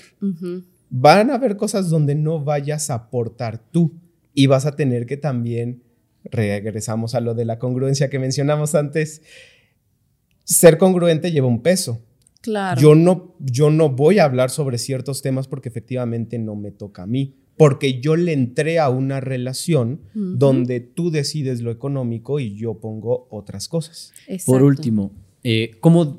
van 0.89 1.31
a 1.31 1.35
haber 1.35 1.55
cosas 1.55 1.89
donde 1.89 2.13
no 2.13 2.43
vayas 2.43 2.89
a 2.89 2.95
aportar 2.95 3.57
tú 3.71 3.93
y 4.33 4.47
vas 4.47 4.65
a 4.65 4.75
tener 4.75 5.05
que 5.05 5.15
también, 5.15 5.81
regresamos 6.25 7.15
a 7.15 7.21
lo 7.21 7.33
de 7.33 7.45
la 7.45 7.57
congruencia 7.57 8.09
que 8.09 8.19
mencionamos 8.19 8.75
antes, 8.75 9.21
ser 10.43 10.77
congruente 10.77 11.31
lleva 11.31 11.47
un 11.47 11.61
peso. 11.61 12.03
Claro. 12.41 12.79
Yo 12.79 12.95
no, 12.95 13.35
yo 13.39 13.69
no 13.69 13.89
voy 13.89 14.19
a 14.19 14.25
hablar 14.25 14.49
sobre 14.49 14.77
ciertos 14.77 15.21
temas 15.21 15.47
porque 15.47 15.69
efectivamente 15.69 16.37
no 16.37 16.55
me 16.55 16.71
toca 16.71 17.03
a 17.03 17.07
mí, 17.07 17.35
porque 17.57 17.99
yo 17.99 18.15
le 18.15 18.33
entré 18.33 18.79
a 18.79 18.89
una 18.89 19.19
relación 19.19 20.01
donde 20.13 20.79
tú 20.79 21.11
decides 21.11 21.61
lo 21.61 21.71
económico 21.71 22.39
y 22.39 22.55
yo 22.55 22.75
pongo 22.75 23.27
otras 23.31 23.67
cosas. 23.67 24.13
Por 24.45 24.63
último, 24.63 25.11
eh, 25.43 25.71
¿cómo 25.79 26.17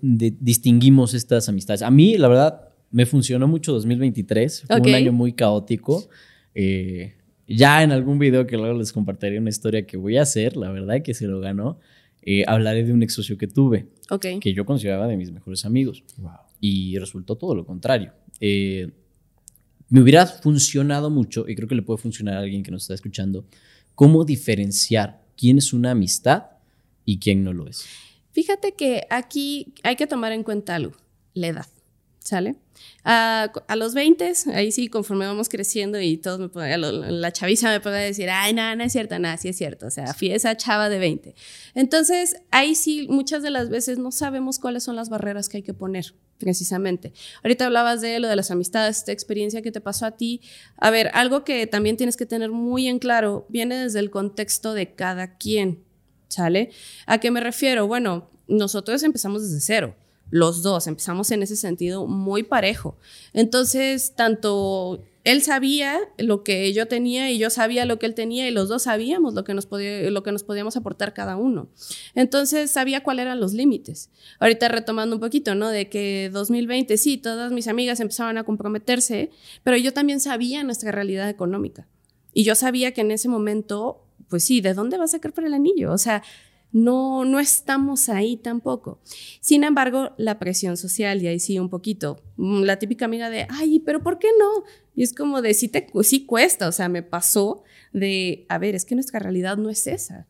distinguimos 0.00 1.14
estas 1.14 1.48
amistades? 1.48 1.82
A 1.82 1.90
mí, 1.90 2.16
la 2.16 2.28
verdad, 2.28 2.68
me 2.90 3.04
funcionó 3.04 3.48
mucho 3.48 3.72
2023, 3.72 4.64
fue 4.66 4.80
un 4.80 4.94
año 4.94 5.12
muy 5.12 5.32
caótico. 5.32 6.08
Eh, 6.54 7.14
ya 7.48 7.82
en 7.82 7.92
algún 7.92 8.18
video 8.18 8.46
que 8.46 8.56
luego 8.56 8.78
les 8.78 8.92
compartiré 8.92 9.38
una 9.38 9.50
historia 9.50 9.86
que 9.86 9.96
voy 9.96 10.16
a 10.16 10.22
hacer, 10.22 10.56
la 10.56 10.70
verdad 10.70 11.02
que 11.02 11.14
se 11.14 11.26
lo 11.26 11.40
ganó, 11.40 11.78
eh, 12.22 12.44
hablaré 12.46 12.84
de 12.84 12.92
un 12.92 13.02
ex 13.02 13.14
socio 13.14 13.38
que 13.38 13.46
tuve, 13.46 13.86
que 14.40 14.52
yo 14.52 14.64
consideraba 14.64 15.06
de 15.06 15.16
mis 15.16 15.30
mejores 15.30 15.64
amigos. 15.64 16.02
Y 16.60 16.98
resultó 16.98 17.36
todo 17.36 17.54
lo 17.54 17.64
contrario. 17.64 18.12
Eh, 18.40 18.90
me 19.88 20.00
hubiera 20.00 20.26
funcionado 20.26 21.10
mucho, 21.10 21.48
y 21.48 21.54
creo 21.54 21.68
que 21.68 21.74
le 21.74 21.82
puede 21.82 21.98
funcionar 21.98 22.36
a 22.36 22.40
alguien 22.40 22.62
que 22.62 22.70
nos 22.70 22.82
está 22.82 22.94
escuchando, 22.94 23.46
cómo 23.94 24.24
diferenciar 24.24 25.22
quién 25.36 25.58
es 25.58 25.72
una 25.72 25.92
amistad 25.92 26.44
y 27.04 27.18
quién 27.18 27.44
no 27.44 27.52
lo 27.52 27.66
es. 27.68 27.84
Fíjate 28.32 28.74
que 28.74 29.06
aquí 29.10 29.72
hay 29.82 29.96
que 29.96 30.06
tomar 30.06 30.32
en 30.32 30.42
cuenta 30.42 30.74
algo, 30.74 30.96
la 31.34 31.48
edad. 31.48 31.66
¿Sale? 32.26 32.56
A, 33.04 33.52
los 33.76 33.94
20, 33.94 34.32
ahí 34.52 34.72
sí, 34.72 34.88
conforme 34.88 35.26
vamos 35.26 35.48
creciendo 35.48 36.00
y 36.00 36.16
todos 36.16 36.52
me 36.56 36.76
la 36.76 37.32
chaviza 37.32 37.70
me 37.70 37.78
puede 37.78 38.04
decir, 38.04 38.28
ay, 38.28 38.52
nada, 38.52 38.74
no 38.74 38.82
es 38.82 38.90
cierto, 38.90 39.16
nada, 39.20 39.36
sí 39.36 39.46
es 39.46 39.56
cierto. 39.56 39.86
O 39.86 39.90
sea, 39.90 40.12
fui 40.12 40.32
esa 40.32 40.56
chava 40.56 40.88
de 40.88 40.98
20. 40.98 41.36
Entonces, 41.76 42.34
ahí 42.50 42.74
sí, 42.74 43.06
muchas 43.08 43.44
de 43.44 43.50
las 43.50 43.68
veces 43.68 43.98
no 43.98 44.10
sabemos 44.10 44.58
cuáles 44.58 44.82
son 44.82 44.96
las 44.96 45.08
barreras 45.08 45.48
que 45.48 45.58
hay 45.58 45.62
que 45.62 45.72
poner, 45.72 46.14
precisamente. 46.38 47.12
Ahorita 47.44 47.66
hablabas 47.66 48.00
de 48.00 48.18
lo 48.18 48.26
de 48.26 48.34
las 48.34 48.50
amistades, 48.50 48.96
esta 48.96 49.12
experiencia 49.12 49.62
que 49.62 49.70
te 49.70 49.80
pasó 49.80 50.04
a 50.06 50.16
ti. 50.16 50.40
A 50.76 50.90
ver, 50.90 51.12
algo 51.14 51.44
que 51.44 51.68
también 51.68 51.96
tienes 51.96 52.16
que 52.16 52.26
tener 52.26 52.50
muy 52.50 52.88
en 52.88 52.98
claro, 52.98 53.46
viene 53.48 53.76
desde 53.76 54.00
el 54.00 54.10
contexto 54.10 54.74
de 54.74 54.96
cada 54.96 55.36
quien, 55.36 55.84
¿sale? 56.26 56.70
¿A 57.06 57.18
qué 57.18 57.30
me 57.30 57.38
refiero? 57.38 57.86
Bueno, 57.86 58.32
nosotros 58.48 59.04
empezamos 59.04 59.42
desde 59.42 59.60
cero 59.60 59.96
los 60.30 60.62
dos, 60.62 60.86
empezamos 60.86 61.30
en 61.30 61.42
ese 61.42 61.56
sentido 61.56 62.06
muy 62.06 62.42
parejo. 62.42 62.96
Entonces, 63.32 64.14
tanto 64.16 65.04
él 65.26 65.42
sabía 65.42 65.98
lo 66.18 66.44
que 66.44 66.72
yo 66.72 66.86
tenía 66.86 67.32
y 67.32 67.38
yo 67.38 67.50
sabía 67.50 67.84
lo 67.84 67.98
que 67.98 68.06
él 68.06 68.14
tenía 68.14 68.48
y 68.48 68.52
los 68.52 68.68
dos 68.68 68.84
sabíamos 68.84 69.34
lo 69.34 69.42
que 69.42 69.54
nos, 69.54 69.66
podía, 69.66 70.08
lo 70.08 70.22
que 70.22 70.30
nos 70.30 70.44
podíamos 70.44 70.76
aportar 70.76 71.14
cada 71.14 71.36
uno. 71.36 71.68
Entonces, 72.14 72.70
sabía 72.70 73.02
cuáles 73.02 73.24
eran 73.24 73.40
los 73.40 73.52
límites. 73.52 74.10
Ahorita 74.38 74.68
retomando 74.68 75.16
un 75.16 75.20
poquito, 75.20 75.56
¿no? 75.56 75.68
De 75.68 75.88
que 75.88 76.30
2020, 76.32 76.96
sí, 76.96 77.18
todas 77.18 77.50
mis 77.50 77.66
amigas 77.66 77.98
empezaban 77.98 78.38
a 78.38 78.44
comprometerse, 78.44 79.30
pero 79.64 79.76
yo 79.76 79.92
también 79.92 80.20
sabía 80.20 80.62
nuestra 80.62 80.92
realidad 80.92 81.28
económica. 81.28 81.88
Y 82.32 82.44
yo 82.44 82.54
sabía 82.54 82.92
que 82.92 83.00
en 83.00 83.10
ese 83.10 83.28
momento, 83.28 84.04
pues 84.28 84.44
sí, 84.44 84.60
¿de 84.60 84.74
dónde 84.74 84.96
va 84.96 85.04
a 85.04 85.08
sacar 85.08 85.32
para 85.32 85.48
el 85.48 85.54
anillo? 85.54 85.92
O 85.92 85.98
sea, 85.98 86.22
no, 86.76 87.24
no 87.24 87.40
estamos 87.40 88.10
ahí 88.10 88.36
tampoco. 88.36 89.00
Sin 89.40 89.64
embargo, 89.64 90.10
la 90.18 90.38
presión 90.38 90.76
social, 90.76 91.22
y 91.22 91.26
ahí 91.26 91.40
sí 91.40 91.58
un 91.58 91.70
poquito, 91.70 92.22
mm, 92.36 92.64
la 92.64 92.78
típica 92.78 93.06
amiga 93.06 93.30
de, 93.30 93.46
ay, 93.48 93.80
pero 93.80 94.02
¿por 94.02 94.18
qué 94.18 94.28
no? 94.38 94.64
Y 94.94 95.02
es 95.02 95.14
como 95.14 95.40
de, 95.40 95.54
sí, 95.54 95.68
te, 95.68 95.86
sí 96.02 96.26
cuesta, 96.26 96.68
o 96.68 96.72
sea, 96.72 96.90
me 96.90 97.02
pasó 97.02 97.62
de, 97.94 98.44
a 98.50 98.58
ver, 98.58 98.74
es 98.74 98.84
que 98.84 98.94
nuestra 98.94 99.20
realidad 99.20 99.56
no 99.56 99.70
es 99.70 99.86
esa 99.86 100.26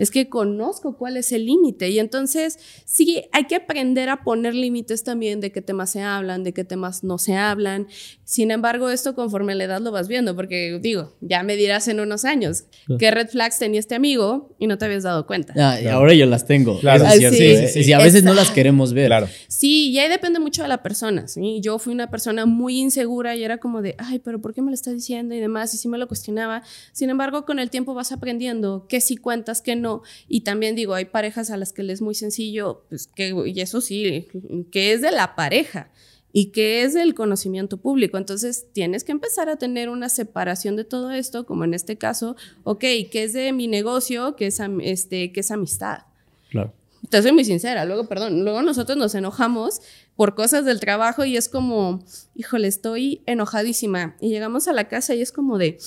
es 0.00 0.10
que 0.10 0.30
conozco 0.30 0.96
cuál 0.96 1.18
es 1.18 1.30
el 1.30 1.44
límite 1.44 1.90
y 1.90 1.98
entonces 1.98 2.58
sí 2.86 3.24
hay 3.32 3.44
que 3.44 3.56
aprender 3.56 4.08
a 4.08 4.24
poner 4.24 4.54
límites 4.54 5.04
también 5.04 5.40
de 5.40 5.52
qué 5.52 5.60
temas 5.60 5.90
se 5.90 6.00
hablan, 6.00 6.42
de 6.42 6.54
qué 6.54 6.64
temas 6.64 7.04
no 7.04 7.18
se 7.18 7.36
hablan. 7.36 7.86
Sin 8.24 8.50
embargo, 8.50 8.88
esto 8.88 9.14
conforme 9.14 9.54
la 9.54 9.64
edad 9.64 9.82
lo 9.82 9.90
vas 9.90 10.08
viendo, 10.08 10.34
porque 10.34 10.78
digo, 10.80 11.12
ya 11.20 11.42
me 11.42 11.54
dirás 11.54 11.86
en 11.88 12.00
unos 12.00 12.24
años 12.24 12.64
qué 12.98 13.10
red 13.10 13.28
flags 13.28 13.58
tenía 13.58 13.78
este 13.78 13.94
amigo 13.94 14.56
y 14.58 14.68
no 14.68 14.78
te 14.78 14.86
habías 14.86 15.02
dado 15.02 15.26
cuenta. 15.26 15.52
Ah, 15.58 15.78
y 15.78 15.86
ahora 15.88 16.14
yo 16.14 16.24
las 16.24 16.46
tengo. 16.46 16.80
Claro, 16.80 17.04
es 17.04 17.18
cierto. 17.18 17.36
Sí, 17.36 17.84
sí, 17.84 17.92
a 17.92 17.98
veces 17.98 18.24
no 18.24 18.32
las 18.32 18.50
queremos 18.50 18.94
ver. 18.94 19.08
Claro. 19.08 19.28
Sí, 19.48 19.90
y 19.90 19.98
ahí 19.98 20.08
depende 20.08 20.38
mucho 20.38 20.62
de 20.62 20.68
la 20.68 20.82
persona. 20.82 21.28
¿sí? 21.28 21.60
Yo 21.60 21.78
fui 21.78 21.92
una 21.92 22.08
persona 22.08 22.46
muy 22.46 22.78
insegura 22.78 23.36
y 23.36 23.44
era 23.44 23.58
como 23.58 23.82
de, 23.82 23.96
ay, 23.98 24.18
pero 24.20 24.40
¿por 24.40 24.54
qué 24.54 24.62
me 24.62 24.70
lo 24.70 24.74
está 24.74 24.92
diciendo? 24.92 25.34
Y 25.34 25.40
demás, 25.40 25.74
y 25.74 25.76
sí 25.76 25.88
me 25.88 25.98
lo 25.98 26.08
cuestionaba. 26.08 26.62
Sin 26.92 27.10
embargo, 27.10 27.44
con 27.44 27.58
el 27.58 27.68
tiempo 27.68 27.92
vas 27.92 28.12
aprendiendo 28.12 28.86
qué 28.88 29.02
sí 29.02 29.18
cuentas, 29.18 29.60
qué 29.60 29.76
no 29.76 29.89
y 30.28 30.40
también 30.40 30.74
digo, 30.74 30.94
hay 30.94 31.04
parejas 31.04 31.50
a 31.50 31.56
las 31.56 31.72
que 31.72 31.82
les 31.82 32.00
es 32.00 32.02
muy 32.02 32.14
sencillo, 32.14 32.84
pues 32.88 33.06
que, 33.06 33.34
y 33.46 33.60
eso 33.60 33.80
sí, 33.80 34.28
que 34.70 34.92
es 34.92 35.02
de 35.02 35.10
la 35.10 35.34
pareja 35.36 35.90
y 36.32 36.46
que 36.46 36.82
es 36.82 36.94
del 36.94 37.14
conocimiento 37.14 37.76
público. 37.76 38.16
Entonces 38.16 38.66
tienes 38.72 39.04
que 39.04 39.12
empezar 39.12 39.48
a 39.48 39.56
tener 39.56 39.88
una 39.88 40.08
separación 40.08 40.76
de 40.76 40.84
todo 40.84 41.10
esto, 41.10 41.44
como 41.44 41.64
en 41.64 41.74
este 41.74 41.96
caso, 41.96 42.36
ok, 42.64 42.80
que 42.80 43.24
es 43.24 43.32
de 43.32 43.52
mi 43.52 43.66
negocio, 43.66 44.36
que 44.36 44.46
es, 44.46 44.60
este, 44.82 45.32
que 45.32 45.40
es 45.40 45.50
amistad. 45.50 46.04
Claro. 46.50 46.72
Te 47.08 47.22
soy 47.22 47.32
muy 47.32 47.44
sincera, 47.44 47.84
luego, 47.86 48.06
perdón, 48.06 48.44
luego 48.44 48.62
nosotros 48.62 48.96
nos 48.96 49.14
enojamos 49.14 49.80
por 50.16 50.34
cosas 50.34 50.64
del 50.64 50.80
trabajo 50.80 51.24
y 51.24 51.36
es 51.36 51.48
como, 51.48 52.04
híjole, 52.34 52.68
estoy 52.68 53.22
enojadísima. 53.26 54.16
Y 54.20 54.28
llegamos 54.28 54.68
a 54.68 54.72
la 54.72 54.86
casa 54.86 55.14
y 55.14 55.22
es 55.22 55.32
como 55.32 55.58
de, 55.58 55.78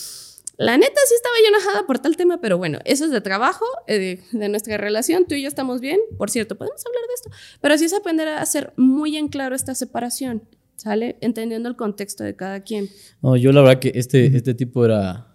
la 0.63 0.77
neta 0.77 0.99
sí 1.07 1.13
estaba 1.15 1.35
yo 1.43 1.49
enojada 1.49 1.85
por 1.85 1.99
tal 1.99 2.15
tema, 2.15 2.39
pero 2.39 2.57
bueno, 2.57 2.79
eso 2.85 3.05
es 3.05 3.11
de 3.11 3.21
trabajo, 3.21 3.65
eh, 3.87 4.19
de, 4.31 4.49
nuestra 4.49 4.77
relación, 4.77 5.25
tú 5.27 5.35
y 5.35 5.41
yo 5.41 5.47
estamos 5.47 5.81
bien, 5.81 5.99
por 6.17 6.29
cierto, 6.29 6.55
podemos 6.57 6.81
hablar 6.85 7.01
de 7.07 7.13
esto, 7.13 7.29
pero 7.61 7.77
sí 7.77 7.85
es 7.85 7.93
aprender 7.93 8.27
a 8.27 8.41
hacer 8.41 8.73
muy 8.77 9.17
en 9.17 9.27
claro 9.27 9.55
esta 9.55 9.75
separación, 9.75 10.43
¿sale? 10.75 11.17
Entendiendo 11.21 11.67
el 11.69 11.75
contexto 11.75 12.23
de 12.23 12.35
cada 12.35 12.61
quien. 12.61 12.87
No, 13.21 13.35
yo 13.35 13.51
la 13.51 13.61
verdad 13.61 13.79
que 13.79 13.91
este, 13.95 14.25
este 14.25 14.53
tipo 14.53 14.85
era... 14.85 15.29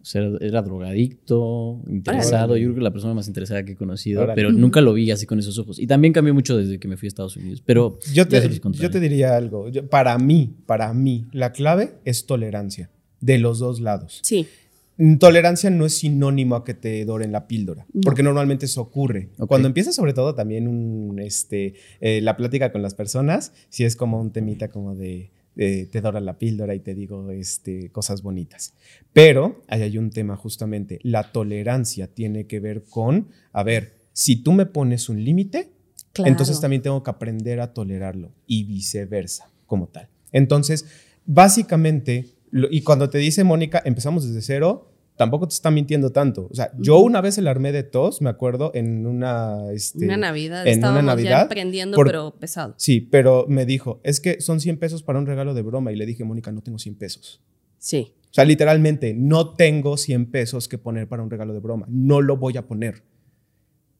O 0.00 0.04
sea, 0.04 0.20
era 0.40 0.62
drogadicto, 0.62 1.80
interesado. 1.86 2.56
Yo 2.56 2.64
creo 2.64 2.74
que 2.74 2.80
la 2.80 2.90
persona 2.90 3.14
más 3.14 3.28
interesada 3.28 3.64
que 3.64 3.74
he 3.74 3.76
conocido, 3.76 4.26
pero 4.34 4.50
nunca 4.50 4.80
lo 4.80 4.94
vi 4.94 5.12
así 5.12 5.26
con 5.26 5.38
esos 5.38 5.60
ojos. 5.60 5.78
Y 5.78 5.86
también 5.86 6.12
cambió 6.12 6.34
mucho 6.34 6.56
desde 6.56 6.80
que 6.80 6.88
me 6.88 6.96
fui 6.96 7.06
a 7.06 7.10
Estados 7.10 7.36
Unidos. 7.36 7.62
Pero 7.64 8.00
yo 8.12 8.26
te, 8.26 8.40
yo 8.72 8.90
te 8.90 8.98
diría 8.98 9.36
algo. 9.36 9.70
para 9.88 10.18
mí, 10.18 10.56
para 10.66 10.92
mí, 10.92 11.28
la 11.30 11.52
clave 11.52 12.00
es 12.04 12.26
tolerancia 12.26 12.90
de 13.22 13.38
los 13.38 13.58
dos 13.58 13.80
lados. 13.80 14.20
Sí. 14.22 14.46
Tolerancia 15.18 15.70
no 15.70 15.86
es 15.86 15.96
sinónimo 15.98 16.54
a 16.54 16.64
que 16.64 16.74
te 16.74 17.04
doren 17.06 17.32
la 17.32 17.48
píldora, 17.48 17.86
porque 18.04 18.22
normalmente 18.22 18.66
eso 18.66 18.82
ocurre. 18.82 19.30
Cuando 19.48 19.66
empieza 19.66 19.90
sobre 19.90 20.12
todo 20.12 20.34
también 20.34 20.68
un, 20.68 21.18
este, 21.18 21.74
eh, 22.00 22.20
la 22.20 22.36
plática 22.36 22.70
con 22.70 22.82
las 22.82 22.94
personas, 22.94 23.52
si 23.70 23.84
es 23.84 23.96
como 23.96 24.20
un 24.20 24.32
temita 24.32 24.68
como 24.68 24.94
de, 24.94 25.30
te 25.54 26.00
dora 26.00 26.20
la 26.20 26.38
píldora 26.38 26.74
y 26.74 26.80
te 26.80 26.94
digo 26.94 27.30
este, 27.30 27.90
cosas 27.90 28.22
bonitas. 28.22 28.74
Pero 29.14 29.62
ahí 29.66 29.82
hay 29.82 29.98
un 29.98 30.10
tema 30.10 30.36
justamente, 30.36 30.98
la 31.02 31.32
tolerancia 31.32 32.06
tiene 32.06 32.46
que 32.46 32.60
ver 32.60 32.84
con, 32.84 33.28
a 33.52 33.62
ver, 33.62 33.94
si 34.12 34.36
tú 34.36 34.52
me 34.52 34.66
pones 34.66 35.08
un 35.08 35.24
límite, 35.24 35.70
entonces 36.18 36.60
también 36.60 36.82
tengo 36.82 37.02
que 37.02 37.10
aprender 37.10 37.60
a 37.60 37.72
tolerarlo 37.72 38.30
y 38.46 38.64
viceversa 38.64 39.50
como 39.66 39.88
tal. 39.88 40.08
Entonces, 40.32 40.86
básicamente 41.24 42.26
y 42.52 42.82
cuando 42.82 43.08
te 43.10 43.18
dice 43.18 43.44
Mónica, 43.44 43.82
empezamos 43.84 44.26
desde 44.26 44.42
cero, 44.42 44.92
tampoco 45.16 45.48
te 45.48 45.54
está 45.54 45.70
mintiendo 45.70 46.10
tanto. 46.10 46.48
O 46.50 46.54
sea, 46.54 46.72
yo 46.78 46.98
una 46.98 47.20
vez 47.20 47.38
el 47.38 47.48
armé 47.48 47.72
de 47.72 47.82
tos, 47.82 48.20
me 48.20 48.30
acuerdo, 48.30 48.72
en 48.74 49.06
una... 49.06 49.72
Este, 49.72 50.04
una 50.04 50.16
Navidad. 50.16 50.66
En 50.66 50.78
una 50.80 51.02
Navidad. 51.02 51.30
Ya 51.30 51.40
aprendiendo, 51.42 51.96
pero 51.96 52.34
pesado. 52.38 52.74
Sí, 52.76 53.00
pero 53.00 53.46
me 53.48 53.64
dijo, 53.64 54.00
es 54.04 54.20
que 54.20 54.40
son 54.40 54.60
100 54.60 54.78
pesos 54.78 55.02
para 55.02 55.18
un 55.18 55.26
regalo 55.26 55.54
de 55.54 55.62
broma. 55.62 55.92
Y 55.92 55.96
le 55.96 56.06
dije, 56.06 56.24
Mónica, 56.24 56.52
no 56.52 56.62
tengo 56.62 56.78
100 56.78 56.96
pesos. 56.96 57.42
Sí. 57.78 58.14
O 58.30 58.34
sea, 58.34 58.44
literalmente, 58.44 59.14
no 59.14 59.54
tengo 59.54 59.96
100 59.96 60.30
pesos 60.30 60.68
que 60.68 60.78
poner 60.78 61.08
para 61.08 61.22
un 61.22 61.30
regalo 61.30 61.52
de 61.52 61.60
broma. 61.60 61.86
No 61.88 62.20
lo 62.20 62.36
voy 62.36 62.56
a 62.56 62.66
poner. 62.66 63.02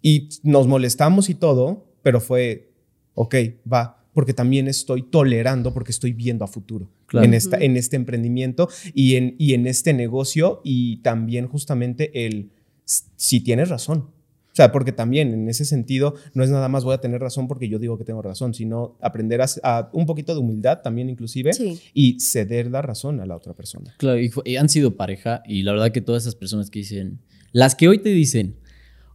Y 0.01 0.29
nos 0.43 0.67
molestamos 0.67 1.29
y 1.31 1.35
todo, 1.35 1.87
pero 2.03 2.21
fue, 2.21 2.73
ok, 3.15 3.35
va 3.71 4.02
porque 4.13 4.35
también 4.35 4.69
estoy 4.69 5.03
tolerando, 5.03 5.73
porque 5.73 5.93
estoy 5.93 6.13
viendo 6.13 6.45
a 6.45 6.49
futuro 6.49 6.89
en, 7.13 7.35
esta, 7.35 7.57
en 7.59 7.77
este 7.77 7.97
emprendimiento 7.97 8.69
y 8.95 9.17
en, 9.17 9.37
y 9.39 9.55
en 9.55 9.67
este 9.67 9.93
negocio 9.93 10.61
y 10.65 10.99
también 10.99 11.47
justamente 11.47 12.27
el 12.27 12.51
si 12.85 13.41
tienes 13.41 13.69
razón. 13.69 14.11
O 14.53 14.55
sea, 14.55 14.71
porque 14.71 14.93
también 14.93 15.33
en 15.33 15.49
ese 15.49 15.65
sentido 15.65 16.15
no 16.35 16.45
es 16.45 16.51
nada 16.51 16.69
más 16.69 16.85
voy 16.85 16.93
a 16.93 16.99
tener 16.99 17.23
razón 17.23 17.49
porque 17.49 17.71
yo 17.71 17.79
digo 17.79 17.97
que 17.97 18.05
tengo 18.05 18.21
razón, 18.21 18.53
sino 18.53 18.99
aprender 19.01 19.41
a, 19.41 19.91
un 19.95 20.05
poquito 20.05 20.35
de 20.35 20.41
humildad 20.41 20.83
también 20.83 21.09
inclusive 21.09 21.53
y 21.95 22.21
ceder 22.21 22.71
la 22.71 22.83
razón 22.83 23.21
a 23.21 23.27
la 23.27 23.35
otra 23.35 23.55
persona. 23.55 23.95
Claro, 23.97 24.21
y, 24.21 24.57
han 24.57 24.69
sido 24.69 24.95
pareja 24.95 25.43
y 25.47 25.63
la 25.63 25.73
verdad 25.73 25.91
que 25.91 26.03
todas 26.03 26.25
esas 26.25 26.35
personas 26.35 26.69
que 26.69 26.81
dicen, 26.81 27.21
las 27.53 27.75
que 27.75 27.89
hoy 27.89 27.99
te 27.99 28.11
dicen, 28.11 28.57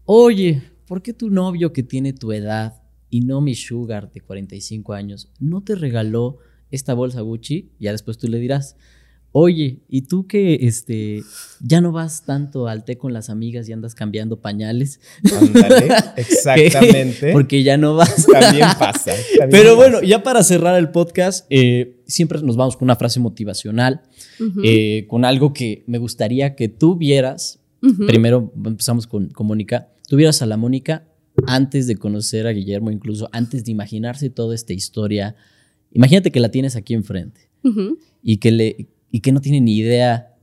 oye, 0.05 0.63
¿por 0.87 1.03
qué 1.03 1.13
tu 1.13 1.29
novio 1.29 1.71
que 1.71 1.83
tiene 1.83 2.13
tu 2.13 2.31
edad 2.31 2.81
y 3.09 3.21
no 3.21 3.41
mi 3.41 3.55
sugar 3.55 4.11
de 4.11 4.21
45 4.21 4.93
años 4.93 5.29
no 5.39 5.61
te 5.61 5.75
regaló 5.75 6.37
esta 6.71 6.93
bolsa 6.93 7.21
Gucci, 7.21 7.71
ya 7.79 7.91
después 7.91 8.17
tú 8.17 8.27
le 8.27 8.39
dirás, 8.39 8.75
oye, 9.31 9.79
¿y 9.87 10.01
tú 10.03 10.25
que 10.27 10.55
este, 10.61 11.21
ya 11.59 11.81
no 11.81 11.91
vas 11.91 12.23
tanto 12.25 12.67
al 12.67 12.83
té 12.83 12.97
con 12.97 13.13
las 13.13 13.29
amigas 13.29 13.69
y 13.69 13.73
andas 13.73 13.93
cambiando 13.93 14.41
pañales? 14.41 14.99
Ándale, 15.39 15.89
exactamente. 16.15 17.31
Porque 17.33 17.63
ya 17.63 17.77
no 17.77 17.95
vas. 17.95 18.25
También 18.25 18.67
pasa. 18.79 19.13
Pero 19.51 19.75
bueno, 19.75 20.01
ya 20.01 20.23
para 20.23 20.43
cerrar 20.43 20.77
el 20.77 20.89
podcast, 20.89 21.45
eh, 21.49 22.01
siempre 22.07 22.41
nos 22.41 22.57
vamos 22.57 22.75
con 22.75 22.85
una 22.85 22.95
frase 22.95 23.19
motivacional, 23.19 24.01
eh, 24.63 25.05
con 25.07 25.23
algo 25.23 25.53
que 25.53 25.83
me 25.87 25.97
gustaría 25.97 26.55
que 26.55 26.67
tú 26.67 26.95
vieras. 26.95 27.59
Primero 28.07 28.51
empezamos 28.65 29.07
con, 29.07 29.29
con 29.29 29.47
Mónica. 29.47 29.89
Tú 30.09 30.15
vieras 30.15 30.41
a 30.41 30.45
la 30.45 30.57
Mónica 30.57 31.05
antes 31.45 31.87
de 31.87 31.95
conocer 31.97 32.47
a 32.47 32.51
Guillermo, 32.51 32.91
incluso 32.91 33.29
antes 33.31 33.63
de 33.63 33.71
imaginarse 33.71 34.29
toda 34.29 34.55
esta 34.55 34.73
historia, 34.73 35.35
imagínate 35.91 36.31
que 36.31 36.39
la 36.39 36.49
tienes 36.49 36.75
aquí 36.75 36.93
enfrente 36.93 37.49
y, 38.23 38.37
que 38.37 38.51
le, 38.51 38.87
y 39.11 39.19
que 39.19 39.31
no 39.31 39.41
tiene 39.41 39.61
ni 39.61 39.77
idea 39.77 40.33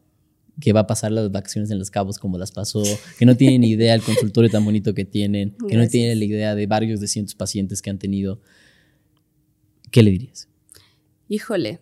que 0.60 0.72
va 0.72 0.80
a 0.80 0.86
pasar 0.86 1.10
las 1.10 1.30
vacaciones 1.32 1.70
en 1.70 1.78
Los 1.78 1.90
Cabos 1.90 2.18
como 2.18 2.38
las 2.38 2.52
pasó, 2.52 2.82
que 3.18 3.26
no 3.26 3.36
tiene 3.36 3.58
ni 3.58 3.70
idea 3.70 3.94
el 3.94 4.02
consultorio 4.02 4.50
tan 4.50 4.64
bonito 4.64 4.94
que 4.94 5.04
tienen, 5.04 5.56
que 5.68 5.76
no 5.76 5.88
tiene 5.88 6.14
la 6.14 6.24
idea 6.24 6.54
de 6.54 6.66
varios 6.66 7.00
de 7.00 7.08
cientos 7.08 7.34
pacientes 7.34 7.82
que 7.82 7.90
han 7.90 7.98
tenido. 7.98 8.40
¿Qué 9.90 10.02
le 10.02 10.10
dirías? 10.10 10.48
Híjole. 11.28 11.80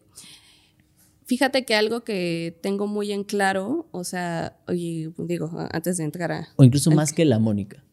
Fíjate 1.27 1.65
que 1.65 1.75
algo 1.75 2.05
que 2.05 2.59
tengo 2.63 2.87
muy 2.87 3.13
en 3.13 3.25
claro, 3.25 3.89
o 3.91 4.05
sea, 4.05 4.59
oye, 4.69 5.11
digo, 5.19 5.51
antes 5.71 5.97
de 5.97 6.05
entrar 6.05 6.33
a... 6.33 6.49
O 6.57 6.65
incluso 6.65 6.91
más 6.91 7.13
que 7.13 7.25
la 7.25 7.39
Mónica. 7.39 7.85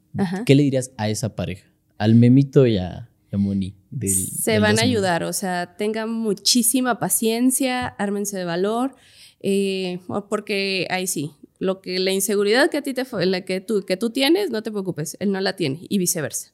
¿Qué 0.46 0.56
le 0.56 0.64
dirías 0.64 0.92
a 0.98 1.10
esa 1.10 1.36
pareja? 1.36 1.68
Al 1.98 2.16
Memito 2.16 2.66
y 2.66 2.78
a, 2.78 3.10
Moni. 3.32 3.76
Se 4.08 4.60
van 4.60 4.80
a 4.80 4.84
ayudar, 4.84 5.24
o 5.24 5.34
sea, 5.34 5.76
tengan 5.78 6.10
muchísima 6.10 7.00
paciencia, 7.00 7.88
ármense 7.88 8.38
de 8.38 8.46
valor, 8.46 8.96
eh, 9.42 10.00
porque 10.30 10.88
ahí 10.90 11.06
sí, 11.06 11.32
lo 11.60 11.82
que 11.82 12.00
la 12.00 12.12
inseguridad 12.12 12.70
que 12.70 12.78
a 12.78 12.82
ti 12.82 12.94
te 12.94 13.06
la 13.26 13.42
que 13.42 13.62
tú 13.62 13.86
que 13.86 13.98
tú 13.98 14.10
tienes, 14.10 14.50
no 14.50 14.64
te 14.64 14.72
preocupes, 14.72 15.18
él 15.20 15.32
no 15.32 15.42
la 15.42 15.56
tiene 15.56 15.82
y 15.90 15.98
viceversa. 15.98 16.54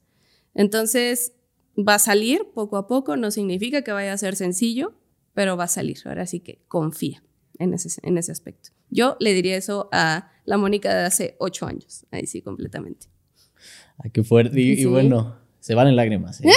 Entonces, 0.54 1.34
va 1.78 1.96
a 1.96 2.00
salir 2.00 2.48
poco 2.54 2.78
a 2.78 2.88
poco, 2.88 3.16
no 3.18 3.32
significa 3.32 3.82
que 3.84 3.92
vaya 3.92 4.14
a 4.14 4.18
ser 4.18 4.36
sencillo, 4.36 4.94
pero 5.34 5.58
va 5.58 5.66
a 5.66 5.70
salir. 5.70 5.98
Ahora 6.06 6.26
sí 6.26 6.40
que 6.40 6.62
confía 6.68 7.24
en 7.60 7.74
ese, 7.74 8.00
en 8.04 8.18
ese 8.18 8.32
aspecto. 8.32 8.72
Yo 8.90 9.18
le 9.20 9.34
diría 9.34 9.58
eso 9.58 9.90
a 9.92 10.32
la 10.46 10.58
Mónica 10.58 10.94
de 10.94 11.06
hace 11.06 11.36
ocho 11.40 11.66
años, 11.66 12.06
ahí 12.12 12.26
sí, 12.26 12.42
completamente. 12.42 13.08
Ay, 13.98 14.12
qué 14.12 14.24
fuerte. 14.24 14.60
Y, 14.60 14.86
bueno, 14.86 15.38
se 15.60 15.76
van 15.76 15.88
en 15.88 15.96
lágrimas. 15.96 16.42
¿eh? 16.42 16.50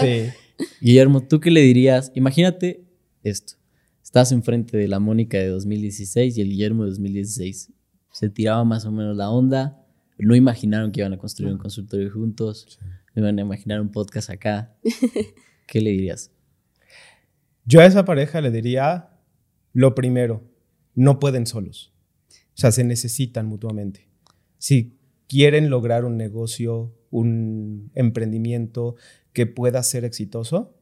sí. 0.00 0.64
Guillermo, 0.80 1.22
¿tú 1.22 1.40
qué 1.40 1.50
le 1.50 1.60
dirías? 1.60 2.12
Imagínate 2.14 2.84
esto. 3.22 3.54
Estás 4.02 4.32
enfrente 4.32 4.76
de 4.76 4.88
la 4.88 5.00
Mónica 5.00 5.38
de 5.38 5.48
2016 5.48 6.38
y 6.38 6.40
el 6.40 6.48
Guillermo 6.48 6.84
de 6.84 6.90
2016. 6.90 7.72
Se 8.12 8.30
tiraba 8.30 8.64
más 8.64 8.84
o 8.84 8.92
menos 8.92 9.16
la 9.16 9.30
onda. 9.30 9.82
No 10.18 10.34
imaginaron 10.34 10.92
que 10.92 11.00
iban 11.00 11.12
a 11.12 11.18
construir 11.18 11.52
un 11.52 11.58
consultorio 11.58 12.10
juntos. 12.10 12.78
No 13.14 13.22
iban 13.22 13.38
a 13.38 13.42
imaginar 13.42 13.80
un 13.80 13.90
podcast 13.90 14.30
acá. 14.30 14.74
¿Qué 15.66 15.80
le 15.80 15.90
dirías? 15.90 16.30
Yo 17.64 17.80
a 17.80 17.86
esa 17.86 18.04
pareja 18.04 18.40
le 18.40 18.50
diría 18.50 19.10
lo 19.72 19.94
primero, 19.94 20.42
no 20.94 21.18
pueden 21.18 21.46
solos. 21.46 21.92
O 22.30 22.58
sea, 22.58 22.72
se 22.72 22.84
necesitan 22.84 23.46
mutuamente. 23.46 24.08
Sí 24.56 24.95
quieren 25.28 25.70
lograr 25.70 26.04
un 26.04 26.16
negocio, 26.16 26.94
un 27.10 27.90
emprendimiento 27.94 28.96
que 29.32 29.46
pueda 29.46 29.82
ser 29.82 30.04
exitoso, 30.04 30.74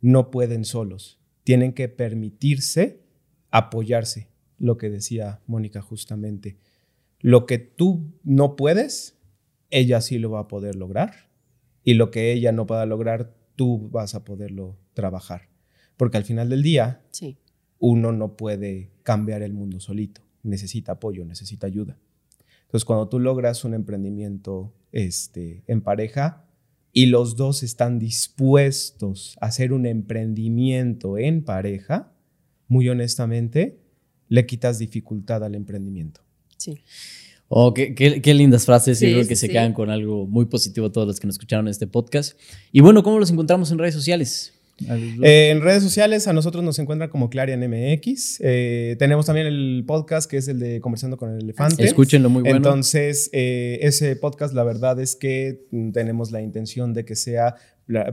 no 0.00 0.30
pueden 0.30 0.64
solos. 0.64 1.18
Tienen 1.44 1.72
que 1.72 1.88
permitirse 1.88 3.02
apoyarse, 3.50 4.28
lo 4.58 4.76
que 4.76 4.90
decía 4.90 5.40
Mónica 5.46 5.82
justamente. 5.82 6.58
Lo 7.18 7.46
que 7.46 7.58
tú 7.58 8.12
no 8.22 8.56
puedes, 8.56 9.18
ella 9.70 10.00
sí 10.00 10.18
lo 10.18 10.30
va 10.30 10.40
a 10.40 10.48
poder 10.48 10.76
lograr. 10.76 11.28
Y 11.82 11.94
lo 11.94 12.10
que 12.10 12.32
ella 12.32 12.52
no 12.52 12.66
pueda 12.66 12.86
lograr, 12.86 13.34
tú 13.56 13.88
vas 13.90 14.14
a 14.14 14.24
poderlo 14.24 14.78
trabajar. 14.94 15.48
Porque 15.96 16.16
al 16.16 16.24
final 16.24 16.48
del 16.48 16.62
día, 16.62 17.02
uno 17.78 18.12
no 18.12 18.36
puede 18.36 18.90
cambiar 19.02 19.42
el 19.42 19.52
mundo 19.52 19.80
solito. 19.80 20.22
Necesita 20.42 20.92
apoyo, 20.92 21.24
necesita 21.24 21.66
ayuda. 21.66 21.98
Entonces, 22.70 22.84
cuando 22.84 23.08
tú 23.08 23.18
logras 23.18 23.64
un 23.64 23.74
emprendimiento 23.74 24.72
este, 24.92 25.64
en 25.66 25.80
pareja 25.80 26.44
y 26.92 27.06
los 27.06 27.34
dos 27.34 27.64
están 27.64 27.98
dispuestos 27.98 29.36
a 29.40 29.46
hacer 29.46 29.72
un 29.72 29.86
emprendimiento 29.86 31.18
en 31.18 31.42
pareja, 31.42 32.12
muy 32.68 32.88
honestamente, 32.88 33.80
le 34.28 34.46
quitas 34.46 34.78
dificultad 34.78 35.42
al 35.42 35.56
emprendimiento. 35.56 36.20
Sí. 36.58 36.78
Oh, 37.48 37.74
qué, 37.74 37.92
qué, 37.92 38.34
lindas 38.34 38.66
frases. 38.66 39.02
y 39.02 39.12
creo 39.12 39.26
que 39.26 39.34
se 39.34 39.48
quedan 39.48 39.72
con 39.72 39.90
algo 39.90 40.28
muy 40.28 40.44
positivo 40.44 40.92
todos 40.92 41.08
los 41.08 41.18
que 41.18 41.26
nos 41.26 41.34
escucharon 41.34 41.66
en 41.66 41.72
este 41.72 41.88
podcast. 41.88 42.38
Y 42.70 42.82
bueno, 42.82 43.02
¿cómo 43.02 43.18
los 43.18 43.32
encontramos 43.32 43.72
en 43.72 43.78
redes 43.78 43.94
sociales? 43.94 44.52
Eh, 44.88 45.50
en 45.50 45.60
redes 45.60 45.82
sociales 45.82 46.26
a 46.28 46.32
nosotros 46.32 46.64
nos 46.64 46.78
encuentran 46.78 47.10
como 47.10 47.30
Clarian 47.30 47.60
MX. 47.60 48.38
Eh, 48.40 48.96
tenemos 48.98 49.26
también 49.26 49.46
el 49.46 49.84
podcast 49.86 50.30
que 50.30 50.38
es 50.38 50.48
el 50.48 50.58
de 50.58 50.80
Conversando 50.80 51.16
con 51.16 51.30
el 51.30 51.42
Elefante. 51.42 51.84
Escúchenlo 51.84 52.30
muy 52.30 52.42
bueno. 52.42 52.56
Entonces, 52.56 53.30
eh, 53.32 53.78
ese 53.82 54.16
podcast 54.16 54.54
la 54.54 54.64
verdad 54.64 54.98
es 55.00 55.16
que 55.16 55.66
tenemos 55.92 56.30
la 56.30 56.40
intención 56.40 56.94
de 56.94 57.04
que 57.04 57.16
sea 57.16 57.56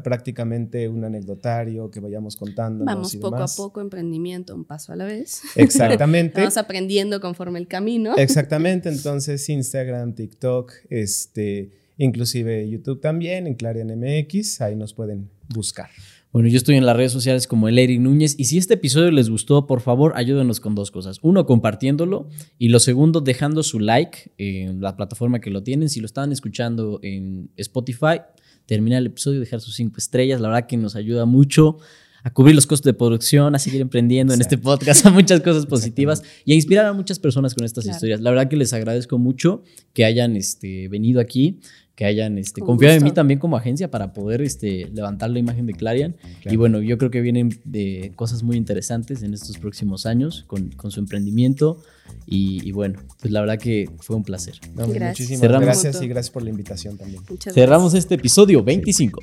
prácticamente 0.04 0.88
un 0.90 1.04
anecdotario 1.04 1.92
que 1.92 2.00
vayamos 2.00 2.36
contando. 2.36 2.84
Vamos 2.84 3.16
poco 3.16 3.36
a 3.36 3.46
poco, 3.46 3.80
emprendimiento, 3.80 4.56
un 4.56 4.66
paso 4.66 4.92
a 4.92 4.96
la 4.96 5.06
vez. 5.06 5.42
Exactamente. 5.56 6.40
Vamos 6.42 6.58
aprendiendo 6.58 7.22
conforme 7.22 7.60
el 7.60 7.68
camino. 7.68 8.16
Exactamente, 8.18 8.90
entonces 8.90 9.48
Instagram, 9.48 10.16
TikTok, 10.16 10.74
este, 10.90 11.70
inclusive 11.98 12.68
YouTube 12.68 13.00
también, 13.02 13.46
en 13.46 13.54
Clarion 13.54 13.88
MX, 13.88 14.62
ahí 14.62 14.76
nos 14.76 14.94
pueden 14.94 15.30
buscar. 15.54 15.90
Bueno, 16.34 16.50
yo 16.50 16.58
estoy 16.58 16.76
en 16.76 16.86
las 16.86 16.96
redes 16.96 17.12
sociales 17.14 17.48
como 17.48 17.68
el 17.68 17.80
Eric 17.80 18.00
Núñez 18.00 18.36
y 18.38 18.46
si 18.46 18.58
este 18.58 18.76
episodio 18.76 19.12
les 19.12 19.30
gustó, 19.30 19.66
por 19.66 19.80
favor, 19.82 20.14
ayúdenos 20.16 20.60
con 20.60 20.76
dos 20.76 20.92
cosas. 20.92 21.20
Uno, 21.22 21.46
compartiéndolo 21.46 22.28
y 22.60 22.68
lo 22.70 22.80
segundo, 22.80 23.22
dejando 23.22 23.64
su 23.64 23.80
like 23.80 24.32
en 24.38 24.82
la 24.82 24.96
plataforma 24.96 25.40
que 25.40 25.50
lo 25.50 25.64
tienen. 25.64 25.90
Si 25.90 26.00
lo 26.00 26.06
estaban 26.06 26.32
escuchando 26.32 27.00
en 27.02 27.50
Spotify, 27.56 28.20
termina 28.66 28.98
el 28.98 29.06
episodio, 29.08 29.40
dejar 29.40 29.62
sus 29.62 29.76
cinco 29.76 29.96
estrellas. 29.98 30.42
La 30.42 30.50
verdad 30.50 30.68
que 30.68 30.78
nos 30.78 30.96
ayuda 30.96 31.26
mucho 31.26 31.78
a 32.24 32.34
cubrir 32.34 32.56
los 32.56 32.68
costos 32.68 32.86
de 32.86 32.94
producción, 32.94 33.56
a 33.56 33.60
seguir 33.60 33.80
emprendiendo 33.80 34.34
en 34.34 34.42
este 34.42 34.58
podcast, 34.58 35.06
a 35.06 35.12
muchas 35.12 35.40
cosas 35.40 35.66
positivas 35.66 36.22
y 36.44 36.52
a 36.52 36.56
inspirar 36.56 36.86
a 36.86 36.94
muchas 36.94 37.20
personas 37.20 37.56
con 37.56 37.64
estas 37.64 37.86
Claro. 37.86 37.96
historias. 37.96 38.20
La 38.20 38.32
verdad 38.32 38.50
que 38.50 38.58
les 38.58 38.74
agradezco 38.74 39.18
mucho 39.18 39.64
que 39.94 40.04
hayan 40.04 40.36
este, 40.36 40.90
venido 40.90 41.22
aquí, 41.22 41.62
que 41.98 42.06
hayan 42.06 42.38
este, 42.38 42.62
Con 42.62 42.76
confiado 42.76 42.96
en 42.96 43.04
mí 43.04 43.12
también 43.12 43.40
como 43.40 43.58
agencia 43.58 43.90
para 43.90 44.14
poder 44.14 44.44
este, 44.44 44.88
levantar 44.94 45.32
la 45.32 45.40
imagen 45.40 45.66
de 45.66 45.74
Clarion. 45.74 46.16
Claro. 46.42 46.54
Y 46.54 46.56
bueno, 46.56 46.80
yo 46.80 47.00
creo 47.00 47.10
que 47.10 47.22
vienen 47.22 47.60
de 47.64 48.12
cosas 48.16 48.44
muy 48.44 48.56
interesantes 48.56 49.24
en 49.24 49.34
estos 49.34 49.58
próximos 49.58 50.06
años 50.06 50.44
con, 50.46 50.70
con 50.70 50.92
su 50.92 51.00
emprendimiento. 51.00 51.82
Y, 52.28 52.62
y 52.64 52.72
bueno, 52.72 53.00
pues 53.20 53.34
la 53.34 53.40
verdad 53.40 53.58
que 53.58 53.90
fue 53.98 54.16
un 54.16 54.24
placer. 54.24 54.60
No, 54.76 54.86
Gracias. 54.86 55.10
Muchísimas 55.10 55.42
Cerramos. 55.42 55.66
gracias 55.66 56.00
y 56.04 56.08
gracias 56.08 56.32
por 56.32 56.44
la 56.44 56.52
invitación 56.52 56.98
también. 57.00 57.24
Muchas 57.28 57.56
Cerramos 57.56 57.96
este 57.96 58.14
episodio 58.14 58.64
25. 58.64 59.20